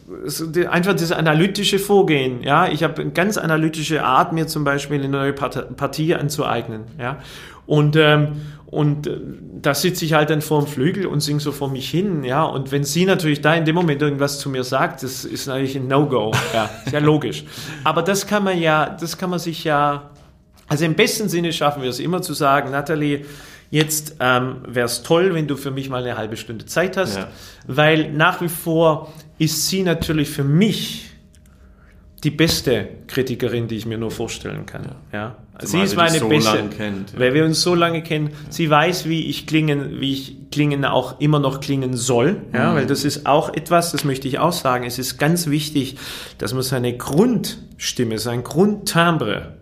einfach 0.70 0.92
das 0.94 1.10
analytische 1.10 1.78
Vorgehen. 1.78 2.42
Ja, 2.42 2.68
ich 2.68 2.82
habe 2.84 3.02
eine 3.02 3.10
ganz 3.10 3.36
analytische 3.36 4.04
Art, 4.04 4.32
mir 4.32 4.46
zum 4.46 4.64
Beispiel 4.64 4.98
eine 4.98 5.08
neue 5.08 5.32
Partie 5.32 6.14
anzueignen. 6.14 6.82
Ja, 6.98 7.18
und 7.66 7.96
ähm, 7.96 8.42
und 8.72 9.06
äh, 9.06 9.18
da 9.60 9.74
sitze 9.74 10.06
ich 10.06 10.14
halt 10.14 10.30
dann 10.30 10.40
vor 10.40 10.62
dem 10.62 10.66
Flügel 10.66 11.04
und 11.06 11.20
singe 11.20 11.40
so 11.40 11.52
vor 11.52 11.68
mich 11.68 11.90
hin, 11.90 12.24
ja. 12.24 12.42
Und 12.42 12.72
wenn 12.72 12.84
sie 12.84 13.04
natürlich 13.04 13.42
da 13.42 13.54
in 13.54 13.66
dem 13.66 13.74
Moment 13.74 14.00
irgendwas 14.00 14.38
zu 14.38 14.48
mir 14.48 14.64
sagt, 14.64 15.02
das 15.02 15.26
ist 15.26 15.46
natürlich 15.46 15.76
ein 15.76 15.88
No-Go, 15.88 16.32
ja, 16.54 16.70
sehr 16.86 17.02
logisch. 17.02 17.44
Aber 17.84 18.00
das 18.00 18.26
kann 18.26 18.44
man 18.44 18.58
ja, 18.58 18.96
das 18.98 19.18
kann 19.18 19.28
man 19.28 19.38
sich 19.38 19.64
ja, 19.64 20.10
also 20.68 20.86
im 20.86 20.94
besten 20.94 21.28
Sinne 21.28 21.52
schaffen 21.52 21.82
wir 21.82 21.90
es 21.90 22.00
immer 22.00 22.22
zu 22.22 22.32
sagen, 22.32 22.70
Nathalie, 22.70 23.26
Jetzt 23.72 24.16
ähm, 24.20 24.56
wäre 24.68 24.84
es 24.84 25.02
toll, 25.02 25.32
wenn 25.32 25.46
du 25.46 25.56
für 25.56 25.70
mich 25.70 25.88
mal 25.88 26.02
eine 26.02 26.18
halbe 26.18 26.36
Stunde 26.36 26.66
Zeit 26.66 26.98
hast, 26.98 27.16
ja. 27.16 27.28
weil 27.66 28.12
nach 28.12 28.42
wie 28.42 28.50
vor 28.50 29.10
ist 29.38 29.66
sie 29.68 29.82
natürlich 29.82 30.28
für 30.28 30.44
mich 30.44 31.10
die 32.22 32.30
beste 32.30 32.86
Kritikerin, 33.06 33.68
die 33.68 33.76
ich 33.76 33.86
mir 33.86 33.96
nur 33.96 34.10
vorstellen 34.10 34.66
kann. 34.66 34.82
Ja. 35.10 35.18
ja. 35.18 35.36
Sie 35.62 35.80
ist 35.80 35.96
meine 35.96 36.18
so 36.18 36.28
beste, 36.28 36.68
kennt, 36.68 37.14
ja. 37.14 37.18
weil 37.18 37.32
wir 37.32 37.46
uns 37.46 37.62
so 37.62 37.74
lange 37.74 38.02
kennen. 38.02 38.32
Sie 38.50 38.68
weiß, 38.68 39.08
wie 39.08 39.24
ich 39.30 39.46
klingen, 39.46 40.02
wie 40.02 40.12
ich 40.12 40.50
klingen 40.50 40.84
auch 40.84 41.18
immer 41.18 41.38
noch 41.38 41.60
klingen 41.60 41.96
soll. 41.96 42.42
Ja, 42.52 42.72
mhm. 42.72 42.76
weil 42.76 42.86
das 42.86 43.06
ist 43.06 43.24
auch 43.24 43.54
etwas, 43.54 43.92
das 43.92 44.04
möchte 44.04 44.28
ich 44.28 44.38
auch 44.38 44.52
sagen. 44.52 44.84
Es 44.84 44.98
ist 44.98 45.16
ganz 45.16 45.46
wichtig, 45.46 45.96
dass 46.36 46.52
man 46.52 46.62
seine 46.62 46.94
Grundstimme, 46.94 48.18
sein 48.18 48.44
Grundtimbre 48.44 49.61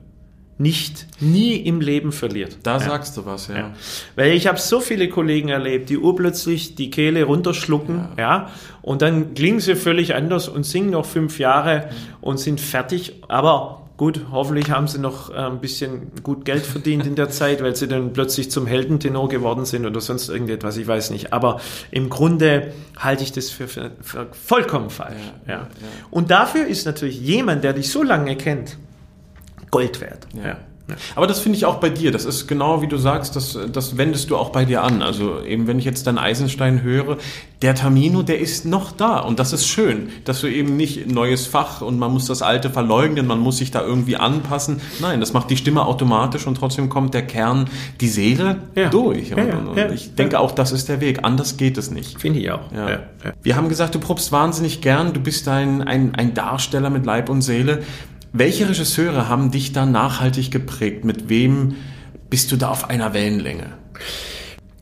nicht 0.60 1.06
nie 1.20 1.56
im 1.56 1.80
Leben 1.80 2.12
verliert. 2.12 2.58
Da 2.62 2.74
ja. 2.74 2.80
sagst 2.80 3.16
du 3.16 3.24
was, 3.24 3.48
ja. 3.48 3.56
ja. 3.56 3.74
Weil 4.14 4.32
ich 4.32 4.46
habe 4.46 4.58
so 4.58 4.80
viele 4.80 5.08
Kollegen 5.08 5.48
erlebt, 5.48 5.88
die 5.88 5.96
urplötzlich 5.96 6.74
die 6.74 6.90
Kehle 6.90 7.24
runterschlucken, 7.24 8.08
ja. 8.18 8.22
ja, 8.22 8.50
und 8.82 9.00
dann 9.00 9.32
klingen 9.34 9.60
sie 9.60 9.74
völlig 9.74 10.14
anders 10.14 10.48
und 10.48 10.64
singen 10.64 10.90
noch 10.90 11.06
fünf 11.06 11.38
Jahre 11.38 11.88
und 12.20 12.38
sind 12.38 12.60
fertig, 12.60 13.22
aber 13.28 13.86
gut, 13.96 14.26
hoffentlich 14.32 14.70
haben 14.70 14.86
sie 14.86 14.98
noch 14.98 15.30
äh, 15.30 15.36
ein 15.36 15.60
bisschen 15.60 16.12
gut 16.22 16.44
Geld 16.44 16.66
verdient 16.66 17.06
in 17.06 17.14
der 17.14 17.28
Zeit, 17.30 17.62
weil 17.62 17.74
sie 17.74 17.88
dann 17.88 18.12
plötzlich 18.12 18.50
zum 18.50 18.66
Heldentenor 18.66 19.30
geworden 19.30 19.64
sind 19.64 19.86
oder 19.86 20.02
sonst 20.02 20.28
irgendetwas, 20.28 20.76
ich 20.76 20.86
weiß 20.86 21.10
nicht. 21.10 21.32
Aber 21.32 21.60
im 21.90 22.10
Grunde 22.10 22.72
halte 22.98 23.22
ich 23.22 23.32
das 23.32 23.50
für, 23.50 23.66
für, 23.66 23.90
vollkommen 24.32 24.90
falsch. 24.90 25.22
Ja. 25.48 25.68
Und 26.10 26.30
dafür 26.30 26.66
ist 26.66 26.84
natürlich 26.84 27.18
jemand, 27.18 27.64
der 27.64 27.72
dich 27.72 27.90
so 27.90 28.02
lange 28.02 28.36
kennt, 28.36 28.76
Gold 29.70 30.00
wert. 30.00 30.26
Ja. 30.34 30.48
ja. 30.48 30.56
Aber 31.14 31.26
das 31.26 31.40
finde 31.40 31.56
ich 31.56 31.64
auch 31.64 31.76
bei 31.76 31.90
dir. 31.90 32.12
Das 32.12 32.24
ist 32.24 32.46
genau 32.46 32.82
wie 32.82 32.86
du 32.86 32.96
sagst, 32.96 33.36
das, 33.36 33.58
das 33.72 33.96
wendest 33.96 34.30
du 34.30 34.36
auch 34.36 34.50
bei 34.50 34.64
dir 34.64 34.82
an. 34.82 35.02
Also 35.02 35.42
eben, 35.42 35.66
wenn 35.66 35.78
ich 35.78 35.84
jetzt 35.84 36.06
deinen 36.06 36.18
Eisenstein 36.18 36.82
höre, 36.82 37.18
der 37.62 37.74
Tamino, 37.74 38.22
der 38.22 38.40
ist 38.40 38.64
noch 38.64 38.92
da. 38.92 39.18
Und 39.18 39.38
das 39.38 39.52
ist 39.52 39.66
schön, 39.66 40.08
dass 40.24 40.40
du 40.40 40.46
eben 40.46 40.76
nicht 40.76 41.10
neues 41.10 41.46
Fach 41.46 41.82
und 41.82 41.98
man 41.98 42.12
muss 42.12 42.26
das 42.26 42.42
alte 42.42 42.70
verleugnen, 42.70 43.26
man 43.26 43.38
muss 43.38 43.58
sich 43.58 43.70
da 43.70 43.82
irgendwie 43.82 44.16
anpassen. 44.16 44.80
Nein, 45.00 45.20
das 45.20 45.32
macht 45.32 45.50
die 45.50 45.56
Stimme 45.56 45.84
automatisch 45.84 46.46
und 46.46 46.56
trotzdem 46.56 46.88
kommt 46.88 47.14
der 47.14 47.26
Kern, 47.26 47.68
die 48.00 48.08
Seele 48.08 48.56
ja. 48.74 48.88
durch. 48.88 49.32
Und, 49.32 49.38
ja, 49.38 49.44
ja, 49.44 49.58
und, 49.58 49.68
und 49.68 49.92
ich 49.92 50.14
denke 50.14 50.40
auch, 50.40 50.52
das 50.52 50.72
ist 50.72 50.88
der 50.88 51.00
Weg. 51.00 51.24
Anders 51.24 51.56
geht 51.56 51.76
es 51.76 51.90
nicht. 51.90 52.20
Finde 52.20 52.40
ich 52.40 52.50
auch. 52.50 52.60
Wir 53.42 53.56
haben 53.56 53.68
gesagt, 53.68 53.94
du 53.94 53.98
probst 53.98 54.32
wahnsinnig 54.32 54.80
gern, 54.80 55.12
du 55.12 55.20
bist 55.20 55.46
ein, 55.48 55.82
ein, 55.82 56.14
ein 56.14 56.34
Darsteller 56.34 56.90
mit 56.90 57.04
Leib 57.04 57.28
und 57.28 57.42
Seele. 57.42 57.82
Welche 58.32 58.68
Regisseure 58.68 59.28
haben 59.28 59.50
dich 59.50 59.72
da 59.72 59.86
nachhaltig 59.86 60.52
geprägt? 60.52 61.04
Mit 61.04 61.28
wem 61.28 61.74
bist 62.28 62.52
du 62.52 62.56
da 62.56 62.68
auf 62.68 62.88
einer 62.88 63.12
Wellenlänge? 63.12 63.66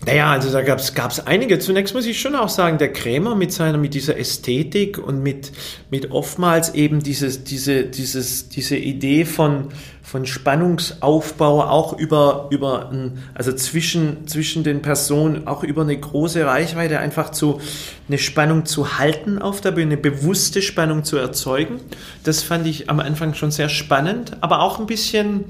Naja, 0.06 0.30
also 0.30 0.50
da 0.52 0.62
gab 0.62 0.78
es 0.78 1.26
einige. 1.26 1.58
Zunächst 1.58 1.94
muss 1.94 2.06
ich 2.06 2.20
schon 2.20 2.36
auch 2.36 2.48
sagen, 2.48 2.78
der 2.78 2.92
Krämer 2.92 3.34
mit 3.34 3.52
seiner, 3.52 3.78
mit 3.78 3.94
dieser 3.94 4.16
Ästhetik 4.16 4.96
und 4.96 5.22
mit, 5.22 5.50
mit 5.90 6.12
oftmals 6.12 6.74
eben 6.74 7.02
dieses, 7.02 7.42
diese, 7.42 7.84
dieses, 7.84 8.48
diese 8.48 8.76
Idee 8.76 9.24
von, 9.24 9.68
von 10.02 10.24
Spannungsaufbau 10.24 11.64
auch 11.64 11.98
über, 11.98 12.46
über 12.50 12.92
also 13.34 13.52
zwischen, 13.52 14.26
zwischen 14.28 14.62
den 14.62 14.82
Personen, 14.82 15.48
auch 15.48 15.64
über 15.64 15.82
eine 15.82 15.98
große 15.98 16.46
Reichweite 16.46 17.00
einfach 17.00 17.30
zu, 17.30 17.60
eine 18.06 18.18
Spannung 18.18 18.66
zu 18.66 18.98
halten 18.98 19.38
auf 19.38 19.60
der 19.60 19.72
Bühne, 19.72 19.94
eine 19.94 19.96
bewusste 19.96 20.62
Spannung 20.62 21.02
zu 21.02 21.16
erzeugen. 21.16 21.80
Das 22.22 22.44
fand 22.44 22.68
ich 22.68 22.88
am 22.88 23.00
Anfang 23.00 23.34
schon 23.34 23.50
sehr 23.50 23.68
spannend, 23.68 24.36
aber 24.40 24.62
auch 24.62 24.78
ein 24.78 24.86
bisschen 24.86 25.44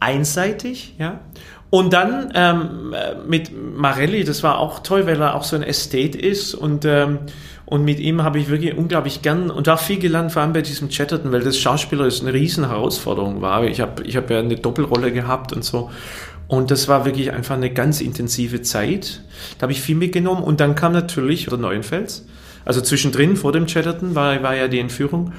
einseitig, 0.00 0.94
ja. 0.98 1.20
Und 1.74 1.92
dann 1.92 2.30
ähm, 2.36 2.94
mit 3.26 3.50
Marelli, 3.52 4.22
das 4.22 4.44
war 4.44 4.60
auch 4.60 4.84
toll, 4.84 5.08
weil 5.08 5.20
er 5.20 5.34
auch 5.34 5.42
so 5.42 5.56
ein 5.56 5.64
Estate 5.64 6.16
ist 6.16 6.54
und 6.54 6.84
ähm, 6.84 7.18
und 7.64 7.84
mit 7.84 7.98
ihm 7.98 8.22
habe 8.22 8.38
ich 8.38 8.48
wirklich 8.48 8.76
unglaublich 8.76 9.22
gern 9.22 9.50
und 9.50 9.68
auch 9.68 9.80
viel 9.80 9.98
gelernt, 9.98 10.30
vor 10.30 10.42
allem 10.42 10.52
bei 10.52 10.62
diesem 10.62 10.88
Chatterton, 10.88 11.32
weil 11.32 11.40
das 11.40 11.58
Schauspieler 11.58 12.06
ist 12.06 12.22
eine 12.22 12.32
riesen 12.32 12.68
Herausforderung 12.68 13.42
war. 13.42 13.64
Ich 13.64 13.80
habe 13.80 14.04
ich 14.04 14.16
hab 14.16 14.30
ja 14.30 14.38
eine 14.38 14.54
Doppelrolle 14.54 15.10
gehabt 15.10 15.52
und 15.52 15.64
so. 15.64 15.90
Und 16.46 16.70
das 16.70 16.86
war 16.86 17.06
wirklich 17.06 17.32
einfach 17.32 17.56
eine 17.56 17.72
ganz 17.72 18.00
intensive 18.00 18.62
Zeit. 18.62 19.22
Da 19.58 19.62
habe 19.62 19.72
ich 19.72 19.82
viel 19.82 19.96
mitgenommen. 19.96 20.44
Und 20.44 20.60
dann 20.60 20.76
kam 20.76 20.92
natürlich 20.92 21.46
der 21.46 21.58
Neuenfels. 21.58 22.24
Also 22.64 22.82
zwischendrin, 22.82 23.34
vor 23.34 23.50
dem 23.50 23.66
Chatterton, 23.66 24.14
war, 24.14 24.40
war 24.44 24.54
ja 24.54 24.68
die 24.68 24.78
Entführung 24.78 25.32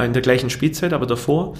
in 0.00 0.12
der 0.12 0.22
gleichen 0.22 0.50
Spielzeit, 0.50 0.92
aber 0.92 1.06
davor. 1.06 1.54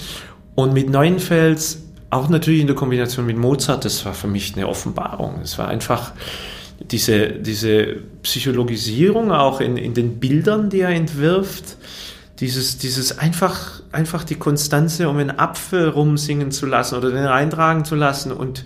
Und 0.55 0.73
mit 0.73 0.89
Neuenfels 0.89 1.90
auch 2.11 2.29
natürlich 2.29 2.61
in 2.61 2.67
der 2.67 2.77
Kombination 2.77 3.27
mit 3.27 3.37
Mozart, 3.37 3.85
das 3.85 4.05
war 4.05 4.15
für 4.15 4.27
mich 4.27 4.57
eine 4.57 4.69
Offenbarung. 4.69 5.41
Es 5.43 5.59
war 5.59 5.69
einfach 5.69 6.13
diese, 6.81 7.29
diese 7.29 7.97
Psychologisierung 8.23 9.31
auch 9.33 9.61
in, 9.61 9.77
in 9.77 9.95
den 9.95 10.19
Bildern, 10.19 10.71
die 10.71 10.81
er 10.81 10.91
entwirft, 10.91 11.77
dieses, 12.41 12.79
dieses 12.79 13.19
einfach, 13.19 13.83
einfach 13.93 14.25
die 14.25 14.37
Konstanze, 14.37 15.09
um 15.11 15.19
einen 15.19 15.39
Apfel 15.39 15.89
rumsingen 15.89 16.51
zu 16.51 16.65
lassen 16.65 16.97
oder 16.97 17.11
den 17.11 17.25
reintragen 17.25 17.85
zu 17.85 17.95
lassen 17.95 18.33
und, 18.33 18.65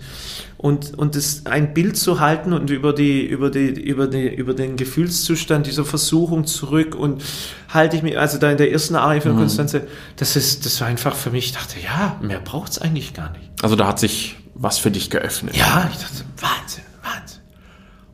und, 0.57 0.97
und 0.97 1.15
das, 1.15 1.45
ein 1.45 1.73
Bild 1.73 1.97
zu 1.97 2.21
halten 2.21 2.53
und 2.53 2.69
über 2.69 2.93
die, 2.93 3.25
über 3.25 3.49
die, 3.49 3.67
über 3.67 4.07
die, 4.07 4.33
über 4.33 4.53
den 4.53 4.77
Gefühlszustand 4.77 5.67
dieser 5.67 5.83
Versuchung 5.83 6.47
zurück 6.47 6.95
und 6.95 7.21
halte 7.67 7.97
ich 7.97 8.03
mich, 8.03 8.17
also 8.17 8.37
da 8.37 8.49
in 8.49 8.57
der 8.57 8.71
ersten 8.71 8.95
Arie 8.95 9.19
von 9.19 9.35
Konstanze, 9.35 9.87
das 10.15 10.37
ist, 10.37 10.65
das 10.65 10.79
war 10.79 10.87
einfach 10.87 11.13
für 11.13 11.31
mich, 11.31 11.47
ich 11.47 11.53
dachte, 11.53 11.75
ja, 11.79 12.17
mehr 12.21 12.39
braucht's 12.39 12.79
eigentlich 12.79 13.13
gar 13.13 13.31
nicht. 13.31 13.51
Also 13.61 13.75
da 13.75 13.87
hat 13.87 13.99
sich 13.99 14.37
was 14.53 14.79
für 14.79 14.89
dich 14.89 15.09
geöffnet. 15.09 15.57
Ja, 15.57 15.89
ich 15.91 15.97
dachte, 15.97 16.23
Wahnsinn, 16.39 16.83
Wahnsinn. 17.03 17.41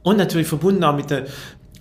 Und 0.02 0.18
natürlich 0.18 0.48
verbunden 0.48 0.84
auch 0.84 0.96
mit 0.96 1.12
der, 1.12 1.28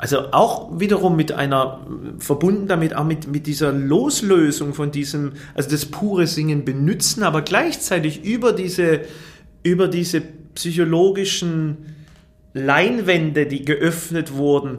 also 0.01 0.33
auch 0.33 0.81
wiederum 0.81 1.15
mit 1.15 1.33
einer, 1.33 1.81
verbunden 2.19 2.67
damit 2.67 2.97
auch 2.97 3.05
mit, 3.05 3.31
mit 3.31 3.47
dieser 3.47 3.71
Loslösung 3.71 4.73
von 4.73 4.91
diesem, 4.91 5.33
also 5.55 5.69
das 5.69 5.85
pure 5.85 6.27
Singen 6.27 6.65
benutzen, 6.65 7.23
aber 7.23 7.43
gleichzeitig 7.43 8.25
über 8.25 8.55
diese, 8.55 9.03
über 9.63 9.89
diese 9.89 10.23
psychologischen 10.55 11.97
Leinwände, 12.55 13.47
die 13.47 13.65
geöffnet 13.65 14.33
wurden, 14.33 14.79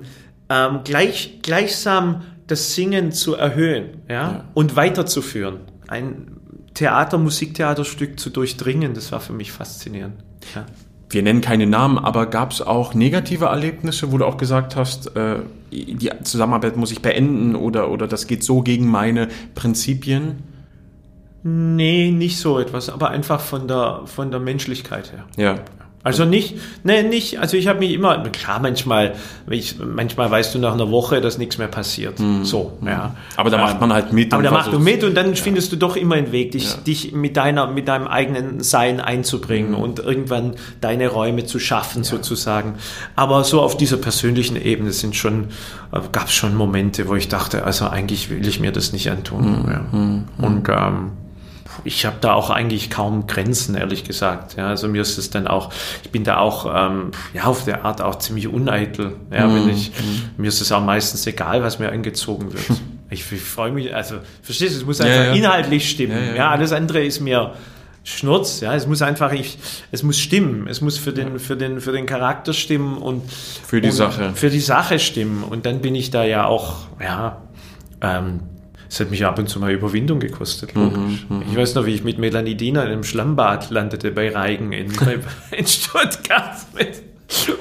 ähm, 0.49 0.80
gleich, 0.84 1.39
gleichsam 1.43 2.24
das 2.47 2.74
Singen 2.74 3.11
zu 3.11 3.36
erhöhen 3.36 4.01
ja, 4.09 4.13
Ja. 4.13 4.45
und 4.55 4.76
weiterzuführen. 4.76 5.59
Ein 5.88 6.38
Theater, 6.74 7.19
Musiktheaterstück 7.19 8.19
zu 8.19 8.32
durchdringen, 8.32 8.95
das 8.95 9.11
war 9.11 9.19
für 9.19 9.34
mich 9.34 9.51
faszinierend. 9.51 10.15
Ja. 10.55 10.65
Wir 11.12 11.24
nennen 11.24 11.41
keine 11.41 11.68
Namen, 11.68 11.97
aber 11.97 12.26
gab 12.26 12.51
es 12.51 12.62
auch 12.62 12.93
negative 12.93 13.45
Erlebnisse, 13.45 14.12
wo 14.12 14.18
du 14.18 14.26
auch 14.26 14.38
gesagt 14.38 14.76
hast, 14.76 15.16
äh, 15.16 15.39
die 15.72 16.09
Zusammenarbeit 16.24 16.78
muss 16.78 16.91
ich 16.91 17.01
beenden 17.01 17.55
oder, 17.55 17.91
oder 17.91 18.07
das 18.07 18.28
geht 18.28 18.43
so 18.43 18.62
gegen 18.62 18.88
meine 18.88 19.28
Prinzipien? 19.53 20.43
Nee, 21.43 22.12
nicht 22.12 22.38
so 22.38 22.59
etwas, 22.59 22.89
aber 22.89 23.09
einfach 23.09 23.39
von 23.39 23.68
der, 23.68 24.01
von 24.05 24.32
der 24.32 24.39
Menschlichkeit 24.39 25.12
her. 25.12 25.26
Ja. 25.38 25.59
Also 26.04 26.26
nicht, 26.26 26.56
nee, 26.84 27.04
nicht, 27.04 27.39
also 27.39 27.58
ich 27.58 27.68
habe 27.68 27.80
mich 27.80 27.91
immer, 27.93 28.18
klar, 28.30 28.60
manchmal, 28.60 29.14
ich, 29.49 29.76
manchmal 29.80 30.32
weißt 30.32 30.56
du 30.56 30.60
nach 30.60 30.74
einer 30.74 30.89
Woche, 30.89 31.22
dass 31.22 31.38
nichts 31.38 31.58
mehr 31.60 31.68
passiert. 31.68 32.20
So, 32.43 32.78
ja. 32.86 33.16
Aber 33.38 33.49
da 33.52 33.58
macht 33.60 33.80
man 33.80 33.93
halt 33.93 34.12
mit. 34.12 34.34
Aber 34.34 34.39
und 34.39 34.45
da 34.45 34.52
machst 34.52 34.74
du 34.74 34.80
mit 34.80 35.04
und 35.04 35.16
dann 35.16 35.36
findest 35.36 35.72
du 35.72 35.76
doch 35.76 35.95
immer 35.95 36.16
einen 36.16 36.32
Weg, 36.32 36.52
dich, 36.54 36.72
Ja. 36.72 36.78
dich 36.78 37.12
mit 37.12 37.38
deiner, 37.38 37.68
mit 37.68 37.88
deinem 37.88 38.08
eigenen 38.08 38.62
Sein 38.62 38.99
einzubringen 38.99 39.76
und 39.76 39.99
irgendwann 39.99 40.56
deine 40.82 41.08
Räume 41.10 41.45
zu 41.45 41.60
schaffen, 41.60 42.04
sozusagen. 42.04 42.76
Aber 43.16 43.43
so 43.43 43.62
auf 43.62 43.78
dieser 43.78 43.97
persönlichen 43.97 44.56
Ebene 44.56 44.91
sind 44.93 45.16
schon, 45.16 45.49
gab 46.12 46.26
es 46.28 46.34
schon 46.34 46.56
Momente, 46.56 47.08
wo 47.08 47.16
ich 47.16 47.28
dachte, 47.28 47.64
also 47.64 47.88
eigentlich 47.88 48.30
will 48.30 48.47
ich 48.47 48.60
mir 48.60 48.72
das 48.72 48.91
nicht 48.91 49.12
antun. 49.12 49.66
ja. 49.70 49.86
Und 50.45 50.68
ähm, 50.70 51.12
ich 51.84 52.05
habe 52.05 52.17
da 52.21 52.34
auch 52.34 52.49
eigentlich 52.49 52.89
kaum 52.89 53.27
Grenzen, 53.27 53.75
ehrlich 53.75 54.03
gesagt. 54.03 54.57
Ja, 54.57 54.67
also 54.67 54.88
mir 54.88 55.01
ist 55.01 55.17
es 55.17 55.29
dann 55.29 55.47
auch, 55.47 55.71
ich 56.03 56.11
bin 56.11 56.23
da 56.23 56.38
auch 56.38 56.71
ähm, 56.73 57.11
ja 57.34 57.43
auf 57.45 57.65
der 57.65 57.86
Art 57.86 58.01
auch 58.01 58.15
ziemlich 58.19 58.47
uneitel. 58.47 59.13
Ja, 59.32 59.53
wenn 59.53 59.69
ich, 59.69 59.91
mir 60.38 60.47
ist 60.47 60.61
es 60.61 60.71
auch 60.71 60.84
meistens 60.84 61.25
egal, 61.27 61.63
was 61.63 61.79
mir 61.79 61.91
angezogen 61.91 62.53
wird. 62.53 62.65
Ich, 63.09 63.29
ich 63.29 63.41
freue 63.41 63.71
mich, 63.73 63.93
also 63.93 64.15
verstehst 64.41 64.73
du, 64.73 64.79
es 64.79 64.86
muss 64.86 65.01
einfach 65.01 65.25
ja. 65.25 65.34
inhaltlich 65.34 65.89
stimmen. 65.89 66.13
Ja, 66.13 66.19
Ja, 66.19 66.29
ja, 66.29 66.36
ja. 66.36 66.49
alles 66.51 66.71
andere 66.71 67.03
ist 67.03 67.19
mir 67.19 67.53
Schnurz. 68.03 68.61
Ja, 68.61 68.73
es 68.73 68.88
muss 68.88 69.01
einfach, 69.01 69.32
ich, 69.32 69.57
es 69.91 70.01
muss 70.03 70.19
stimmen. 70.19 70.67
Es 70.67 70.82
muss 70.82 70.97
für 70.97 71.13
den, 71.13 71.39
für 71.39 71.55
den, 71.55 71.82
für 71.82 71.91
den 71.91 72.05
Charakter 72.05 72.53
stimmen 72.53 72.97
und 72.97 73.21
Für 73.32 73.82
die 73.82 73.89
und 73.89 73.95
Sache. 73.95 74.32
Für 74.34 74.49
die 74.49 74.59
Sache 74.59 74.97
stimmen. 74.97 75.43
Und 75.43 75.65
dann 75.65 75.82
bin 75.82 75.93
ich 75.93 76.09
da 76.09 76.23
ja 76.23 76.45
auch, 76.45 76.88
ja, 76.99 77.41
ähm, 78.01 78.39
es 78.91 78.99
hat 78.99 79.09
mich 79.09 79.25
ab 79.25 79.39
und 79.39 79.47
zu 79.47 79.61
mal 79.61 79.71
Überwindung 79.71 80.19
gekostet, 80.19 80.75
logisch. 80.75 81.25
ich 81.49 81.55
weiß 81.55 81.75
noch, 81.75 81.85
wie 81.85 81.93
ich 81.93 82.03
mit 82.03 82.17
Melanie 82.17 82.55
Diener 82.55 82.83
in 82.83 82.91
einem 82.91 83.03
Schlammbad 83.05 83.69
landete 83.69 84.11
bei 84.11 84.33
Reigen 84.33 84.73
in, 84.73 84.91
in 85.51 85.65
Stuttgart 85.65 86.57
mit 86.73 87.01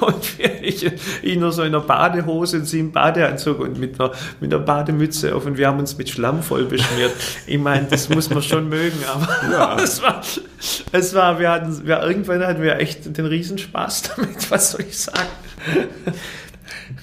und 0.00 0.40
ich, 0.60 0.90
ich 1.22 1.36
nur 1.36 1.52
so 1.52 1.62
in 1.62 1.68
einer 1.68 1.84
Badehose 1.84 2.56
und 2.56 2.64
sie 2.64 2.80
im 2.80 2.90
Badeanzug 2.90 3.60
und 3.60 3.78
mit 3.78 4.00
einer, 4.00 4.10
mit 4.40 4.52
einer 4.52 4.60
Bademütze 4.60 5.32
auf 5.36 5.46
und 5.46 5.56
wir 5.56 5.68
haben 5.68 5.78
uns 5.78 5.96
mit 5.96 6.08
Schlamm 6.08 6.42
voll 6.42 6.64
beschmiert. 6.64 7.12
Ich 7.46 7.58
meine, 7.58 7.86
das 7.86 8.08
muss 8.08 8.28
man 8.28 8.42
schon 8.42 8.68
mögen, 8.68 8.98
aber 9.06 9.80
es 9.82 10.02
war, 10.02 10.22
es 10.90 11.14
war, 11.14 11.38
wir 11.38 11.50
hatten, 11.50 11.86
wir, 11.86 12.02
irgendwann 12.02 12.44
hatten 12.44 12.60
wir 12.60 12.80
echt 12.80 13.16
den 13.16 13.26
Riesenspaß 13.26 14.14
damit, 14.16 14.50
was 14.50 14.72
soll 14.72 14.80
ich 14.80 14.98
sagen? 14.98 15.28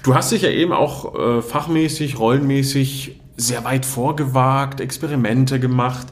Du 0.04 0.16
hast 0.16 0.34
dich 0.34 0.42
ja 0.42 0.50
eben 0.50 0.74
auch 0.74 1.16
äh, 1.16 1.42
fachmäßig, 1.42 2.20
rollenmäßig 2.20 3.22
sehr 3.38 3.64
weit 3.64 3.86
vorgewagt, 3.86 4.82
Experimente 4.82 5.60
gemacht. 5.60 6.08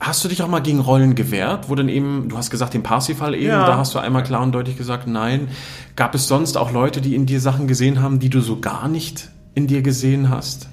Hast 0.00 0.22
du 0.24 0.28
dich 0.28 0.42
auch 0.42 0.48
mal 0.48 0.60
gegen 0.60 0.80
Rollen 0.80 1.14
gewehrt, 1.14 1.70
wo 1.70 1.74
dann 1.76 1.88
eben, 1.88 2.28
du 2.28 2.36
hast 2.36 2.50
gesagt, 2.50 2.74
den 2.74 2.82
Parsifal 2.82 3.34
eben, 3.34 3.46
Ja. 3.46 3.64
da 3.66 3.78
hast 3.78 3.94
du 3.94 3.98
einmal 4.00 4.22
klar 4.24 4.42
und 4.42 4.52
deutlich 4.52 4.76
gesagt, 4.76 5.06
nein. 5.06 5.48
Gab 5.96 6.14
es 6.14 6.28
sonst 6.28 6.58
auch 6.58 6.72
Leute, 6.72 7.00
die 7.00 7.14
in 7.14 7.24
dir 7.24 7.40
Sachen 7.40 7.66
gesehen 7.68 8.02
haben, 8.02 8.18
die 8.18 8.28
du 8.28 8.40
so 8.40 8.60
gar 8.60 8.88
nicht 8.88 9.30
in 9.54 9.66
dir 9.66 9.80
gesehen 9.82 10.28
hast? 10.28 10.68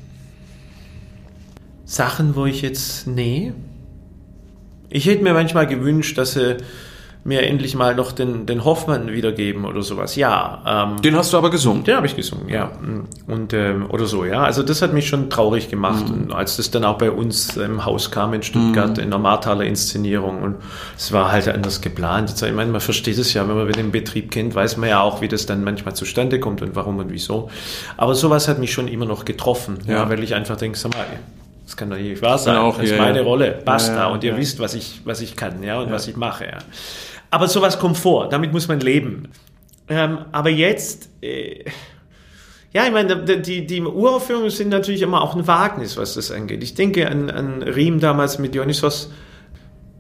Sachen, 1.86 2.36
wo 2.36 2.46
ich 2.46 2.62
jetzt, 2.62 3.08
nee. 3.08 3.54
Ich 4.90 5.06
hätte 5.06 5.24
mir 5.24 5.34
manchmal 5.34 5.68
gewünscht, 5.68 6.18
dass 6.18 6.34
sie 6.34 6.58
mir 7.24 7.44
endlich 7.44 7.76
mal 7.76 7.94
noch 7.94 8.12
den, 8.14 8.48
den 8.48 8.66
Hoffmann 8.66 9.12
wiedergeben 9.12 9.66
oder 9.66 9.84
sowas. 9.84 10.16
Ja, 10.16 10.88
ähm, 10.94 11.02
Den 11.04 11.16
hast 11.16 11.32
du 11.34 11.38
aber 11.38 11.52
gesungen. 11.52 11.84
den 11.84 11.96
habe 11.96 12.08
ich 12.08 12.16
gesungen, 12.16 12.50
ja. 12.50 12.72
Und, 13.28 13.54
ähm, 13.54 13.86
oder 13.90 14.08
so, 14.08 14.26
ja. 14.26 14.42
Also 14.44 14.64
das 14.64 14.82
hat 14.82 14.92
mich 14.94 15.08
schon 15.08 15.30
traurig 15.30 15.70
gemacht. 15.70 16.10
Und 16.10 16.34
als 16.34 16.58
das 16.58 16.72
dann 16.72 16.84
auch 16.84 16.98
bei 16.98 17.12
uns 17.12 17.58
im 17.58 17.86
Haus 17.86 18.10
kam 18.10 18.34
in 18.34 18.42
Stuttgart 18.42 18.98
in 18.98 19.12
der 19.12 19.20
Marthaler 19.20 19.66
Inszenierung 19.66 20.42
und 20.42 20.56
es 20.98 21.12
war 21.12 21.32
halt 21.32 21.48
anders 21.48 21.82
geplant. 21.82 22.34
Ich 22.42 22.54
meine, 22.54 22.72
man 22.72 22.82
versteht 22.82 23.20
es 23.20 23.34
ja, 23.36 23.48
wenn 23.48 23.56
man 23.56 23.72
den 23.72 23.92
Betrieb 23.92 24.32
kennt, 24.32 24.56
weiß 24.56 24.78
man 24.78 24.90
ja 24.90 25.02
auch, 25.02 25.22
wie 25.22 25.28
das 25.28 25.46
dann 25.46 25.64
manchmal 25.64 25.96
zustande 25.96 26.40
kommt 26.40 26.64
und 26.64 26.76
warum 26.76 26.98
und 26.98 27.12
wieso. 27.12 27.52
Aber 27.98 28.16
sowas 28.16 28.48
hat 28.48 28.58
mich 28.58 28.74
schon 28.74 28.88
immer 28.88 29.06
noch 29.06 29.26
getroffen, 29.26 29.78
ja, 29.86 29.94
Ja. 29.94 30.10
weil 30.10 30.24
ich 30.24 30.34
einfach 30.34 30.58
denke, 30.58 30.76
sag 30.78 30.96
mal, 30.96 31.06
das 31.66 31.78
kann 31.78 31.90
doch 31.92 31.98
nicht 31.98 32.22
wahr 32.24 32.38
sein. 32.40 32.58
auch, 32.58 32.76
das 32.78 32.86
ist 32.86 32.92
ja, 32.92 32.98
meine. 32.98 33.22
Rolle. 33.22 33.60
Basta. 33.64 34.08
Und 34.08 34.24
ihr 34.24 34.36
wisst, 34.38 34.60
was 34.60 34.74
ich, 34.74 35.02
was 35.06 35.22
ich 35.22 35.36
kann, 35.36 35.62
ja, 35.64 35.80
und 35.80 35.92
was 35.92 36.08
ich 36.08 36.18
mache, 36.18 36.46
ja. 36.46 36.58
Aber 37.32 37.48
sowas 37.48 37.80
kommt 37.80 37.98
vor. 37.98 38.30
Damit 38.30 38.54
muss 38.54 38.68
man 38.68 38.80
leben. 38.80 39.30
Ähm, 39.88 40.20
aber 40.32 40.50
jetzt, 40.50 41.10
äh, 41.22 41.66
ja, 42.74 42.86
ich 42.86 42.92
meine, 42.92 43.18
die, 43.42 43.66
die, 43.66 43.82
Uraufführungen 43.82 44.50
sind 44.50 44.70
natürlich 44.70 45.02
immer 45.02 45.22
auch 45.22 45.36
ein 45.36 45.48
Wagnis, 45.48 45.98
was 45.98 46.14
das 46.14 46.32
angeht. 46.32 46.64
Ich 46.64 46.76
denke 46.76 47.10
an, 47.10 47.30
an 47.30 47.64
Riem 47.64 48.00
damals 48.00 48.38
mit 48.38 48.54
Dionysos 48.54 49.12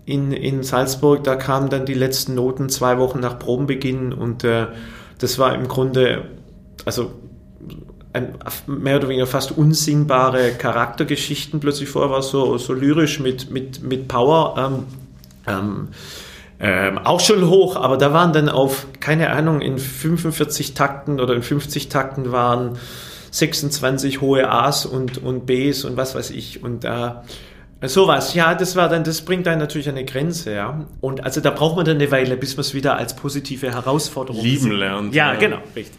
in, 0.05 0.31
in 0.31 0.63
Salzburg, 0.63 1.23
da 1.23 1.35
kamen 1.35 1.69
dann 1.69 1.85
die 1.85 1.93
letzten 1.93 2.35
Noten 2.35 2.69
zwei 2.69 2.97
Wochen 2.97 3.19
nach 3.19 3.39
Probenbeginn 3.39 4.13
und 4.13 4.43
äh, 4.43 4.67
das 5.19 5.37
war 5.37 5.53
im 5.53 5.67
Grunde, 5.67 6.25
also 6.85 7.11
ein, 8.13 8.35
mehr 8.67 8.97
oder 8.97 9.09
weniger 9.09 9.27
fast 9.27 9.57
unsingbare 9.57 10.51
Charaktergeschichten 10.51 11.59
plötzlich 11.59 11.89
vorher 11.89 12.11
war 12.11 12.23
so, 12.23 12.57
so 12.57 12.73
lyrisch 12.73 13.19
mit, 13.19 13.51
mit, 13.51 13.83
mit 13.83 14.07
Power. 14.07 14.55
Ähm, 14.57 14.85
ähm, 15.47 15.87
ähm, 16.61 16.99
auch 16.99 17.19
schon 17.19 17.49
hoch, 17.49 17.75
aber 17.75 17.97
da 17.97 18.13
waren 18.13 18.33
dann 18.33 18.47
auf, 18.47 18.85
keine 18.99 19.31
Ahnung, 19.31 19.61
in 19.61 19.79
45 19.79 20.75
Takten 20.75 21.19
oder 21.19 21.33
in 21.33 21.41
50 21.41 21.89
Takten 21.89 22.31
waren 22.31 22.77
26 23.31 24.21
hohe 24.21 24.49
A's 24.49 24.85
und, 24.85 25.23
und 25.23 25.45
B's 25.47 25.85
und 25.85 25.97
was 25.97 26.13
weiß 26.13 26.29
ich. 26.29 26.63
Und 26.63 26.83
da 26.83 27.23
äh, 27.23 27.50
sowas, 27.89 28.33
ja, 28.35 28.53
das 28.53 28.75
war 28.75 28.89
dann, 28.89 29.03
das 29.03 29.21
bringt 29.23 29.47
einen 29.47 29.59
natürlich 29.59 29.89
eine 29.89 30.05
Grenze, 30.05 30.53
ja. 30.53 30.85
Und 31.01 31.23
also 31.23 31.41
da 31.41 31.49
braucht 31.49 31.75
man 31.77 31.85
dann 31.85 31.95
eine 31.97 32.11
Weile, 32.11 32.37
bis 32.37 32.55
man 32.55 32.61
es 32.61 32.73
wieder 32.75 32.95
als 32.95 33.15
positive 33.15 33.71
Herausforderung 33.71 34.41
Lieben 34.43 34.63
sieht. 34.63 34.73
lernt, 34.73 35.15
Ja, 35.15 35.33
ja. 35.33 35.39
genau, 35.39 35.57
richtig. 35.75 35.97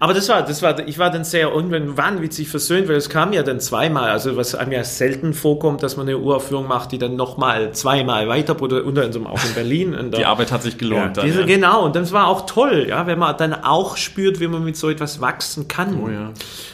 Aber 0.00 0.14
das 0.14 0.28
war, 0.28 0.42
das 0.42 0.62
war, 0.62 0.78
ich 0.86 0.98
war 0.98 1.10
dann 1.10 1.24
sehr 1.24 1.48
irgendwann 1.50 1.96
wahnwitzig 1.96 2.48
versöhnt, 2.48 2.88
weil 2.88 2.94
es 2.96 3.10
kam 3.10 3.32
ja 3.32 3.42
dann 3.42 3.58
zweimal, 3.60 4.10
also 4.10 4.36
was 4.36 4.54
einem 4.54 4.72
ja 4.72 4.84
selten 4.84 5.34
vorkommt, 5.34 5.82
dass 5.82 5.96
man 5.96 6.06
eine 6.06 6.16
Uraufführung 6.18 6.68
macht, 6.68 6.92
die 6.92 6.98
dann 6.98 7.16
nochmal 7.16 7.72
zweimal 7.72 8.28
weiter, 8.28 8.60
unter 8.62 9.02
anderem 9.02 9.26
auch 9.26 9.44
in 9.44 9.54
Berlin. 9.54 9.92
in 9.94 10.10
der- 10.12 10.20
Die 10.20 10.24
Arbeit 10.26 10.52
hat 10.52 10.62
sich 10.62 10.78
gelohnt. 10.78 11.02
ja, 11.02 11.08
dann, 11.22 11.26
diese, 11.26 11.40
ja. 11.40 11.46
Genau, 11.46 11.84
und 11.84 11.96
das 11.96 12.12
war 12.12 12.28
auch 12.28 12.46
toll, 12.46 12.86
ja, 12.88 13.06
wenn 13.06 13.18
man 13.18 13.36
dann 13.36 13.52
auch 13.64 13.96
spürt, 13.96 14.38
wie 14.40 14.46
man 14.46 14.64
mit 14.64 14.76
so 14.76 14.88
etwas 14.88 15.20
wachsen 15.20 15.66
kann. 15.68 16.00
Oh 16.02 16.08
ja. 16.08 16.30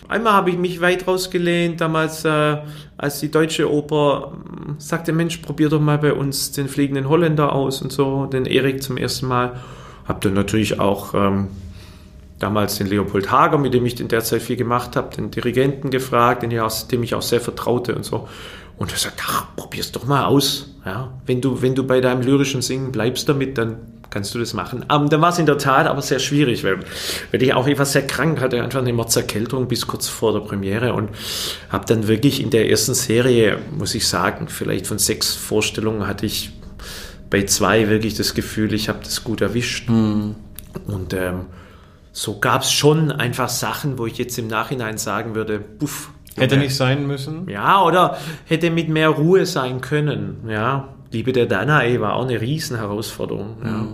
Einmal 0.07 0.35
habe 0.35 0.51
ich 0.51 0.59
mich 0.59 0.81
weit 0.83 1.07
rausgelehnt, 1.09 1.81
damals, 1.81 2.25
äh, 2.27 2.59
als 2.97 3.21
die 3.21 3.31
deutsche 3.31 3.71
Oper 3.71 4.33
mh, 4.33 4.75
sagte, 4.79 5.13
Mensch, 5.13 5.39
probier 5.39 5.69
doch 5.69 5.81
mal 5.81 5.99
bei 5.99 6.13
uns 6.13 6.53
den 6.53 6.69
fliegenden 6.69 7.09
Holländer 7.09 7.53
aus 7.53 7.83
und 7.83 7.93
so, 7.93 8.27
den 8.27 8.47
Erik 8.47 8.83
zum 8.83 8.97
ersten 8.97 9.27
Mal. 9.27 9.61
Hab 10.07 10.21
dann 10.21 10.35
natürlich 10.35 10.79
auch 10.79 11.15
ähm, 11.15 11.49
damals 12.39 12.77
den 12.77 12.87
Leopold 12.87 13.31
Hager, 13.31 13.59
mit 13.59 13.75
dem 13.75 13.87
ich 13.87 13.99
in 14.01 14.09
der 14.09 14.23
Zeit 14.23 14.43
viel 14.43 14.57
gemacht 14.57 14.97
habe, 14.97 15.15
den 15.15 15.31
Dirigenten 15.31 15.91
gefragt, 15.91 16.43
den 16.43 16.51
ich 16.51 16.61
auch, 16.61 16.83
dem 16.83 17.03
ich 17.03 17.15
auch 17.15 17.23
sehr 17.23 17.41
vertraute 17.41 17.95
und 17.95 18.05
so. 18.05 18.29
Und 18.77 18.93
er 18.93 18.99
sagt, 18.99 19.23
ach, 19.27 19.47
probier's 19.57 19.93
doch 19.93 20.05
mal 20.05 20.25
aus. 20.25 20.75
Ja, 20.85 21.13
wenn 21.27 21.41
du, 21.41 21.63
wenn 21.63 21.75
du 21.75 21.85
bei 21.85 22.01
deinem 22.01 22.23
lyrischen 22.23 22.61
Singen 22.61 22.93
bleibst 22.93 23.29
damit, 23.29 23.57
dann 23.57 23.79
kannst 24.11 24.35
du 24.35 24.39
das 24.39 24.55
machen. 24.55 24.85
Ähm, 24.93 25.09
dann 25.09 25.21
war 25.21 25.31
es 25.31 25.39
in 25.39 25.47
der 25.47 25.59
Tat 25.59 25.87
aber 25.87 26.03
sehr 26.03 26.19
schwierig, 26.19 26.65
weil, 26.65 26.81
weil 27.31 27.43
ich 27.43 27.55
auch, 27.55 27.67
war 27.67 27.85
sehr 27.85 28.07
krank, 28.07 28.41
hatte 28.41 28.63
einfach 28.63 28.81
eine 28.81 28.93
Morzerkältung 28.93 29.69
bis 29.69 29.87
kurz 29.87 30.09
vor 30.09 30.33
der 30.33 30.41
Premiere 30.41 30.95
und 30.95 31.11
habe 31.71 31.85
dann 31.87 32.07
wirklich 32.09 32.41
in 32.41 32.51
der 32.51 32.71
ersten 32.71 32.95
Serie, 32.95 33.59
muss 33.77 33.95
ich 33.95 34.07
sagen, 34.07 34.49
vielleicht 34.49 34.87
von 34.87 34.99
sechs 34.99 35.35
Vorstellungen 35.35 36.07
hatte 36.07 36.27
ich 36.27 36.53
bei 37.31 37.45
zwei 37.45 37.89
wirklich 37.89 38.15
das 38.15 38.35
Gefühl, 38.35 38.73
ich 38.75 38.89
habe 38.89 39.01
das 39.03 39.25
gut 39.25 39.41
erwischt. 39.41 39.89
Hm. 39.89 40.37
Und 40.87 41.13
ähm, 41.15 41.47
so 42.13 42.39
gab 42.39 42.63
es 42.63 42.73
schon 42.73 43.11
einfach 43.11 43.49
Sachen, 43.49 43.99
wo 43.99 44.07
ich 44.07 44.19
jetzt 44.19 44.39
im 44.39 44.47
Nachhinein 44.47 44.99
sagen 44.99 45.35
würde, 45.35 45.59
puff. 45.59 46.11
Hätte 46.37 46.57
nicht 46.57 46.75
sein 46.75 47.07
müssen. 47.07 47.49
Ja, 47.49 47.83
oder 47.83 48.19
hätte 48.47 48.71
mit 48.71 48.89
mehr 48.89 49.09
Ruhe 49.09 49.47
sein 49.47 49.81
können. 49.81 50.49
Ja, 50.49 50.94
Liebe 51.15 51.33
der 51.33 51.47
Danae 51.47 52.01
war 52.01 52.15
auch 52.15 52.25
eine 52.25 52.41
Riesenherausforderung. 52.41 53.57
Ja. 53.65 53.87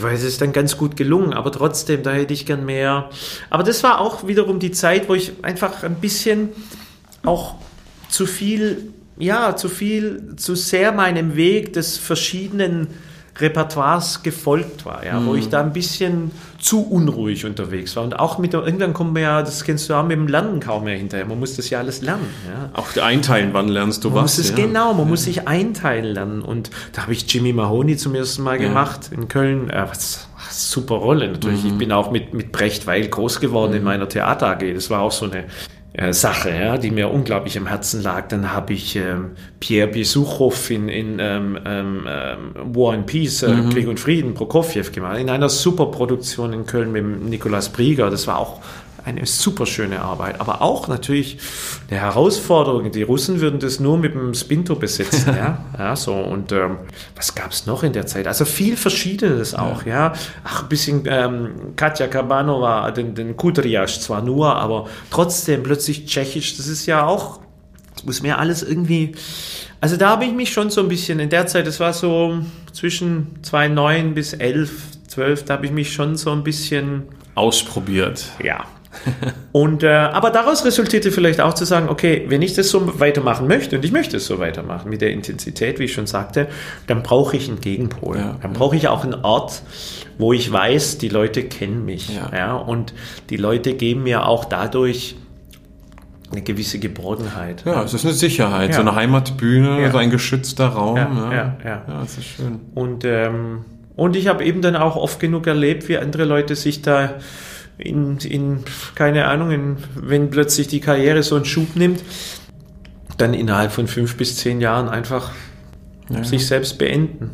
Weil 0.00 0.14
es 0.14 0.24
ist 0.24 0.40
dann 0.40 0.52
ganz 0.52 0.78
gut 0.78 0.96
gelungen, 0.96 1.34
aber 1.34 1.52
trotzdem, 1.52 2.02
da 2.02 2.12
hätte 2.12 2.32
ich 2.32 2.46
gern 2.46 2.64
mehr. 2.64 3.10
Aber 3.50 3.62
das 3.62 3.82
war 3.82 4.00
auch 4.00 4.26
wiederum 4.26 4.58
die 4.58 4.70
Zeit, 4.70 5.08
wo 5.08 5.14
ich 5.14 5.32
einfach 5.42 5.82
ein 5.82 5.96
bisschen 5.96 6.48
auch 7.24 7.56
zu 8.08 8.26
viel, 8.26 8.92
ja, 9.18 9.54
zu 9.54 9.68
viel, 9.68 10.34
zu 10.36 10.54
sehr 10.54 10.92
meinem 10.92 11.36
Weg 11.36 11.74
des 11.74 11.98
verschiedenen 11.98 12.88
Repertoires 13.38 14.22
gefolgt 14.22 14.84
war, 14.84 15.04
ja, 15.06 15.24
wo 15.24 15.34
ich 15.34 15.48
da 15.48 15.62
ein 15.62 15.72
bisschen 15.72 16.30
zu 16.58 16.82
unruhig 16.82 17.46
unterwegs 17.46 17.96
war. 17.96 18.04
Und 18.04 18.18
auch 18.18 18.38
mit 18.38 18.52
der, 18.52 18.64
irgendwann 18.64 18.92
kommt 18.92 19.14
man 19.14 19.22
ja, 19.22 19.42
das 19.42 19.64
kennst 19.64 19.88
du 19.88 19.94
auch 19.94 20.02
mit 20.02 20.18
dem 20.18 20.28
Lernen 20.28 20.60
kaum 20.60 20.84
mehr 20.84 20.96
hinterher. 20.96 21.24
Man 21.24 21.40
muss 21.40 21.56
das 21.56 21.70
ja 21.70 21.78
alles 21.78 22.02
lernen. 22.02 22.26
Ja. 22.46 22.70
Auch 22.74 22.94
einteilen, 23.02 23.50
wann 23.52 23.68
lernst 23.68 24.04
du 24.04 24.08
Man 24.10 24.24
was? 24.24 24.36
muss 24.36 24.38
es 24.38 24.50
ja. 24.50 24.66
genau, 24.66 24.92
man 24.92 25.08
muss 25.08 25.24
sich 25.24 25.48
einteilen 25.48 26.14
lernen. 26.14 26.42
Und 26.42 26.70
da 26.92 27.02
habe 27.02 27.12
ich 27.12 27.32
Jimmy 27.32 27.54
Mahoney 27.54 27.96
zum 27.96 28.14
ersten 28.14 28.42
Mal 28.42 28.58
gemacht 28.58 29.10
in 29.10 29.28
Köln. 29.28 29.70
Äh, 29.70 29.86
was, 29.88 30.28
super 30.50 30.96
Rolle 30.96 31.28
natürlich. 31.32 31.64
Mhm. 31.64 31.70
Ich 31.70 31.78
bin 31.78 31.92
auch 31.92 32.10
mit, 32.10 32.34
mit 32.34 32.52
Brecht 32.52 32.86
Weil 32.86 33.08
groß 33.08 33.40
geworden 33.40 33.72
in 33.72 33.82
meiner 33.82 34.08
Theater 34.08 34.48
AG. 34.48 34.74
Das 34.74 34.90
war 34.90 35.00
auch 35.00 35.12
so 35.12 35.24
eine 35.24 35.44
Sache, 36.10 36.50
ja, 36.50 36.78
die 36.78 36.90
mir 36.90 37.10
unglaublich 37.10 37.58
am 37.58 37.66
Herzen 37.66 38.02
lag. 38.02 38.28
Dann 38.28 38.52
habe 38.52 38.72
ich 38.72 38.96
ähm, 38.96 39.32
Pierre 39.60 39.88
Besuchow 39.88 40.70
in, 40.70 40.88
in 40.88 41.18
ähm, 41.20 41.58
ähm, 41.66 42.06
ähm, 42.08 42.54
War 42.74 42.94
and 42.94 43.06
Peace, 43.06 43.42
äh, 43.42 43.54
Krieg 43.70 43.86
und 43.86 44.00
Frieden, 44.00 44.32
Prokofjew 44.32 44.90
gemacht. 44.90 45.18
In 45.18 45.28
einer 45.28 45.50
super 45.50 45.86
Produktion 45.86 46.54
in 46.54 46.64
Köln 46.64 46.92
mit 46.92 47.22
Nikolaus 47.24 47.68
Brieger. 47.68 48.08
Das 48.08 48.26
war 48.26 48.38
auch 48.38 48.60
eine 49.04 49.26
super 49.26 49.66
schöne 49.66 50.00
Arbeit, 50.00 50.40
aber 50.40 50.62
auch 50.62 50.88
natürlich 50.88 51.38
eine 51.90 52.00
Herausforderung. 52.00 52.90
Die 52.90 53.02
Russen 53.02 53.40
würden 53.40 53.60
das 53.60 53.80
nur 53.80 53.98
mit 53.98 54.14
dem 54.14 54.34
Spinto 54.34 54.76
besetzen, 54.76 55.34
ja, 55.36 55.64
ja 55.78 55.96
so 55.96 56.14
und 56.14 56.52
ähm, 56.52 56.78
was 57.16 57.34
gab 57.34 57.52
es 57.52 57.66
noch 57.66 57.82
in 57.82 57.92
der 57.92 58.06
Zeit? 58.06 58.26
Also 58.26 58.44
viel 58.44 58.76
Verschiedenes 58.76 59.54
auch, 59.54 59.84
ja. 59.84 60.12
Ach, 60.44 60.62
ein 60.62 60.68
bisschen 60.68 61.02
ähm, 61.06 61.74
Katja 61.76 62.06
Kabanova, 62.06 62.90
den, 62.90 63.14
den 63.14 63.36
Kudriasch 63.36 64.00
zwar 64.00 64.22
nur, 64.22 64.54
aber 64.56 64.86
trotzdem 65.10 65.62
plötzlich 65.62 66.06
Tschechisch. 66.06 66.56
Das 66.56 66.68
ist 66.68 66.86
ja 66.86 67.06
auch, 67.06 67.40
das 67.94 68.04
muss 68.04 68.22
mir 68.22 68.38
alles 68.38 68.62
irgendwie. 68.62 69.12
Also 69.80 69.96
da 69.96 70.10
habe 70.10 70.24
ich 70.24 70.32
mich 70.32 70.52
schon 70.52 70.70
so 70.70 70.80
ein 70.80 70.88
bisschen 70.88 71.18
in 71.18 71.28
der 71.28 71.46
Zeit. 71.46 71.66
Das 71.66 71.80
war 71.80 71.92
so 71.92 72.38
zwischen 72.72 73.42
2009 73.42 74.14
bis 74.14 74.32
11, 74.32 74.70
12. 75.08 75.44
Da 75.44 75.54
habe 75.54 75.66
ich 75.66 75.72
mich 75.72 75.92
schon 75.92 76.16
so 76.16 76.30
ein 76.30 76.44
bisschen 76.44 77.04
Ausprobiert. 77.34 78.26
ja. 78.42 78.64
Und, 79.52 79.82
äh, 79.82 79.88
aber 79.88 80.30
daraus 80.30 80.64
resultierte 80.64 81.12
vielleicht 81.12 81.40
auch 81.40 81.54
zu 81.54 81.64
sagen, 81.64 81.88
okay, 81.88 82.24
wenn 82.28 82.42
ich 82.42 82.54
das 82.54 82.68
so 82.70 83.00
weitermachen 83.00 83.46
möchte, 83.46 83.76
und 83.76 83.84
ich 83.84 83.92
möchte 83.92 84.16
es 84.16 84.26
so 84.26 84.38
weitermachen 84.38 84.88
mit 84.88 85.00
der 85.00 85.10
Intensität, 85.10 85.78
wie 85.78 85.84
ich 85.84 85.92
schon 85.92 86.06
sagte, 86.06 86.48
dann 86.86 87.02
brauche 87.02 87.36
ich 87.36 87.48
einen 87.48 87.60
Gegenpol. 87.60 88.16
Ja, 88.16 88.36
dann 88.40 88.52
brauche 88.52 88.76
ich 88.76 88.88
auch 88.88 89.04
einen 89.04 89.14
Ort, 89.14 89.62
wo 90.18 90.32
ich 90.32 90.50
weiß, 90.50 90.98
die 90.98 91.08
Leute 91.08 91.44
kennen 91.44 91.84
mich. 91.84 92.14
Ja. 92.14 92.30
Ja. 92.36 92.56
und 92.56 92.94
die 93.30 93.36
Leute 93.36 93.74
geben 93.74 94.04
mir 94.04 94.26
auch 94.26 94.44
dadurch 94.44 95.16
eine 96.30 96.42
gewisse 96.42 96.78
Geborgenheit. 96.78 97.62
Ja, 97.66 97.82
es 97.82 97.92
ist 97.92 98.04
eine 98.04 98.14
Sicherheit, 98.14 98.74
so 98.74 98.80
eine 98.80 98.94
Heimatbühne, 98.94 99.90
so 99.92 99.98
ein 99.98 100.10
geschützter 100.10 100.68
Raum. 100.68 100.96
Ja, 100.96 101.10
Ja, 101.14 101.32
ja, 101.32 101.56
ja. 101.62 101.82
ja 101.86 102.00
das 102.00 102.18
ist 102.18 102.24
schön. 102.24 102.60
Und, 102.74 103.04
ähm, 103.04 103.66
und 103.96 104.16
ich 104.16 104.28
habe 104.28 104.44
eben 104.44 104.62
dann 104.62 104.74
auch 104.74 104.96
oft 104.96 105.20
genug 105.20 105.46
erlebt, 105.46 105.88
wie 105.88 105.98
andere 105.98 106.24
Leute 106.24 106.56
sich 106.56 106.80
da 106.80 107.14
in, 107.78 108.18
in 108.18 108.60
keine 108.94 109.26
Ahnung, 109.26 109.50
in, 109.50 109.76
wenn 109.96 110.30
plötzlich 110.30 110.68
die 110.68 110.80
Karriere 110.80 111.22
so 111.22 111.36
einen 111.36 111.44
Schub 111.44 111.74
nimmt, 111.76 112.02
dann 113.18 113.34
innerhalb 113.34 113.72
von 113.72 113.86
fünf 113.86 114.16
bis 114.16 114.36
zehn 114.36 114.60
Jahren 114.60 114.88
einfach 114.88 115.30
Ja. 116.08 116.24
sich 116.24 116.46
selbst 116.46 116.78
beenden. 116.78 117.30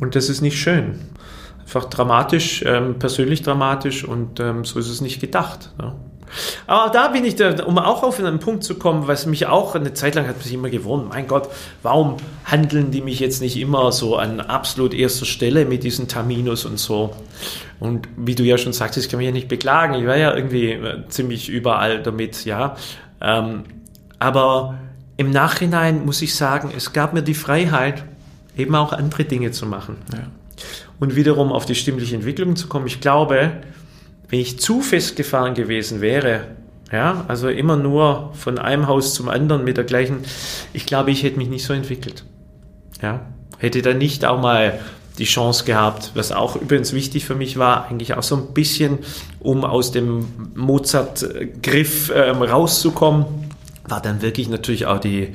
Und 0.00 0.14
das 0.14 0.28
ist 0.28 0.40
nicht 0.42 0.58
schön. 0.60 0.98
Einfach 1.60 1.86
dramatisch, 1.86 2.62
ähm, 2.66 2.98
persönlich 2.98 3.42
dramatisch 3.42 4.04
und 4.04 4.38
ähm, 4.40 4.64
so 4.64 4.78
ist 4.78 4.88
es 4.88 5.00
nicht 5.00 5.20
gedacht. 5.20 5.72
Ne? 5.78 5.92
Aber 6.66 6.90
da 6.90 7.08
bin 7.08 7.24
ich, 7.24 7.36
da, 7.36 7.64
um 7.64 7.78
auch 7.78 8.02
auf 8.02 8.18
einen 8.18 8.38
Punkt 8.38 8.64
zu 8.64 8.76
kommen, 8.76 9.06
was 9.06 9.26
mich 9.26 9.46
auch 9.46 9.74
eine 9.74 9.94
Zeit 9.94 10.14
lang 10.14 10.26
hat 10.26 10.38
mich 10.38 10.52
immer 10.52 10.70
gewundert, 10.70 11.10
mein 11.10 11.26
Gott, 11.26 11.48
warum 11.82 12.16
handeln 12.44 12.90
die 12.90 13.00
mich 13.00 13.20
jetzt 13.20 13.40
nicht 13.40 13.58
immer 13.58 13.92
so 13.92 14.16
an 14.16 14.40
absolut 14.40 14.94
erster 14.94 15.26
Stelle 15.26 15.64
mit 15.64 15.84
diesen 15.84 16.08
Terminus 16.08 16.64
und 16.64 16.78
so? 16.78 17.14
Und 17.78 18.08
wie 18.16 18.34
du 18.34 18.42
ja 18.42 18.58
schon 18.58 18.72
sagtest, 18.72 19.06
ich 19.06 19.10
kann 19.10 19.18
mich 19.18 19.26
ja 19.26 19.32
nicht 19.32 19.48
beklagen, 19.48 19.94
ich 19.94 20.06
war 20.06 20.16
ja 20.16 20.34
irgendwie 20.34 20.72
äh, 20.72 21.06
ziemlich 21.08 21.48
überall 21.48 22.02
damit, 22.02 22.44
ja. 22.44 22.76
Ähm, 23.20 23.64
aber 24.18 24.78
im 25.16 25.30
Nachhinein 25.30 26.04
muss 26.04 26.22
ich 26.22 26.34
sagen, 26.34 26.72
es 26.76 26.92
gab 26.92 27.12
mir 27.12 27.22
die 27.22 27.34
Freiheit, 27.34 28.04
eben 28.56 28.74
auch 28.74 28.92
andere 28.92 29.24
Dinge 29.24 29.50
zu 29.50 29.66
machen. 29.66 29.96
Ja. 30.12 30.24
Und 30.98 31.16
wiederum 31.16 31.52
auf 31.52 31.66
die 31.66 31.74
stimmliche 31.74 32.14
Entwicklung 32.14 32.56
zu 32.56 32.68
kommen. 32.68 32.86
Ich 32.86 33.00
glaube, 33.00 33.52
wenn 34.28 34.40
ich 34.40 34.58
zu 34.58 34.80
festgefahren 34.80 35.54
gewesen 35.54 36.00
wäre, 36.00 36.48
ja, 36.92 37.24
also 37.28 37.48
immer 37.48 37.76
nur 37.76 38.32
von 38.34 38.58
einem 38.58 38.86
Haus 38.86 39.14
zum 39.14 39.28
anderen 39.28 39.64
mit 39.64 39.76
der 39.76 39.84
gleichen, 39.84 40.18
ich 40.72 40.86
glaube, 40.86 41.10
ich 41.10 41.22
hätte 41.22 41.38
mich 41.38 41.48
nicht 41.48 41.64
so 41.64 41.72
entwickelt. 41.72 42.24
Ja, 43.02 43.26
hätte 43.58 43.82
dann 43.82 43.98
nicht 43.98 44.24
auch 44.24 44.40
mal 44.40 44.78
die 45.18 45.24
Chance 45.24 45.64
gehabt, 45.64 46.12
was 46.14 46.30
auch 46.30 46.56
übrigens 46.56 46.92
wichtig 46.92 47.24
für 47.24 47.34
mich 47.34 47.58
war, 47.58 47.88
eigentlich 47.88 48.14
auch 48.14 48.22
so 48.22 48.36
ein 48.36 48.52
bisschen, 48.52 48.98
um 49.40 49.64
aus 49.64 49.90
dem 49.90 50.26
Mozart-Griff 50.54 52.12
ähm, 52.14 52.42
rauszukommen, 52.42 53.24
war 53.88 54.02
dann 54.02 54.20
wirklich 54.22 54.48
natürlich 54.48 54.86
auch 54.86 54.98
die, 54.98 55.32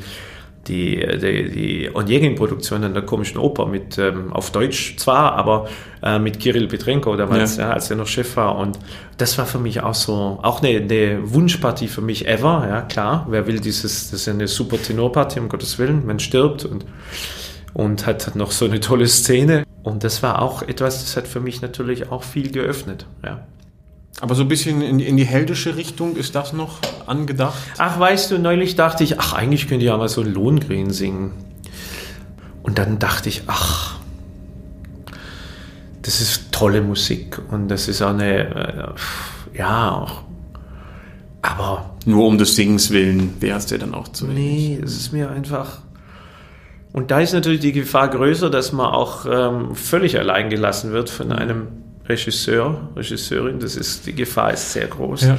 die, 0.72 1.06
die, 1.20 1.50
die 1.52 1.90
Onegin-Produktion 1.94 2.84
an 2.84 2.94
der 2.94 3.04
komischen 3.04 3.38
Oper 3.38 3.66
mit, 3.68 3.98
ähm, 3.98 4.32
auf 4.34 4.52
Deutsch 4.52 4.96
zwar, 4.98 5.34
aber 5.34 5.68
äh, 6.02 6.18
mit 6.18 6.40
Kirill 6.40 6.68
Petrenko 6.68 7.16
damals, 7.16 7.58
Ja. 7.58 7.64
ja. 7.64 7.74
als 7.74 7.90
er 7.90 7.98
noch 7.98 8.08
Chef 8.08 8.36
war. 8.38 8.56
Und 8.58 8.80
das 9.18 9.38
war 9.38 9.46
für 9.46 9.60
mich 9.60 9.82
auch 9.84 9.94
so, 9.94 10.40
auch 10.42 10.64
eine, 10.64 10.78
eine 10.78 11.20
Wunschpartie 11.34 11.88
für 11.88 12.02
mich 12.02 12.28
ever, 12.28 12.66
ja 12.70 12.82
klar. 12.82 13.28
Wer 13.30 13.46
will 13.48 13.60
dieses, 13.60 14.10
das 14.10 14.22
ist 14.22 14.26
ja 14.26 14.34
eine 14.34 14.48
super 14.48 14.82
Tenorpartie, 14.82 15.40
um 15.40 15.50
Gottes 15.50 15.78
Willen, 15.78 16.06
man 16.06 16.20
stirbt 16.20 16.66
und, 16.66 16.86
und 17.74 18.06
hat, 18.08 18.28
hat 18.28 18.36
noch 18.36 18.52
so 18.52 18.66
eine 18.66 18.80
tolle 18.80 19.08
Szene. 19.08 19.66
Und 19.84 20.04
das 20.04 20.24
war 20.24 20.42
auch 20.42 20.62
etwas, 20.64 21.02
das 21.02 21.18
hat 21.18 21.28
für 21.28 21.40
mich 21.40 21.62
natürlich 21.62 22.12
auch 22.12 22.24
viel 22.24 22.52
geöffnet, 22.52 23.06
ja. 23.24 23.46
Aber 24.20 24.36
so 24.36 24.44
ein 24.44 24.48
bisschen 24.48 24.82
in, 24.82 25.00
in 25.00 25.18
die 25.18 25.26
heldische 25.26 25.76
Richtung 25.76 26.16
ist 26.16 26.36
das 26.36 26.54
noch 26.54 26.80
angedacht? 27.08 27.58
Ach, 27.78 28.00
weißt 28.00 28.32
du, 28.32 28.38
neulich 28.38 28.76
dachte 28.76 29.04
ich, 29.04 29.20
ach, 29.20 29.34
eigentlich 29.34 29.68
könnte 29.68 29.86
ich 29.86 29.90
ja 29.90 29.98
mal 29.98 30.10
so 30.10 30.22
Lohengrin 30.22 30.92
singen. 30.92 31.32
Und 32.62 32.78
dann 32.78 33.00
dachte 33.00 33.30
ich, 33.30 33.44
ach, 33.48 33.98
das 36.04 36.22
ist 36.22 36.52
tolle 36.52 36.82
Musik 36.82 37.40
und 37.50 37.70
das 37.70 37.88
ist 37.88 38.02
auch 38.02 38.10
eine, 38.10 38.96
äh, 39.54 39.58
ja, 39.58 39.92
auch, 39.92 40.24
aber 41.42 41.96
Nur 42.06 42.28
um 42.28 42.38
des 42.38 42.56
Singens 42.56 42.92
willen 42.92 43.42
wäre 43.42 43.58
es 43.58 43.66
dir 43.68 43.80
dann 43.80 43.94
auch 43.94 44.08
zu 44.08 44.28
wenig. 44.28 44.40
nee, 44.40 44.80
es 44.84 44.96
ist 44.96 45.12
mir 45.12 45.30
einfach. 45.30 45.80
Und 46.94 47.10
da 47.10 47.20
ist 47.20 47.34
natürlich 47.34 47.62
die 47.62 47.72
Gefahr 47.72 48.10
größer, 48.10 48.50
dass 48.50 48.74
man 48.74 48.88
auch 48.88 49.26
ähm, 49.26 49.76
völlig 49.76 50.20
allein 50.20 50.50
gelassen 50.50 50.92
wird 50.92 51.10
von 51.10 51.32
einem 51.32 51.68
Regisseur, 52.12 52.90
Regisseurin. 52.96 53.60
Das 53.60 53.76
ist, 53.76 54.06
die 54.06 54.14
Gefahr 54.14 54.54
ist 54.54 54.74
sehr 54.74 54.88
groß. 54.88 55.22
Ja. 55.24 55.38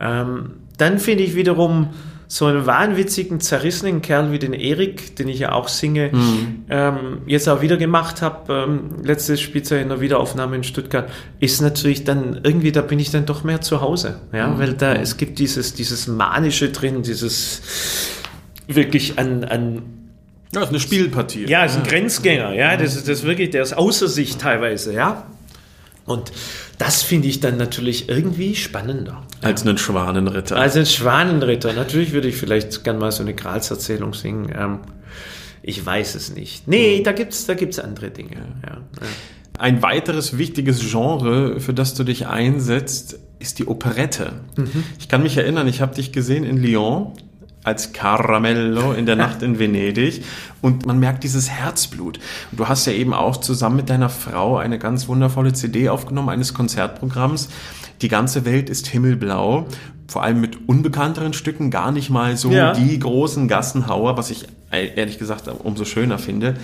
Ähm, 0.00 0.50
dann 0.76 0.98
finde 0.98 1.24
ich 1.24 1.34
wiederum 1.34 1.90
so 2.26 2.46
einen 2.46 2.66
wahnwitzigen, 2.66 3.38
zerrissenen 3.40 4.02
Kerl 4.02 4.32
wie 4.32 4.38
den 4.38 4.54
Erik, 4.54 5.14
den 5.16 5.28
ich 5.28 5.38
ja 5.40 5.52
auch 5.52 5.68
singe, 5.68 6.10
ähm, 6.68 7.18
jetzt 7.26 7.48
auch 7.48 7.60
wieder 7.60 7.76
gemacht 7.76 8.22
habe, 8.22 8.52
ähm, 8.52 9.04
letztes 9.04 9.40
Spielzeit 9.40 9.82
in 9.82 9.88
der 9.88 10.00
Wiederaufnahme 10.00 10.56
in 10.56 10.64
Stuttgart, 10.64 11.08
ist 11.38 11.60
natürlich 11.60 12.02
dann 12.04 12.40
irgendwie, 12.42 12.72
da 12.72 12.80
bin 12.82 12.98
ich 12.98 13.10
dann 13.10 13.26
doch 13.26 13.44
mehr 13.44 13.60
zu 13.60 13.80
Hause, 13.82 14.20
ja, 14.32 14.58
weil 14.58 14.72
da, 14.72 14.94
es 14.94 15.16
gibt 15.16 15.38
dieses, 15.38 15.74
dieses 15.74 16.08
Manische 16.08 16.70
drin, 16.70 17.02
dieses 17.02 17.62
wirklich 18.66 19.18
an, 19.18 19.44
an 19.44 19.82
Ja, 20.52 20.62
ist 20.62 20.70
eine 20.70 20.80
Spielpartie. 20.80 21.44
ja, 21.46 21.64
ist 21.64 21.76
ein 21.76 21.84
Grenzgänger, 21.84 22.54
ja, 22.54 22.76
das 22.76 22.96
ist 22.96 23.06
das 23.06 23.22
wirklich, 23.22 23.50
der 23.50 23.62
ist 23.62 23.76
außer 23.76 24.08
sich 24.08 24.38
teilweise, 24.38 24.92
ja. 24.94 25.26
Und 26.06 26.32
das 26.78 27.02
finde 27.02 27.28
ich 27.28 27.40
dann 27.40 27.56
natürlich 27.56 28.08
irgendwie 28.08 28.54
spannender. 28.54 29.22
Als 29.40 29.62
einen 29.66 29.78
Schwanenritter. 29.78 30.56
Also 30.56 30.80
ein 30.80 30.86
Schwanenritter. 30.86 31.72
Natürlich 31.72 32.12
würde 32.12 32.28
ich 32.28 32.36
vielleicht 32.36 32.84
gern 32.84 32.98
mal 32.98 33.10
so 33.10 33.22
eine 33.22 33.34
Gralserzählung 33.34 34.12
singen. 34.12 34.52
Ähm, 34.54 34.80
Ich 35.62 35.84
weiß 35.84 36.14
es 36.14 36.34
nicht. 36.34 36.68
Nee, 36.68 37.02
da 37.02 37.12
gibt's, 37.12 37.46
da 37.46 37.54
gibt's 37.54 37.78
andere 37.78 38.10
Dinge. 38.10 38.36
Ja. 38.62 38.72
ja. 38.72 39.06
Ein 39.58 39.80
weiteres 39.82 40.36
wichtiges 40.36 40.90
Genre, 40.90 41.58
für 41.60 41.72
das 41.72 41.94
du 41.94 42.04
dich 42.04 42.26
einsetzt, 42.26 43.18
ist 43.38 43.58
die 43.58 43.66
Operette. 43.66 44.32
Mhm. 44.56 44.84
Ich 44.98 45.08
kann 45.08 45.22
mich 45.22 45.36
erinnern, 45.38 45.66
ich 45.66 45.80
habe 45.80 45.94
dich 45.94 46.12
gesehen 46.12 46.44
in 46.44 46.58
Lyon 46.58 47.12
als 47.64 47.92
Caramello 47.92 48.92
in 48.92 49.06
der 49.06 49.16
Nacht 49.24 49.42
in 49.42 49.58
Venedig 49.58 50.22
und 50.62 50.86
man 50.86 50.98
merkt 51.00 51.24
dieses 51.24 51.50
Herzblut. 51.50 52.20
Und 52.52 52.60
du 52.60 52.68
hast 52.68 52.86
ja 52.86 52.92
eben 52.92 53.12
auch 53.12 53.38
zusammen 53.38 53.76
mit 53.76 53.90
deiner 53.90 54.10
Frau 54.10 54.56
eine 54.56 54.78
ganz 54.78 55.08
wundervolle 55.08 55.52
CD 55.52 55.88
aufgenommen 55.88 56.28
eines 56.28 56.54
Konzertprogramms. 56.54 57.48
Die 58.02 58.08
ganze 58.08 58.44
Welt 58.44 58.70
ist 58.70 58.86
himmelblau, 58.86 59.66
vor 60.06 60.22
allem 60.22 60.40
mit 60.40 60.68
unbekannteren 60.68 61.32
Stücken, 61.32 61.70
gar 61.70 61.90
nicht 61.90 62.10
mal 62.10 62.36
so 62.36 62.50
ja. 62.50 62.72
die 62.72 62.98
großen 62.98 63.48
Gassenhauer, 63.48 64.16
was 64.16 64.30
ich 64.30 64.46
ehrlich 64.70 65.18
gesagt 65.18 65.48
umso 65.62 65.84
schöner 65.84 66.18
finde. 66.18 66.54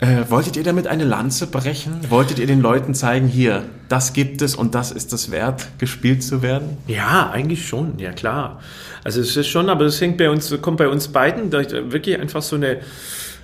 Äh, 0.00 0.30
wolltet 0.30 0.56
ihr 0.56 0.62
damit 0.62 0.86
eine 0.86 1.04
Lanze 1.04 1.46
brechen? 1.46 2.00
Wolltet 2.08 2.38
ihr 2.38 2.46
den 2.46 2.60
Leuten 2.60 2.94
zeigen, 2.94 3.28
hier, 3.28 3.64
das 3.90 4.14
gibt 4.14 4.40
es 4.40 4.54
und 4.54 4.74
das 4.74 4.92
ist 4.92 5.12
es 5.12 5.30
wert, 5.30 5.68
gespielt 5.78 6.22
zu 6.22 6.40
werden? 6.40 6.78
Ja, 6.86 7.30
eigentlich 7.30 7.68
schon, 7.68 7.98
ja 7.98 8.12
klar. 8.12 8.60
Also 9.04 9.20
es 9.20 9.36
ist 9.36 9.48
schon, 9.48 9.68
aber 9.68 9.84
das 9.84 10.00
hängt 10.00 10.16
bei 10.16 10.30
uns, 10.30 10.58
kommt 10.62 10.78
bei 10.78 10.88
uns 10.88 11.08
beiden 11.08 11.52
wirklich 11.52 12.18
einfach 12.18 12.40
so 12.40 12.56
eine, 12.56 12.78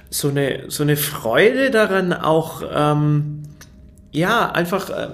so 0.09 0.29
eine, 0.29 0.65
so 0.69 0.83
eine 0.83 0.97
Freude 0.97 1.71
daran, 1.71 2.15
auch 2.15 2.63
ähm, 2.75 3.43
ja, 4.13 4.51
einfach 4.51 4.89
äh, 4.89 5.09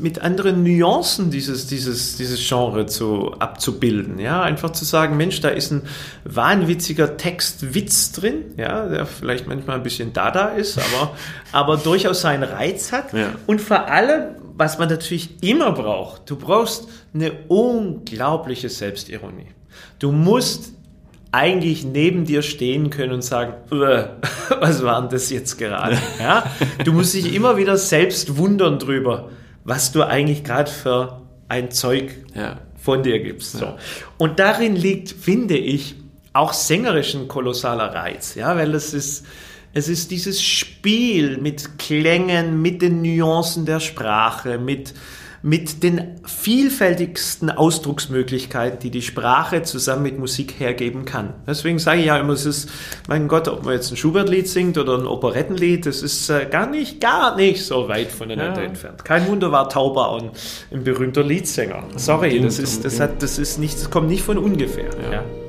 mit 0.00 0.20
anderen 0.20 0.62
Nuancen 0.62 1.30
dieses, 1.30 1.66
dieses, 1.66 2.16
dieses 2.16 2.46
Genre 2.46 2.86
zu, 2.86 3.32
abzubilden. 3.38 4.18
Ja, 4.18 4.42
einfach 4.42 4.70
zu 4.70 4.84
sagen, 4.84 5.16
Mensch, 5.16 5.40
da 5.40 5.48
ist 5.48 5.70
ein 5.72 5.82
wahnwitziger 6.24 7.16
Textwitz 7.16 8.12
drin, 8.12 8.44
ja, 8.56 8.88
der 8.88 9.06
vielleicht 9.06 9.46
manchmal 9.46 9.76
ein 9.76 9.82
bisschen 9.82 10.12
dada 10.12 10.48
ist, 10.48 10.78
aber, 10.78 11.12
aber 11.52 11.76
durchaus 11.76 12.20
seinen 12.20 12.44
Reiz 12.44 12.92
hat. 12.92 13.12
Ja. 13.12 13.32
Und 13.46 13.60
vor 13.60 13.88
allem, 13.88 14.36
was 14.56 14.78
man 14.78 14.88
natürlich 14.88 15.42
immer 15.42 15.72
braucht, 15.72 16.28
du 16.30 16.36
brauchst 16.36 16.88
eine 17.14 17.32
unglaubliche 17.48 18.68
Selbstironie. 18.68 19.48
Du 19.98 20.12
musst 20.12 20.72
eigentlich 21.32 21.84
neben 21.84 22.24
dir 22.24 22.42
stehen 22.42 22.88
können 22.90 23.12
und 23.12 23.22
sagen, 23.22 23.54
was 23.70 24.82
war 24.82 25.00
denn 25.00 25.10
das 25.10 25.30
jetzt 25.30 25.58
gerade? 25.58 25.98
Ja? 26.18 26.44
Du 26.84 26.92
musst 26.92 27.14
dich 27.14 27.34
immer 27.34 27.56
wieder 27.56 27.76
selbst 27.76 28.38
wundern 28.38 28.78
drüber, 28.78 29.30
was 29.66 29.90
du 29.92 30.04
eigentlich 30.04 30.44
gerade 30.44 30.70
für 30.70 31.20
ein 31.48 31.70
Zeug 31.70 32.14
ja. 32.34 32.60
von 32.76 33.02
dir 33.02 33.18
gibst. 33.18 33.52
So. 33.52 33.76
Und 34.16 34.38
darin 34.38 34.76
liegt, 34.76 35.10
finde 35.10 35.58
ich, 35.58 35.96
auch 36.32 36.52
sängerisch 36.52 37.14
ein 37.14 37.28
kolossaler 37.28 37.92
Reiz, 37.92 38.36
ja, 38.36 38.56
weil 38.56 38.74
es 38.74 38.94
ist, 38.94 39.26
es 39.74 39.88
ist 39.88 40.10
dieses 40.10 40.42
Spiel 40.42 41.38
mit 41.38 41.78
Klängen, 41.78 42.62
mit 42.62 42.80
den 42.80 43.02
Nuancen 43.02 43.66
der 43.66 43.80
Sprache, 43.80 44.58
mit, 44.58 44.94
mit 45.46 45.84
den 45.84 46.18
vielfältigsten 46.24 47.50
Ausdrucksmöglichkeiten, 47.50 48.80
die 48.80 48.90
die 48.90 49.00
Sprache 49.00 49.62
zusammen 49.62 50.02
mit 50.02 50.18
Musik 50.18 50.58
hergeben 50.58 51.04
kann. 51.04 51.34
Deswegen 51.46 51.78
sage 51.78 52.00
ich 52.00 52.06
ja 52.06 52.18
immer, 52.18 52.32
es 52.32 52.46
ist, 52.46 52.68
mein 53.06 53.28
Gott, 53.28 53.46
ob 53.46 53.64
man 53.64 53.74
jetzt 53.74 53.92
ein 53.92 53.96
Schubert-Lied 53.96 54.48
singt 54.48 54.76
oder 54.76 54.98
ein 54.98 55.06
Operettenlied, 55.06 55.86
das 55.86 56.02
ist 56.02 56.28
äh, 56.30 56.48
gar 56.50 56.68
nicht, 56.68 57.00
gar 57.00 57.36
nicht 57.36 57.64
so 57.64 57.86
weit 57.86 58.10
voneinander 58.10 58.62
ja. 58.62 58.66
entfernt. 58.66 59.04
Kein 59.04 59.28
Wunder 59.28 59.52
war 59.52 59.68
Tauber 59.68 60.20
ein 60.72 60.82
berühmter 60.82 61.22
Liedsänger. 61.22 61.84
Sorry, 61.94 62.40
das 62.40 62.58
ist, 62.58 62.84
das 62.84 62.98
hat, 62.98 63.22
das 63.22 63.38
ist 63.38 63.60
nicht, 63.60 63.78
das 63.78 63.88
kommt 63.88 64.08
nicht 64.08 64.24
von 64.24 64.38
ungefähr. 64.38 64.90
Ja. 65.00 65.12
ja. 65.12 65.45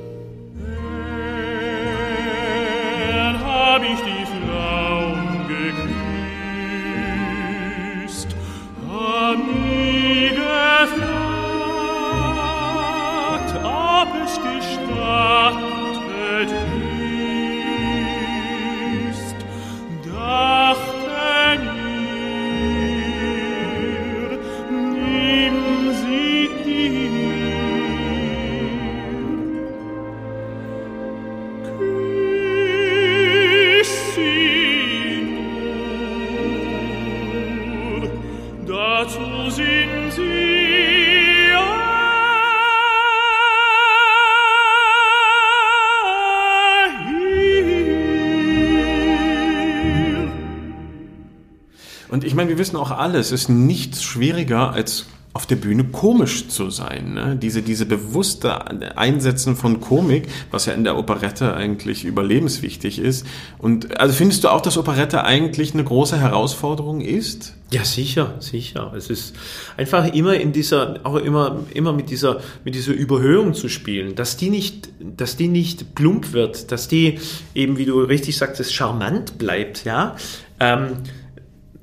Meine, 52.48 52.56
wir 52.56 52.58
wissen 52.58 52.76
auch 52.76 52.90
alle, 52.90 53.18
es 53.18 53.30
ist 53.30 53.48
nichts 53.48 54.02
schwieriger 54.02 54.72
als 54.72 55.06
auf 55.34 55.46
der 55.46 55.56
Bühne 55.56 55.84
komisch 55.84 56.48
zu 56.48 56.70
sein. 56.70 57.12
Ne? 57.12 57.36
Diese, 57.40 57.62
diese 57.62 57.84
bewusste 57.84 58.96
Einsetzen 58.96 59.54
von 59.54 59.78
Komik, 59.78 60.26
was 60.50 60.66
ja 60.66 60.72
in 60.72 60.82
der 60.82 60.96
Operette 60.96 61.54
eigentlich 61.54 62.04
überlebenswichtig 62.04 62.98
ist. 62.98 63.26
Und 63.58 64.00
also 64.00 64.14
findest 64.14 64.42
du 64.42 64.48
auch, 64.48 64.62
dass 64.62 64.78
Operette 64.78 65.24
eigentlich 65.24 65.74
eine 65.74 65.84
große 65.84 66.18
Herausforderung 66.18 67.02
ist? 67.02 67.54
Ja, 67.70 67.84
sicher, 67.84 68.34
sicher. 68.40 68.92
Es 68.96 69.10
ist 69.10 69.36
einfach 69.76 70.12
immer 70.12 70.34
in 70.34 70.52
dieser, 70.52 71.00
auch 71.04 71.16
immer, 71.16 71.60
immer 71.74 71.92
mit 71.92 72.08
dieser, 72.08 72.40
mit 72.64 72.74
dieser 72.74 72.94
Überhöhung 72.94 73.52
zu 73.52 73.68
spielen, 73.68 74.14
dass 74.14 74.38
die 74.38 74.48
nicht, 74.48 74.88
dass 74.98 75.36
die 75.36 75.48
nicht 75.48 75.94
plump 75.94 76.32
wird, 76.32 76.72
dass 76.72 76.88
die 76.88 77.20
eben, 77.54 77.76
wie 77.76 77.84
du 77.84 78.00
richtig 78.00 78.38
sagtest, 78.38 78.72
charmant 78.74 79.36
bleibt, 79.36 79.84
ja. 79.84 80.16
Ähm, 80.58 80.94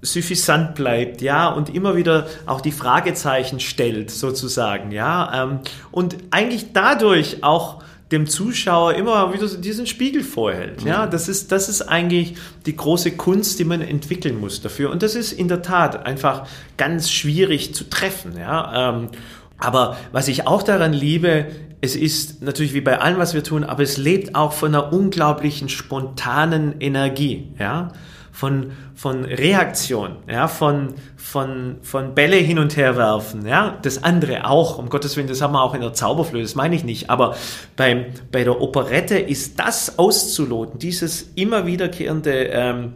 suffisant 0.01 0.75
bleibt, 0.75 1.21
ja, 1.21 1.47
und 1.47 1.73
immer 1.73 1.95
wieder 1.95 2.27
auch 2.45 2.61
die 2.61 2.71
Fragezeichen 2.71 3.59
stellt, 3.59 4.11
sozusagen, 4.11 4.91
ja, 4.91 5.43
ähm, 5.43 5.59
und 5.91 6.17
eigentlich 6.31 6.73
dadurch 6.73 7.43
auch 7.43 7.83
dem 8.11 8.27
Zuschauer 8.27 8.93
immer 8.93 9.33
wieder 9.33 9.47
diesen 9.47 9.87
Spiegel 9.87 10.23
vorhält. 10.23 10.83
Ja, 10.83 11.05
mhm. 11.05 11.11
das 11.11 11.27
ist, 11.27 11.51
das 11.51 11.69
ist 11.69 11.81
eigentlich 11.81 12.35
die 12.65 12.75
große 12.75 13.11
Kunst, 13.11 13.57
die 13.59 13.65
man 13.65 13.81
entwickeln 13.81 14.39
muss 14.39 14.61
dafür. 14.61 14.91
Und 14.91 15.01
das 15.01 15.15
ist 15.15 15.31
in 15.31 15.47
der 15.47 15.63
Tat 15.63 16.05
einfach 16.05 16.47
ganz 16.77 17.11
schwierig 17.11 17.73
zu 17.73 17.89
treffen. 17.89 18.37
Ja, 18.37 18.91
ähm, 18.91 19.09
aber 19.57 19.97
was 20.11 20.27
ich 20.27 20.45
auch 20.45 20.61
daran 20.61 20.93
liebe, 20.93 21.47
es 21.81 21.95
ist 21.95 22.43
natürlich 22.43 22.73
wie 22.73 22.81
bei 22.81 22.99
allem, 22.99 23.17
was 23.17 23.33
wir 23.33 23.43
tun, 23.43 23.63
aber 23.63 23.83
es 23.83 23.97
lebt 23.97 24.35
auch 24.35 24.53
von 24.53 24.75
einer 24.75 24.93
unglaublichen 24.93 25.69
spontanen 25.69 26.79
Energie. 26.79 27.51
Ja, 27.57 27.91
von, 28.35 28.73
von 28.95 29.23
Reaktion, 29.23 30.17
ja, 30.29 30.49
von, 30.49 30.95
von, 31.15 31.77
von 31.83 32.13
Bälle 32.15 32.35
hin 32.35 32.59
und 32.59 32.75
her 32.75 32.97
werfen, 32.97 33.47
ja, 33.47 33.79
das 33.81 34.03
andere 34.03 34.45
auch, 34.45 34.77
um 34.77 34.89
Gottes 34.89 35.15
Willen, 35.15 35.29
das 35.29 35.41
haben 35.41 35.53
wir 35.53 35.63
auch 35.63 35.73
in 35.73 35.79
der 35.79 35.93
Zauberflöte, 35.93 36.43
das 36.43 36.53
meine 36.53 36.75
ich 36.75 36.83
nicht, 36.83 37.09
aber 37.09 37.37
beim, 37.77 38.07
bei 38.33 38.43
der 38.43 38.59
Operette 38.59 39.17
ist 39.17 39.57
das 39.57 39.97
auszuloten, 39.97 40.79
dieses 40.79 41.31
immer 41.35 41.65
wiederkehrende 41.65 42.49
ähm, 42.51 42.93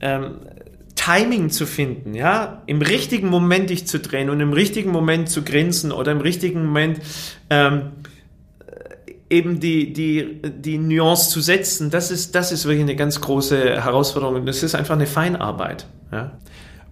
ähm, 0.00 0.38
Timing 0.96 1.50
zu 1.50 1.64
finden, 1.64 2.14
ja, 2.14 2.64
im 2.66 2.82
richtigen 2.82 3.28
Moment 3.28 3.70
dich 3.70 3.86
zu 3.86 4.00
drehen 4.00 4.30
und 4.30 4.40
im 4.40 4.52
richtigen 4.52 4.90
Moment 4.90 5.28
zu 5.28 5.44
grinsen 5.44 5.92
oder 5.92 6.10
im 6.10 6.20
richtigen 6.20 6.66
Moment 6.66 6.98
ähm, 7.50 7.92
eben 9.28 9.60
die, 9.60 9.92
die, 9.92 10.40
die 10.42 10.78
Nuance 10.78 11.30
zu 11.30 11.40
setzen, 11.40 11.90
das 11.90 12.10
ist, 12.10 12.34
das 12.34 12.52
ist 12.52 12.64
wirklich 12.64 12.82
eine 12.82 12.96
ganz 12.96 13.20
große 13.20 13.82
Herausforderung 13.82 14.46
das 14.46 14.62
ist 14.62 14.74
einfach 14.74 14.94
eine 14.94 15.06
Feinarbeit. 15.06 15.86
Ja. 16.12 16.32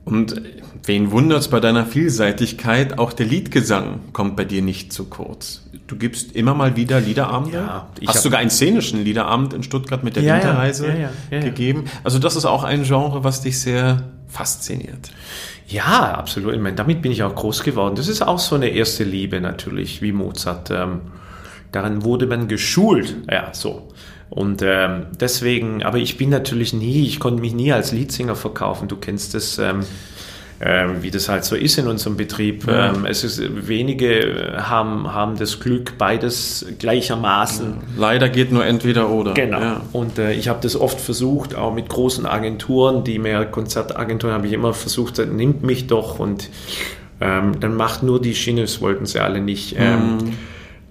Und 0.04 0.40
wen 0.84 1.10
wundert's 1.12 1.48
bei 1.48 1.60
deiner 1.60 1.86
Vielseitigkeit, 1.86 2.98
auch 2.98 3.12
der 3.12 3.26
Liedgesang 3.26 4.00
kommt 4.12 4.36
bei 4.36 4.44
dir 4.44 4.60
nicht 4.60 4.92
zu 4.92 5.04
kurz. 5.06 5.62
Du 5.86 5.96
gibst 5.96 6.32
immer 6.32 6.54
mal 6.54 6.76
wieder 6.76 7.00
Liederabende. 7.00 7.58
Ja, 7.58 7.88
Hast 8.06 8.22
sogar 8.22 8.40
einen 8.40 8.50
szenischen 8.50 9.04
Liederabend 9.04 9.52
in 9.54 9.62
Stuttgart 9.62 10.02
mit 10.02 10.16
der 10.16 10.22
ja, 10.22 10.34
Winterreise 10.34 10.88
ja, 10.88 11.10
ja, 11.30 11.40
gegeben. 11.40 11.84
Also 12.02 12.18
das 12.18 12.36
ist 12.36 12.44
auch 12.44 12.64
ein 12.64 12.84
Genre, 12.84 13.22
was 13.22 13.42
dich 13.42 13.60
sehr 13.60 14.02
fasziniert. 14.28 15.10
Ja, 15.68 16.14
absolut. 16.14 16.54
Ich 16.54 16.60
meine, 16.60 16.76
damit 16.76 17.00
bin 17.00 17.12
ich 17.12 17.22
auch 17.22 17.34
groß 17.34 17.62
geworden. 17.62 17.94
Das 17.96 18.08
ist 18.08 18.22
auch 18.22 18.38
so 18.38 18.56
eine 18.56 18.68
erste 18.68 19.04
Liebe 19.04 19.40
natürlich, 19.40 20.02
wie 20.02 20.12
Mozart. 20.12 20.70
Ähm, 20.70 21.00
Daran 21.74 22.04
wurde 22.04 22.26
man 22.26 22.46
geschult. 22.46 23.16
Ja, 23.28 23.48
so. 23.52 23.88
Und 24.30 24.62
ähm, 24.62 25.06
deswegen, 25.20 25.82
aber 25.82 25.98
ich 25.98 26.16
bin 26.16 26.30
natürlich 26.30 26.72
nie, 26.72 27.04
ich 27.04 27.18
konnte 27.18 27.40
mich 27.40 27.52
nie 27.52 27.72
als 27.72 27.90
Leadsinger 27.90 28.36
verkaufen. 28.36 28.86
Du 28.86 28.96
kennst 28.96 29.34
das. 29.34 29.58
Ähm, 29.58 29.80
ähm, 30.60 31.02
wie 31.02 31.10
das 31.10 31.28
halt 31.28 31.44
so 31.44 31.56
ist 31.56 31.78
in 31.78 31.88
unserem 31.88 32.16
Betrieb. 32.16 32.66
Ähm, 32.68 33.06
es 33.06 33.24
ist 33.24 33.42
wenige 33.66 34.54
haben, 34.56 35.12
haben 35.12 35.36
das 35.36 35.58
Glück, 35.58 35.98
beides 35.98 36.64
gleichermaßen. 36.78 37.78
Leider 37.98 38.28
geht 38.28 38.52
nur 38.52 38.64
entweder 38.64 39.10
oder. 39.10 39.34
Genau. 39.34 39.60
Ja. 39.60 39.80
Und 39.92 40.18
äh, 40.18 40.32
ich 40.32 40.48
habe 40.48 40.60
das 40.62 40.76
oft 40.76 41.00
versucht, 41.00 41.56
auch 41.56 41.74
mit 41.74 41.88
großen 41.88 42.24
Agenturen, 42.24 43.02
die 43.02 43.18
mehr 43.18 43.44
Konzertagenturen, 43.46 44.32
habe 44.32 44.46
ich 44.46 44.52
immer 44.52 44.74
versucht, 44.74 45.18
äh, 45.18 45.26
nimmt 45.26 45.64
mich 45.64 45.88
doch 45.88 46.20
und 46.20 46.48
ähm, 47.20 47.58
dann 47.58 47.74
macht 47.74 48.04
nur 48.04 48.20
die 48.20 48.34
Schiene, 48.36 48.62
das 48.62 48.80
wollten 48.80 49.06
sie 49.06 49.18
alle 49.18 49.40
nicht. 49.40 49.74
Ähm, 49.76 50.18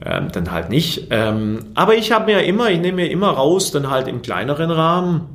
ähm, 0.06 0.32
dann 0.32 0.52
halt 0.52 0.70
nicht. 0.70 1.08
Ähm, 1.10 1.60
aber 1.76 1.96
ich 1.96 2.12
habe 2.12 2.26
mir 2.26 2.44
immer, 2.44 2.70
ich 2.70 2.80
nehme 2.80 3.04
mir 3.04 3.12
immer 3.12 3.30
raus, 3.30 3.72
dann 3.72 3.90
halt 3.90 4.08
im 4.08 4.22
kleineren 4.22 4.72
Rahmen, 4.72 5.30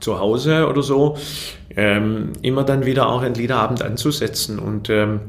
zu 0.00 0.18
Hause 0.18 0.66
oder 0.66 0.82
so, 0.82 1.16
ähm, 1.76 2.32
immer 2.42 2.64
dann 2.64 2.86
wieder 2.86 3.08
auch 3.08 3.22
einen 3.22 3.34
Liederabend 3.34 3.82
anzusetzen. 3.82 4.58
Und 4.58 4.90
ähm, 4.90 5.20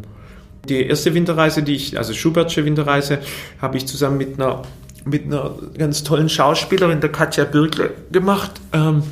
die 0.68 0.86
erste 0.86 1.14
Winterreise, 1.14 1.64
die 1.64 1.76
ich, 1.76 1.98
also 1.98 2.14
Schubertsche 2.14 2.66
Winterreise, 2.66 3.20
habe 3.62 3.78
ich 3.78 3.88
zusammen 3.88 4.18
mit 4.18 4.40
einer, 4.40 4.62
mit 5.06 5.26
einer 5.26 5.56
ganz 5.78 6.04
tollen 6.04 6.30
Schauspielerin, 6.30 7.02
der 7.02 7.12
Katja 7.12 7.46
Birkle, 7.46 7.92
gemacht. 8.12 8.52
Ähm, 8.74 9.04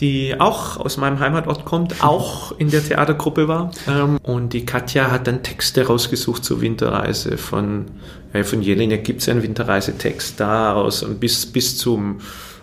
die 0.00 0.34
auch 0.38 0.78
aus 0.78 0.96
meinem 0.96 1.20
Heimatort 1.20 1.64
kommt, 1.64 2.02
auch 2.02 2.52
in 2.58 2.70
der 2.70 2.82
Theatergruppe 2.82 3.48
war. 3.48 3.70
Ähm, 3.86 4.18
und 4.22 4.52
die 4.52 4.64
Katja 4.64 5.10
hat 5.10 5.26
dann 5.26 5.42
Texte 5.42 5.86
rausgesucht 5.86 6.44
zur 6.44 6.60
Winterreise 6.60 7.36
von, 7.36 7.86
äh, 8.32 8.42
von 8.42 8.62
Jelinek 8.62 9.04
gibt 9.04 9.20
es 9.20 9.28
einen 9.28 9.42
Winterreisetext 9.42 10.40
daraus 10.40 11.02
und 11.02 11.20
bis, 11.20 11.46
bis 11.46 11.76
zum 11.76 12.20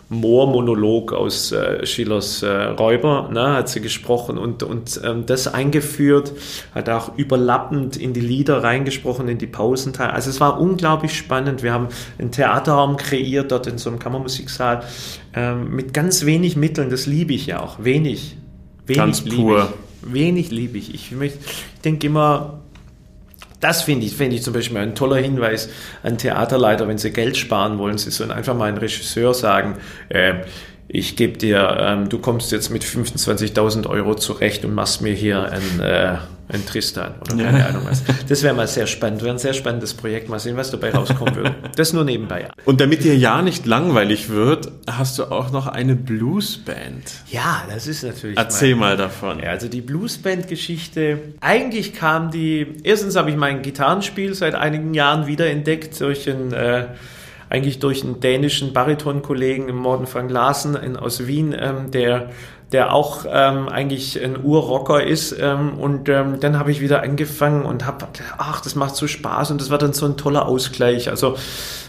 Moormonolog 0.09 1.11
aus 1.11 1.51
äh, 1.51 1.85
Schillers 1.85 2.41
äh, 2.41 2.47
Räuber, 2.47 3.29
ne, 3.31 3.55
hat 3.55 3.67
sie 3.67 3.81
gesprochen 3.81 4.37
und, 4.37 4.63
und 4.63 5.01
ähm, 5.03 5.25
das 5.25 5.53
eingeführt, 5.53 6.31
hat 6.73 6.89
auch 6.89 7.17
überlappend 7.17 7.97
in 7.97 8.13
die 8.13 8.21
Lieder 8.21 8.63
reingesprochen, 8.63 9.27
in 9.27 9.37
die 9.37 9.47
Pausenteile. 9.47 10.13
Also 10.13 10.29
es 10.29 10.39
war 10.39 10.61
unglaublich 10.61 11.17
spannend. 11.17 11.61
Wir 11.61 11.73
haben 11.73 11.89
einen 12.17 12.31
Theaterraum 12.31 12.95
kreiert 12.95 13.51
dort 13.51 13.67
in 13.67 13.77
so 13.77 13.89
einem 13.89 13.99
Kammermusiksaal 13.99 14.83
ähm, 15.33 15.75
mit 15.75 15.93
ganz 15.93 16.25
wenig 16.25 16.55
Mitteln. 16.55 16.89
Das 16.89 17.05
liebe 17.05 17.33
ich 17.33 17.47
ja 17.47 17.61
auch. 17.61 17.83
Wenig. 17.83 18.37
Wenig 18.85 18.97
Ganz 18.97 19.21
pur. 19.25 19.73
Ich. 20.01 20.13
Wenig 20.13 20.51
liebe 20.51 20.77
ich. 20.77 20.93
Ich, 20.93 21.11
möchte, 21.11 21.39
ich 21.39 21.81
denke 21.81 22.07
immer, 22.07 22.61
das 23.59 23.81
finde 23.81 24.05
ich, 24.05 24.15
finde 24.15 24.35
ich 24.35 24.43
zum 24.43 24.53
Beispiel 24.53 24.77
ein 24.77 24.95
toller 24.95 25.17
Hinweis 25.17 25.69
an 26.03 26.17
Theaterleiter, 26.17 26.87
wenn 26.87 26.97
sie 26.97 27.11
Geld 27.11 27.37
sparen 27.37 27.77
wollen. 27.79 27.97
Sie 27.97 28.11
sollen 28.11 28.31
einfach 28.31 28.55
mal 28.55 28.65
einen 28.65 28.77
Regisseur 28.77 29.33
sagen, 29.33 29.77
äh, 30.09 30.35
ich 30.87 31.15
gebe 31.15 31.37
dir, 31.37 31.77
ähm, 31.79 32.09
du 32.09 32.19
kommst 32.19 32.51
jetzt 32.51 32.69
mit 32.69 32.83
25.000 32.83 33.87
Euro 33.87 34.15
zurecht 34.15 34.63
und 34.63 34.73
machst 34.73 35.01
mir 35.01 35.13
hier 35.13 35.51
ein, 35.51 35.79
äh, 35.81 36.17
ein 36.49 36.65
Tristan 36.65 37.15
oder 37.33 37.43
keine 37.43 37.65
Ahnung 37.65 37.81
was. 37.85 38.03
Das 38.29 38.41
wäre 38.41 38.53
mal 38.53 38.67
sehr 38.67 38.87
spannend, 38.87 39.21
wäre 39.21 39.33
ein 39.35 39.39
sehr 39.39 39.53
spannendes 39.53 39.93
Projekt. 39.93 40.29
Mal 40.29 40.39
sehen, 40.39 40.55
was 40.55 40.71
dabei 40.71 40.91
rauskommen 40.91 41.35
würde. 41.35 41.55
Das 41.75 41.91
nur 41.91 42.05
nebenbei. 42.05 42.47
Und 42.63 42.79
damit 42.79 43.03
dir 43.03 43.17
ja 43.17 43.41
nicht 43.41 43.65
langweilig 43.65 44.29
wird, 44.29 44.71
hast 44.89 45.19
du 45.19 45.25
auch 45.25 45.51
noch 45.51 45.67
eine 45.67 45.95
Bluesband. 45.95 47.03
Ja, 47.29 47.63
das 47.69 47.87
ist 47.87 48.03
natürlich. 48.03 48.37
Erzähl 48.37 48.71
mein- 48.71 48.79
mal 48.79 48.97
davon. 48.97 49.39
Ja, 49.39 49.49
also 49.49 49.67
die 49.67 49.81
Bluesband-Geschichte. 49.81 51.19
Eigentlich 51.41 51.93
kam 51.93 52.31
die. 52.31 52.75
Erstens 52.83 53.15
habe 53.15 53.29
ich 53.29 53.35
mein 53.35 53.61
Gitarrenspiel 53.61 54.33
seit 54.33 54.55
einigen 54.55 54.93
Jahren 54.93 55.27
wiederentdeckt 55.27 55.99
durch 55.99 56.29
einen, 56.29 56.53
äh, 56.53 56.85
eigentlich 57.49 57.79
durch 57.79 58.03
einen 58.03 58.19
dänischen 58.19 58.73
Baritonkollegen 58.73 59.69
im 59.69 59.77
Morden 59.77 60.07
van 60.11 60.29
Larsen 60.29 60.75
in, 60.75 60.95
aus 60.97 61.27
Wien, 61.27 61.55
ähm, 61.57 61.91
der 61.91 62.29
der 62.71 62.93
auch 62.93 63.25
ähm, 63.29 63.69
eigentlich 63.69 64.21
ein 64.21 64.43
Urrocker 64.43 65.03
ist. 65.03 65.35
Ähm, 65.39 65.75
und 65.79 66.09
ähm, 66.09 66.39
dann 66.39 66.59
habe 66.59 66.71
ich 66.71 66.81
wieder 66.81 67.01
angefangen 67.01 67.63
und 67.63 67.85
habe, 67.85 68.07
ach, 68.37 68.61
das 68.61 68.75
macht 68.75 68.95
so 68.95 69.07
Spaß 69.07 69.51
und 69.51 69.61
das 69.61 69.69
war 69.69 69.77
dann 69.77 69.93
so 69.93 70.05
ein 70.05 70.17
toller 70.17 70.47
Ausgleich. 70.47 71.09
Also 71.09 71.37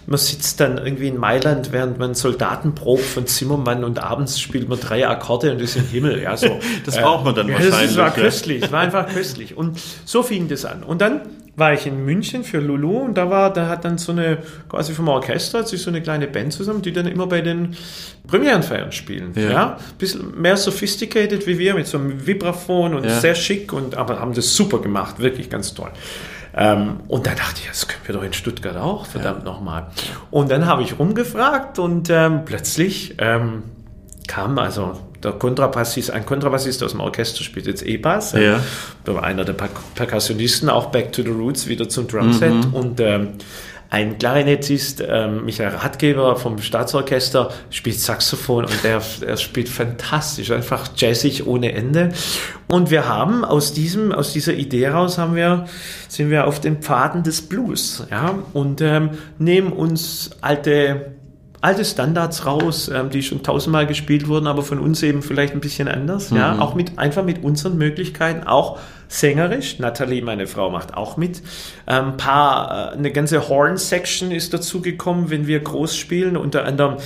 man 0.07 0.19
sitzt 0.19 0.61
dann 0.61 0.79
irgendwie 0.79 1.09
in 1.09 1.19
Mailand, 1.19 1.73
während 1.73 1.99
man 1.99 2.15
Soldaten 2.15 2.75
probt 2.75 3.05
von 3.05 3.27
Zimmermann 3.27 3.83
und 3.83 4.03
abends 4.03 4.41
spielt 4.41 4.69
man 4.69 4.79
drei 4.79 5.07
Akkorde 5.07 5.53
und 5.53 5.61
ist 5.61 5.77
im 5.77 5.87
Himmel. 5.87 6.23
Ja, 6.23 6.37
so. 6.37 6.59
Das 6.87 6.97
braucht 6.97 7.25
man 7.25 7.35
dann 7.35 7.49
ja, 7.49 7.55
wahrscheinlich, 7.55 7.89
Das 7.89 7.97
war 7.97 8.11
köstlich, 8.13 8.63
es 8.63 8.73
war 8.73 8.81
einfach 8.81 9.09
köstlich. 9.09 9.57
Und 9.57 9.79
so 10.05 10.23
fing 10.23 10.49
das 10.49 10.65
an. 10.65 10.83
Und 10.85 11.01
dann 11.03 11.23
war 11.59 11.72
ich 11.72 11.86
in 11.86 12.05
München 12.05 12.44
für 12.44 12.59
Lulu 12.60 12.98
und 12.98 13.14
da 13.14 13.28
war, 13.30 13.52
da 13.52 13.68
hat 13.68 13.85
dann 13.85 13.98
so 13.98 14.12
eine, 14.12 14.39
quasi 14.68 14.93
vom 14.93 15.09
Orchester, 15.09 15.59
hat 15.60 15.68
sich 15.68 15.82
so 15.82 15.90
eine 15.90 16.01
kleine 16.02 16.26
Band 16.28 16.52
zusammen, 16.52 16.82
die 16.82 16.93
dann 16.93 17.06
immer 17.06 17.26
bei 17.26 17.40
den 17.40 17.76
Premierenfeiern 18.28 18.93
spielen. 18.93 19.32
Ja. 19.35 19.51
Ja. 19.51 19.78
Bisschen 19.98 20.40
mehr 20.40 20.56
sophisticated 20.56 21.47
wie 21.47 21.59
wir, 21.59 21.74
mit 21.74 21.86
so 21.86 21.98
einem 21.98 22.26
Vibraphon 22.26 22.94
und 22.94 23.05
Ja. 23.05 23.20
sehr 23.20 23.35
schick 23.35 23.72
und 23.72 23.97
aber 23.97 24.20
haben 24.20 24.35
das 24.35 24.55
super 24.55 24.78
gemacht, 24.80 25.18
wirklich 25.18 25.51
ganz 25.51 25.74
toll. 25.74 25.90
Ähm, 26.56 27.01
und 27.09 27.26
da 27.26 27.35
dachte 27.35 27.60
ich, 27.62 27.68
das 27.68 27.86
können 27.89 28.02
wir 28.06 28.14
doch 28.14 28.22
in 28.22 28.32
Stuttgart 28.32 28.76
auch, 28.76 29.06
verdammt 29.06 29.44
nochmal. 29.44 29.89
Und 30.30 30.51
dann 30.51 30.66
habe 30.66 30.82
ich 30.82 30.98
rumgefragt 30.98 31.78
und 31.78 32.09
ähm, 32.10 32.44
plötzlich 32.44 33.14
ähm, 33.18 33.62
kam 34.26 34.59
also 34.59 34.98
der 35.23 35.32
Kontrabassist, 35.32 36.11
ein 36.11 36.24
Kontrabassist 36.24 36.82
aus 36.82 36.93
dem 36.93 37.01
Orchester 37.01 37.43
spielt 37.43 37.66
jetzt 37.66 37.85
E-Bass. 37.85 38.32
Ja. 38.32 38.61
Da 39.05 39.15
war 39.15 39.24
einer 39.24 39.45
der 39.45 39.55
Per- 39.55 39.69
Perkussionisten, 39.95 40.69
auch 40.69 40.86
Back 40.86 41.12
to 41.12 41.23
the 41.23 41.31
Roots, 41.31 41.66
wieder 41.66 41.89
zum 41.89 42.07
Drumset. 42.07 42.53
Und 42.73 43.01
ähm, 43.01 43.31
ein 43.90 44.19
Klarinettist, 44.19 45.03
ähm, 45.09 45.47
Michael 45.47 45.74
Ratgeber 45.77 46.36
vom 46.36 46.59
Staatsorchester, 46.59 47.51
spielt 47.70 47.99
Saxophon 47.99 48.66
und 48.66 48.85
der, 48.85 49.01
der 49.23 49.39
spielt 49.39 49.70
fantastisch, 49.70 50.51
einfach 50.51 50.90
jazzig 50.95 51.47
ohne 51.47 51.73
Ende. 51.73 52.11
Und 52.69 52.90
wir 52.90 53.09
haben 53.09 53.47
aus 53.47 53.73
diesem, 53.73 54.12
aus 54.12 54.35
dieser 54.35 54.53
Idee 54.53 54.85
heraus 54.85 55.16
haben 55.16 55.35
wir, 55.35 55.65
sind 56.07 56.28
wir 56.28 56.47
auf 56.47 56.61
den 56.61 56.82
Pfaden 56.82 57.23
des 57.23 57.40
Blues, 57.40 58.07
ja, 58.11 58.35
und 58.53 58.82
ähm, 58.82 59.12
nehmen 59.39 59.73
uns 59.73 60.32
alte 60.43 61.12
alte 61.60 61.85
Standards 61.85 62.47
raus, 62.47 62.89
ähm, 62.89 63.10
die 63.10 63.22
schon 63.22 63.43
tausendmal 63.43 63.86
gespielt 63.86 64.28
wurden, 64.28 64.47
aber 64.47 64.62
von 64.62 64.78
uns 64.78 65.02
eben 65.02 65.22
vielleicht 65.22 65.55
ein 65.55 65.60
bisschen 65.60 65.89
anders. 65.89 66.30
Ja, 66.30 66.59
auch 66.60 66.74
mit 66.74 66.98
einfach 66.98 67.24
mit 67.24 67.43
unseren 67.43 67.76
Möglichkeiten, 67.76 68.47
auch 68.47 68.78
sängerisch. 69.09 69.78
Nathalie, 69.78 70.22
meine 70.22 70.47
Frau, 70.47 70.70
macht 70.70 70.94
auch 70.94 71.16
mit. 71.16 71.43
Ein 71.86 72.16
paar, 72.18 72.93
äh, 72.93 72.97
eine 72.97 73.10
ganze 73.10 73.48
Horn-Section 73.48 74.30
ist 74.30 74.52
dazu 74.52 74.82
gekommen, 74.82 75.30
wenn 75.30 75.47
wir 75.47 75.60
groß 75.60 75.97
spielen. 75.97 76.36
Unter 76.36 76.64
anderem 76.64 76.97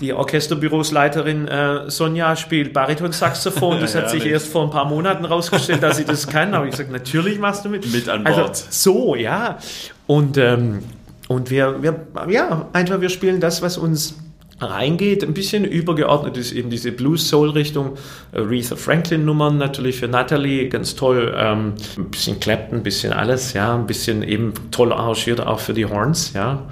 die 0.00 0.12
Orchesterbürosleiterin 0.12 1.48
äh, 1.48 1.90
Sonja 1.90 2.36
spielt 2.36 2.72
Bariton-Saxophon. 2.72 3.80
Das 3.80 3.94
hat 3.96 4.10
sich 4.10 4.20
Herrlich. 4.20 4.32
erst 4.34 4.48
vor 4.48 4.64
ein 4.64 4.70
paar 4.70 4.84
Monaten 4.84 5.24
rausgestellt, 5.24 5.82
dass 5.82 5.96
sie 5.96 6.04
das 6.04 6.26
kann. 6.28 6.54
Aber 6.54 6.66
ich 6.66 6.72
gesagt, 6.72 6.92
natürlich 6.92 7.38
machst 7.38 7.64
du 7.64 7.70
mit. 7.70 7.90
Mit 7.90 8.08
an 8.08 8.26
Also, 8.26 8.40
Bord. 8.42 8.56
so, 8.56 9.16
ja. 9.16 9.58
Und, 10.06 10.36
ähm, 10.36 10.82
und 11.28 11.50
wir, 11.50 11.82
wir, 11.82 12.06
ja, 12.28 12.68
einfach 12.72 13.00
wir 13.00 13.08
spielen 13.08 13.40
das, 13.40 13.62
was 13.62 13.78
uns 13.78 14.16
reingeht. 14.60 15.22
Ein 15.22 15.34
bisschen 15.34 15.64
übergeordnet 15.64 16.36
ist 16.36 16.52
eben 16.52 16.70
diese 16.70 16.92
Blues-Soul-Richtung. 16.92 17.96
Aretha 18.32 18.76
Franklin-Nummern 18.76 19.58
natürlich 19.58 19.98
für 19.98 20.08
Natalie, 20.08 20.68
ganz 20.68 20.96
toll. 20.96 21.34
Ähm, 21.36 21.74
ein 21.98 22.10
bisschen 22.10 22.40
Clapton, 22.40 22.78
ein 22.78 22.82
bisschen 22.82 23.12
alles, 23.12 23.52
ja. 23.52 23.74
Ein 23.74 23.86
bisschen 23.86 24.22
eben 24.22 24.54
toll 24.70 24.92
arrangiert 24.92 25.40
auch 25.40 25.60
für 25.60 25.74
die 25.74 25.86
Horns, 25.86 26.32
ja. 26.32 26.66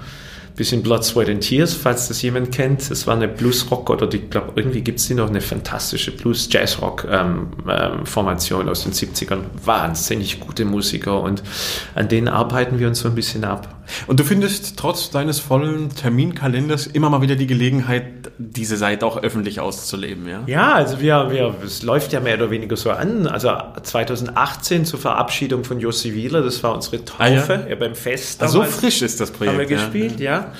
Bisschen 0.55 0.83
Blood, 0.83 1.03
Sweat 1.03 1.27
and 1.29 1.41
Tears, 1.41 1.73
falls 1.73 2.07
das 2.07 2.21
jemand 2.21 2.53
kennt. 2.53 2.89
Das 2.89 3.05
war 3.07 3.15
eine 3.15 3.27
Blues-Rock 3.27 3.89
oder 3.89 4.07
die, 4.07 4.19
glaub, 4.19 4.53
irgendwie 4.55 4.79
gibt 4.81 4.99
es 4.99 5.07
die 5.07 5.13
noch, 5.13 5.27
eine 5.29 5.41
fantastische 5.41 6.11
Blues-Jazz-Rock-Formation 6.11 8.69
aus 8.69 8.83
den 8.83 8.93
70ern. 8.93 9.39
Wahnsinnig 9.63 10.39
gute 10.39 10.63
Musiker 10.63 11.19
und 11.21 11.43
an 11.93 12.07
denen 12.07 12.29
arbeiten 12.29 12.79
wir 12.79 12.87
uns 12.87 12.99
so 12.99 13.09
ein 13.09 13.15
bisschen 13.15 13.43
ab. 13.43 13.75
Und 14.07 14.19
du 14.19 14.23
findest 14.23 14.77
trotz 14.77 15.09
deines 15.09 15.39
vollen 15.39 15.89
Terminkalenders 15.89 16.87
immer 16.87 17.09
mal 17.09 17.21
wieder 17.21 17.35
die 17.35 17.47
Gelegenheit, 17.47 18.24
diese 18.37 18.77
Seite 18.77 19.05
auch 19.05 19.21
öffentlich 19.21 19.59
auszuleben, 19.59 20.27
ja? 20.27 20.43
Ja, 20.47 20.73
also 20.73 20.99
wir, 20.99 21.31
wir, 21.31 21.55
es 21.63 21.83
läuft 21.83 22.11
ja 22.13 22.19
mehr 22.19 22.35
oder 22.35 22.49
weniger 22.51 22.75
so 22.75 22.91
an. 22.91 23.27
Also 23.27 23.51
2018 23.81 24.85
zur 24.85 24.99
Verabschiedung 24.99 25.63
von 25.63 25.79
Josi 25.79 26.13
Wieler, 26.13 26.41
das 26.41 26.61
war 26.63 26.73
unsere 26.73 27.03
Taufe 27.05 27.23
Ah, 27.23 27.29
ja? 27.29 27.67
ja, 27.69 27.75
beim 27.75 27.95
Fest. 27.95 28.41
So 28.41 28.59
damals. 28.59 28.75
frisch 28.75 29.01
ist 29.01 29.21
das 29.21 29.31
Projekt. 29.31 29.57
haben 29.57 29.69
wir 29.69 29.77
ja. 29.77 29.83
gespielt, 29.83 30.19
ja. 30.19 30.51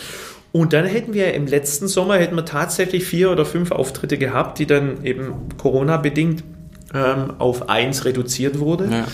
Und 0.52 0.72
dann 0.72 0.86
hätten 0.86 1.14
wir 1.14 1.34
im 1.34 1.48
letzten 1.48 1.90
Sommer 1.90 2.16
hätten 2.16 2.36
wir 2.36 2.46
tatsächlich 2.46 3.06
vier 3.06 3.30
oder 3.30 3.46
fünf 3.46 3.72
Auftritte 3.72 4.18
gehabt, 4.18 4.58
die 4.60 4.66
dann 4.66 5.04
eben 5.04 5.50
Corona-bedingt 5.58 6.46
ähm, 6.94 7.34
auf 7.40 7.68
eins 7.68 8.06
reduziert 8.06 8.60
wurde. 8.60 8.88
Ja. 8.90 9.06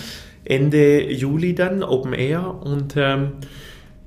Ende 0.44 1.10
Juli 1.10 1.54
dann, 1.54 1.82
Open 1.82 2.12
Air. 2.12 2.54
Und 2.62 2.94
ähm, 2.96 3.32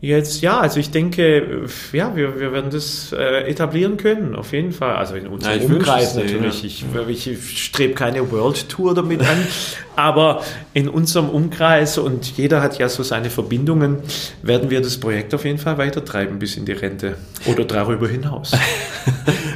Jetzt, 0.06 0.42
ja, 0.42 0.60
also 0.60 0.80
ich 0.80 0.92
denke, 0.92 1.66
ja, 1.92 2.16
wir, 2.16 2.40
wir 2.40 2.52
werden 2.52 2.70
das 2.70 3.12
äh, 3.12 3.50
etablieren 3.50 3.98
können, 3.98 4.36
auf 4.36 4.54
jeden 4.54 4.72
Fall. 4.72 4.96
Also 4.98 5.16
in 5.16 5.26
unserem 5.26 5.60
Ja, 5.60 5.66
Umkreis 5.66 6.14
natürlich. 6.14 6.86
ja. 6.94 7.08
Ich, 7.08 7.28
ich 7.28 7.64
strebe 7.64 7.96
keine 7.96 8.32
World 8.32 8.70
Tour 8.70 8.94
damit 8.94 9.22
an, 9.22 9.48
aber 9.96 10.44
in 10.76 10.90
unserem 10.90 11.28
Umkreis 11.30 11.98
und 11.98 12.38
jeder 12.38 12.62
hat 12.62 12.78
ja 12.78 12.88
so 12.88 13.02
seine 13.02 13.32
Verbindungen, 13.32 13.98
werden 14.44 14.70
wir 14.70 14.80
das 14.82 15.00
Projekt 15.00 15.34
auf 15.34 15.44
jeden 15.44 15.58
Fall 15.58 15.80
weitertreiben 15.80 16.38
bis 16.38 16.56
in 16.56 16.66
die 16.66 16.74
Rente 16.74 17.18
oder 17.48 17.66
darüber 17.66 18.08
hinaus. 18.08 18.52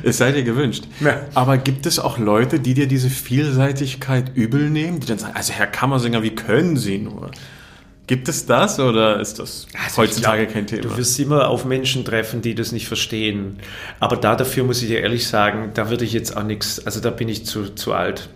Es 0.02 0.18
sei 0.18 0.32
dir 0.32 0.44
gewünscht. 0.44 0.86
Ja. 1.02 1.20
Aber 1.34 1.58
gibt 1.58 1.86
es 1.86 2.00
auch 2.00 2.18
Leute, 2.18 2.62
die 2.62 2.74
dir 2.74 2.88
diese 2.88 3.10
Vielseitigkeit 3.10 4.32
übel 4.34 4.70
nehmen, 4.70 5.02
die 5.02 5.08
dann 5.08 5.20
sagen, 5.20 5.36
also 5.36 5.52
Herr 5.52 5.68
Kammersinger, 5.68 6.24
wie 6.24 6.34
können 6.34 6.78
Sie 6.78 6.98
nur? 7.00 7.32
Gibt 8.10 8.28
es 8.28 8.48
das 8.48 8.80
oder 8.80 9.20
ist 9.20 9.38
das 9.38 9.68
Also 9.86 10.02
heutzutage 10.02 10.46
glaub, 10.46 10.54
kein 10.56 10.66
Thema? 10.66 10.82
Du 10.82 10.98
wirst 10.98 11.20
immer 11.20 11.48
auf 11.48 11.64
Menschen 11.64 12.04
treffen, 12.04 12.42
die 12.42 12.56
das 12.56 12.72
nicht 12.72 12.88
verstehen. 12.88 13.60
Aber 14.00 14.18
da 14.18 14.36
dafür 14.36 14.64
muss 14.64 14.82
ich 14.82 14.88
dir 14.88 15.02
ehrlich 15.02 15.28
sagen, 15.28 15.70
da 15.76 15.92
würde 15.92 16.06
ich 16.06 16.14
jetzt 16.14 16.36
auch 16.36 16.42
nichts, 16.42 16.84
also 16.84 17.02
da 17.02 17.12
bin 17.12 17.30
ich 17.30 17.46
zu, 17.46 17.76
zu 17.76 17.94
alt. 17.94 18.30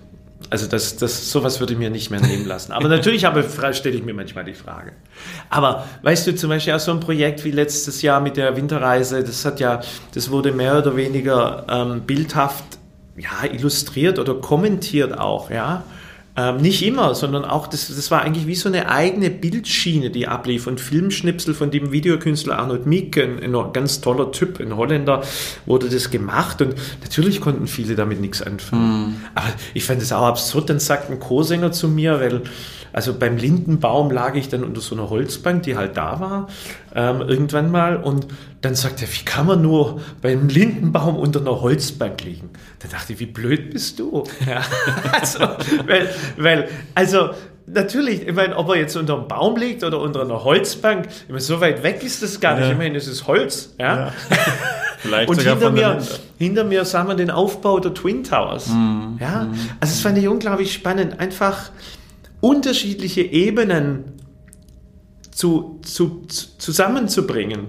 Also 0.51 0.67
das, 0.67 0.97
das, 0.97 1.31
sowas 1.31 1.59
würde 1.59 1.73
ich 1.73 1.79
mir 1.79 1.89
nicht 1.89 2.11
mehr 2.11 2.21
nehmen 2.21 2.45
lassen. 2.45 2.71
Aber 2.71 2.87
natürlich 2.87 3.25
habe, 3.25 3.43
stelle 3.73 3.95
ich 3.95 4.03
mir 4.03 4.13
manchmal 4.13 4.43
die 4.43 4.53
Frage. 4.53 4.91
Aber 5.49 5.87
weißt 6.03 6.27
du, 6.27 6.35
zum 6.35 6.51
Beispiel 6.51 6.73
auch 6.73 6.79
so 6.79 6.91
ein 6.91 6.99
Projekt 6.99 7.43
wie 7.43 7.49
letztes 7.49 8.03
Jahr 8.03 8.21
mit 8.21 8.37
der 8.37 8.55
Winterreise, 8.55 9.23
das 9.23 9.43
hat 9.43 9.59
ja, 9.59 9.81
das 10.13 10.29
wurde 10.29 10.51
mehr 10.51 10.77
oder 10.77 10.95
weniger 10.95 11.65
ähm, 11.67 12.01
bildhaft 12.01 12.63
ja, 13.17 13.51
illustriert 13.51 14.19
oder 14.19 14.35
kommentiert 14.35 15.17
auch, 15.17 15.49
ja. 15.49 15.83
Ähm, 16.35 16.57
nicht 16.57 16.83
immer, 16.83 17.13
sondern 17.13 17.45
auch, 17.45 17.67
das, 17.67 17.87
das 17.95 18.09
war 18.09 18.23
eigentlich 18.23 18.47
wie 18.47 18.55
so 18.55 18.67
eine 18.67 18.89
eigene 18.89 19.29
Bildschiene, 19.29 20.09
die 20.09 20.27
ablief. 20.27 20.65
Und 20.65 20.81
Filmschnipsel 20.81 21.53
von 21.53 21.69
dem 21.69 21.91
Videokünstler 21.91 22.57
Arnold 22.57 22.87
Mieke, 22.87 23.23
ein, 23.23 23.43
ein 23.43 23.73
ganz 23.73 24.01
toller 24.01 24.31
Typ, 24.31 24.59
ein 24.59 24.75
Holländer, 24.75 25.21
wurde 25.67 25.89
das 25.89 26.09
gemacht. 26.09 26.59
Und 26.61 26.73
natürlich 27.01 27.39
konnten 27.39 27.67
viele 27.67 27.95
damit 27.95 28.19
nichts 28.19 28.41
anfangen. 28.41 29.23
Aber 29.35 29.47
ich 29.75 29.85
fand 29.85 30.01
es 30.01 30.11
auch 30.11 30.25
absurd. 30.25 30.71
Dann 30.71 30.79
sagt 30.79 31.11
ein 31.11 31.19
Chorsänger 31.19 31.71
zu 31.71 31.87
mir, 31.87 32.19
weil, 32.19 32.41
also 32.93 33.13
beim 33.13 33.37
Lindenbaum 33.37 34.11
lag 34.11 34.35
ich 34.35 34.49
dann 34.49 34.63
unter 34.63 34.79
so 34.79 34.95
einer 34.95 35.09
Holzbank, 35.09 35.63
die 35.63 35.75
halt 35.75 35.97
da 35.97 36.19
war, 36.19 36.47
ähm, 36.95 37.21
irgendwann 37.21 37.71
mal. 37.71 37.97
Und 37.97 38.27
dann 38.61 38.75
sagt 38.75 39.01
er, 39.01 39.07
wie 39.09 39.25
kann 39.25 39.47
man 39.47 39.61
nur 39.61 39.99
beim 40.21 40.47
Lindenbaum 40.47 41.17
unter 41.17 41.41
einer 41.41 41.59
Holzbank 41.59 42.23
liegen? 42.23 42.51
Da 42.79 42.87
dachte 42.87 43.13
ich, 43.13 43.19
wie 43.19 43.25
blöd 43.25 43.71
bist 43.71 43.99
du? 43.99 44.23
Ja, 44.47 44.61
also, 45.11 45.39
weil, 45.87 46.09
weil, 46.37 46.69
also, 46.93 47.31
natürlich, 47.65 48.27
ich 48.27 48.33
meine, 48.33 48.55
ob 48.55 48.69
er 48.69 48.75
jetzt 48.75 48.95
unter 48.95 49.17
einem 49.17 49.27
Baum 49.27 49.57
liegt 49.57 49.83
oder 49.83 49.99
unter 49.99 50.21
einer 50.21 50.43
Holzbank, 50.43 51.07
ich 51.07 51.29
meine, 51.29 51.41
so 51.41 51.59
weit 51.61 51.83
weg 51.83 52.03
ist 52.03 52.21
das 52.21 52.39
gar 52.39 52.55
nicht. 52.55 52.65
Ja. 52.65 52.71
Ich 52.71 52.77
meine, 52.77 52.97
es 52.97 53.07
ist 53.07 53.27
Holz, 53.27 53.73
ja. 53.79 54.13
Vielleicht 54.99 55.29
Und 55.29 55.41
hinter 55.41 55.71
mir, 55.71 56.01
hinter 56.37 56.63
mir 56.63 56.85
sah 56.85 57.03
man 57.03 57.17
den 57.17 57.29
Aufbau 57.29 57.79
der 57.79 57.93
Twin 57.93 58.23
Towers. 58.23 58.67
Mhm. 58.69 59.17
Ja, 59.19 59.47
also 59.81 59.93
es 59.93 59.99
fand 59.99 60.17
ich 60.17 60.27
unglaublich 60.29 60.71
spannend, 60.71 61.19
einfach 61.19 61.71
unterschiedliche 62.43 63.21
Ebenen 63.21 64.03
zu, 65.31 65.79
zu, 65.81 66.25
zu, 66.27 66.57
zusammenzubringen. 66.57 67.67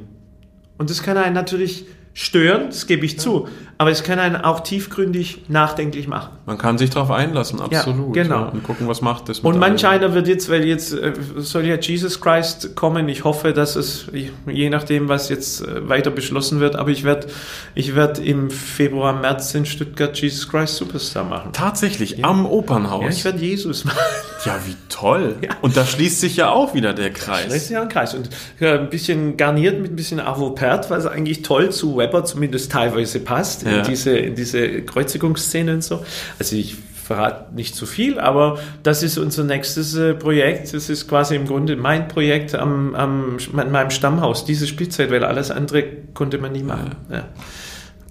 Und 0.79 0.91
das 0.91 1.05
kann 1.05 1.17
einen 1.17 1.35
natürlich 1.35 1.85
stören, 2.13 2.67
das 2.71 2.89
gebe 2.89 3.07
ich 3.07 3.21
zu, 3.21 3.47
aber 3.79 3.91
es 3.91 4.03
kann 4.03 4.19
einen 4.19 4.37
auch 4.37 4.61
tiefgründig 4.61 5.43
nachdenklich 5.49 6.07
machen. 6.09 6.31
Man 6.47 6.59
kann 6.59 6.79
sich 6.79 6.91
darauf 6.91 7.11
einlassen, 7.11 7.61
absolut. 7.61 8.13
genau. 8.15 8.51
Und 8.51 8.63
gucken, 8.63 8.87
was 8.89 9.01
macht 9.01 9.29
mit 9.29 9.43
Und 9.45 9.59
manch 9.59 9.87
einem. 9.87 10.05
einer 10.05 10.15
wird 10.15 10.29
jetzt, 10.29 10.49
weil 10.51 10.65
jetzt 10.65 10.93
äh, 10.93 11.13
soll 11.37 11.65
ja 11.67 11.77
Jesus 11.77 12.21
Christ 12.21 12.77
kommen. 12.77 13.09
Ich 13.09 13.25
hoffe, 13.25 13.53
dass 13.53 13.77
es, 13.77 14.07
je 14.47 14.71
nachdem, 14.71 15.09
was 15.09 15.29
jetzt 15.29 15.63
äh, 15.67 15.89
weiter 15.89 16.11
beschlossen 16.11 16.61
wird, 16.61 16.77
aber 16.77 16.91
ich 16.91 17.05
werde 17.05 17.29
ich 17.75 17.95
werd 17.95 18.19
im 18.19 18.51
Februar, 18.51 19.13
März 19.13 19.55
in 19.55 19.67
Stuttgart 19.67 20.17
Jesus 20.21 20.49
Christ 20.49 20.77
Superstar 20.77 21.25
machen. 21.25 21.51
Tatsächlich, 21.53 22.25
am 22.25 22.45
Ja, 22.45 22.51
Opernhaus. 22.51 23.15
ich 23.17 23.25
werde 23.25 23.39
Jesus 23.39 23.85
machen. 23.85 23.99
Ja, 24.45 24.59
wie 24.67 24.77
toll. 24.91 25.37
Ja. 25.43 25.51
Und 25.63 25.77
da 25.77 25.87
schließt 25.87 26.21
sich 26.21 26.37
ja 26.37 26.51
auch 26.51 26.75
wieder 26.75 26.93
der 26.93 27.11
Das 27.11 27.19
Kreis. 27.21 27.55
ist 27.55 27.71
ja 27.71 27.83
ein 27.83 27.89
Kreis. 27.89 28.15
Und 28.15 28.29
äh, 28.61 28.79
ein 28.79 28.91
bisschen 28.91 29.37
garniert 29.37 29.81
mit 29.81 29.93
ein 29.93 29.97
bisschen 29.97 30.21
Avopert, 30.21 30.91
was 30.91 31.07
eigentlich 31.07 31.43
toll 31.43 31.71
zu 31.71 31.97
Weber 31.97 32.25
zumindest 32.25 32.71
teilweise 32.71 33.21
passt, 33.21 33.64
Ja. 33.65 33.79
in, 33.79 33.85
diese, 33.85 34.17
in 34.17 34.35
diese 34.35 34.83
Kreuzigungsszene 34.83 35.75
und 35.75 35.85
so. 35.85 36.05
Also 36.39 36.57
ich 36.57 36.77
verrate 37.05 37.55
nicht 37.55 37.75
zu 37.77 37.85
viel, 37.85 38.19
aber 38.19 38.59
das 38.83 39.03
ist 39.03 39.19
unser 39.19 39.45
nächstes 39.45 39.95
äh, 39.95 40.15
Projekt. 40.15 40.73
Das 40.73 40.89
ist 40.89 41.07
quasi 41.07 41.37
im 41.37 41.47
Grunde 41.47 41.77
mein 41.77 42.09
Projekt 42.09 42.55
am, 42.55 42.95
am, 42.95 43.37
an 43.57 43.71
meinem 43.71 43.91
Stammhaus, 43.91 44.47
diese 44.47 44.67
Spielzeit, 44.67 45.11
weil 45.11 45.23
alles 45.25 45.51
andere 45.51 45.85
konnte 46.15 46.39
man 46.39 46.53
nie 46.53 46.63
machen. 46.63 46.93
Ja. 47.11 47.25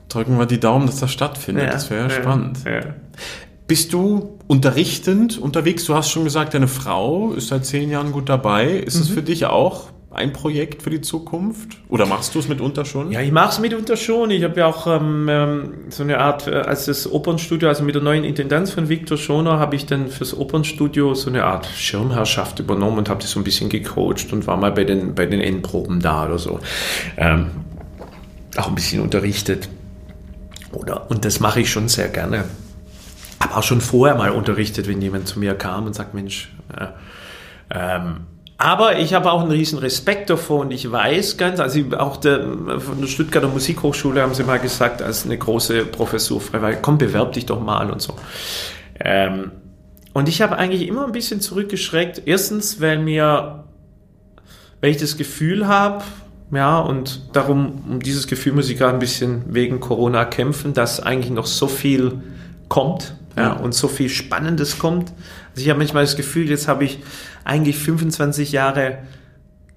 Drücken 0.10 0.38
wir 0.38 0.46
die 0.46 0.60
Daumen, 0.60 0.86
dass 0.86 1.00
das 1.00 1.12
stattfindet. 1.12 1.74
das 1.74 1.90
wäre 1.90 2.10
spannend. 2.12 2.60
Ja. 2.66 2.82
Bist 3.66 3.94
du 3.94 4.38
unterrichtend 4.46 5.40
unterwegs? 5.40 5.86
Du 5.86 5.96
hast 5.96 6.12
schon 6.12 6.26
gesagt, 6.26 6.54
deine 6.54 6.68
Frau 6.68 7.32
ist 7.34 7.48
seit 7.48 7.66
zehn 7.66 7.90
Jahren 7.90 8.12
gut 8.12 8.30
dabei. 8.30 8.68
Ist 8.78 8.96
Mhm. 8.98 9.02
es 9.02 9.10
für 9.10 9.24
dich 9.24 9.46
auch 9.48 9.90
ein 10.14 10.34
Projekt 10.34 10.84
für 10.84 10.90
die 10.90 11.02
Zukunft? 11.02 11.78
Oder 11.90 12.06
machst 12.06 12.36
du 12.36 12.40
es 12.40 12.48
mitunter 12.48 12.86
schon? 12.86 13.12
Ja, 13.12 13.22
ich 13.22 13.32
mache 13.32 13.50
es 13.50 13.60
mitunter 13.60 13.98
schon. 13.98 14.30
Ich 14.32 14.44
habe 14.44 14.60
ja 14.60 14.68
auch 14.68 14.88
ähm, 14.88 15.28
ähm, 15.30 15.74
so 15.90 16.04
eine 16.04 16.20
Art, 16.20 16.48
äh, 16.48 16.52
als 16.52 16.86
das 16.86 17.12
Opernstudio, 17.12 17.68
also 17.68 17.84
mit 17.84 17.96
der 17.96 18.02
neuen 18.02 18.24
Intendanz 18.24 18.72
von 18.72 18.90
Viktor 18.90 19.18
Schoner, 19.18 19.60
habe 19.60 19.76
ich 19.76 19.86
dann 19.86 20.08
fürs 20.10 20.38
Opernstudio 20.38 21.16
so 21.16 21.30
eine 21.30 21.44
Art 21.46 21.66
Schirmherrschaft 21.66 22.60
übernommen 22.60 23.00
und 23.00 23.10
habe 23.10 23.22
das 23.22 23.32
so 23.32 23.40
ein 23.40 23.44
bisschen 23.44 23.70
gecoacht 23.70 24.32
und 24.32 24.46
war 24.46 24.58
mal 24.58 24.72
bei 24.72 24.84
den, 24.84 25.16
bei 25.16 25.26
den 25.26 25.42
Endproben 25.42 26.00
da 26.00 26.26
oder 26.26 26.38
so. 26.38 26.60
Ähm, 27.18 27.48
auch 28.56 28.68
ein 28.68 28.76
bisschen 28.76 29.02
unterrichtet. 29.02 29.68
Oder, 30.72 31.10
und 31.10 31.26
das 31.26 31.40
mache 31.40 31.62
ich 31.62 31.72
schon 31.72 31.88
sehr 31.88 32.10
gerne. 32.10 32.46
Habe 33.40 33.58
auch 33.58 33.64
schon 33.64 33.82
vorher 33.82 34.16
mal 34.16 34.32
unterrichtet, 34.32 34.88
wenn 34.88 35.02
jemand 35.02 35.28
zu 35.28 35.40
mir 35.40 35.56
kam 35.56 35.86
und 35.86 35.96
sagt, 35.96 36.14
Mensch, 36.14 36.52
äh, 36.78 36.88
ähm, 37.72 38.22
aber 38.64 38.98
ich 38.98 39.14
habe 39.14 39.30
auch 39.30 39.42
einen 39.42 39.52
riesen 39.52 39.78
Respekt 39.78 40.30
davor 40.30 40.62
und 40.62 40.72
ich 40.72 40.90
weiß 40.90 41.36
ganz, 41.36 41.60
also 41.60 41.82
auch 41.98 42.16
der, 42.16 42.40
von 42.80 43.02
der 43.02 43.08
Stuttgarter 43.08 43.50
Musikhochschule 43.50 44.22
haben 44.22 44.34
sie 44.34 44.46
mal 44.46 44.58
gesagt, 44.58 45.02
als 45.02 45.26
eine 45.26 45.38
große 45.38 45.84
Professur 45.88 46.40
frei 46.40 46.62
war, 46.62 46.72
komm, 46.72 46.98
bewerb 46.98 47.34
dich 47.34 47.46
doch 47.46 47.60
mal 47.60 47.92
und 47.92 48.02
so. 48.02 48.16
Ähm, 49.02 49.52
und 50.14 50.30
ich 50.30 50.42
habe 50.42 50.58
eigentlich 50.58 50.88
immer 50.88 51.06
ein 51.06 51.12
bisschen 51.12 51.42
zurückgeschreckt. 51.42 52.22
Erstens, 52.26 52.80
weil 52.80 53.00
mir, 53.00 53.66
weil 54.80 54.92
ich 54.92 54.98
das 54.98 55.18
Gefühl 55.18 55.68
habe, 55.68 56.06
ja, 56.50 56.80
und 56.80 57.36
darum, 57.36 57.84
um 57.90 58.00
dieses 58.00 58.28
Gefühl 58.28 58.54
muss 58.54 58.70
ich 58.70 58.78
gerade 58.78 58.94
ein 58.94 59.00
bisschen 59.00 59.54
wegen 59.54 59.82
Corona 59.82 60.24
kämpfen, 60.24 60.74
dass 60.74 61.02
eigentlich 61.02 61.34
noch 61.34 61.48
so 61.48 61.68
viel 61.68 62.22
kommt, 62.70 63.18
ja, 63.36 63.52
und 63.52 63.74
so 63.74 63.90
viel 63.90 64.08
Spannendes 64.08 64.80
kommt. 64.80 65.12
Also 65.52 65.64
ich 65.64 65.70
habe 65.70 65.80
manchmal 65.80 66.06
das 66.06 66.16
Gefühl, 66.16 66.50
jetzt 66.50 66.70
habe 66.70 66.86
ich 66.86 67.00
eigentlich 67.46 67.78
25 67.78 68.52
Jahre 68.52 69.00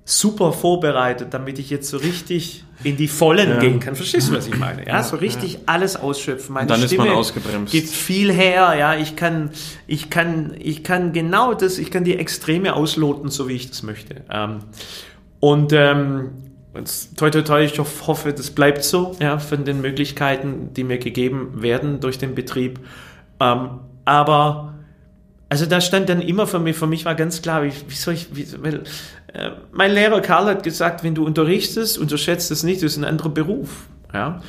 super 0.05 0.53
vorbereitet, 0.53 1.29
damit 1.35 1.59
ich 1.59 1.69
jetzt 1.71 1.89
so 1.89 1.97
richtig 1.97 2.63
in 2.85 2.97
die 2.97 3.09
Vollen 3.09 3.51
Ja. 3.51 3.59
gehen 3.59 3.81
kann. 3.81 3.97
Verstehst 3.97 4.29
du, 4.31 4.35
was 4.37 4.47
ich 4.47 4.57
meine? 4.57 4.87
Ja, 4.87 5.03
so 5.03 5.17
richtig 5.17 5.59
alles 5.67 5.97
ausschöpfen. 5.97 6.55
Meine 6.55 6.67
Und 6.67 6.71
dann 6.71 6.83
ist 6.85 6.97
man 6.97 7.07
Stimme 7.07 7.19
ausgebremst. 7.19 7.73
gibt 7.73 7.89
viel 7.89 8.33
her. 8.33 8.75
Ja, 8.79 8.95
ich 8.95 9.17
kann, 9.17 9.51
ich 9.89 10.09
kann, 10.11 10.55
ich 10.61 10.85
kann 10.85 11.13
genau 11.13 11.55
das, 11.55 11.79
ich 11.79 11.91
kann 11.91 12.05
die 12.05 12.17
Extreme 12.17 12.75
ausloten, 12.75 13.31
so 13.31 13.49
wie 13.49 13.55
ich 13.55 13.69
das 13.69 13.83
möchte. 13.83 14.23
Ähm, 14.31 14.59
und 15.41 15.73
ähm, 15.73 16.31
jetzt, 16.77 17.17
toi, 17.19 17.31
toi, 17.31 17.43
toi, 17.43 17.65
ich 17.65 17.77
hoff- 17.81 18.07
hoffe, 18.07 18.33
das 18.33 18.51
bleibt 18.51 18.85
so, 18.85 19.17
ja, 19.21 19.39
von 19.39 19.65
den 19.65 19.81
Möglichkeiten, 19.81 20.71
die 20.75 20.85
mir 20.85 20.99
gegeben 20.99 21.63
werden 21.63 21.99
durch 21.99 22.19
den 22.19 22.37
Betrieb. 22.37 22.79
Ähm, 23.41 23.71
aber 24.05 24.75
also 25.49 25.67
da 25.67 25.81
stand 25.81 26.09
dann 26.09 26.21
immer 26.21 26.47
für 26.47 26.59
mich, 26.59 26.77
für 26.77 26.87
mich 26.87 27.05
war 27.05 27.15
ganz 27.15 27.43
klar, 27.43 27.63
wie, 27.63 27.73
wie 27.89 27.95
soll 27.95 28.15
ich, 28.15 28.35
wie, 28.35 28.47
weil, 28.63 28.83
äh, 29.33 29.51
mein 29.73 29.93
Lehrer 29.93 30.21
Karl 30.21 30.47
hat 30.47 30.63
gesagt, 30.63 31.05
wenn 31.05 31.15
du 31.15 31.25
unterrichtest, 31.25 31.99
unterschätzt 31.99 32.51
es 32.51 32.63
nicht, 32.63 32.83
das 32.83 32.93
ist 32.93 32.99
ein 32.99 33.05
anderer 33.05 33.29
Beruf. 33.29 33.87
Ja? 34.13 34.43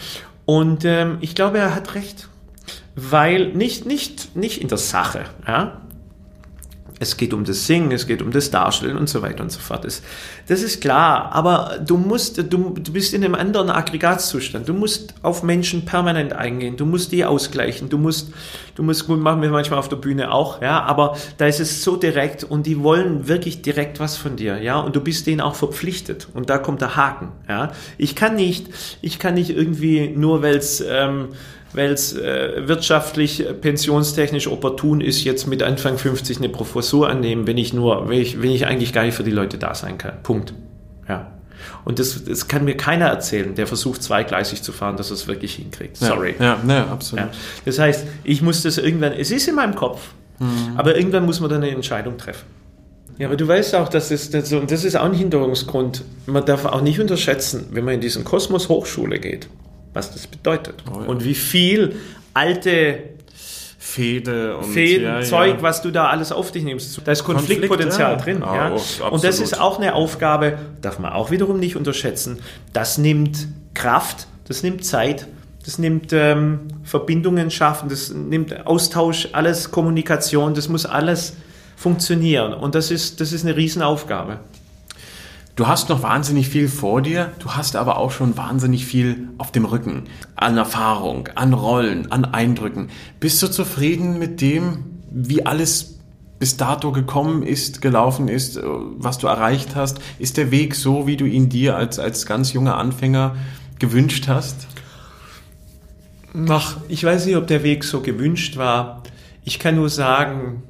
Und 0.45 0.85
ähm, 0.85 1.17
ich 1.21 1.35
glaube, 1.35 1.59
er 1.59 1.75
hat 1.75 1.93
recht. 1.95 2.29
Weil 2.95 3.49
nicht, 3.49 3.85
nicht, 3.85 4.35
nicht 4.35 4.59
in 4.59 4.69
der 4.69 4.79
Sache, 4.79 5.25
ja. 5.47 5.81
Es 6.99 7.17
geht 7.17 7.33
um 7.33 7.43
das 7.43 7.67
Singen, 7.67 7.91
es 7.91 8.07
geht 8.07 8.21
um 8.21 8.31
das 8.31 8.49
Darstellen 8.49 8.97
und 8.97 9.07
so 9.07 9.21
weiter 9.21 9.43
und 9.43 9.51
so 9.51 9.59
fort. 9.59 9.85
Das, 9.85 10.01
das 10.47 10.63
ist 10.63 10.81
klar, 10.81 11.31
aber 11.33 11.79
du 11.85 11.97
musst, 11.97 12.37
du, 12.37 12.43
du 12.43 12.91
bist 12.91 13.13
in 13.13 13.23
einem 13.23 13.35
anderen 13.35 13.69
Aggregatzustand. 13.69 14.67
Du 14.67 14.73
musst 14.73 15.13
auf 15.21 15.43
Menschen 15.43 15.85
permanent 15.85 16.33
eingehen, 16.33 16.77
du 16.77 16.85
musst 16.85 17.11
die 17.11 17.23
ausgleichen, 17.25 17.89
du 17.89 17.97
musst, 17.97 18.31
du 18.75 18.83
musst, 18.83 19.07
gut, 19.07 19.19
machen 19.19 19.41
wir 19.41 19.49
manchmal 19.49 19.79
auf 19.79 19.89
der 19.89 19.97
Bühne 19.97 20.31
auch, 20.31 20.61
ja, 20.61 20.81
aber 20.81 21.17
da 21.37 21.45
ist 21.45 21.59
es 21.59 21.83
so 21.83 21.97
direkt 21.97 22.43
und 22.43 22.65
die 22.65 22.81
wollen 22.81 23.27
wirklich 23.27 23.61
direkt 23.61 23.99
was 23.99 24.17
von 24.17 24.35
dir, 24.35 24.61
ja, 24.61 24.79
und 24.79 24.95
du 24.95 25.01
bist 25.01 25.27
denen 25.27 25.41
auch 25.41 25.55
verpflichtet 25.55 26.27
und 26.33 26.49
da 26.49 26.57
kommt 26.57 26.81
der 26.81 26.95
Haken, 26.95 27.31
ja. 27.47 27.71
Ich 27.97 28.15
kann 28.15 28.35
nicht, 28.35 28.67
ich 29.01 29.19
kann 29.19 29.35
nicht 29.35 29.49
irgendwie 29.49 30.09
nur, 30.09 30.41
weil 30.41 30.55
es, 30.55 30.81
ähm, 30.81 31.29
weil 31.73 31.91
es 31.91 32.13
äh, 32.13 32.67
wirtschaftlich, 32.67 33.45
äh, 33.45 33.53
pensionstechnisch 33.53 34.47
opportun 34.47 35.01
ist, 35.01 35.23
jetzt 35.23 35.47
mit 35.47 35.63
Anfang 35.63 35.97
50 35.97 36.37
eine 36.37 36.49
Professur 36.49 37.09
annehmen, 37.09 37.47
wenn 37.47 37.57
ich 37.57 37.73
nur, 37.73 38.09
wenn 38.09 38.19
ich, 38.19 38.41
wenn 38.41 38.51
ich 38.51 38.65
eigentlich 38.65 38.93
gar 38.93 39.03
nicht 39.03 39.15
für 39.15 39.23
die 39.23 39.31
Leute 39.31 39.57
da 39.57 39.75
sein 39.75 39.97
kann. 39.97 40.23
Punkt. 40.23 40.53
Ja. 41.07 41.31
Und 41.85 41.99
das, 41.99 42.23
das 42.23 42.47
kann 42.47 42.65
mir 42.65 42.77
keiner 42.77 43.07
erzählen, 43.07 43.55
der 43.55 43.67
versucht, 43.67 44.03
zweigleisig 44.03 44.61
zu 44.61 44.71
fahren, 44.71 44.97
dass 44.97 45.09
er 45.09 45.15
es 45.15 45.27
wirklich 45.27 45.55
hinkriegt. 45.55 45.97
Sorry. 45.97 46.35
Ja, 46.39 46.59
ja, 46.67 46.73
ja 46.73 46.87
absolut. 46.87 47.25
Ja. 47.25 47.31
Das 47.65 47.79
heißt, 47.79 48.05
ich 48.23 48.41
muss 48.41 48.63
das 48.63 48.77
irgendwann, 48.77 49.13
es 49.13 49.31
ist 49.31 49.47
in 49.47 49.55
meinem 49.55 49.75
Kopf, 49.75 50.01
aber 50.75 50.95
irgendwann 50.95 51.25
muss 51.25 51.39
man 51.39 51.49
dann 51.49 51.63
eine 51.63 51.71
Entscheidung 51.71 52.17
treffen. 52.17 52.45
Ja, 53.17 53.27
aber 53.27 53.35
du 53.35 53.47
weißt 53.47 53.73
auch, 53.75 53.89
dass 53.89 54.11
es, 54.11 54.29
das, 54.29 54.53
und 54.53 54.69
das 54.69 54.83
ist 54.83 54.95
auch 54.95 55.05
ein 55.05 55.13
Hinderungsgrund, 55.13 56.03
man 56.27 56.45
darf 56.45 56.65
auch 56.65 56.81
nicht 56.81 56.99
unterschätzen, 56.99 57.67
wenn 57.71 57.83
man 57.83 57.95
in 57.95 58.01
diesen 58.01 58.23
Kosmos 58.23 58.69
Hochschule 58.69 59.19
geht, 59.19 59.47
was 59.97 60.13
das 60.13 60.27
bedeutet. 60.27 60.83
Oh 60.89 61.01
ja. 61.01 61.07
Und 61.07 61.25
wie 61.25 61.35
viel 61.35 61.95
alte 62.33 62.99
Fehde 63.79 64.57
und 64.57 64.65
Fäden, 64.65 65.05
ja, 65.05 65.21
Zeug, 65.21 65.55
ja. 65.55 65.61
was 65.61 65.81
du 65.81 65.91
da 65.91 66.07
alles 66.09 66.31
auf 66.31 66.51
dich 66.51 66.63
nimmst. 66.63 67.01
Da 67.03 67.11
ist 67.11 67.23
Konfliktpotenzial 67.23 68.15
Konflikt, 68.15 68.39
ja. 68.39 68.45
drin. 68.45 68.75
Ah, 68.75 68.77
oh, 69.01 69.09
Und 69.09 69.23
das 69.23 69.39
ist 69.39 69.59
auch 69.59 69.77
eine 69.79 69.95
Aufgabe, 69.95 70.59
darf 70.81 70.99
man 70.99 71.13
auch 71.13 71.31
wiederum 71.31 71.59
nicht 71.59 71.75
unterschätzen. 71.75 72.39
Das 72.73 72.97
nimmt 72.97 73.47
Kraft, 73.73 74.27
das 74.47 74.61
nimmt 74.61 74.85
Zeit, 74.85 75.27
das 75.65 75.79
nimmt 75.79 76.13
ähm, 76.13 76.67
Verbindungen 76.83 77.49
schaffen, 77.49 77.89
das 77.89 78.09
nimmt 78.09 78.67
Austausch, 78.67 79.29
alles 79.31 79.71
Kommunikation, 79.71 80.53
das 80.53 80.69
muss 80.69 80.85
alles 80.85 81.37
funktionieren. 81.75 82.53
Und 82.53 82.75
das 82.75 82.91
ist, 82.91 83.21
das 83.21 83.31
ist 83.31 83.45
eine 83.45 83.55
Riesenaufgabe. 83.55 84.39
Du 85.57 85.65
hast 85.65 85.89
noch 85.89 86.03
wahnsinnig 86.03 86.49
viel 86.49 86.67
vor 86.67 87.01
dir, 87.01 87.31
du 87.39 87.49
hast 87.53 87.75
aber 87.75 87.97
auch 87.97 88.11
schon 88.11 88.37
wahnsinnig 88.37 88.85
viel 88.85 89.29
auf 89.39 89.51
dem 89.51 89.65
Rücken. 89.65 90.03
An 90.35 90.55
Erfahrung, 90.55 91.29
an 91.33 91.51
Rollen, 91.51 92.11
an 92.11 92.25
Eindrücken. 92.25 92.89
Bist 93.19 93.41
du 93.41 93.47
zufrieden 93.47 94.19
mit 94.19 94.39
dem, 94.39 95.01
wie 95.09 95.47
alles 95.47 95.97
bis 96.37 96.57
dato 96.57 96.91
gekommen 96.91 97.41
ist, 97.41 97.81
gelaufen 97.81 98.27
ist, 98.27 98.57
äh, 98.57 98.61
was 98.63 99.17
du 99.17 99.25
erreicht 99.25 99.75
hast? 99.75 99.97
Ist 100.19 100.37
der 100.37 100.51
Weg 100.51 100.75
so, 100.75 101.07
wie 101.07 101.17
du 101.17 101.25
ihn 101.25 101.49
dir 101.49 101.75
als, 101.75 101.97
als 101.97 102.27
ganz 102.27 102.53
junger 102.53 102.77
Anfänger 102.77 103.35
gewünscht 103.79 104.27
hast? 104.27 104.67
Ach, 106.49 106.77
ich 106.87 107.03
weiß 107.03 107.25
nicht, 107.25 107.35
ob 107.35 107.47
der 107.47 107.63
Weg 107.63 107.83
so 107.83 108.01
gewünscht 108.01 108.57
war. 108.57 109.01
Ich 109.43 109.57
kann 109.57 109.73
nur 109.73 109.89
sagen, 109.89 110.61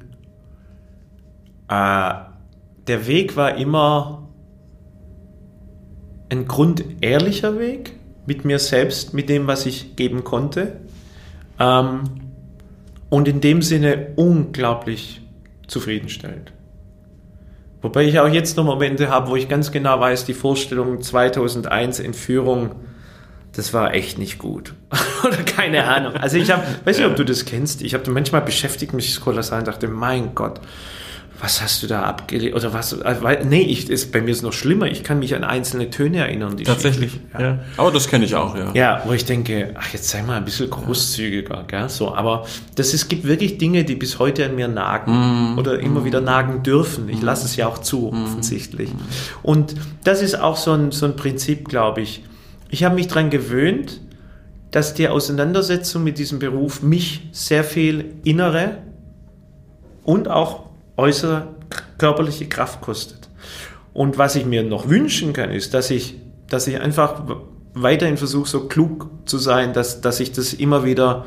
äh, 1.68 2.14
der 2.86 3.06
Weg 3.06 3.36
war 3.36 3.56
immer 3.56 4.27
ein 6.30 6.46
grundehrlicher 6.46 7.58
Weg 7.58 7.92
mit 8.26 8.44
mir 8.44 8.58
selbst, 8.58 9.14
mit 9.14 9.28
dem, 9.28 9.46
was 9.46 9.66
ich 9.66 9.96
geben 9.96 10.24
konnte. 10.24 10.80
Ähm, 11.58 12.04
und 13.08 13.26
in 13.26 13.40
dem 13.40 13.62
Sinne 13.62 14.08
unglaublich 14.16 15.22
zufriedenstellend. 15.66 16.52
Wobei 17.80 18.04
ich 18.04 18.18
auch 18.18 18.28
jetzt 18.28 18.56
noch 18.56 18.64
Momente 18.64 19.08
habe, 19.08 19.30
wo 19.30 19.36
ich 19.36 19.48
ganz 19.48 19.70
genau 19.70 20.00
weiß, 20.00 20.24
die 20.24 20.34
Vorstellung 20.34 21.00
2001 21.00 22.00
Entführung, 22.00 22.74
das 23.52 23.72
war 23.72 23.94
echt 23.94 24.18
nicht 24.18 24.38
gut. 24.38 24.74
Oder 25.24 25.36
keine 25.38 25.84
Ahnung. 25.84 26.14
Also 26.14 26.36
ich 26.36 26.50
habe, 26.50 26.64
weiß 26.84 26.98
nicht, 26.98 27.06
ob 27.06 27.16
du 27.16 27.24
das 27.24 27.44
kennst, 27.44 27.82
ich 27.82 27.94
habe 27.94 28.10
manchmal 28.10 28.42
beschäftigt 28.42 28.92
mich 28.94 29.14
das 29.14 29.20
kolossal 29.20 29.60
und 29.60 29.68
dachte, 29.68 29.88
mein 29.88 30.34
Gott, 30.34 30.60
was 31.40 31.62
hast 31.62 31.82
du 31.82 31.86
da 31.86 32.02
abgelegt? 32.02 32.56
Oder 32.56 32.72
was? 32.72 32.92
äh, 32.94 33.16
weil- 33.22 33.44
Nee, 33.44 33.60
ich, 33.62 33.88
ist, 33.88 34.10
bei 34.12 34.20
mir 34.20 34.30
ist 34.32 34.38
es 34.38 34.42
noch 34.42 34.52
schlimmer. 34.52 34.86
Ich 34.86 35.04
kann 35.04 35.20
mich 35.20 35.34
an 35.36 35.44
einzelne 35.44 35.88
Töne 35.88 36.18
erinnern. 36.18 36.56
Die 36.56 36.64
Tatsächlich, 36.64 37.20
ja. 37.38 37.60
Aber 37.76 37.92
das 37.92 38.08
kenne 38.08 38.24
ich 38.24 38.34
auch, 38.34 38.56
ja. 38.56 38.72
ja, 38.74 39.02
wo 39.06 39.12
ich 39.12 39.24
denke, 39.24 39.72
ach, 39.78 39.92
jetzt 39.92 40.08
sei 40.08 40.22
mal 40.22 40.36
ein 40.36 40.44
bisschen 40.44 40.68
großzügiger, 40.68 41.64
gell? 41.68 41.88
So, 41.88 42.12
aber 42.14 42.44
das, 42.74 42.92
es 42.92 43.06
gibt 43.08 43.24
wirklich 43.24 43.58
Dinge, 43.58 43.84
die 43.84 43.94
bis 43.94 44.18
heute 44.18 44.44
an 44.46 44.56
mir 44.56 44.66
nagen 44.66 45.56
oder 45.56 45.78
immer 45.78 46.04
wieder 46.04 46.20
nagen 46.20 46.62
dürfen. 46.64 47.08
Ich 47.08 47.22
lasse 47.22 47.44
es 47.46 47.54
ja 47.54 47.68
auch 47.68 47.78
zu, 47.78 48.08
offensichtlich. 48.12 48.90
Und 49.44 49.76
das 50.04 50.22
ist 50.22 50.40
auch 50.40 50.56
so 50.56 50.72
ein, 50.72 50.90
so 50.90 51.06
ein 51.06 51.14
Prinzip, 51.14 51.68
glaube 51.68 52.00
ich. 52.00 52.24
Ich 52.68 52.82
habe 52.84 52.96
mich 52.96 53.06
daran 53.06 53.30
gewöhnt, 53.30 54.00
dass 54.72 54.92
die 54.92 55.08
Auseinandersetzung 55.08 56.02
mit 56.04 56.18
diesem 56.18 56.40
Beruf 56.40 56.82
mich 56.82 57.28
sehr 57.32 57.62
viel 57.64 58.06
innere 58.24 58.78
und 60.04 60.28
auch 60.28 60.67
äußere 60.98 61.48
körperliche 61.96 62.46
Kraft 62.46 62.80
kostet. 62.80 63.28
Und 63.94 64.18
was 64.18 64.36
ich 64.36 64.44
mir 64.44 64.62
noch 64.62 64.88
wünschen 64.88 65.32
kann, 65.32 65.50
ist, 65.50 65.74
dass 65.74 65.90
ich, 65.90 66.16
dass 66.48 66.66
ich 66.66 66.80
einfach 66.80 67.22
weiterhin 67.74 68.16
versuche, 68.16 68.48
so 68.48 68.68
klug 68.68 69.08
zu 69.24 69.38
sein, 69.38 69.72
dass, 69.72 70.00
dass 70.00 70.20
ich 70.20 70.32
das 70.32 70.52
immer 70.52 70.84
wieder 70.84 71.26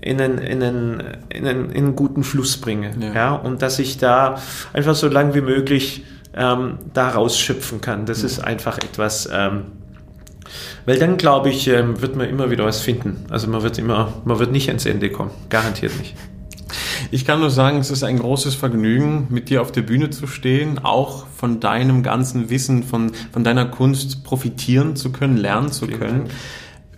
in 0.00 0.20
einen, 0.20 0.38
in 0.38 0.62
einen, 0.62 1.02
in 1.28 1.46
einen, 1.46 1.70
in 1.70 1.84
einen 1.84 1.96
guten 1.96 2.22
Fluss 2.22 2.58
bringe. 2.58 2.92
Ja. 3.00 3.12
Ja. 3.12 3.34
und 3.34 3.62
dass 3.62 3.78
ich 3.78 3.98
da 3.98 4.40
einfach 4.72 4.94
so 4.94 5.08
lange 5.08 5.34
wie 5.34 5.40
möglich 5.40 6.04
ähm, 6.34 6.78
da 6.92 7.08
rausschöpfen 7.08 7.80
kann. 7.80 8.06
Das 8.06 8.22
ist 8.22 8.40
einfach 8.40 8.78
etwas, 8.78 9.28
ähm, 9.32 9.64
weil 10.84 10.98
dann 10.98 11.16
glaube 11.16 11.48
ich, 11.48 11.66
ähm, 11.68 12.00
wird 12.00 12.14
man 12.14 12.28
immer 12.28 12.50
wieder 12.50 12.64
was 12.64 12.80
finden. 12.80 13.24
Also 13.30 13.48
man 13.48 13.62
wird 13.62 13.78
immer, 13.78 14.12
man 14.24 14.38
wird 14.38 14.52
nicht 14.52 14.68
ans 14.68 14.86
Ende 14.86 15.10
kommen. 15.10 15.30
Garantiert 15.48 15.98
nicht. 15.98 16.14
Ich 17.10 17.24
kann 17.24 17.40
nur 17.40 17.50
sagen, 17.50 17.78
es 17.78 17.90
ist 17.90 18.02
ein 18.02 18.18
großes 18.18 18.54
Vergnügen, 18.54 19.26
mit 19.30 19.48
dir 19.50 19.62
auf 19.62 19.72
der 19.72 19.82
Bühne 19.82 20.10
zu 20.10 20.26
stehen, 20.26 20.78
auch 20.78 21.26
von 21.26 21.60
deinem 21.60 22.02
ganzen 22.02 22.50
Wissen, 22.50 22.82
von, 22.82 23.12
von 23.32 23.44
deiner 23.44 23.66
Kunst 23.66 24.24
profitieren 24.24 24.96
zu 24.96 25.12
können, 25.12 25.36
lernen 25.36 25.70
zu 25.70 25.86
Vielen 25.86 26.00
können. 26.00 26.18
Dank. 26.24 26.30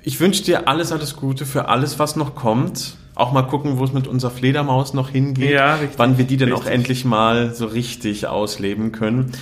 Ich 0.02 0.20
wünsche 0.20 0.42
dir 0.42 0.68
alles, 0.68 0.92
alles 0.92 1.16
Gute 1.16 1.44
für 1.44 1.68
alles, 1.68 1.98
was 1.98 2.16
noch 2.16 2.34
kommt. 2.34 2.96
Auch 3.14 3.32
mal 3.32 3.42
gucken, 3.42 3.78
wo 3.78 3.84
es 3.84 3.92
mit 3.92 4.06
unserer 4.06 4.30
Fledermaus 4.30 4.94
noch 4.94 5.10
hingeht. 5.10 5.50
Ja, 5.50 5.74
richtig. 5.74 5.98
Wann 5.98 6.18
wir 6.18 6.24
die 6.24 6.36
denn 6.36 6.52
auch 6.52 6.60
Richtig. 6.60 6.74
endlich 6.74 7.04
mal 7.04 7.52
so 7.52 7.66
richtig 7.66 8.28
ausleben 8.28 8.92
können. 8.92 9.32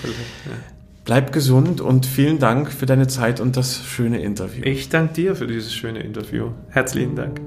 Bleib 1.05 1.31
gesund 1.31 1.81
und 1.81 2.05
vielen 2.05 2.39
Dank 2.39 2.73
für 2.73 2.87
deine 2.87 3.07
Zeit 3.07 3.39
und 3.39 3.57
das 3.57 3.85
schöne 3.85 4.21
Interview. 4.23 4.65
Ich 4.65 4.89
danke 4.89 5.15
dir 5.15 5.37
für 5.37 5.47
dieses 5.47 5.73
schöne 5.73 6.01
Interview. 6.01 6.49
Herzlichen 6.71 7.15
Dank. 7.15 7.41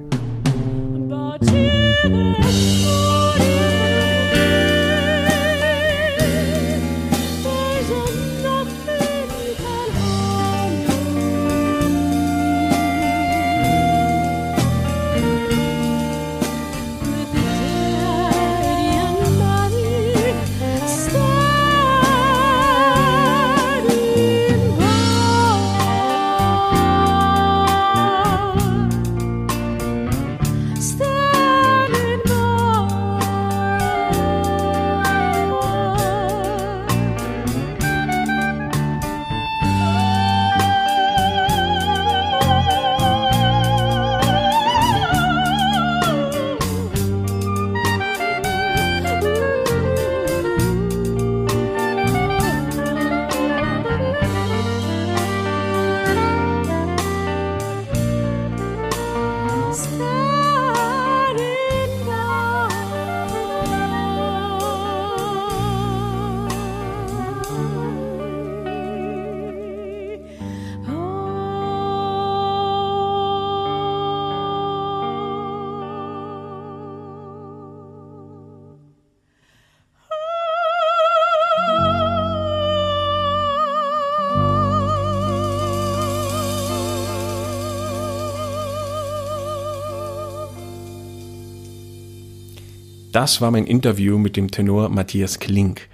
Das 93.20 93.42
war 93.42 93.52
mein 93.52 93.66
Interview 93.66 94.18
mit 94.18 94.38
dem 94.38 94.50
Tenor 94.50 94.88
Matthias 94.88 95.40
Klink. 95.40 95.90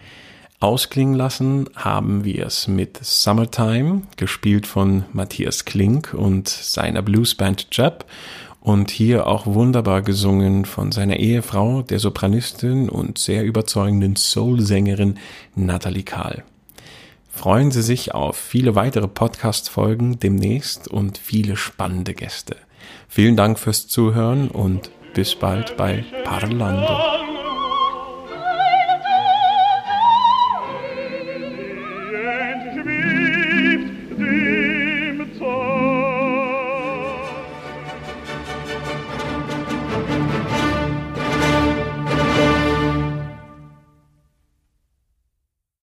Ausklingen 0.60 1.16
lassen 1.16 1.68
haben 1.76 2.24
wir 2.24 2.46
es 2.46 2.68
mit 2.68 3.00
Summertime, 3.02 4.04
gespielt 4.16 4.68
von 4.68 5.06
Matthias 5.12 5.66
Klink 5.66 6.14
und 6.14 6.48
seiner 6.48 7.02
Bluesband 7.02 7.70
Jab 7.72 8.06
und 8.60 8.92
hier 8.92 9.26
auch 9.26 9.48
wunderbar 9.48 10.04
gesungen 10.04 10.66
von 10.66 10.92
seiner 10.92 11.18
Ehefrau, 11.18 11.82
der 11.82 11.98
Sopranistin 11.98 12.90
und 12.90 13.18
sehr 13.18 13.44
überzeugenden 13.44 14.16
Soul-Sängerin 14.16 15.18
Natalie 15.56 16.04
Kahl. 16.04 16.44
Freuen 17.32 17.72
Sie 17.72 17.82
sich 17.82 18.14
auf 18.14 18.38
viele 18.38 18.76
weitere 18.76 19.08
Podcast-Folgen 19.08 20.20
demnächst 20.20 20.88
und 20.88 21.18
viele 21.18 21.58
spannende 21.58 22.14
Gäste. 22.14 22.56
Vielen 23.08 23.36
Dank 23.36 23.58
fürs 23.58 23.88
Zuhören 23.88 24.48
und 24.50 24.92
bis 25.16 25.34
bald 25.34 25.76
bei 25.78 26.04
Parlando. 26.26 27.25